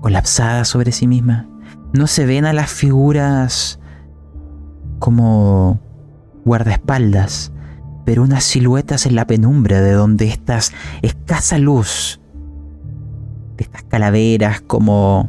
colapsada 0.00 0.64
sobre 0.64 0.92
sí 0.92 1.08
misma. 1.08 1.48
No 1.92 2.06
se 2.06 2.26
ven 2.26 2.44
a 2.44 2.52
las 2.52 2.70
figuras 2.70 3.80
como 5.00 5.80
guardaespaldas, 6.44 7.52
pero 8.04 8.22
unas 8.22 8.44
siluetas 8.44 9.04
en 9.06 9.16
la 9.16 9.26
penumbra 9.26 9.80
de 9.80 9.92
donde 9.92 10.28
estas 10.28 10.72
escasa 11.02 11.58
luz 11.58 12.20
de 13.56 13.64
estas 13.64 13.82
calaveras 13.82 14.60
como 14.60 15.28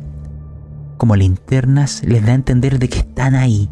como 1.00 1.16
linternas 1.16 2.04
les 2.04 2.24
da 2.24 2.34
a 2.34 2.36
entender 2.36 2.78
de 2.78 2.90
que 2.90 3.00
están 3.00 3.34
ahí. 3.34 3.72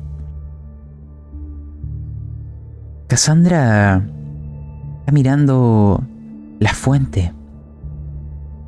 Cassandra 3.07 3.97
está 4.99 5.11
mirando 5.11 6.03
la 6.59 6.73
fuente 6.73 7.33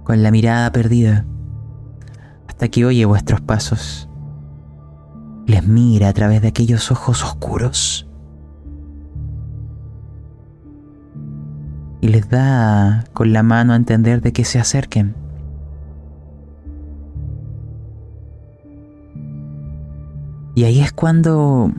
con 0.04 0.22
la 0.22 0.30
mirada 0.30 0.72
perdida 0.72 1.26
hasta 2.48 2.68
que 2.68 2.86
oye 2.86 3.06
vuestros 3.06 3.40
pasos. 3.42 4.10
Les 5.48 5.66
mira 5.66 6.10
a 6.10 6.14
través 6.14 6.42
de 6.42 6.50
aquellos 6.50 6.92
ojos 6.92 7.24
oscuros 7.24 8.08
y 12.02 12.10
les 12.10 12.30
da 12.30 13.06
con 13.14 13.32
la 13.32 13.42
mano 13.42 13.72
a 13.72 13.78
entender 13.78 14.22
de 14.22 14.34
que 14.34 14.44
se 14.44 14.60
acerquen. 14.60 15.16
Y 20.60 20.66
ahí 20.66 20.82
es 20.82 20.92
cuando 20.92 21.72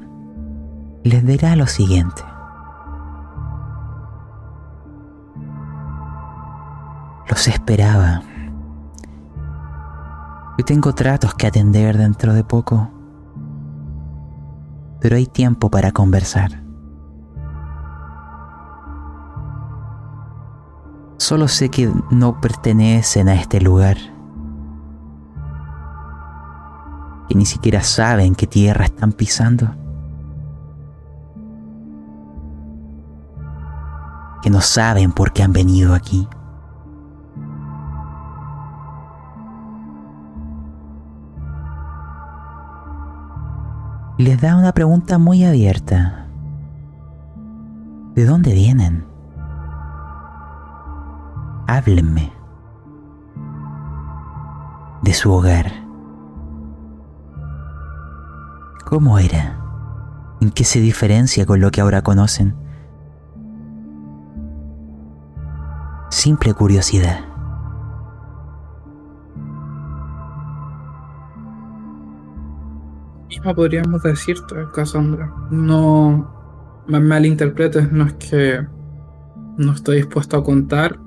les 1.05 1.27
dirá 1.27 1.55
lo 1.55 1.67
siguiente. 1.67 2.23
Los 7.29 7.47
esperaba. 7.47 8.23
Hoy 10.57 10.65
tengo 10.65 10.95
tratos 10.95 11.35
que 11.35 11.47
atender 11.47 11.99
dentro 11.99 12.33
de 12.33 12.43
poco. 12.43 12.91
Pero 14.99 15.17
hay 15.17 15.27
tiempo 15.27 15.71
para 15.71 15.93
conversar. 15.93 16.63
Solo 21.19 21.49
sé 21.49 21.69
que 21.69 21.93
no 22.11 22.41
pertenecen 22.41 23.29
a 23.29 23.35
este 23.35 23.61
lugar. 23.61 23.99
Que 27.31 27.37
ni 27.37 27.47
siquiera 27.47 27.81
saben 27.85 28.35
qué 28.35 28.49
tierra 28.49 28.87
están 28.87 29.13
pisando. 29.13 29.69
Que 34.43 34.51
no 34.51 34.61
saben 34.61 35.13
por 35.13 35.33
qué 35.33 35.45
han 35.45 35.53
venido 35.53 35.95
aquí. 35.95 36.27
Les 44.19 44.41
da 44.41 44.57
una 44.57 44.73
pregunta 44.73 45.19
muy 45.19 45.45
abierta. 45.45 46.27
¿De 48.17 48.25
dónde 48.25 48.55
vienen? 48.55 49.07
Háblenme 51.69 52.33
de 55.03 55.15
su 55.15 55.33
hogar. 55.33 55.90
¿Cómo 58.91 59.21
era? 59.21 59.57
¿En 60.41 60.51
qué 60.51 60.65
se 60.65 60.81
diferencia 60.81 61.47
con 61.47 61.61
lo 61.61 61.71
que 61.71 61.81
ahora 61.81 62.03
conocen? 62.03 62.57
Simple 66.09 66.55
curiosidad. 66.55 67.21
Mismo 73.29 73.55
podríamos 73.55 74.03
decirte, 74.03 74.57
Cassandra. 74.75 75.33
No 75.53 76.29
me 76.89 76.99
malinterpretes, 76.99 77.93
no 77.93 78.07
es 78.07 78.15
que 78.15 78.67
no 79.57 79.71
estoy 79.71 79.99
dispuesto 79.99 80.37
a 80.37 80.43
contar, 80.43 80.99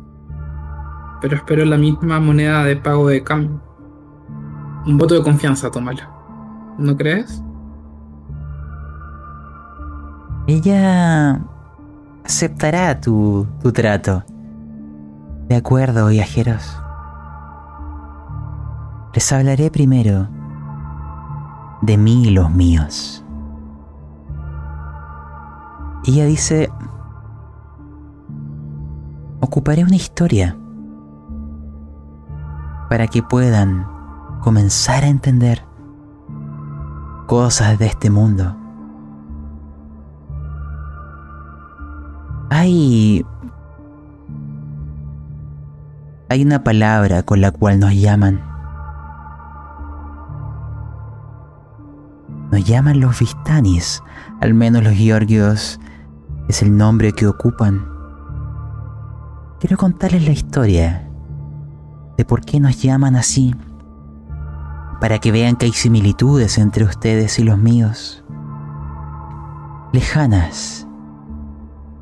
pero 1.20 1.36
espero 1.36 1.66
la 1.66 1.78
misma 1.78 2.22
moneda 2.22 2.64
de 2.64 2.78
pago 2.78 3.10
de 3.10 3.26
cambio. 3.26 3.62
Un 4.86 4.98
voto 4.98 5.16
de 5.16 5.22
confianza, 5.22 5.70
tómala. 5.70 6.10
¿No 6.78 6.96
crees? 6.96 7.44
Ella 10.46 11.40
aceptará 12.26 13.00
tu, 13.00 13.48
tu 13.62 13.72
trato. 13.72 14.24
De 15.48 15.56
acuerdo, 15.56 16.08
viajeros. 16.08 16.82
Les 19.14 19.32
hablaré 19.32 19.72
primero 19.72 20.28
de 21.82 21.98
mí 21.98 22.28
y 22.28 22.32
los 22.32 22.52
míos. 22.52 23.24
Ella 26.06 26.26
dice, 26.26 26.70
ocuparé 29.40 29.86
una 29.86 29.96
historia 29.96 30.58
para 32.90 33.08
que 33.08 33.24
puedan 33.24 33.88
comenzar 34.42 35.06
a 35.06 35.08
entender 35.08 35.64
cosas 37.28 37.80
de 37.80 37.86
este 37.86 38.10
mundo 38.10 38.58
Hay... 42.54 43.26
Hay 46.30 46.44
una 46.44 46.64
palabra 46.64 47.24
con 47.24 47.42
la 47.42 47.50
cual 47.50 47.80
nos 47.80 47.96
llaman. 47.96 48.44
Nos 52.52 52.64
llaman 52.64 53.00
los 53.00 53.18
Vistanis, 53.20 54.04
al 54.40 54.54
menos 54.54 54.84
los 54.84 54.94
Georgios 54.94 55.80
es 56.48 56.62
el 56.62 56.78
nombre 56.78 57.12
que 57.14 57.26
ocupan. 57.26 57.88
Quiero 59.60 59.76
contarles 59.76 60.24
la 60.24 60.34
historia 60.34 61.10
de 62.18 62.24
por 62.24 62.42
qué 62.42 62.60
nos 62.60 62.80
llaman 62.80 63.16
así, 63.16 63.56
para 65.02 65.18
que 65.18 65.32
vean 65.32 65.56
que 65.56 65.66
hay 65.66 65.74
similitudes 65.74 66.60
entre 66.60 66.86
ustedes 66.86 67.40
y 67.40 67.46
los 67.46 67.58
míos. 67.58 68.24
Lejanas, 69.92 70.83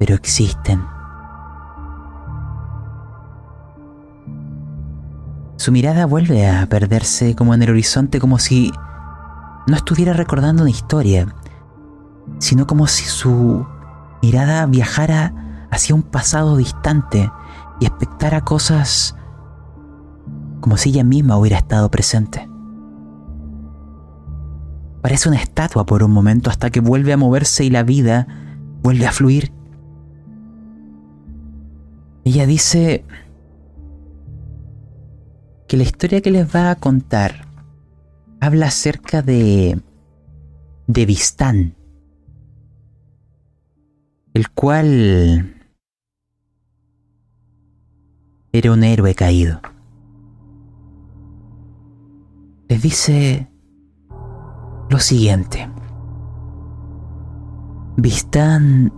pero 0.02 0.16
existen. 0.16 0.84
Su 5.58 5.72
mirada 5.72 6.08
vuelve 6.08 6.50
a 6.50 6.66
perderse 6.66 7.36
como 7.36 7.54
en 7.54 7.62
el 7.62 7.70
horizonte, 7.70 8.20
como 8.20 8.40
si 8.40 8.72
no 9.68 9.76
estuviera 9.76 10.14
recordando 10.14 10.64
una 10.64 10.72
historia, 10.72 11.36
sino 12.40 12.66
como 12.66 12.88
si 12.88 13.06
su 13.06 13.64
mirada 14.24 14.66
viajara 14.66 15.68
hacia 15.70 15.94
un 15.94 16.02
pasado 16.02 16.58
distante 16.58 17.32
y 17.80 17.86
expectara 17.86 18.42
cosas 18.42 19.16
como 20.62 20.78
si 20.78 20.90
ella 20.90 21.04
misma 21.04 21.38
hubiera 21.38 21.58
estado 21.58 21.92
presente. 21.92 22.50
Parece 25.04 25.30
una 25.30 25.38
estatua 25.38 25.86
por 25.86 26.02
un 26.02 26.10
momento 26.10 26.50
hasta 26.50 26.72
que 26.72 26.80
vuelve 26.80 27.14
a 27.14 27.18
moverse 27.18 27.64
y 27.66 27.70
la 27.70 27.84
vida 27.84 28.26
vuelve 28.82 29.06
a 29.06 29.12
fluir 29.12 29.61
ella 32.24 32.46
dice 32.46 33.04
que 35.68 35.78
la 35.78 35.84
historia 35.84 36.22
que 36.22 36.32
les 36.32 36.54
va 36.54 36.72
a 36.72 36.76
contar 36.76 37.48
habla 38.40 38.68
acerca 38.68 39.22
de 39.22 39.80
de 40.88 41.06
Vistán, 41.06 41.76
el 44.34 44.50
cual 44.52 45.56
era 48.52 48.74
un 48.74 48.84
héroe 48.84 49.16
caído. 49.16 49.62
Les 52.68 52.82
dice 52.82 53.50
lo 54.90 55.00
siguiente. 55.00 55.70
Vistán 57.96 58.92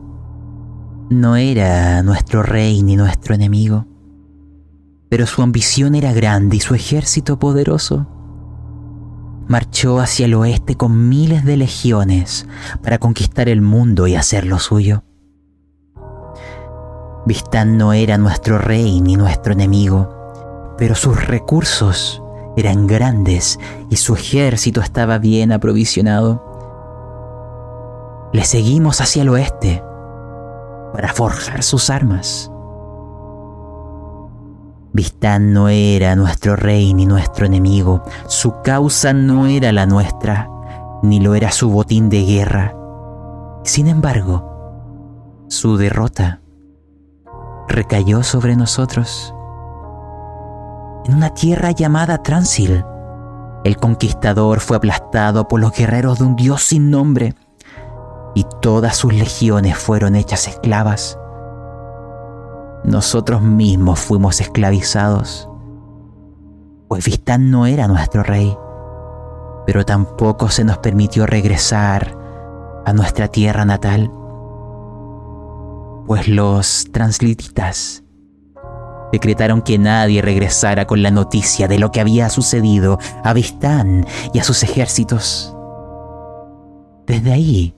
no 1.10 1.36
era 1.36 2.02
nuestro 2.04 2.44
rey 2.44 2.82
ni 2.82 2.96
nuestro 2.96 3.36
enemigo, 3.36 3.86
pero 5.10 5.28
su 5.28 5.42
ambición 5.42 5.96
era 5.96 6.14
grande 6.14 6.58
y 6.58 6.60
su 6.60 6.76
ejército 6.76 7.38
poderoso. 7.38 8.08
Marchó 9.48 10.00
hacia 10.00 10.26
el 10.26 10.34
oeste 10.36 10.76
con 10.76 11.10
miles 11.10 11.44
de 11.44 11.58
legiones 11.58 12.48
para 12.82 12.98
conquistar 12.98 13.50
el 13.50 13.62
mundo 13.62 14.08
y 14.08 14.16
hacerlo 14.16 14.58
suyo. 14.60 15.04
Vistán 17.26 17.78
no 17.78 17.94
era 17.94 18.18
nuestro 18.18 18.58
rey 18.58 19.02
ni 19.02 19.16
nuestro 19.16 19.54
enemigo, 19.54 20.76
pero 20.78 20.96
sus 20.96 21.28
recursos 21.28 22.22
eran 22.56 22.88
grandes 22.88 23.60
y 23.90 23.98
su 23.98 24.16
ejército 24.16 24.82
estaba 24.82 25.18
bien 25.20 25.52
aprovisionado. 25.52 26.52
Le 28.34 28.44
seguimos 28.46 29.02
hacia 29.02 29.22
el 29.22 29.30
oeste 29.30 29.84
para 30.94 31.12
forjar 31.12 31.64
sus 31.64 31.90
armas. 31.90 32.50
Vistán 34.94 35.54
no 35.54 35.70
era 35.70 36.16
nuestro 36.16 36.56
rey 36.56 36.94
ni 36.94 37.08
nuestro 37.08 37.48
enemigo, 37.48 38.04
su 38.28 38.62
causa 38.62 39.12
no 39.12 39.48
era 39.48 39.72
la 39.72 39.88
nuestra, 39.88 40.48
ni 41.02 41.20
lo 41.20 41.34
era 41.34 41.52
su 41.52 41.72
botín 41.72 42.10
de 42.10 42.24
guerra. 42.24 42.76
Sin 43.64 43.88
embargo, 43.88 45.46
su 45.50 45.78
derrota 45.78 46.42
recayó 47.68 48.22
sobre 48.22 48.56
nosotros. 48.56 49.34
En 51.06 51.16
una 51.16 51.34
tierra 51.34 51.72
llamada 51.72 52.22
Transil, 52.22 52.86
el 53.64 53.78
conquistador 53.78 54.60
fue 54.60 54.78
aplastado 54.78 55.48
por 55.48 55.60
los 55.60 55.72
guerreros 55.72 56.20
de 56.20 56.26
un 56.26 56.36
dios 56.36 56.62
sin 56.62 56.92
nombre, 56.92 57.34
y 58.34 58.46
todas 58.62 58.96
sus 58.96 59.14
legiones 59.14 59.78
fueron 59.78 60.16
hechas 60.16 60.48
esclavas. 60.48 61.18
Nosotros 62.84 63.42
mismos 63.42 64.00
fuimos 64.00 64.42
esclavizados, 64.42 65.50
pues 66.88 67.06
Vistán 67.06 67.50
no 67.52 67.66
era 67.66 67.88
nuestro 67.88 68.24
rey, 68.24 68.58
pero 69.66 69.86
tampoco 69.86 70.50
se 70.50 70.64
nos 70.64 70.80
permitió 70.80 71.26
regresar 71.26 72.18
a 72.86 72.94
nuestra 72.94 73.30
tierra 73.30 73.64
natal 73.64 74.12
pues 76.06 76.28
los 76.28 76.88
translititas 76.92 78.04
decretaron 79.12 79.62
que 79.62 79.78
nadie 79.78 80.22
regresara 80.22 80.86
con 80.86 81.02
la 81.04 81.12
noticia 81.12 81.68
de 81.68 81.80
lo 81.80 81.92
que 81.92 82.02
había 82.02 82.30
sucedido 82.30 82.98
a 83.24 83.34
Vistán 83.34 84.06
y 84.34 84.40
a 84.40 84.44
sus 84.44 84.64
ejércitos. 84.64 85.56
Desde 87.06 87.32
ahí 87.32 87.76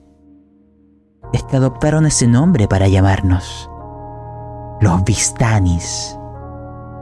es 1.32 1.42
que 1.44 1.56
adoptaron 1.56 2.06
ese 2.06 2.26
nombre 2.26 2.68
para 2.68 2.88
llamarnos, 2.88 3.70
los 4.80 5.04
Vistanis, 5.04 6.18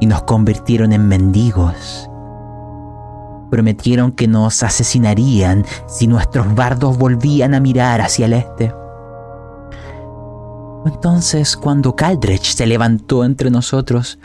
y 0.00 0.06
nos 0.06 0.22
convirtieron 0.24 0.92
en 0.92 1.06
mendigos. 1.06 2.10
Prometieron 3.50 4.12
que 4.12 4.26
nos 4.26 4.62
asesinarían 4.62 5.64
si 5.86 6.06
nuestros 6.06 6.54
bardos 6.54 6.98
volvían 6.98 7.54
a 7.54 7.60
mirar 7.60 8.00
hacia 8.00 8.26
el 8.26 8.32
este. 8.32 8.74
Entonces, 10.86 11.56
cuando 11.56 11.96
Caldrech 11.96 12.44
se 12.44 12.66
levantó 12.66 13.24
entre 13.24 13.50
nosotros 13.50 14.18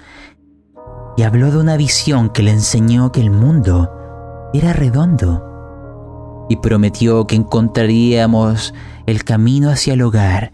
y 1.15 1.23
habló 1.23 1.51
de 1.51 1.57
una 1.57 1.77
visión 1.77 2.29
que 2.29 2.43
le 2.43 2.51
enseñó 2.51 3.11
que 3.11 3.21
el 3.21 3.29
mundo 3.29 4.49
era 4.53 4.73
redondo 4.73 5.48
y 6.49 6.57
prometió 6.57 7.25
que 7.27 7.35
encontraríamos 7.35 8.73
el 9.05 9.23
camino 9.23 9.69
hacia 9.69 9.93
el 9.93 10.01
hogar 10.01 10.51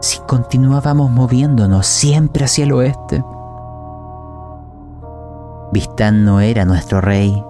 si 0.00 0.20
continuábamos 0.20 1.10
moviéndonos 1.10 1.86
siempre 1.86 2.44
hacia 2.44 2.64
el 2.64 2.72
oeste. 2.72 3.24
Vistán 5.72 6.24
no 6.24 6.40
era 6.40 6.64
nuestro 6.64 7.00
rey, 7.00 7.42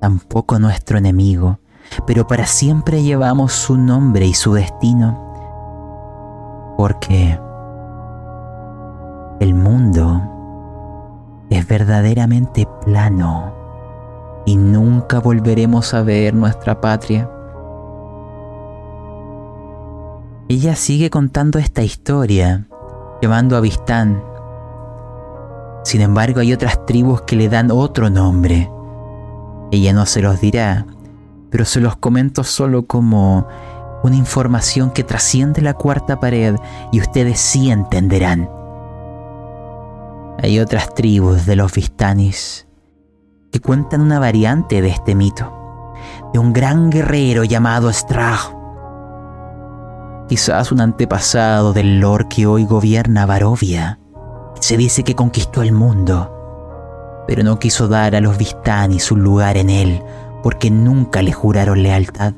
tampoco 0.00 0.58
nuestro 0.58 0.96
enemigo, 0.96 1.58
pero 2.06 2.26
para 2.26 2.46
siempre 2.46 3.02
llevamos 3.02 3.52
su 3.52 3.76
nombre 3.76 4.26
y 4.26 4.32
su 4.32 4.54
destino 4.54 5.30
porque 6.80 7.38
el 9.38 9.52
mundo 9.52 10.22
es 11.50 11.68
verdaderamente 11.68 12.66
plano 12.86 13.59
y 14.46 14.56
nunca 14.56 15.20
volveremos 15.20 15.94
a 15.94 16.02
ver 16.02 16.34
nuestra 16.34 16.80
patria. 16.80 17.30
Ella 20.48 20.74
sigue 20.74 21.10
contando 21.10 21.58
esta 21.58 21.82
historia, 21.82 22.66
llamando 23.22 23.56
a 23.56 23.60
Vistán. 23.60 24.22
Sin 25.84 26.00
embargo, 26.00 26.40
hay 26.40 26.52
otras 26.52 26.84
tribus 26.86 27.22
que 27.22 27.36
le 27.36 27.48
dan 27.48 27.70
otro 27.70 28.10
nombre. 28.10 28.70
Ella 29.70 29.92
no 29.92 30.06
se 30.06 30.22
los 30.22 30.40
dirá, 30.40 30.86
pero 31.50 31.64
se 31.64 31.80
los 31.80 31.96
comento 31.96 32.42
solo 32.42 32.86
como 32.86 33.46
una 34.02 34.16
información 34.16 34.90
que 34.90 35.04
trasciende 35.04 35.62
la 35.62 35.74
cuarta 35.74 36.18
pared 36.18 36.56
y 36.90 37.00
ustedes 37.00 37.38
sí 37.38 37.70
entenderán. 37.70 38.50
Hay 40.42 40.58
otras 40.58 40.94
tribus 40.94 41.46
de 41.46 41.54
los 41.54 41.72
Vistanis 41.72 42.66
que 43.50 43.60
cuentan 43.60 44.00
una 44.00 44.18
variante 44.18 44.80
de 44.80 44.88
este 44.88 45.14
mito, 45.14 45.94
de 46.32 46.38
un 46.38 46.52
gran 46.52 46.90
guerrero 46.90 47.44
llamado 47.44 47.92
Strah. 47.92 48.38
Quizás 50.28 50.70
un 50.72 50.80
antepasado 50.80 51.72
del 51.72 52.00
Lord 52.00 52.28
que 52.28 52.46
hoy 52.46 52.64
gobierna 52.64 53.26
Barovia. 53.26 53.98
Se 54.60 54.76
dice 54.76 55.02
que 55.02 55.14
conquistó 55.14 55.62
el 55.62 55.72
mundo, 55.72 57.24
pero 57.26 57.42
no 57.42 57.58
quiso 57.58 57.88
dar 57.88 58.14
a 58.14 58.20
los 58.20 58.38
Vistanis 58.38 59.10
un 59.10 59.22
lugar 59.22 59.56
en 59.56 59.70
él 59.70 60.02
porque 60.42 60.70
nunca 60.70 61.22
le 61.22 61.32
juraron 61.32 61.82
lealtad 61.82 62.34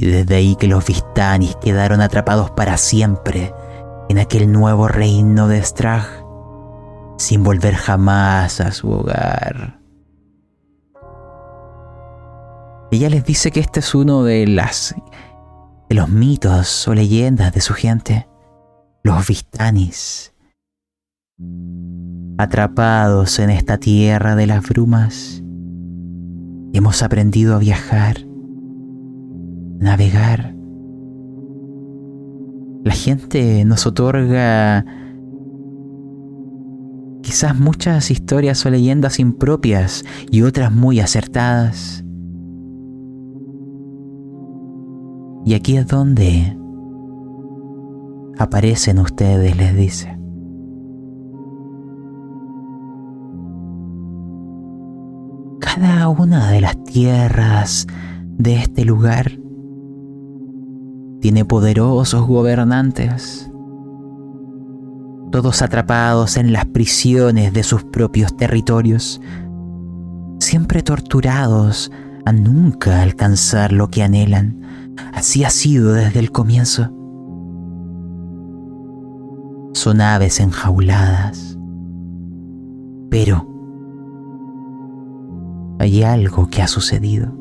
y 0.00 0.06
desde 0.06 0.36
ahí 0.36 0.56
que 0.56 0.66
los 0.66 0.86
Vistanis 0.86 1.56
quedaron 1.56 2.00
atrapados 2.00 2.50
para 2.50 2.78
siempre 2.78 3.52
en 4.08 4.18
aquel 4.18 4.50
nuevo 4.50 4.88
reino 4.88 5.46
de 5.46 5.62
Strag, 5.62 6.19
sin 7.20 7.44
volver 7.44 7.74
jamás 7.74 8.62
a 8.62 8.72
su 8.72 8.90
hogar. 8.90 9.78
Ella 12.90 13.10
les 13.10 13.24
dice 13.24 13.50
que 13.50 13.60
este 13.60 13.80
es 13.80 13.94
uno 13.94 14.24
de 14.24 14.46
las 14.46 14.94
de 15.88 15.94
los 15.94 16.08
mitos 16.08 16.88
o 16.88 16.94
leyendas 16.94 17.52
de 17.52 17.60
su 17.60 17.74
gente, 17.74 18.26
los 19.02 19.26
Vistanis, 19.26 20.32
atrapados 22.38 23.38
en 23.38 23.50
esta 23.50 23.76
tierra 23.76 24.34
de 24.34 24.46
las 24.46 24.66
brumas. 24.66 25.42
Hemos 26.72 27.02
aprendido 27.02 27.54
a 27.54 27.58
viajar 27.58 28.24
navegar. 29.78 30.54
La 32.82 32.94
gente 32.94 33.64
nos 33.66 33.86
otorga 33.86 34.86
quizás 37.22 37.58
muchas 37.58 38.10
historias 38.10 38.64
o 38.66 38.70
leyendas 38.70 39.18
impropias 39.18 40.04
y 40.30 40.42
otras 40.42 40.72
muy 40.72 41.00
acertadas. 41.00 42.04
Y 45.44 45.54
aquí 45.54 45.76
es 45.76 45.86
donde 45.86 46.56
aparecen 48.38 48.98
ustedes, 48.98 49.56
les 49.56 49.76
dice. 49.76 50.16
Cada 55.60 56.08
una 56.08 56.50
de 56.50 56.60
las 56.60 56.82
tierras 56.84 57.86
de 58.38 58.56
este 58.56 58.84
lugar 58.84 59.32
tiene 61.20 61.44
poderosos 61.44 62.26
gobernantes, 62.26 63.49
todos 65.30 65.62
atrapados 65.62 66.36
en 66.36 66.52
las 66.52 66.66
prisiones 66.66 67.52
de 67.52 67.62
sus 67.62 67.84
propios 67.84 68.36
territorios, 68.36 69.20
siempre 70.40 70.82
torturados 70.82 71.92
a 72.24 72.32
nunca 72.32 73.02
alcanzar 73.02 73.72
lo 73.72 73.88
que 73.88 74.02
anhelan. 74.02 74.60
Así 75.12 75.44
ha 75.44 75.50
sido 75.50 75.92
desde 75.92 76.18
el 76.18 76.32
comienzo. 76.32 76.90
Son 79.72 80.00
aves 80.00 80.40
enjauladas. 80.40 81.58
Pero 83.08 83.46
hay 85.78 86.02
algo 86.02 86.48
que 86.48 86.62
ha 86.62 86.68
sucedido. 86.68 87.32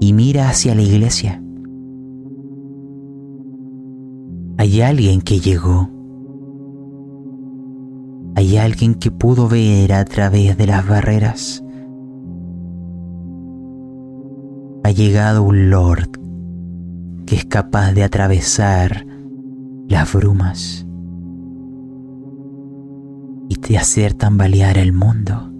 Y 0.00 0.12
mira 0.12 0.48
hacia 0.48 0.74
la 0.74 0.82
iglesia. 0.82 1.40
Hay 4.58 4.80
alguien 4.80 5.20
que 5.20 5.40
llegó. 5.40 5.93
Hay 8.36 8.56
alguien 8.56 8.94
que 8.94 9.10
pudo 9.10 9.48
ver 9.48 9.92
a 9.92 10.04
través 10.04 10.56
de 10.56 10.66
las 10.66 10.86
barreras. 10.86 11.62
Ha 14.82 14.90
llegado 14.90 15.42
un 15.42 15.70
Lord 15.70 16.10
que 17.26 17.36
es 17.36 17.44
capaz 17.44 17.92
de 17.92 18.04
atravesar 18.04 19.06
las 19.88 20.12
brumas. 20.12 20.84
de 23.68 23.78
hacer 23.78 24.14
tambalear 24.14 24.78
el 24.78 24.92
mundo. 24.92 25.50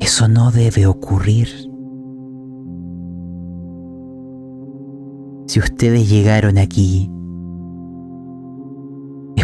Eso 0.00 0.28
no 0.28 0.50
debe 0.50 0.86
ocurrir. 0.86 1.48
Si 5.46 5.58
ustedes 5.58 6.08
llegaron 6.08 6.58
aquí, 6.58 7.10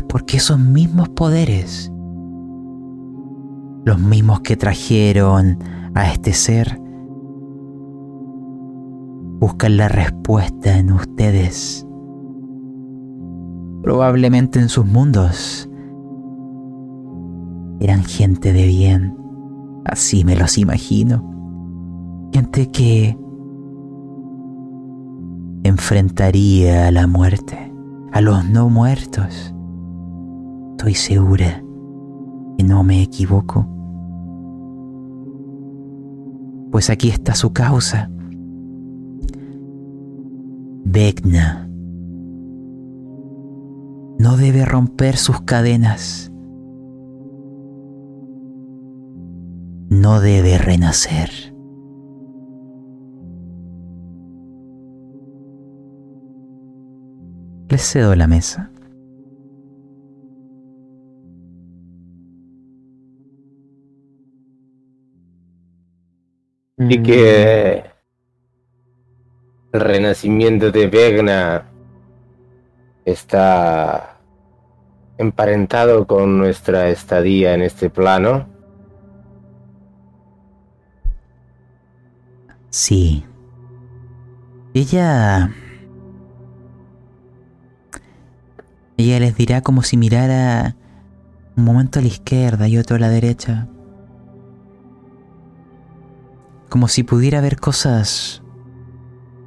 porque 0.08 0.38
esos 0.38 0.58
mismos 0.58 1.08
poderes, 1.10 1.92
los 3.84 3.98
mismos 3.98 4.40
que 4.40 4.56
trajeron 4.56 5.58
a 5.94 6.10
este 6.12 6.32
ser, 6.32 6.80
buscan 9.38 9.76
la 9.76 9.88
respuesta 9.88 10.78
en 10.78 10.92
ustedes. 10.92 11.86
Probablemente 13.82 14.58
en 14.58 14.68
sus 14.68 14.86
mundos 14.86 15.68
eran 17.80 18.02
gente 18.02 18.52
de 18.52 18.66
bien, 18.66 19.16
así 19.84 20.24
me 20.24 20.36
los 20.36 20.58
imagino. 20.58 21.32
Gente 22.32 22.70
que 22.70 23.16
enfrentaría 25.62 26.88
a 26.88 26.90
la 26.90 27.06
muerte, 27.06 27.72
a 28.12 28.20
los 28.20 28.48
no 28.48 28.68
muertos. 28.68 29.55
Estoy 30.76 30.92
segura 30.92 31.64
que 32.58 32.62
no 32.62 32.84
me 32.84 33.02
equivoco. 33.02 33.66
Pues 36.70 36.90
aquí 36.90 37.08
está 37.08 37.34
su 37.34 37.54
causa. 37.54 38.10
Vecna 40.84 41.66
no 44.18 44.36
debe 44.36 44.66
romper 44.66 45.16
sus 45.16 45.40
cadenas. 45.40 46.30
No 49.88 50.20
debe 50.20 50.58
renacer. 50.58 51.30
Les 57.70 57.82
cedo 57.82 58.14
la 58.14 58.26
mesa. 58.26 58.70
Y 66.78 67.02
que 67.02 67.84
el 69.72 69.80
renacimiento 69.80 70.70
de 70.70 70.86
Vegna 70.88 71.64
está 73.04 74.18
emparentado 75.18 76.06
con 76.06 76.36
nuestra 76.38 76.90
estadía 76.90 77.54
en 77.54 77.62
este 77.62 77.88
plano. 77.88 78.46
Sí. 82.68 83.24
Ella... 84.74 85.50
Ella 88.98 89.20
les 89.20 89.36
dirá 89.36 89.62
como 89.62 89.82
si 89.82 89.96
mirara 89.96 90.76
un 91.56 91.64
momento 91.64 91.98
a 91.98 92.02
la 92.02 92.08
izquierda 92.08 92.68
y 92.68 92.76
otro 92.76 92.96
a 92.96 92.98
la 92.98 93.08
derecha. 93.08 93.68
Como 96.68 96.88
si 96.88 97.02
pudiera 97.02 97.40
ver 97.40 97.58
cosas 97.58 98.42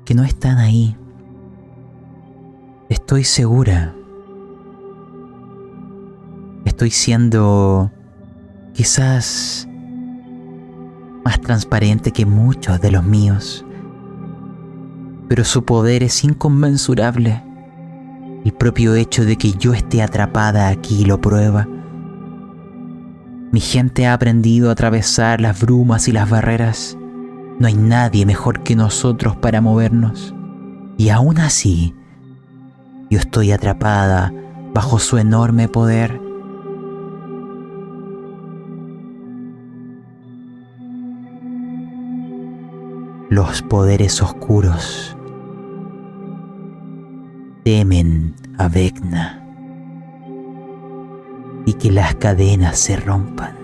que 0.05 0.15
no 0.15 0.23
están 0.23 0.57
ahí. 0.57 0.97
Estoy 2.89 3.23
segura. 3.23 3.93
Estoy 6.65 6.91
siendo 6.91 7.91
quizás 8.73 9.67
más 11.23 11.41
transparente 11.41 12.11
que 12.11 12.25
muchos 12.25 12.79
de 12.81 12.91
los 12.91 13.03
míos. 13.03 13.65
Pero 15.27 15.43
su 15.43 15.65
poder 15.65 16.03
es 16.03 16.23
inconmensurable. 16.23 17.43
El 18.45 18.53
propio 18.53 18.95
hecho 18.95 19.25
de 19.25 19.35
que 19.35 19.51
yo 19.51 19.73
esté 19.73 20.01
atrapada 20.01 20.69
aquí 20.69 21.05
lo 21.05 21.19
prueba. 21.19 21.67
Mi 23.51 23.59
gente 23.59 24.07
ha 24.07 24.13
aprendido 24.13 24.69
a 24.69 24.73
atravesar 24.73 25.41
las 25.41 25.59
brumas 25.59 26.07
y 26.07 26.11
las 26.11 26.29
barreras. 26.29 26.97
No 27.59 27.67
hay 27.67 27.75
nadie 27.75 28.25
mejor 28.25 28.63
que 28.63 28.75
nosotros 28.75 29.35
para 29.35 29.59
movernos. 29.59 30.33
Y 30.97 31.09
aún 31.09 31.39
así, 31.39 31.93
yo 33.09 33.19
estoy 33.19 33.51
atrapada 33.51 34.33
bajo 34.73 34.97
su 34.97 35.17
enorme 35.17 35.67
poder. 35.67 36.21
Los 43.29 43.61
poderes 43.61 44.21
oscuros 44.21 45.17
temen 47.63 48.35
a 48.57 48.69
Vecna 48.69 49.45
y 51.65 51.73
que 51.73 51.91
las 51.91 52.15
cadenas 52.15 52.79
se 52.79 52.95
rompan. 52.95 53.58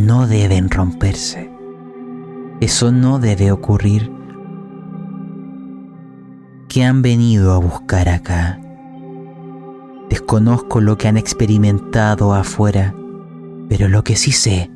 No 0.00 0.26
deben 0.26 0.70
romperse. 0.70 1.50
Eso 2.62 2.90
no 2.90 3.18
debe 3.18 3.52
ocurrir. 3.52 4.10
¿Qué 6.70 6.84
han 6.84 7.02
venido 7.02 7.52
a 7.52 7.58
buscar 7.58 8.08
acá? 8.08 8.58
Desconozco 10.08 10.80
lo 10.80 10.96
que 10.96 11.06
han 11.06 11.18
experimentado 11.18 12.32
afuera, 12.32 12.94
pero 13.68 13.88
lo 13.88 14.02
que 14.02 14.16
sí 14.16 14.32
sé, 14.32 14.70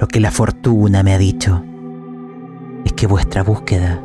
lo 0.00 0.08
que 0.08 0.18
la 0.18 0.32
fortuna 0.32 1.04
me 1.04 1.14
ha 1.14 1.18
dicho, 1.18 1.62
es 2.84 2.92
que 2.92 3.06
vuestra 3.06 3.44
búsqueda 3.44 4.02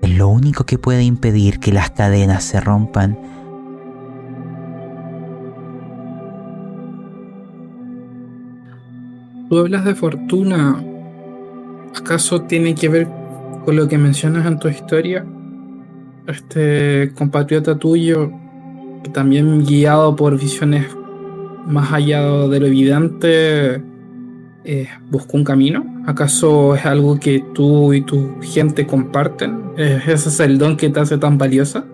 es 0.00 0.10
lo 0.16 0.28
único 0.28 0.64
que 0.64 0.78
puede 0.78 1.02
impedir 1.02 1.60
que 1.60 1.70
las 1.70 1.90
cadenas 1.90 2.44
se 2.44 2.60
rompan. 2.62 3.18
Hablas 9.58 9.84
de 9.84 9.94
fortuna. 9.94 10.82
¿Acaso 11.96 12.42
tiene 12.42 12.74
que 12.74 12.88
ver 12.88 13.08
con 13.64 13.76
lo 13.76 13.88
que 13.88 13.98
mencionas 13.98 14.46
en 14.46 14.58
tu 14.58 14.68
historia? 14.68 15.24
Este 16.26 17.12
compatriota 17.14 17.78
tuyo, 17.78 18.32
que 19.02 19.10
también 19.10 19.64
guiado 19.64 20.16
por 20.16 20.38
visiones 20.38 20.86
más 21.66 21.92
allá 21.92 22.22
de 22.48 22.60
lo 22.60 22.66
evidente, 22.66 23.82
eh, 24.64 24.88
buscó 25.10 25.36
un 25.36 25.44
camino? 25.44 25.84
¿Acaso 26.06 26.74
es 26.74 26.84
algo 26.86 27.18
que 27.20 27.44
tú 27.54 27.92
y 27.92 28.02
tu 28.02 28.40
gente 28.42 28.86
comparten? 28.86 29.72
¿Ese 29.76 30.28
es 30.28 30.40
el 30.40 30.58
don 30.58 30.76
que 30.76 30.90
te 30.90 31.00
hace 31.00 31.18
tan 31.18 31.38
valiosa? 31.38 31.84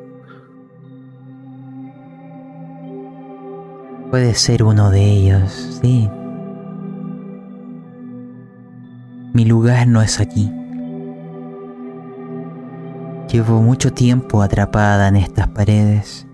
Puede 4.11 4.35
ser 4.35 4.65
uno 4.65 4.91
de 4.91 5.05
ellos, 5.05 5.81
sí. 5.83 6.09
Mi 9.33 9.45
lugar 9.45 9.87
no 9.87 10.03
es 10.03 10.19
aquí. 10.19 10.51
Llevo 13.31 13.63
mucho 13.63 13.93
tiempo 13.93 14.43
atrapada 14.43 15.07
en 15.07 15.15
estas 15.15 15.47
paredes, 15.49 16.27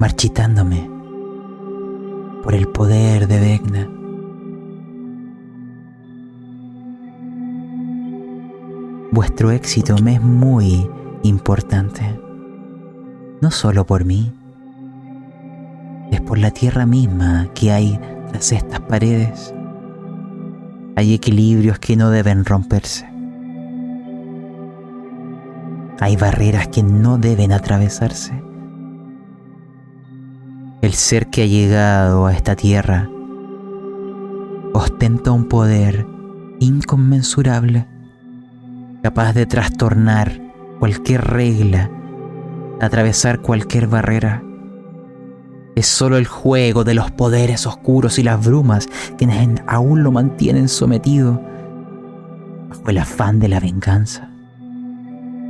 marchitándome 0.00 0.90
por 2.42 2.54
el 2.54 2.66
poder 2.66 3.28
de 3.28 3.38
Vecna. 3.38 3.88
Vuestro 9.12 9.52
éxito 9.52 9.96
me 10.02 10.14
es 10.14 10.22
muy 10.22 10.90
importante, 11.22 12.20
no 13.40 13.52
solo 13.52 13.86
por 13.86 14.04
mí, 14.04 14.32
es 16.10 16.20
por 16.20 16.38
la 16.38 16.50
tierra 16.50 16.86
misma 16.86 17.48
que 17.54 17.70
hay 17.70 18.00
tras 18.30 18.50
estas 18.50 18.80
paredes. 18.80 19.54
Hay 20.96 21.14
equilibrios 21.14 21.78
que 21.78 21.96
no 21.96 22.10
deben 22.10 22.44
romperse. 22.44 23.08
Hay 26.00 26.16
barreras 26.16 26.68
que 26.68 26.82
no 26.82 27.18
deben 27.18 27.52
atravesarse. 27.52 28.42
El 30.82 30.94
ser 30.94 31.28
que 31.28 31.42
ha 31.42 31.46
llegado 31.46 32.26
a 32.26 32.32
esta 32.32 32.56
tierra 32.56 33.08
ostenta 34.72 35.32
un 35.32 35.44
poder 35.44 36.06
inconmensurable, 36.58 37.86
capaz 39.02 39.32
de 39.34 39.46
trastornar 39.46 40.40
cualquier 40.78 41.22
regla, 41.22 41.90
atravesar 42.80 43.40
cualquier 43.40 43.86
barrera. 43.88 44.42
Es 45.76 45.86
solo 45.86 46.16
el 46.16 46.26
juego 46.26 46.84
de 46.84 46.94
los 46.94 47.10
poderes 47.10 47.66
oscuros 47.66 48.18
y 48.18 48.22
las 48.22 48.44
brumas 48.44 48.88
quienes 49.16 49.60
aún 49.66 50.02
lo 50.02 50.12
mantienen 50.12 50.68
sometido 50.68 51.40
bajo 52.68 52.90
el 52.90 52.98
afán 52.98 53.38
de 53.40 53.48
la 53.48 53.60
venganza. 53.60 54.28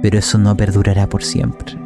Pero 0.02 0.18
eso 0.18 0.38
no 0.38 0.56
perdurará 0.56 1.08
por 1.08 1.22
siempre. 1.22 1.76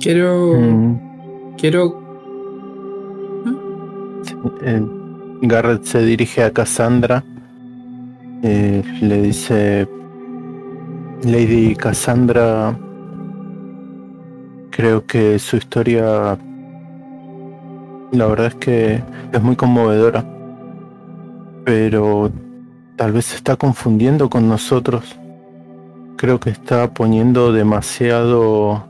Quiero. 0.00 0.54
Mm, 0.58 1.56
Quiero. 1.56 2.02
eh, 4.62 4.82
Garrett 5.42 5.84
se 5.84 6.04
dirige 6.04 6.42
a 6.44 6.50
Cassandra. 6.52 7.24
eh, 8.42 8.82
le 9.00 9.22
dice, 9.22 9.88
Lady 11.24 11.74
Cassandra, 11.74 12.78
creo 14.70 15.06
que 15.06 15.38
su 15.38 15.56
historia, 15.56 16.38
la 18.12 18.26
verdad 18.26 18.46
es 18.46 18.54
que 18.56 19.02
es 19.32 19.42
muy 19.42 19.56
conmovedora, 19.56 20.24
pero 21.64 22.30
tal 22.96 23.12
vez 23.12 23.26
se 23.26 23.36
está 23.36 23.56
confundiendo 23.56 24.30
con 24.30 24.48
nosotros. 24.48 25.16
Creo 26.16 26.40
que 26.40 26.50
está 26.50 26.92
poniendo 26.94 27.52
demasiado, 27.52 28.86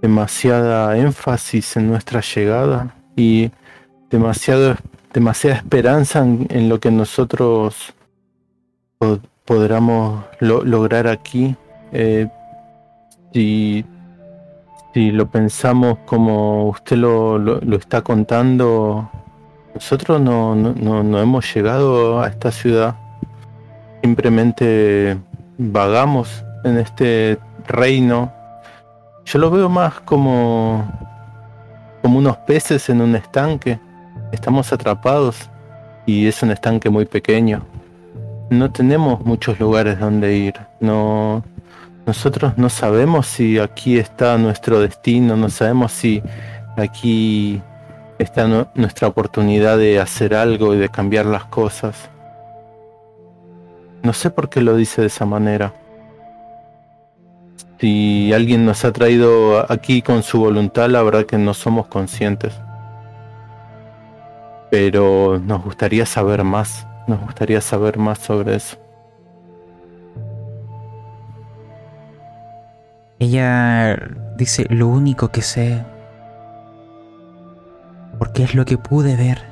demasiada 0.00 0.96
énfasis 0.98 1.76
en 1.76 1.88
nuestra 1.88 2.20
llegada 2.20 2.94
y 3.16 3.50
demasiado 4.10 4.76
demasiada 5.12 5.56
esperanza 5.56 6.20
en, 6.20 6.68
lo 6.68 6.80
que 6.80 6.90
nosotros 6.90 7.94
podamos 9.44 10.24
lo- 10.40 10.64
lograr 10.64 11.06
aquí. 11.06 11.56
Eh, 11.92 12.28
si, 13.32 13.84
si 14.94 15.10
lo 15.10 15.26
pensamos 15.30 15.98
como 16.06 16.68
usted 16.68 16.96
lo, 16.96 17.38
lo- 17.38 17.76
está 17.76 18.02
contando, 18.02 19.10
nosotros 19.74 20.20
no, 20.20 20.54
no, 20.54 20.72
no- 20.74 21.02
no 21.02 21.18
hemos 21.20 21.52
llegado 21.54 22.20
a 22.20 22.28
esta 22.28 22.50
ciudad. 22.50 22.96
Simplemente 24.02 25.16
vagamos 25.58 26.44
en 26.64 26.78
este 26.78 27.38
reino. 27.66 28.32
Yo 29.24 29.38
lo 29.38 29.50
veo 29.50 29.68
más 29.68 30.00
como, 30.00 30.84
como 32.02 32.18
unos 32.18 32.36
peces 32.38 32.88
en 32.88 33.00
un 33.00 33.14
estanque 33.14 33.78
estamos 34.32 34.72
atrapados 34.72 35.48
y 36.06 36.26
es 36.26 36.42
un 36.42 36.50
estanque 36.50 36.88
muy 36.90 37.04
pequeño. 37.04 37.62
No 38.50 38.70
tenemos 38.70 39.24
muchos 39.24 39.58
lugares 39.58 39.98
donde 39.98 40.36
ir. 40.36 40.54
No, 40.80 41.42
nosotros 42.06 42.52
no 42.58 42.68
sabemos 42.68 43.26
si 43.26 43.58
aquí 43.58 43.98
está 43.98 44.36
nuestro 44.38 44.80
destino, 44.80 45.36
no 45.36 45.48
sabemos 45.48 45.92
si 45.92 46.22
aquí 46.76 47.62
está 48.18 48.46
nu- 48.46 48.66
nuestra 48.74 49.08
oportunidad 49.08 49.78
de 49.78 50.00
hacer 50.00 50.34
algo 50.34 50.74
y 50.74 50.78
de 50.78 50.88
cambiar 50.90 51.26
las 51.26 51.44
cosas. 51.46 52.10
No 54.02 54.12
sé 54.12 54.30
por 54.30 54.48
qué 54.50 54.60
lo 54.60 54.76
dice 54.76 55.00
de 55.00 55.06
esa 55.06 55.24
manera. 55.24 55.72
Si 57.80 58.32
alguien 58.32 58.64
nos 58.64 58.84
ha 58.84 58.92
traído 58.92 59.70
aquí 59.72 60.02
con 60.02 60.22
su 60.22 60.38
voluntad, 60.38 60.88
la 60.88 61.02
verdad 61.02 61.24
que 61.26 61.38
no 61.38 61.54
somos 61.54 61.86
conscientes 61.86 62.52
pero 64.70 65.38
nos 65.38 65.62
gustaría 65.62 66.06
saber 66.06 66.44
más, 66.44 66.86
nos 67.06 67.20
gustaría 67.20 67.60
saber 67.60 67.98
más 67.98 68.18
sobre 68.18 68.56
eso. 68.56 68.76
Ella 73.18 73.96
dice 74.36 74.66
lo 74.68 74.88
único 74.88 75.28
que 75.28 75.42
sé, 75.42 75.84
porque 78.18 78.42
es 78.42 78.54
lo 78.56 78.64
que 78.64 78.78
pude 78.78 79.14
ver, 79.14 79.42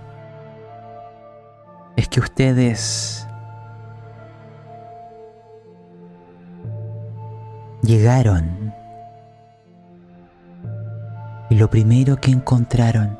es 1.96 2.08
que 2.08 2.18
ustedes 2.18 3.28
llegaron 7.82 8.74
y 11.48 11.54
lo 11.54 11.70
primero 11.70 12.16
que 12.16 12.32
encontraron 12.32 13.19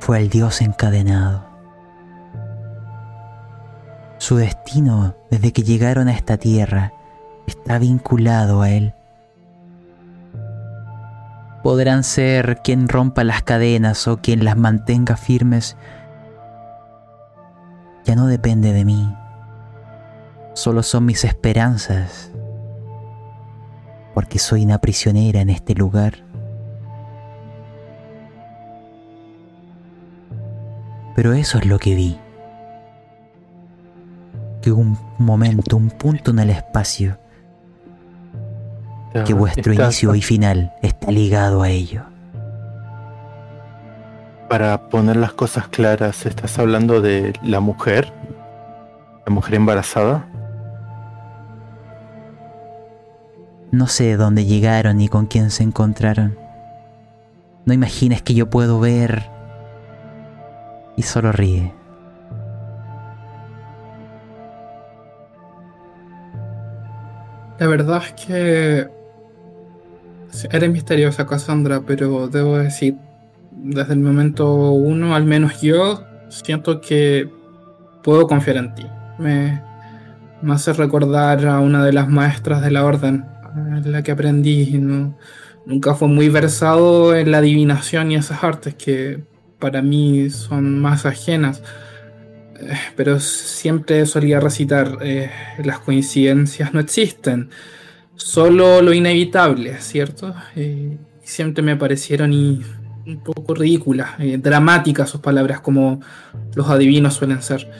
fue 0.00 0.16
al 0.16 0.28
Dios 0.28 0.60
encadenado. 0.62 1.44
Su 4.18 4.36
destino 4.36 5.14
desde 5.30 5.52
que 5.52 5.62
llegaron 5.62 6.08
a 6.08 6.12
esta 6.12 6.36
tierra 6.36 6.92
está 7.46 7.78
vinculado 7.78 8.62
a 8.62 8.70
Él. 8.70 8.94
Podrán 11.62 12.04
ser 12.04 12.60
quien 12.64 12.88
rompa 12.88 13.24
las 13.24 13.42
cadenas 13.42 14.08
o 14.08 14.18
quien 14.18 14.44
las 14.44 14.56
mantenga 14.56 15.16
firmes. 15.16 15.76
Ya 18.04 18.16
no 18.16 18.26
depende 18.26 18.72
de 18.72 18.84
mí. 18.84 19.14
Solo 20.54 20.82
son 20.82 21.04
mis 21.04 21.24
esperanzas. 21.24 22.30
Porque 24.14 24.38
soy 24.38 24.64
una 24.64 24.78
prisionera 24.78 25.40
en 25.40 25.50
este 25.50 25.74
lugar. 25.74 26.29
Pero 31.20 31.34
eso 31.34 31.58
es 31.58 31.66
lo 31.66 31.78
que 31.78 31.94
vi. 31.94 32.18
Que 34.62 34.72
un 34.72 34.96
momento, 35.18 35.76
un 35.76 35.90
punto 35.90 36.30
en 36.30 36.38
el 36.38 36.48
espacio, 36.48 37.18
que 39.26 39.34
vuestro 39.34 39.74
inicio 39.74 40.14
y 40.14 40.22
final 40.22 40.72
está 40.80 41.10
ligado 41.10 41.60
a 41.60 41.68
ello. 41.68 42.04
Para 44.48 44.88
poner 44.88 45.16
las 45.16 45.34
cosas 45.34 45.68
claras, 45.68 46.24
¿estás 46.24 46.58
hablando 46.58 47.02
de 47.02 47.34
la 47.42 47.60
mujer? 47.60 48.14
¿La 49.26 49.34
mujer 49.34 49.56
embarazada? 49.56 50.26
No 53.70 53.88
sé 53.88 54.04
de 54.04 54.16
dónde 54.16 54.46
llegaron 54.46 54.96
ni 54.96 55.08
con 55.08 55.26
quién 55.26 55.50
se 55.50 55.64
encontraron. 55.64 56.38
No 57.66 57.74
imagines 57.74 58.22
que 58.22 58.32
yo 58.32 58.48
puedo 58.48 58.80
ver... 58.80 59.38
Y 61.00 61.02
solo 61.02 61.32
ríe. 61.32 61.72
La 67.58 67.66
verdad 67.66 68.02
es 68.04 68.12
que 68.26 68.86
eres 70.50 70.70
misteriosa, 70.70 71.24
Cassandra, 71.26 71.80
pero 71.86 72.28
debo 72.28 72.58
decir, 72.58 72.96
desde 73.50 73.94
el 73.94 74.00
momento 74.00 74.72
uno, 74.72 75.14
al 75.14 75.24
menos 75.24 75.62
yo, 75.62 76.04
siento 76.28 76.82
que 76.82 77.30
puedo 78.02 78.26
confiar 78.26 78.58
en 78.58 78.74
ti. 78.74 78.86
Me, 79.18 79.62
me 80.42 80.52
hace 80.52 80.74
recordar 80.74 81.46
a 81.46 81.60
una 81.60 81.82
de 81.82 81.94
las 81.94 82.10
maestras 82.10 82.60
de 82.60 82.72
la 82.72 82.84
orden, 82.84 83.24
en 83.56 83.90
la 83.90 84.02
que 84.02 84.12
aprendí. 84.12 84.76
no- 84.78 85.16
nunca 85.64 85.94
fue 85.94 86.08
muy 86.08 86.28
versado 86.28 87.14
en 87.16 87.30
la 87.30 87.38
adivinación 87.38 88.12
y 88.12 88.16
esas 88.16 88.44
artes 88.44 88.74
que 88.74 89.29
para 89.60 89.82
mí 89.82 90.30
son 90.30 90.80
más 90.80 91.06
ajenas. 91.06 91.62
Eh, 92.58 92.74
Pero 92.96 93.20
siempre 93.20 94.04
solía 94.06 94.40
recitar, 94.40 94.98
eh, 95.02 95.30
las 95.64 95.78
coincidencias 95.78 96.74
no 96.74 96.80
existen, 96.80 97.50
solo 98.16 98.82
lo 98.82 98.92
inevitable, 98.92 99.78
¿cierto? 99.78 100.34
Eh, 100.56 100.98
siempre 101.22 101.62
me 101.62 101.76
parecieron 101.76 102.32
y 102.32 102.60
un 103.06 103.22
poco 103.24 103.54
ridículas, 103.54 104.10
dramáticas 104.38 105.08
sus 105.08 105.20
palabras 105.20 105.60
como 105.60 106.00
los 106.54 106.68
adivinos 106.68 107.14
suelen 107.14 107.42
ser. 107.42 107.70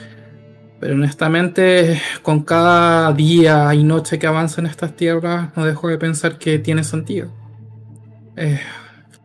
Pero 0.81 0.95
honestamente, 0.95 2.01
con 2.23 2.43
cada 2.43 3.13
día 3.13 3.75
y 3.75 3.85
noche 3.85 4.19
que 4.19 4.27
avanza 4.27 4.63
en 4.63 4.67
estas 4.67 4.97
tierras, 4.97 5.51
no 5.57 5.67
dejo 5.67 5.89
de 5.89 5.99
pensar 5.99 6.39
que 6.39 6.59
tiene 6.59 6.85
sentido. 6.85 7.31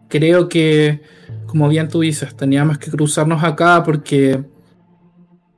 Creo 0.10 0.50
que, 0.50 1.02
como 1.56 1.70
bien 1.70 1.88
tú 1.88 2.02
dices, 2.02 2.36
teníamos 2.36 2.78
que 2.78 2.92
cruzarnos 2.92 3.42
acá 3.42 3.82
porque 3.82 4.44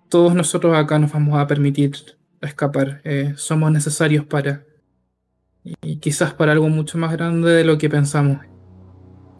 todos 0.09 0.35
nosotros 0.35 0.77
acá 0.77 0.99
nos 0.99 1.11
vamos 1.11 1.39
a 1.39 1.47
permitir 1.47 1.91
escapar. 2.39 3.01
Eh, 3.03 3.33
somos 3.35 3.71
necesarios 3.71 4.23
para. 4.23 4.63
Y 5.63 5.97
quizás 5.97 6.35
para 6.35 6.51
algo 6.51 6.69
mucho 6.69 6.99
más 6.99 7.11
grande 7.13 7.49
de 7.49 7.63
lo 7.63 7.79
que 7.79 7.89
pensamos. 7.89 8.37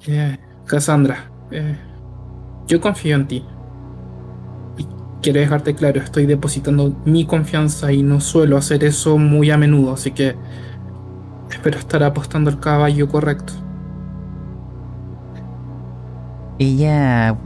Eh, 0.08 0.40
Cassandra, 0.66 1.32
eh, 1.52 1.78
yo 2.66 2.82
confío 2.82 3.18
en 3.18 3.28
ti. 3.28 3.46
Y 4.80 4.88
quiero 5.22 5.40
dejarte 5.40 5.76
claro, 5.76 6.02
estoy 6.02 6.26
depositando 6.26 7.00
mi 7.06 7.28
confianza 7.28 7.92
y 7.92 8.02
no 8.02 8.20
suelo 8.20 8.58
hacer 8.58 8.84
eso 8.84 9.20
muy 9.20 9.52
a 9.52 9.60
menudo, 9.60 9.94
así 9.94 10.10
que 10.10 10.36
espero 11.52 11.78
estar 11.78 12.02
apostando 12.02 12.50
el 12.50 12.60
caballo 12.60 13.08
correcto. 13.08 13.66
Ella 16.60 17.38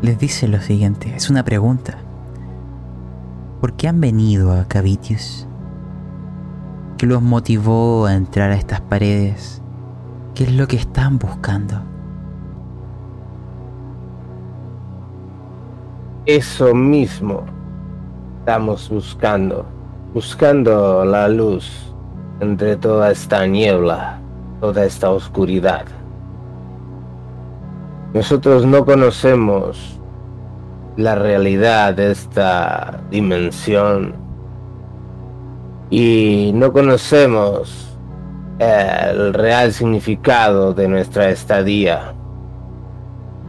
les 0.00 0.18
dice 0.18 0.48
lo 0.48 0.58
siguiente, 0.62 1.14
es 1.14 1.28
una 1.28 1.44
pregunta. 1.44 1.98
¿Por 3.60 3.74
qué 3.74 3.88
han 3.88 4.00
venido 4.00 4.52
a 4.52 4.64
Cavitius? 4.64 5.46
¿Qué 6.96 7.04
los 7.04 7.20
motivó 7.20 8.06
a 8.06 8.14
entrar 8.14 8.52
a 8.52 8.54
estas 8.54 8.80
paredes? 8.80 9.60
¿Qué 10.34 10.44
es 10.44 10.52
lo 10.52 10.66
que 10.66 10.76
están 10.76 11.18
buscando? 11.18 11.82
Eso 16.24 16.74
mismo 16.74 17.44
estamos 18.38 18.88
buscando, 18.88 19.66
buscando 20.14 21.04
la 21.04 21.28
luz 21.28 21.92
entre 22.40 22.76
toda 22.76 23.10
esta 23.10 23.46
niebla, 23.46 24.20
toda 24.62 24.86
esta 24.86 25.10
oscuridad. 25.10 25.84
Nosotros 28.14 28.64
no 28.64 28.84
conocemos 28.84 30.00
la 30.96 31.16
realidad 31.16 31.94
de 31.94 32.12
esta 32.12 33.00
dimensión 33.10 34.14
y 35.90 36.52
no 36.54 36.72
conocemos 36.72 37.98
el 38.60 39.34
real 39.34 39.72
significado 39.72 40.72
de 40.72 40.86
nuestra 40.86 41.28
estadía. 41.28 42.14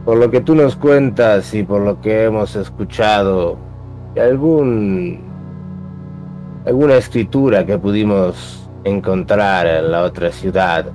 Por 0.04 0.18
lo 0.18 0.32
que 0.32 0.40
tú 0.40 0.56
nos 0.56 0.74
cuentas 0.74 1.54
y 1.54 1.62
por 1.62 1.82
lo 1.82 2.00
que 2.00 2.24
hemos 2.24 2.56
escuchado, 2.56 3.56
alguna 4.16 5.20
escritura 6.96 7.64
que 7.64 7.78
pudimos 7.78 8.68
encontrar 8.82 9.68
en 9.68 9.92
la 9.92 10.02
otra 10.02 10.32
ciudad. 10.32 10.86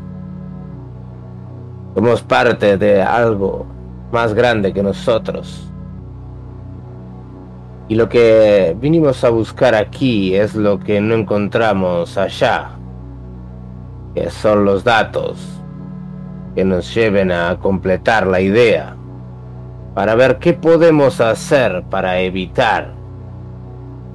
Somos 1.94 2.22
parte 2.22 2.78
de 2.78 3.02
algo 3.02 3.66
más 4.12 4.34
grande 4.34 4.74
que 4.74 4.82
nosotros. 4.82 5.68
Y 7.88 7.96
lo 7.96 8.08
que 8.08 8.76
vinimos 8.80 9.24
a 9.26 9.30
buscar 9.30 9.76
aquí 9.76 10.36
es 10.36 10.56
lo 10.56 10.80
que 10.80 11.02
no 11.02 11.14
encontramos 11.14 12.18
allá, 12.18 12.70
que 14.16 14.30
son 14.30 14.64
los 14.64 14.84
datos 14.84 15.62
que 16.56 16.64
nos 16.64 16.94
lleven 16.94 17.32
a 17.32 17.58
completar 17.60 18.28
la 18.28 18.40
idea, 18.40 18.96
para 19.94 20.16
ver 20.16 20.38
qué 20.40 20.54
podemos 20.54 21.20
hacer 21.20 21.84
para 21.90 22.20
evitar 22.22 22.94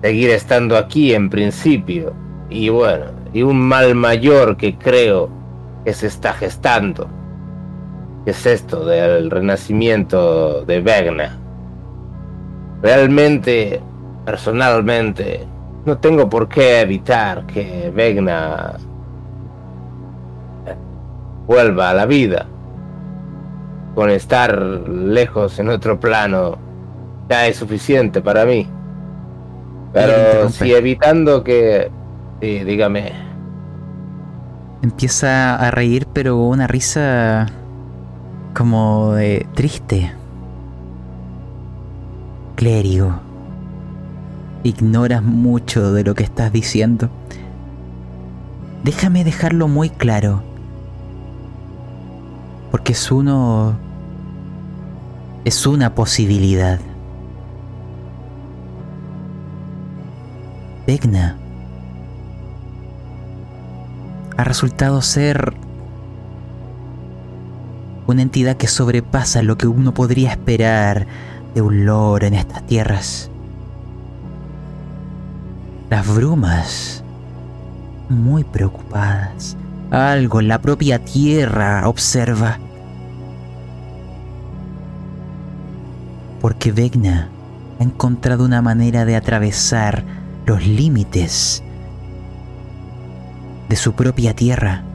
seguir 0.02 0.30
estando 0.30 0.76
aquí 0.78 1.12
en 1.14 1.28
principio. 1.28 2.14
Y 2.48 2.68
bueno, 2.68 3.06
y 3.32 3.42
un 3.42 3.60
mal 3.60 3.94
mayor 3.94 4.56
que 4.56 4.78
creo 4.78 5.28
que 5.84 5.92
se 5.92 6.06
está 6.06 6.32
gestando. 6.32 7.10
Que 8.26 8.32
es 8.32 8.44
esto 8.44 8.84
del 8.84 9.30
renacimiento 9.30 10.64
de 10.64 10.80
Vegna? 10.80 11.38
Realmente, 12.82 13.80
personalmente, 14.24 15.46
no 15.84 15.96
tengo 15.98 16.28
por 16.28 16.48
qué 16.48 16.80
evitar 16.80 17.46
que 17.46 17.92
Vegna 17.94 18.78
vuelva 21.46 21.90
a 21.90 21.94
la 21.94 22.06
vida. 22.06 22.46
Con 23.94 24.10
estar 24.10 24.60
lejos 24.60 25.60
en 25.60 25.68
otro 25.68 26.00
plano 26.00 26.58
ya 27.28 27.46
es 27.46 27.56
suficiente 27.56 28.20
para 28.20 28.44
mí. 28.44 28.68
Pero 29.92 30.48
si 30.50 30.74
evitando 30.74 31.44
que... 31.44 31.92
Sí, 32.40 32.64
dígame. 32.64 33.12
Empieza 34.82 35.54
a 35.54 35.70
reír, 35.70 36.08
pero 36.12 36.38
una 36.38 36.66
risa 36.66 37.46
como 38.56 39.12
de 39.12 39.46
triste. 39.54 40.12
Clérigo, 42.54 43.20
ignoras 44.62 45.22
mucho 45.22 45.92
de 45.92 46.02
lo 46.04 46.14
que 46.14 46.24
estás 46.24 46.50
diciendo. 46.52 47.10
Déjame 48.82 49.24
dejarlo 49.24 49.68
muy 49.68 49.90
claro. 49.90 50.42
Porque 52.70 52.92
es 52.92 53.12
uno... 53.12 53.76
Es 55.44 55.66
una 55.66 55.94
posibilidad. 55.94 56.80
Vecna 60.86 61.36
ha 64.36 64.44
resultado 64.44 65.02
ser 65.02 65.65
una 68.06 68.22
entidad 68.22 68.56
que 68.56 68.68
sobrepasa 68.68 69.42
lo 69.42 69.58
que 69.58 69.66
uno 69.66 69.92
podría 69.92 70.30
esperar 70.30 71.06
de 71.54 71.62
un 71.62 71.86
loro 71.86 72.26
en 72.26 72.34
estas 72.34 72.66
tierras. 72.66 73.30
Las 75.90 76.06
brumas, 76.14 77.02
muy 78.08 78.44
preocupadas, 78.44 79.56
algo 79.90 80.40
en 80.40 80.48
la 80.48 80.60
propia 80.60 81.04
tierra 81.04 81.88
observa. 81.88 82.58
Porque 86.40 86.72
Vegna 86.72 87.28
ha 87.78 87.82
encontrado 87.82 88.44
una 88.44 88.62
manera 88.62 89.04
de 89.04 89.16
atravesar 89.16 90.04
los 90.44 90.66
límites 90.66 91.62
de 93.68 93.76
su 93.76 93.94
propia 93.94 94.34
tierra. 94.34 94.85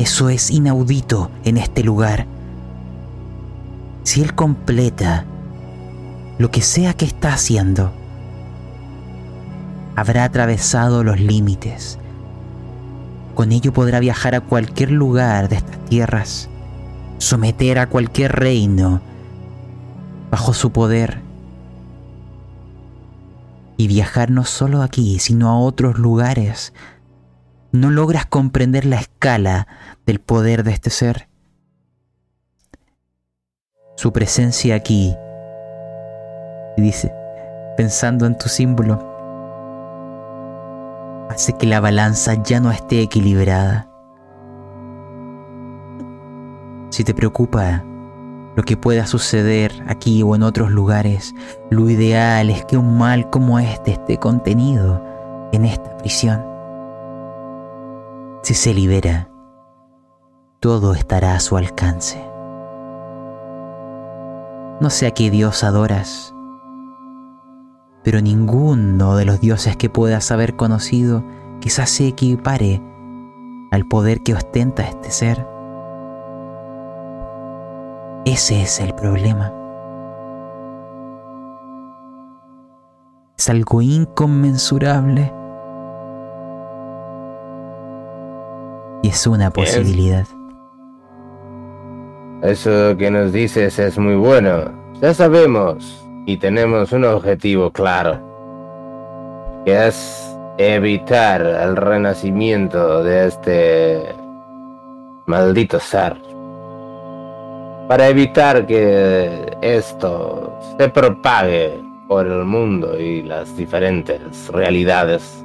Eso 0.00 0.30
es 0.30 0.50
inaudito 0.50 1.30
en 1.44 1.58
este 1.58 1.84
lugar. 1.84 2.24
Si 4.02 4.22
él 4.22 4.34
completa 4.34 5.26
lo 6.38 6.50
que 6.50 6.62
sea 6.62 6.94
que 6.94 7.04
está 7.04 7.34
haciendo, 7.34 7.92
habrá 9.96 10.24
atravesado 10.24 11.04
los 11.04 11.20
límites. 11.20 11.98
Con 13.34 13.52
ello 13.52 13.74
podrá 13.74 14.00
viajar 14.00 14.34
a 14.34 14.40
cualquier 14.40 14.90
lugar 14.90 15.50
de 15.50 15.56
estas 15.56 15.84
tierras, 15.84 16.48
someter 17.18 17.78
a 17.78 17.86
cualquier 17.86 18.32
reino 18.32 19.02
bajo 20.30 20.54
su 20.54 20.72
poder 20.72 21.20
y 23.76 23.86
viajar 23.86 24.30
no 24.30 24.46
solo 24.46 24.80
aquí, 24.80 25.18
sino 25.18 25.50
a 25.50 25.58
otros 25.58 25.98
lugares. 25.98 26.72
No 27.72 27.90
logras 27.90 28.26
comprender 28.26 28.84
la 28.84 28.96
escala 28.96 29.66
del 30.06 30.20
poder 30.20 30.64
de 30.64 30.72
este 30.72 30.90
ser. 30.90 31.28
Su 33.96 34.12
presencia 34.12 34.74
aquí, 34.74 35.14
dice, 36.76 37.12
pensando 37.76 38.26
en 38.26 38.36
tu 38.38 38.48
símbolo, 38.48 38.98
hace 41.30 41.52
que 41.52 41.66
la 41.66 41.80
balanza 41.80 42.42
ya 42.42 42.60
no 42.60 42.70
esté 42.72 43.02
equilibrada. 43.02 43.88
Si 46.90 47.04
te 47.04 47.14
preocupa 47.14 47.84
lo 48.56 48.62
que 48.64 48.76
pueda 48.76 49.06
suceder 49.06 49.72
aquí 49.86 50.22
o 50.22 50.34
en 50.34 50.42
otros 50.42 50.70
lugares. 50.70 51.34
Lo 51.70 51.88
ideal 51.88 52.50
es 52.50 52.64
que 52.64 52.76
un 52.76 52.98
mal 52.98 53.30
como 53.30 53.58
este 53.58 53.92
esté 53.92 54.18
contenido 54.18 55.02
en 55.52 55.64
esta 55.64 55.96
prisión. 55.98 56.49
Si 58.42 58.54
se 58.54 58.72
libera, 58.72 59.28
todo 60.60 60.94
estará 60.94 61.34
a 61.34 61.40
su 61.40 61.58
alcance. 61.58 62.26
No 64.80 64.88
sé 64.88 65.06
a 65.06 65.10
qué 65.10 65.30
Dios 65.30 65.62
adoras, 65.62 66.34
pero 68.02 68.22
ninguno 68.22 69.16
de 69.16 69.26
los 69.26 69.40
dioses 69.40 69.76
que 69.76 69.90
puedas 69.90 70.30
haber 70.30 70.56
conocido 70.56 71.22
quizás 71.60 71.90
se 71.90 72.08
equipare 72.08 72.82
al 73.70 73.86
poder 73.86 74.22
que 74.22 74.32
ostenta 74.32 74.84
este 74.84 75.10
ser. 75.10 75.46
Ese 78.24 78.62
es 78.62 78.80
el 78.80 78.94
problema. 78.94 79.52
Es 83.36 83.50
algo 83.50 83.82
inconmensurable. 83.82 85.39
Es 89.10 89.26
una 89.26 89.50
posibilidad. 89.50 90.26
Eso 92.42 92.96
que 92.96 93.10
nos 93.10 93.32
dices 93.32 93.78
es 93.78 93.98
muy 93.98 94.14
bueno. 94.14 94.72
Ya 95.00 95.12
sabemos 95.14 96.06
y 96.26 96.36
tenemos 96.36 96.92
un 96.92 97.04
objetivo 97.04 97.70
claro. 97.70 98.20
Que 99.64 99.88
es 99.88 100.36
evitar 100.58 101.42
el 101.42 101.76
renacimiento 101.76 103.02
de 103.02 103.26
este 103.26 104.14
maldito 105.26 105.80
ser 105.80 106.16
para 107.88 108.08
evitar 108.08 108.66
que 108.66 109.56
esto 109.60 110.56
se 110.78 110.88
propague 110.88 111.82
por 112.06 112.24
el 112.28 112.44
mundo 112.44 112.96
y 112.96 113.22
las 113.22 113.56
diferentes 113.56 114.48
realidades. 114.52 115.44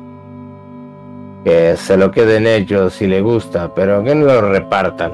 Que 1.45 1.77
se 1.77 1.95
lo 1.95 2.11
queden 2.11 2.47
ellos 2.47 2.93
si 2.93 3.07
le 3.07 3.21
gusta, 3.21 3.73
pero 3.73 4.03
que 4.03 4.13
no 4.15 4.25
lo 4.25 4.41
repartan. 4.51 5.11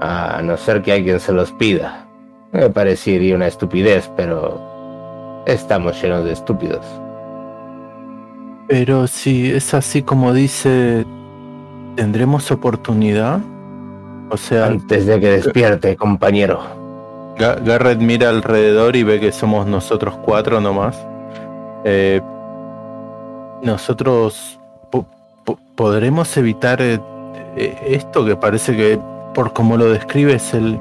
A 0.00 0.40
no 0.42 0.56
ser 0.56 0.80
que 0.80 0.92
alguien 0.92 1.20
se 1.20 1.32
los 1.32 1.52
pida. 1.52 2.06
Me 2.52 2.70
parecería 2.70 3.34
una 3.36 3.48
estupidez, 3.48 4.10
pero 4.16 4.60
estamos 5.46 6.00
llenos 6.00 6.24
de 6.24 6.32
estúpidos. 6.32 6.86
Pero 8.68 9.06
si 9.08 9.50
es 9.50 9.74
así 9.74 10.02
como 10.02 10.32
dice, 10.32 11.04
¿tendremos 11.96 12.50
oportunidad? 12.52 13.40
O 14.30 14.36
sea, 14.36 14.66
antes 14.66 15.06
de 15.06 15.18
que 15.18 15.30
despierte, 15.32 15.96
compañero. 15.96 16.60
Ga- 17.36 17.60
Garrett 17.64 17.98
mira 18.00 18.28
alrededor 18.28 18.94
y 18.94 19.02
ve 19.02 19.18
que 19.18 19.32
somos 19.32 19.66
nosotros 19.66 20.14
cuatro 20.24 20.60
nomás. 20.60 21.04
Eh, 21.84 22.20
nosotros 23.62 24.59
podremos 25.74 26.36
evitar 26.36 26.80
eh, 26.82 27.00
eh, 27.56 27.78
esto 27.86 28.24
que 28.24 28.36
parece 28.36 28.76
que 28.76 28.98
por 29.34 29.52
como 29.52 29.76
lo 29.76 29.90
describe 29.90 30.34
es 30.34 30.54
el 30.54 30.80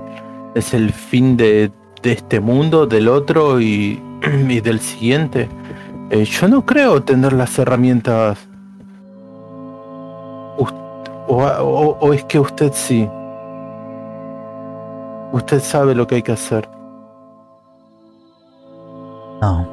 es 0.56 0.74
el 0.74 0.92
fin 0.92 1.38
de, 1.38 1.72
este 2.04 2.40
mundo, 2.40 2.86
del 2.86 3.08
otro 3.08 3.60
y, 3.62 4.00
del 4.22 4.80
siguiente. 4.80 5.50
Eh, 6.10 6.24
yo 6.24 6.48
no 6.48 6.66
creo 6.66 7.02
tener 7.02 7.34
las 7.34 7.58
herramientas. 7.60 8.38
O 11.32 12.14
es 12.14 12.24
que 12.24 12.40
usted 12.40 12.72
sí. 12.74 13.08
Usted 15.32 15.60
sabe 15.60 15.94
lo 15.94 16.08
que 16.08 16.16
hay 16.16 16.24
que 16.24 16.32
hacer. 16.32 16.68
No. 19.40 19.68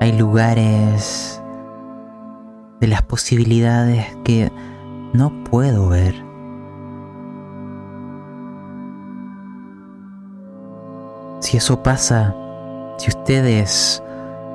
Hay 0.00 0.12
lugares 0.18 1.40
de 2.84 2.88
las 2.88 3.00
posibilidades 3.00 4.14
que 4.24 4.52
no 5.14 5.32
puedo 5.44 5.88
ver. 5.88 6.14
Si 11.40 11.56
eso 11.56 11.82
pasa, 11.82 12.36
si 12.98 13.08
ustedes 13.08 14.02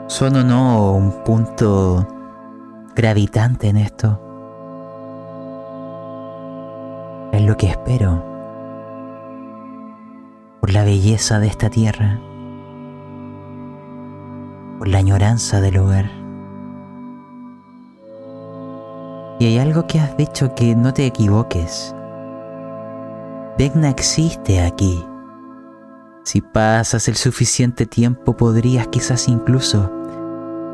son 0.06 0.36
o 0.36 0.44
no 0.44 0.92
un 0.92 1.24
punto 1.24 2.06
gravitante 2.96 3.68
en 3.68 3.78
esto, 3.78 4.22
es 7.32 7.42
lo 7.42 7.58
que 7.58 7.66
espero 7.66 8.24
por 10.60 10.72
la 10.72 10.84
belleza 10.84 11.40
de 11.40 11.48
esta 11.48 11.72
tierra, 11.72 12.20
por 14.78 14.88
la 14.88 15.00
añoranza 15.00 15.62
del 15.62 15.78
hogar. 15.78 16.19
Y 19.40 19.46
hay 19.46 19.58
algo 19.58 19.88
que 19.88 20.00
has 20.00 20.18
dicho 20.18 20.54
que 20.54 20.76
no 20.76 20.94
te 20.94 21.06
equivoques. 21.06 21.96
Vecna 23.58 23.90
existe 23.90 24.62
aquí. 24.62 25.04
Si 26.24 26.42
pasas 26.42 27.08
el 27.08 27.16
suficiente 27.16 27.86
tiempo 27.86 28.36
podrías 28.36 28.88
quizás 28.90 29.30
incluso 29.30 29.90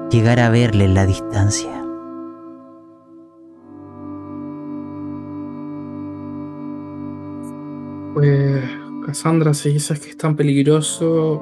llegar 0.10 0.40
a 0.40 0.50
verle 0.50 0.86
en 0.86 0.94
la 0.96 1.06
distancia. 1.06 1.70
Pues, 8.16 8.64
Cassandra, 9.06 9.54
si 9.54 9.74
dices 9.74 10.00
que 10.00 10.10
es 10.10 10.18
tan 10.18 10.36
peligroso, 10.36 11.42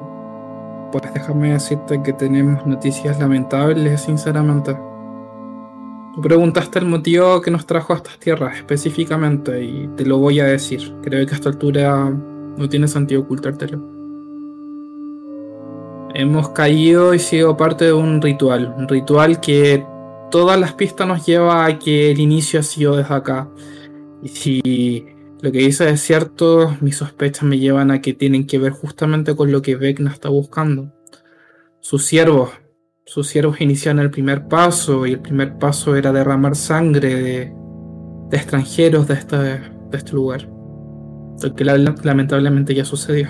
pues 0.92 1.04
déjame 1.14 1.52
decirte 1.52 2.02
que 2.02 2.12
tenemos 2.12 2.66
noticias 2.66 3.18
lamentables, 3.18 4.02
sinceramente. 4.02 4.76
Preguntaste 6.22 6.78
el 6.78 6.86
motivo 6.86 7.40
que 7.40 7.50
nos 7.50 7.66
trajo 7.66 7.92
a 7.92 7.96
estas 7.96 8.18
tierras 8.18 8.56
específicamente 8.56 9.64
y 9.64 9.88
te 9.96 10.06
lo 10.06 10.18
voy 10.18 10.38
a 10.38 10.44
decir. 10.44 10.94
Creo 11.02 11.26
que 11.26 11.32
a 11.32 11.36
esta 11.36 11.48
altura 11.48 12.08
no 12.56 12.68
tiene 12.68 12.86
sentido 12.86 13.22
ocultártelo. 13.22 13.82
Hemos 16.14 16.50
caído 16.50 17.14
y 17.14 17.18
sido 17.18 17.56
parte 17.56 17.86
de 17.86 17.92
un 17.92 18.22
ritual, 18.22 18.72
un 18.78 18.88
ritual 18.88 19.40
que 19.40 19.84
todas 20.30 20.58
las 20.58 20.72
pistas 20.74 21.08
nos 21.08 21.26
lleva 21.26 21.66
a 21.66 21.78
que 21.80 22.12
el 22.12 22.20
inicio 22.20 22.60
ha 22.60 22.62
sido 22.62 22.96
desde 22.96 23.14
acá. 23.14 23.48
Y 24.22 24.28
si 24.28 25.06
lo 25.40 25.50
que 25.50 25.58
dice 25.58 25.90
es 25.90 26.00
cierto, 26.00 26.76
mis 26.80 26.96
sospechas 26.96 27.42
me 27.42 27.58
llevan 27.58 27.90
a 27.90 28.00
que 28.00 28.14
tienen 28.14 28.46
que 28.46 28.58
ver 28.58 28.70
justamente 28.70 29.34
con 29.34 29.50
lo 29.50 29.62
que 29.62 29.74
Vecna 29.74 30.12
está 30.12 30.28
buscando. 30.28 30.92
Sus 31.80 32.04
siervos, 32.04 32.50
sus 33.06 33.28
siervos 33.28 33.60
iniciaron 33.60 34.00
el 34.00 34.10
primer 34.10 34.48
paso 34.48 35.06
y 35.06 35.12
el 35.12 35.20
primer 35.20 35.58
paso 35.58 35.94
era 35.96 36.12
derramar 36.12 36.56
sangre 36.56 37.14
de, 37.14 37.54
de 38.30 38.36
extranjeros 38.36 39.06
de 39.06 39.14
este, 39.14 39.36
de 39.36 39.60
este 39.92 40.12
lugar. 40.12 40.48
Lo 41.42 41.54
que 41.54 41.64
la- 41.64 41.76
lamentablemente 41.76 42.74
ya 42.74 42.84
sucedió. 42.84 43.28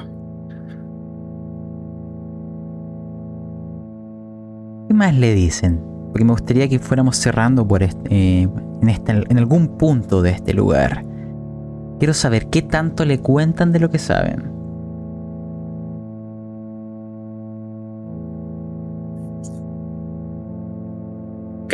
¿Qué 4.89 4.95
más 4.95 5.15
le 5.17 5.35
dicen? 5.35 5.81
Porque 6.13 6.25
me 6.25 6.33
gustaría 6.33 6.69
que 6.69 6.79
fuéramos 6.79 7.17
cerrando 7.17 7.67
por 7.67 7.83
eh, 7.83 7.89
en, 8.11 8.89
este- 8.89 9.25
en 9.29 9.39
algún 9.39 9.77
punto 9.77 10.23
de 10.23 10.31
este 10.31 10.55
lugar. 10.55 11.05
Quiero 11.99 12.15
saber 12.15 12.47
qué 12.49 12.63
tanto 12.63 13.05
le 13.05 13.19
cuentan 13.19 13.73
de 13.73 13.81
lo 13.81 13.91
que 13.91 13.99
saben. 13.99 14.54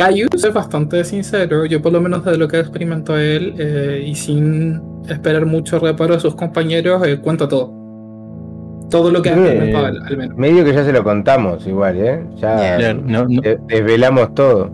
Caius 0.05 0.29
es 0.43 0.53
bastante 0.53 1.03
sincero, 1.03 1.65
yo 1.65 1.81
por 1.81 1.91
lo 1.91 2.01
menos 2.01 2.23
de 2.25 2.37
lo 2.37 2.47
que 2.47 2.59
experimentó 2.59 3.17
él 3.17 3.53
eh, 3.57 4.03
y 4.07 4.15
sin 4.15 4.81
esperar 5.07 5.45
mucho 5.45 5.79
reparo 5.79 6.15
a 6.15 6.19
sus 6.19 6.35
compañeros, 6.35 7.05
eh, 7.05 7.19
cuenta 7.19 7.47
todo. 7.47 7.71
Todo 8.89 9.09
lo 9.11 9.21
que 9.21 9.29
ha 9.29 9.33
experimentado 9.37 9.87
él, 9.87 9.99
al 10.03 10.17
menos. 10.17 10.37
Medio 10.37 10.65
que 10.65 10.73
ya 10.73 10.83
se 10.83 10.91
lo 10.91 11.03
contamos 11.03 11.65
igual, 11.67 11.97
¿eh? 11.97 12.23
Ya 12.37 12.77
Ya, 12.79 12.93
no, 12.93 13.25
no- 13.27 13.41
de- 13.41 13.59
desvelamos 13.67 14.33
todo. 14.35 14.69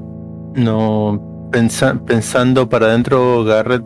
no 0.55 1.49
pensa- 1.51 1.99
pensando 2.05 2.67
para 2.67 2.87
adentro, 2.87 3.43
Garrett 3.43 3.83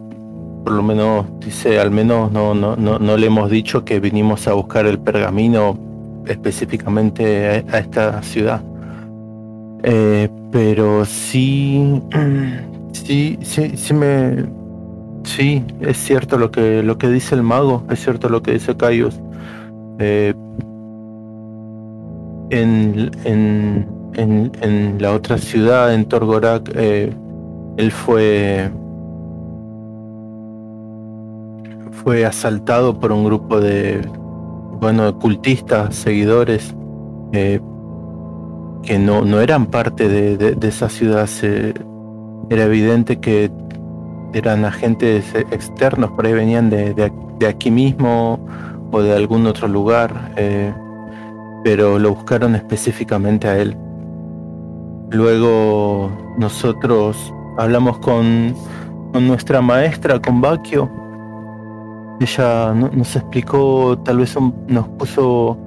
por 0.64 0.74
lo 0.74 0.84
menos 0.84 1.26
dice, 1.40 1.80
al 1.80 1.90
menos 1.92 2.32
no, 2.32 2.54
no, 2.54 2.76
no, 2.76 3.00
no 3.00 3.18
le 3.18 3.26
hemos 3.28 3.50
dicho 3.50 3.84
que 3.84 4.00
vinimos 4.00 4.48
a 4.48 4.54
buscar 4.54 4.86
el 4.86 5.00
pergamino 5.00 5.76
específicamente 6.28 7.64
a, 7.68 7.76
a 7.76 7.80
esta 7.80 8.22
ciudad. 8.22 8.62
Eh, 9.84 10.30
pero 10.52 11.06
sí, 11.06 12.02
sí, 12.94 13.38
sí, 13.42 13.72
sí 13.76 13.94
me, 13.94 14.46
sí, 15.24 15.64
es 15.82 15.98
cierto 15.98 16.38
lo 16.38 16.52
que 16.52 16.84
lo 16.84 16.98
que 16.98 17.10
dice 17.10 17.36
el 17.36 17.44
mago, 17.44 17.84
es 17.90 18.04
cierto 18.04 18.30
lo 18.30 18.42
que 18.42 18.54
dice 18.54 18.76
Caius. 18.76 19.20
Eh, 20.00 20.34
en, 22.52 23.12
en, 23.24 23.88
en, 24.16 24.52
en 24.62 25.02
la 25.02 25.14
otra 25.14 25.38
ciudad, 25.38 25.94
en 25.94 26.06
Torgorak, 26.06 26.70
eh, 26.76 27.14
él 27.78 27.92
fue 27.92 28.70
fue 32.04 32.26
asaltado 32.26 33.00
por 33.00 33.12
un 33.12 33.24
grupo 33.24 33.60
de 33.60 34.02
bueno 34.80 35.18
cultistas, 35.20 35.96
seguidores 35.96 36.76
eh, 37.34 37.60
que 38.84 38.98
no, 39.00 39.24
no 39.24 39.40
eran 39.42 39.68
parte 39.68 40.08
de, 40.08 40.38
de- 40.38 40.68
esa 40.68 40.90
ciudad. 40.90 41.30
Era 42.50 42.64
evidente 42.66 43.20
que 43.20 43.52
eran 44.34 44.66
agentes 44.66 45.34
externos, 45.52 46.12
por 46.12 46.26
ahí 46.26 46.34
venían 46.34 46.70
de, 46.70 46.94
de- 46.94 47.48
aquí 47.48 47.72
mismo 47.72 48.40
o 48.92 49.02
de 49.02 49.16
algún 49.16 49.48
otro 49.48 49.68
lugar, 49.68 50.32
eh, 50.36 50.74
pero 51.64 51.98
lo 51.98 52.14
buscaron 52.14 52.56
específicamente 52.56 53.48
a 53.48 53.58
él. 53.58 53.76
Luego 55.10 56.10
nosotros 56.38 57.34
hablamos 57.58 57.98
con, 58.00 58.54
con 59.12 59.28
nuestra 59.28 59.62
maestra, 59.62 60.20
con 60.20 60.40
Bakio. 60.42 60.90
Ella 62.20 62.74
no- 62.74 62.90
nos 62.94 63.16
explicó, 63.16 63.98
tal 64.04 64.20
vez 64.20 64.36
nos 64.68 64.88
puso 64.90 65.58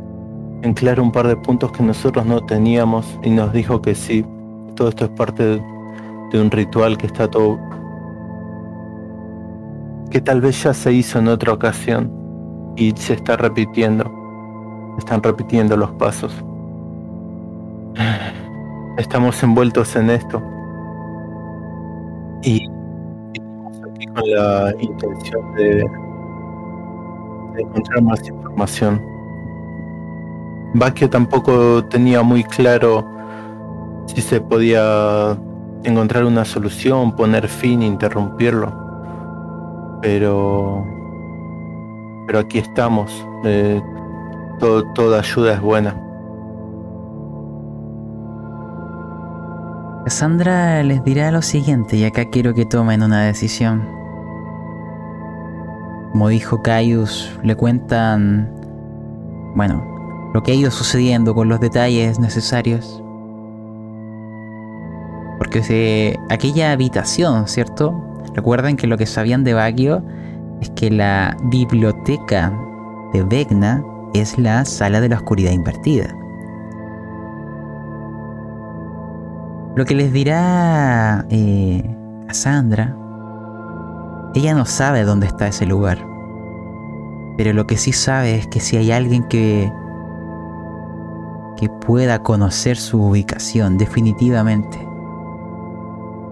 en 0.64 0.72
claro 0.72 1.02
un 1.02 1.12
par 1.12 1.28
de 1.28 1.36
puntos 1.36 1.70
que 1.72 1.82
nosotros 1.82 2.24
no 2.24 2.40
teníamos 2.40 3.18
y 3.22 3.28
nos 3.28 3.52
dijo 3.52 3.82
que 3.82 3.94
sí, 3.94 4.24
todo 4.74 4.88
esto 4.88 5.04
es 5.04 5.10
parte 5.10 5.42
de, 5.42 6.40
un 6.40 6.50
ritual 6.50 6.96
que 6.98 7.06
está 7.06 7.30
todo... 7.30 7.60
que 10.10 10.20
tal 10.20 10.40
vez 10.40 10.60
ya 10.62 10.74
se 10.74 10.92
hizo 10.92 11.18
en 11.20 11.28
otra 11.28 11.52
ocasión 11.52 12.10
y 12.76 12.90
se 12.96 13.12
está 13.12 13.36
repitiendo. 13.36 14.10
Están 14.98 15.22
repitiendo 15.22 15.76
los 15.76 15.92
pasos. 15.92 16.34
Estamos 18.98 19.40
envueltos 19.44 19.94
en 19.94 20.10
esto. 20.10 20.42
Y 22.42 22.66
estamos 23.34 23.80
aquí 23.92 24.06
con 24.06 24.30
la 24.30 24.74
intención 24.80 25.54
de, 25.54 25.84
de 27.54 27.62
encontrar 27.62 28.02
más 28.02 28.28
información. 28.28 29.13
Bakio 30.74 31.08
tampoco 31.08 31.84
tenía 31.84 32.22
muy 32.22 32.42
claro 32.44 33.06
si 34.06 34.20
se 34.20 34.40
podía 34.40 35.36
encontrar 35.84 36.24
una 36.24 36.44
solución, 36.44 37.14
poner 37.14 37.48
fin, 37.48 37.82
interrumpirlo. 37.82 38.72
Pero 40.02 40.84
pero 42.26 42.38
aquí 42.38 42.58
estamos. 42.58 43.26
eh, 43.44 43.80
todo- 44.58 44.84
toda 44.94 45.18
ayuda 45.20 45.52
es 45.54 45.60
buena. 45.60 45.94
Cassandra 50.04 50.82
les 50.82 51.02
dirá 51.04 51.30
lo 51.30 51.40
siguiente 51.42 51.96
y 51.96 52.04
acá 52.04 52.26
quiero 52.30 52.52
que 52.54 52.66
tomen 52.66 53.02
una 53.02 53.22
decisión. 53.24 53.86
Como 56.12 56.28
dijo 56.28 56.62
Caius, 56.62 57.38
le 57.42 57.56
cuentan, 57.56 58.50
bueno, 59.56 59.82
lo 60.34 60.42
que 60.42 60.50
ha 60.50 60.54
ido 60.56 60.70
sucediendo 60.72 61.32
con 61.32 61.48
los 61.48 61.60
detalles 61.60 62.18
necesarios. 62.18 63.00
Porque 65.38 66.18
aquella 66.28 66.72
habitación, 66.72 67.46
¿cierto? 67.46 67.94
Recuerden 68.34 68.76
que 68.76 68.88
lo 68.88 68.98
que 68.98 69.06
sabían 69.06 69.44
de 69.44 69.54
Baguio 69.54 70.04
es 70.60 70.70
que 70.70 70.90
la 70.90 71.36
biblioteca 71.44 72.52
de 73.12 73.22
Vecna 73.22 73.84
es 74.12 74.36
la 74.36 74.64
sala 74.64 75.00
de 75.00 75.08
la 75.08 75.16
oscuridad 75.16 75.52
invertida. 75.52 76.12
Lo 79.76 79.84
que 79.84 79.94
les 79.94 80.12
dirá 80.12 81.24
eh, 81.30 81.96
Cassandra, 82.26 82.96
ella 84.34 84.52
no 84.54 84.64
sabe 84.64 85.04
dónde 85.04 85.28
está 85.28 85.46
ese 85.46 85.64
lugar. 85.64 86.04
Pero 87.36 87.52
lo 87.52 87.68
que 87.68 87.76
sí 87.76 87.92
sabe 87.92 88.34
es 88.34 88.48
que 88.48 88.58
si 88.58 88.76
hay 88.76 88.90
alguien 88.90 89.22
que 89.28 89.70
que 91.56 91.68
pueda 91.68 92.22
conocer 92.22 92.76
su 92.76 93.02
ubicación 93.02 93.78
definitivamente 93.78 94.84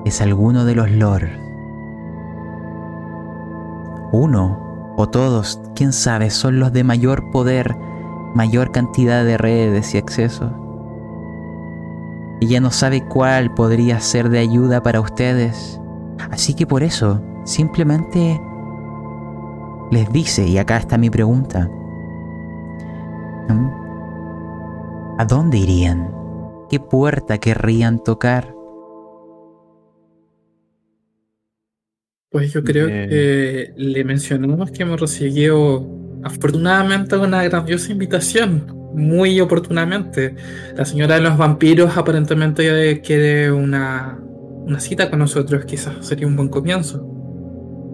es 0.04 0.20
alguno 0.20 0.64
de 0.64 0.74
los 0.74 0.90
lords. 0.90 1.30
Uno 4.12 4.94
o 4.96 5.08
todos, 5.08 5.60
quién 5.74 5.92
sabe, 5.92 6.30
son 6.30 6.58
los 6.58 6.72
de 6.72 6.84
mayor 6.84 7.30
poder, 7.30 7.76
mayor 8.34 8.72
cantidad 8.72 9.24
de 9.24 9.38
redes 9.38 9.94
y 9.94 9.98
accesos. 9.98 10.52
Ella 12.40 12.60
no 12.60 12.70
sabe 12.70 13.02
cuál 13.02 13.54
podría 13.54 14.00
ser 14.00 14.28
de 14.28 14.40
ayuda 14.40 14.82
para 14.82 15.00
ustedes. 15.00 15.80
Así 16.30 16.54
que 16.54 16.66
por 16.66 16.82
eso, 16.82 17.20
simplemente 17.44 18.40
les 19.90 20.10
dice, 20.12 20.46
y 20.46 20.58
acá 20.58 20.76
está 20.76 20.98
mi 20.98 21.08
pregunta. 21.08 21.70
¿Mm? 23.48 23.81
¿A 25.18 25.26
dónde 25.26 25.58
irían? 25.58 26.10
¿Qué 26.70 26.80
puerta 26.80 27.36
querrían 27.36 28.02
tocar? 28.02 28.54
Pues 32.30 32.50
yo 32.54 32.64
creo 32.64 32.86
Bien. 32.86 33.10
que 33.10 33.74
le 33.76 34.04
mencionamos 34.04 34.70
que 34.70 34.84
hemos 34.84 34.98
recibido 34.98 35.86
afortunadamente 36.24 37.14
una 37.18 37.44
grandiosa 37.44 37.92
invitación, 37.92 38.74
muy 38.94 39.38
oportunamente. 39.38 40.34
La 40.74 40.86
señora 40.86 41.16
de 41.16 41.20
los 41.20 41.36
vampiros 41.36 41.94
aparentemente 41.98 43.02
quiere 43.02 43.52
una, 43.52 44.18
una 44.64 44.80
cita 44.80 45.10
con 45.10 45.18
nosotros, 45.18 45.66
quizás 45.66 46.06
sería 46.06 46.26
un 46.26 46.36
buen 46.36 46.48
comienzo. 46.48 47.06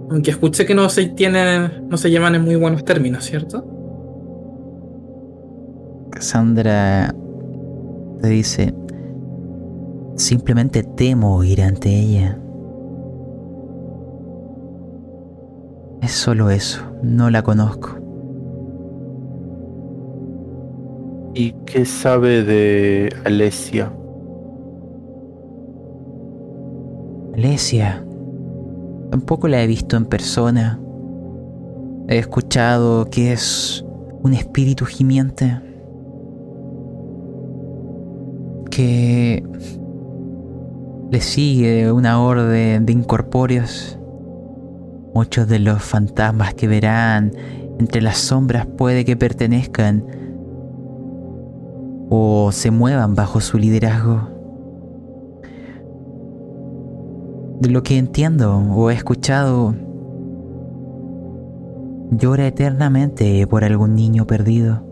Aunque 0.08 0.30
escuché 0.30 0.64
que 0.64 0.74
no 0.74 0.88
se 0.88 1.06
tienen, 1.06 1.88
no 1.88 1.96
se 1.96 2.10
llevan 2.10 2.36
en 2.36 2.42
muy 2.42 2.54
buenos 2.54 2.84
términos, 2.84 3.24
¿cierto? 3.24 3.77
Cassandra 6.18 7.14
te 8.20 8.28
dice, 8.28 8.74
simplemente 10.16 10.82
temo 10.82 11.44
ir 11.44 11.62
ante 11.62 11.90
ella. 11.90 12.36
Es 16.02 16.10
solo 16.10 16.50
eso, 16.50 16.82
no 17.04 17.30
la 17.30 17.44
conozco. 17.44 17.90
¿Y 21.34 21.52
qué 21.66 21.84
sabe 21.84 22.42
de 22.42 23.14
Alesia? 23.24 23.92
Alesia, 27.34 28.04
tampoco 29.12 29.46
la 29.46 29.62
he 29.62 29.68
visto 29.68 29.96
en 29.96 30.04
persona. 30.04 30.80
He 32.08 32.18
escuchado 32.18 33.08
que 33.08 33.32
es 33.32 33.84
un 34.24 34.34
espíritu 34.34 34.84
gimiente. 34.84 35.67
Que 38.78 39.42
le 41.10 41.20
sigue 41.20 41.90
una 41.90 42.22
orden 42.22 42.86
de 42.86 42.92
incorpóreos. 42.92 43.98
Muchos 45.12 45.48
de 45.48 45.58
los 45.58 45.82
fantasmas 45.82 46.54
que 46.54 46.68
verán 46.68 47.32
entre 47.80 48.00
las 48.02 48.18
sombras 48.18 48.66
puede 48.66 49.04
que 49.04 49.16
pertenezcan 49.16 50.04
o 52.08 52.50
se 52.52 52.70
muevan 52.70 53.16
bajo 53.16 53.40
su 53.40 53.58
liderazgo. 53.58 54.28
De 57.58 57.70
lo 57.70 57.82
que 57.82 57.98
entiendo 57.98 58.58
o 58.58 58.92
he 58.92 58.94
escuchado, 58.94 59.74
llora 62.12 62.46
eternamente 62.46 63.44
por 63.48 63.64
algún 63.64 63.96
niño 63.96 64.24
perdido. 64.24 64.87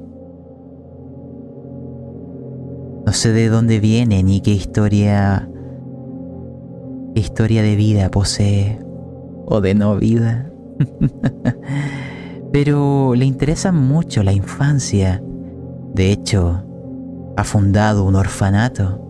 No 3.07 3.12
sé 3.12 3.33
de 3.33 3.49
dónde 3.49 3.78
viene 3.78 4.23
ni 4.24 4.41
qué 4.41 4.51
historia 4.51 5.49
qué 7.15 7.20
historia 7.20 7.62
de 7.62 7.77
vida 7.77 8.11
posee 8.11 8.81
o 9.47 9.61
de 9.61 9.74
no 9.74 9.97
vida. 9.97 10.51
Pero 12.53 13.15
le 13.15 13.24
interesa 13.24 13.73
mucho 13.73 14.23
la 14.23 14.33
infancia. 14.33 15.23
De 15.95 16.11
hecho, 16.11 16.62
ha 17.37 17.45
fundado 17.45 18.05
un 18.05 18.16
orfanato. 18.16 19.03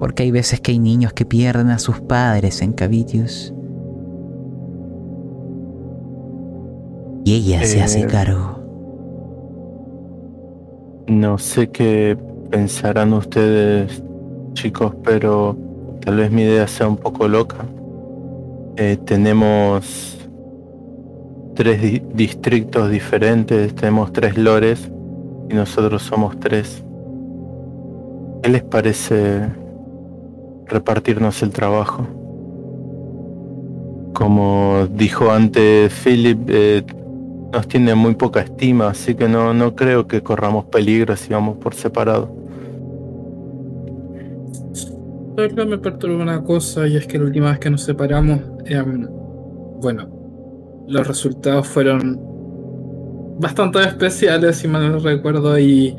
Porque 0.00 0.22
hay 0.22 0.30
veces 0.30 0.60
que 0.60 0.72
hay 0.72 0.78
niños 0.78 1.12
que 1.12 1.26
pierden 1.26 1.68
a 1.70 1.78
sus 1.78 2.00
padres 2.00 2.62
en 2.62 2.72
Cavitius. 2.72 3.52
Y 7.24 7.34
ella 7.34 7.62
se 7.64 7.78
Eh, 7.78 7.82
hace 7.82 8.06
cargo. 8.06 8.58
No 11.08 11.38
sé 11.38 11.70
qué 11.70 12.16
pensarán 12.50 13.12
ustedes, 13.12 14.02
chicos, 14.54 14.94
pero 15.04 15.56
tal 16.00 16.16
vez 16.16 16.30
mi 16.30 16.42
idea 16.42 16.66
sea 16.66 16.88
un 16.88 16.96
poco 16.96 17.28
loca. 17.28 17.64
Eh, 18.76 18.96
tenemos 19.04 20.16
tres 21.54 21.82
di- 21.82 22.02
distritos 22.14 22.90
diferentes, 22.90 23.74
tenemos 23.74 24.12
tres 24.12 24.36
lores 24.38 24.90
y 25.50 25.54
nosotros 25.54 26.02
somos 26.02 26.38
tres. 26.38 26.84
¿Qué 28.42 28.50
les 28.50 28.62
parece 28.62 29.48
repartirnos 30.66 31.42
el 31.42 31.50
trabajo? 31.50 32.06
Como 34.14 34.86
dijo 34.92 35.30
antes 35.30 35.92
Philip, 35.92 36.38
eh, 36.48 36.82
nos 37.52 37.66
tiene 37.68 37.94
muy 37.94 38.14
poca 38.14 38.40
estima, 38.40 38.88
así 38.88 39.14
que 39.14 39.28
no, 39.28 39.54
no 39.54 39.74
creo 39.74 40.06
que 40.06 40.22
corramos 40.22 40.66
peligro 40.66 41.16
si 41.16 41.32
vamos 41.32 41.56
por 41.58 41.74
separado. 41.74 42.34
Solo 45.36 45.66
me 45.66 45.78
perturba 45.78 46.22
una 46.22 46.42
cosa 46.42 46.86
y 46.86 46.96
es 46.96 47.06
que 47.06 47.18
la 47.18 47.24
última 47.24 47.50
vez 47.50 47.60
que 47.60 47.70
nos 47.70 47.82
separamos, 47.82 48.40
em, 48.66 49.06
bueno, 49.80 50.08
los 50.88 51.06
resultados 51.06 51.66
fueron 51.68 52.20
bastante 53.38 53.80
especiales, 53.80 54.56
si 54.56 54.68
mal 54.68 54.90
no 54.90 54.98
recuerdo, 54.98 55.58
y 55.58 55.96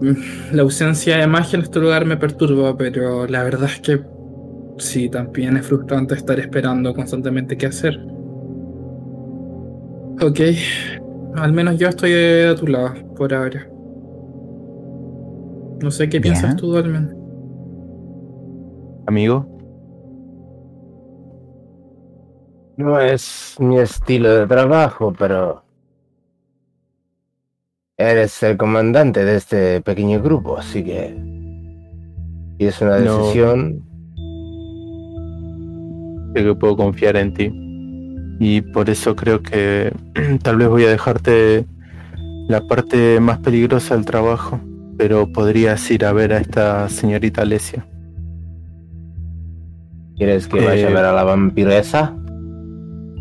mm, 0.00 0.54
la 0.54 0.62
ausencia 0.62 1.16
de 1.16 1.26
magia 1.26 1.56
en 1.56 1.62
este 1.62 1.80
lugar 1.80 2.04
me 2.04 2.16
perturba, 2.18 2.76
pero 2.76 3.26
la 3.26 3.42
verdad 3.42 3.70
es 3.72 3.80
que 3.80 4.02
sí, 4.78 5.08
también 5.08 5.56
es 5.56 5.66
frustrante 5.66 6.14
estar 6.14 6.38
esperando 6.38 6.94
constantemente 6.94 7.56
qué 7.56 7.66
hacer. 7.66 8.15
Ok, 10.22 10.40
al 11.34 11.52
menos 11.52 11.78
yo 11.78 11.88
estoy 11.88 12.10
de 12.12 12.54
tu 12.58 12.66
lado 12.66 12.94
por 13.16 13.32
ahora. 13.34 13.66
No 15.82 15.90
sé 15.90 16.08
qué 16.08 16.18
Bien. 16.20 16.34
piensas 16.34 16.56
tú, 16.56 16.72
Dolmen. 16.72 17.14
Amigo, 19.06 19.46
No 22.76 23.00
es 23.00 23.56
mi 23.58 23.78
estilo 23.78 24.28
de 24.34 24.46
trabajo, 24.46 25.14
pero 25.18 25.62
eres 27.96 28.42
el 28.42 28.58
comandante 28.58 29.24
de 29.24 29.36
este 29.36 29.80
pequeño 29.80 30.20
grupo, 30.22 30.58
así 30.58 30.84
que 30.84 31.14
si 32.58 32.66
es 32.66 32.80
una 32.82 32.98
No. 33.00 33.18
decisión, 33.18 33.82
sé 36.34 36.44
que 36.44 36.54
puedo 36.54 36.76
confiar 36.76 37.16
en 37.16 37.32
ti. 37.32 37.65
Y 38.38 38.60
por 38.60 38.90
eso 38.90 39.16
creo 39.16 39.42
que 39.42 39.92
tal 40.42 40.56
vez 40.56 40.68
voy 40.68 40.84
a 40.84 40.90
dejarte 40.90 41.66
la 42.48 42.60
parte 42.66 43.20
más 43.20 43.38
peligrosa 43.38 43.94
del 43.96 44.04
trabajo, 44.04 44.60
pero 44.98 45.30
podrías 45.32 45.90
ir 45.90 46.04
a 46.04 46.12
ver 46.12 46.32
a 46.32 46.38
esta 46.38 46.88
señorita 46.88 47.42
Alesia. 47.42 47.86
¿quieres 50.16 50.48
que 50.48 50.60
vaya 50.64 50.86
a 50.86 50.90
Eh, 50.90 50.94
ver 50.94 51.04
a 51.04 51.12
la 51.12 51.24
vampiresa? 51.24 52.14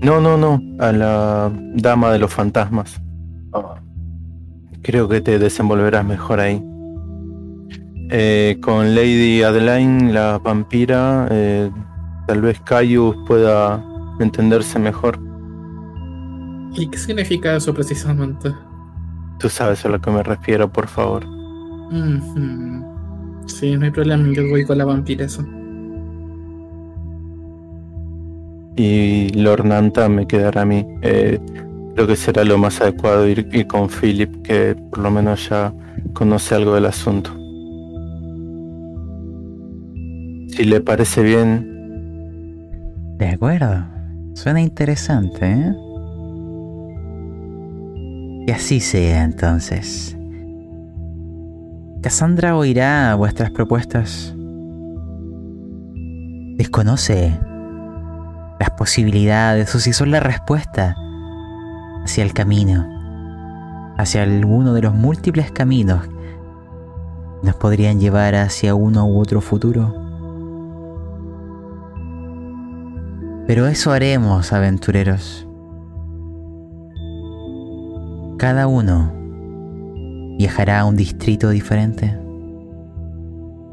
No, 0.02 0.20
no, 0.22 0.38
no, 0.38 0.62
a 0.80 0.92
la 0.92 1.52
dama 1.76 2.12
de 2.12 2.20
los 2.20 2.34
fantasmas. 2.34 3.02
Oh, 3.52 3.76
Creo 4.82 5.08
que 5.10 5.22
te 5.22 5.40
desenvolverás 5.40 6.06
mejor 6.06 6.40
ahí. 6.40 6.64
Eh, 8.12 8.58
con 8.62 8.94
Lady 8.94 9.42
Adeline, 9.42 10.14
la 10.14 10.38
vampira, 10.38 11.28
eh, 11.32 11.72
tal 12.28 12.42
vez 12.42 12.60
Caius 12.62 13.16
pueda 13.26 13.84
entenderse 14.20 14.80
mejor. 14.80 15.20
¿Y 16.76 16.88
qué 16.90 16.98
significa 16.98 17.56
eso 17.56 17.74
precisamente? 17.74 18.54
Tú 19.40 19.50
sabes 19.50 19.86
a 19.86 19.90
lo 19.90 20.00
que 20.00 20.12
me 20.12 20.24
refiero, 20.24 20.72
por 20.72 20.88
favor. 20.88 21.26
Sí, 23.48 23.76
no 23.78 23.86
hay 23.86 23.92
problema, 23.92 24.28
yo 24.34 24.48
voy 24.50 24.66
con 24.66 24.78
la 24.78 24.86
vampiresa. 24.86 25.46
Y 28.78 29.30
Lord 29.30 29.66
Nanta 29.66 30.10
me 30.10 30.28
quedará 30.28 30.64
a 30.64 30.66
mí. 30.66 30.86
Eh, 31.02 31.40
creo 31.96 32.08
que 32.08 32.16
será 32.16 32.44
lo 32.44 32.58
más 32.58 32.82
adecuado 32.82 33.28
ir, 33.28 33.48
ir 33.54 33.68
con 33.68 33.88
Philip, 33.90 34.42
que 34.42 34.76
por 34.90 35.00
lo 35.00 35.12
menos 35.12 35.48
ya 35.50 35.74
conoce 36.14 36.56
algo 36.56 36.76
del 36.76 36.86
asunto. 36.86 37.32
Si 40.50 40.64
le 40.64 40.82
parece 40.82 41.22
bien, 41.24 41.74
De 43.18 43.30
acuerdo. 43.30 43.95
Suena 44.36 44.60
interesante, 44.60 45.50
¿eh? 45.50 45.76
Y 48.46 48.52
así 48.52 48.82
sea 48.82 49.24
entonces. 49.24 50.16
Cassandra 52.02 52.58
oirá 52.58 53.16
vuestras 53.16 53.50
propuestas. 53.50 54.36
Desconoce 56.58 57.40
las 58.60 58.72
posibilidades 58.78 59.74
o 59.74 59.80
si 59.80 59.94
son 59.94 60.12
la 60.12 60.20
respuesta 60.20 60.98
hacia 62.04 62.24
el 62.24 62.34
camino, 62.34 62.86
hacia 63.98 64.24
alguno 64.24 64.74
de 64.74 64.82
los 64.82 64.94
múltiples 64.94 65.50
caminos 65.50 66.08
que 66.08 66.14
nos 67.42 67.56
podrían 67.56 68.02
llevar 68.02 68.36
hacia 68.36 68.76
uno 68.76 69.08
u 69.08 69.18
otro 69.18 69.40
futuro. 69.40 70.05
Pero 73.48 73.68
eso 73.68 73.92
haremos, 73.92 74.52
aventureros. 74.54 75.48
Cada 78.38 78.68
uno 78.68 79.14
viajará 80.38 80.82
a 80.82 80.86
un 80.86 80.96
distrito 80.96 81.50
diferente 81.50 82.06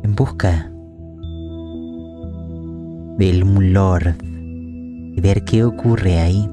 en 0.02 0.14
busca 0.14 0.70
del 3.18 3.40
Lord 3.72 4.14
y 4.22 5.20
ver 5.20 5.44
qué 5.44 5.64
ocurre 5.64 6.18
ahí. 6.20 6.50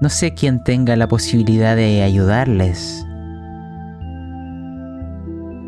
No 0.00 0.08
sé 0.08 0.32
quién 0.34 0.62
tenga 0.62 0.96
la 0.96 1.08
posibilidad 1.08 1.76
de 1.76 2.02
ayudarles 2.02 3.04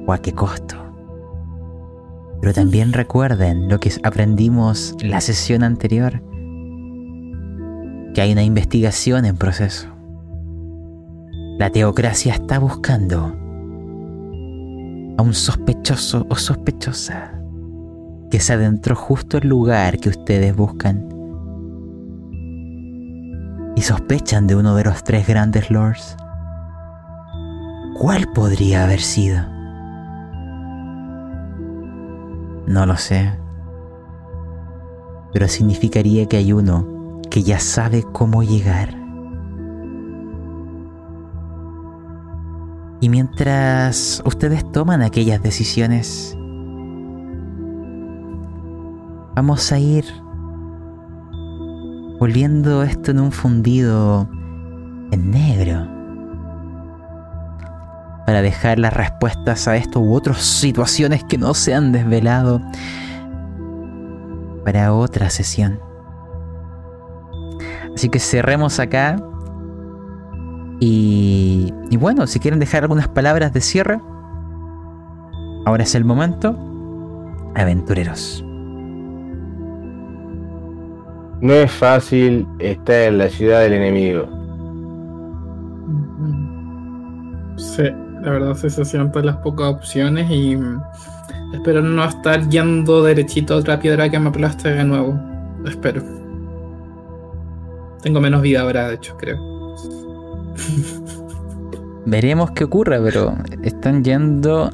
o 0.06 0.12
a 0.12 0.18
qué 0.18 0.32
costo. 0.32 0.81
Pero 2.42 2.52
también 2.52 2.92
recuerden 2.92 3.68
lo 3.68 3.78
que 3.78 3.92
aprendimos 4.02 4.96
la 5.00 5.20
sesión 5.20 5.62
anterior, 5.62 6.20
que 8.12 8.20
hay 8.20 8.32
una 8.32 8.42
investigación 8.42 9.24
en 9.26 9.36
proceso. 9.36 9.86
La 11.56 11.70
teocracia 11.70 12.34
está 12.34 12.58
buscando 12.58 13.26
a 15.16 15.22
un 15.22 15.34
sospechoso 15.34 16.26
o 16.28 16.34
sospechosa 16.34 17.32
que 18.28 18.40
se 18.40 18.54
adentró 18.54 18.96
justo 18.96 19.36
al 19.36 19.46
lugar 19.46 19.98
que 19.98 20.08
ustedes 20.08 20.56
buscan. 20.56 21.08
Y 23.76 23.82
sospechan 23.82 24.48
de 24.48 24.56
uno 24.56 24.74
de 24.74 24.82
los 24.82 25.04
tres 25.04 25.28
grandes 25.28 25.70
lords. 25.70 26.16
¿Cuál 28.00 28.26
podría 28.34 28.82
haber 28.82 29.00
sido? 29.00 29.61
No 32.66 32.86
lo 32.86 32.96
sé. 32.96 33.32
Pero 35.32 35.48
significaría 35.48 36.26
que 36.26 36.36
hay 36.36 36.52
uno 36.52 37.20
que 37.30 37.42
ya 37.42 37.58
sabe 37.58 38.04
cómo 38.12 38.42
llegar. 38.42 38.96
Y 43.00 43.08
mientras 43.08 44.22
ustedes 44.24 44.70
toman 44.70 45.02
aquellas 45.02 45.42
decisiones, 45.42 46.36
vamos 49.34 49.72
a 49.72 49.78
ir 49.78 50.04
volviendo 52.20 52.84
esto 52.84 53.10
en 53.10 53.18
un 53.18 53.32
fundido 53.32 54.28
en 55.10 55.30
negro 55.32 56.01
para 58.26 58.42
dejar 58.42 58.78
las 58.78 58.92
respuestas 58.92 59.66
a 59.68 59.76
esto 59.76 60.00
u 60.00 60.14
otras 60.14 60.38
situaciones 60.42 61.24
que 61.24 61.38
no 61.38 61.54
se 61.54 61.74
han 61.74 61.92
desvelado 61.92 62.60
para 64.64 64.92
otra 64.92 65.30
sesión. 65.30 65.80
Así 67.94 68.08
que 68.08 68.18
cerremos 68.18 68.78
acá. 68.78 69.16
Y, 70.80 71.72
y 71.90 71.96
bueno, 71.96 72.26
si 72.26 72.40
quieren 72.40 72.58
dejar 72.58 72.82
algunas 72.82 73.08
palabras 73.08 73.52
de 73.52 73.60
cierre, 73.60 74.00
ahora 75.66 75.82
es 75.82 75.94
el 75.94 76.04
momento. 76.04 76.56
Aventureros. 77.54 78.44
No 81.40 81.52
es 81.52 81.72
fácil 81.72 82.46
estar 82.60 82.94
en 82.94 83.18
la 83.18 83.28
ciudad 83.28 83.62
del 83.62 83.72
enemigo. 83.74 84.28
Sí, 87.56 87.82
la 88.22 88.30
verdad 88.30 88.54
se 88.54 88.84
sienten 88.84 89.26
las 89.26 89.36
pocas 89.38 89.66
opciones 89.68 90.30
y 90.30 90.56
mm, 90.56 90.80
espero 91.54 91.82
no 91.82 92.04
estar 92.04 92.48
yendo 92.48 93.02
derechito 93.02 93.54
a 93.54 93.56
otra 93.58 93.80
piedra 93.80 94.08
que 94.08 94.18
me 94.18 94.28
aplaste 94.28 94.70
de 94.70 94.84
nuevo. 94.84 95.20
Espero. 95.66 96.02
Tengo 98.02 98.20
menos 98.20 98.42
vida 98.42 98.60
ahora, 98.60 98.88
de 98.88 98.94
hecho, 98.94 99.16
creo. 99.16 99.38
Veremos 102.06 102.52
qué 102.52 102.64
ocurre, 102.64 103.00
pero 103.00 103.36
están 103.62 104.02
yendo 104.04 104.70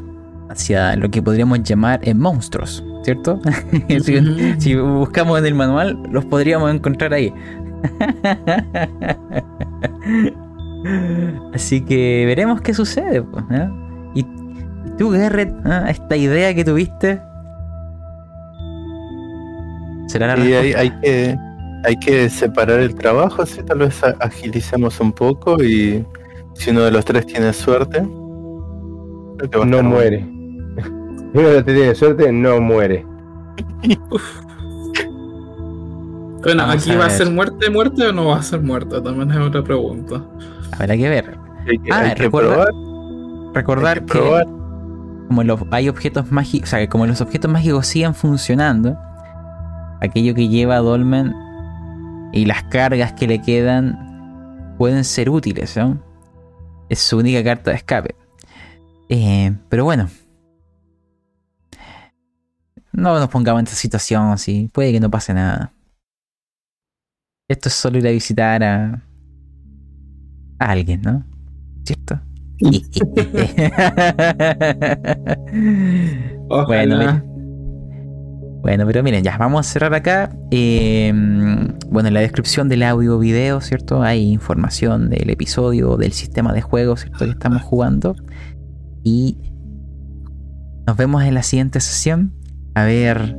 hacia 0.48 0.96
lo 0.96 1.10
que 1.10 1.22
podríamos 1.22 1.62
llamar 1.62 2.00
eh, 2.02 2.14
monstruos, 2.14 2.84
¿cierto? 3.02 3.40
si, 4.02 4.20
si 4.58 4.74
buscamos 4.76 5.38
en 5.38 5.46
el 5.46 5.54
manual, 5.54 6.02
los 6.10 6.24
podríamos 6.26 6.72
encontrar 6.72 7.14
ahí. 7.14 7.32
Así 11.54 11.80
que 11.84 12.24
veremos 12.26 12.60
qué 12.60 12.72
sucede. 12.74 13.22
Pues, 13.22 13.44
¿eh? 13.50 13.68
y, 14.14 14.26
tú, 14.96 15.10
Garrett, 15.10 15.50
¿eh? 15.66 15.82
esta 15.88 16.16
idea 16.16 16.54
que 16.54 16.64
tuviste, 16.64 17.20
será 20.08 20.36
la 20.36 20.44
y 20.44 20.52
hay, 20.54 20.72
hay 20.72 20.90
que 21.00 21.36
hay 21.84 21.96
que 22.00 22.28
separar 22.28 22.80
el 22.80 22.94
trabajo, 22.94 23.42
así 23.42 23.62
tal 23.62 23.78
vez 23.78 24.02
a- 24.02 24.16
agilicemos 24.20 24.98
un 25.00 25.12
poco 25.12 25.62
y 25.62 26.04
si 26.54 26.70
uno 26.70 26.80
de 26.82 26.90
los 26.90 27.04
tres 27.04 27.24
tiene 27.26 27.52
suerte, 27.52 28.02
No 29.64 29.82
muere. 29.82 30.26
Si 31.32 31.38
uno 31.38 31.62
tiene 31.62 31.94
suerte, 31.94 32.32
no 32.32 32.58
muere. 32.60 33.04
Bueno, 36.42 36.62
Vamos 36.66 36.82
aquí 36.82 36.92
a 36.92 36.98
va 36.98 37.06
a 37.06 37.10
ser 37.10 37.30
muerte, 37.30 37.70
muerte 37.70 38.08
o 38.08 38.12
no 38.12 38.26
va 38.28 38.38
a 38.38 38.42
ser 38.42 38.60
muerte, 38.62 39.00
también 39.00 39.30
es 39.30 39.36
otra 39.36 39.62
pregunta. 39.62 40.24
Habrá 40.72 40.96
que 40.96 41.08
ver. 41.08 41.36
bueno. 41.36 41.48
Hay 41.68 41.78
que, 41.78 41.92
Ah, 41.92 41.98
hay 42.00 42.14
que 42.14 42.22
recuerda- 42.22 42.54
probar, 42.66 43.54
Recordar 43.54 43.98
hay 43.98 44.06
que, 44.06 44.44
como 45.28 45.42
los, 45.44 45.60
hay 45.70 45.88
objetos 45.88 46.30
mágicos, 46.30 46.68
o 46.68 46.70
sea, 46.70 46.78
que 46.78 46.88
como 46.88 47.06
los 47.06 47.20
objetos 47.20 47.50
mágicos 47.50 47.86
siguen 47.86 48.14
funcionando, 48.14 48.96
aquello 50.00 50.34
que 50.34 50.48
lleva 50.48 50.76
a 50.76 50.80
Dolmen 50.80 51.34
y 52.32 52.44
las 52.46 52.62
cargas 52.64 53.12
que 53.14 53.26
le 53.26 53.40
quedan 53.42 54.74
pueden 54.78 55.04
ser 55.04 55.28
útiles, 55.30 55.76
¿no? 55.76 55.98
Es 56.88 57.00
su 57.00 57.18
única 57.18 57.42
carta 57.44 57.70
de 57.70 57.76
escape. 57.78 58.14
Eh, 59.08 59.52
pero 59.68 59.84
bueno. 59.84 60.08
No 62.92 63.18
nos 63.18 63.28
pongamos 63.28 63.60
en 63.60 63.64
esta 63.66 63.76
situación 63.76 64.30
así. 64.30 64.70
Puede 64.72 64.92
que 64.92 65.00
no 65.00 65.10
pase 65.10 65.32
nada. 65.34 65.72
Esto 67.48 67.68
es 67.68 67.74
solo 67.74 67.98
ir 67.98 68.06
a 68.06 68.10
visitar 68.10 68.62
a, 68.62 69.02
a 70.58 70.70
alguien, 70.70 71.02
¿no? 71.02 71.24
¿Cierto? 71.84 72.20
Bueno. 76.66 77.22
Bueno, 78.62 78.86
pero 78.86 79.02
miren, 79.02 79.22
ya, 79.22 79.38
vamos 79.38 79.66
a 79.66 79.70
cerrar 79.70 79.94
acá. 79.94 80.30
Eh, 80.50 81.12
bueno, 81.88 82.08
en 82.08 82.14
la 82.14 82.20
descripción 82.20 82.68
del 82.68 82.82
audio 82.82 83.18
video, 83.18 83.60
¿cierto? 83.60 84.02
Hay 84.02 84.30
información 84.30 85.10
del 85.10 85.30
episodio, 85.30 85.96
del 85.96 86.12
sistema 86.12 86.52
de 86.52 86.60
juego, 86.60 86.96
¿cierto? 86.96 87.24
Que 87.24 87.30
estamos 87.30 87.62
jugando. 87.62 88.16
Y 89.04 89.38
nos 90.86 90.96
vemos 90.96 91.22
en 91.22 91.34
la 91.34 91.42
siguiente 91.42 91.80
sesión. 91.80 92.34
A 92.74 92.84
ver 92.84 93.36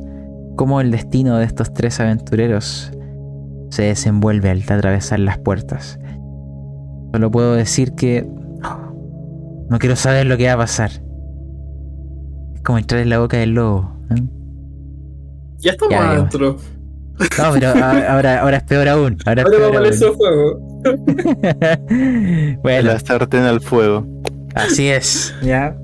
cómo 0.56 0.80
el 0.80 0.90
destino 0.90 1.36
de 1.36 1.44
estos 1.44 1.72
tres 1.74 2.00
aventureros 2.00 2.90
se 3.70 3.82
desenvuelve 3.82 4.50
al 4.50 4.62
atravesar 4.62 5.20
las 5.20 5.38
puertas. 5.38 5.98
Solo 7.12 7.30
puedo 7.30 7.54
decir 7.54 7.92
que 7.94 8.26
no 9.68 9.78
quiero 9.78 9.96
saber 9.96 10.26
lo 10.26 10.36
que 10.36 10.46
va 10.46 10.52
a 10.54 10.58
pasar. 10.58 10.90
Es 12.54 12.62
como 12.62 12.78
entrar 12.78 13.00
en 13.00 13.08
la 13.10 13.18
boca 13.18 13.36
del 13.36 13.50
lobo. 13.54 13.92
¿eh? 14.10 14.22
Ya 15.58 15.72
estamos 15.72 15.92
Ya, 15.94 16.10
adentro. 16.10 16.56
No, 17.38 17.52
pero 17.52 17.68
ahora, 17.68 18.40
ahora 18.40 18.56
es 18.56 18.62
peor 18.64 18.88
aún. 18.88 19.18
Ahora 19.26 19.42
es 19.42 19.46
Ahora 19.46 19.58
peor 19.58 19.72
vamos 19.74 19.76
a 19.76 19.78
aún. 19.78 19.86
ese 19.94 20.08
juego. 20.08 20.60
bueno, 22.62 22.92
La 22.92 22.98
sartén 22.98 23.42
al 23.42 23.60
fuego. 23.60 24.06
así 24.54 24.88
es. 24.88 25.34
Ya. 25.42 25.76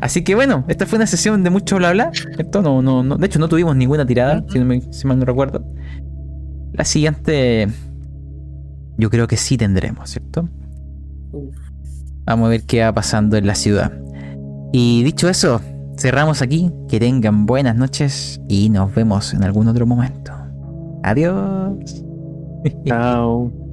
Así 0.00 0.24
que 0.24 0.34
bueno, 0.34 0.64
esta 0.68 0.86
fue 0.86 0.96
una 0.96 1.06
sesión 1.06 1.42
de 1.44 1.50
mucho 1.50 1.76
bla 1.76 1.92
bla. 1.92 2.10
Esto 2.38 2.62
no, 2.62 2.82
no, 2.82 3.02
no- 3.02 3.16
de 3.16 3.26
hecho 3.26 3.38
no 3.38 3.48
tuvimos 3.48 3.76
ninguna 3.76 4.06
tirada, 4.06 4.42
si, 4.48 4.58
no 4.58 4.64
me- 4.64 4.80
si 4.92 5.06
mal 5.06 5.18
no 5.18 5.24
recuerdo. 5.24 5.64
La 6.72 6.84
siguiente, 6.84 7.68
yo 8.96 9.10
creo 9.10 9.26
que 9.26 9.36
sí 9.36 9.56
tendremos, 9.56 10.10
¿cierto? 10.10 10.48
Vamos 12.24 12.46
a 12.46 12.50
ver 12.50 12.62
qué 12.64 12.82
va 12.82 12.92
pasando 12.92 13.36
en 13.36 13.46
la 13.46 13.54
ciudad. 13.54 13.92
Y 14.72 15.02
dicho 15.04 15.28
eso, 15.28 15.60
cerramos 15.96 16.42
aquí. 16.42 16.70
Que 16.88 16.98
tengan 17.00 17.46
buenas 17.46 17.76
noches 17.76 18.40
y 18.48 18.68
nos 18.68 18.94
vemos 18.94 19.32
en 19.34 19.44
algún 19.44 19.68
otro 19.68 19.86
momento. 19.86 20.32
Adiós. 21.02 22.04
Chao. 22.84 23.52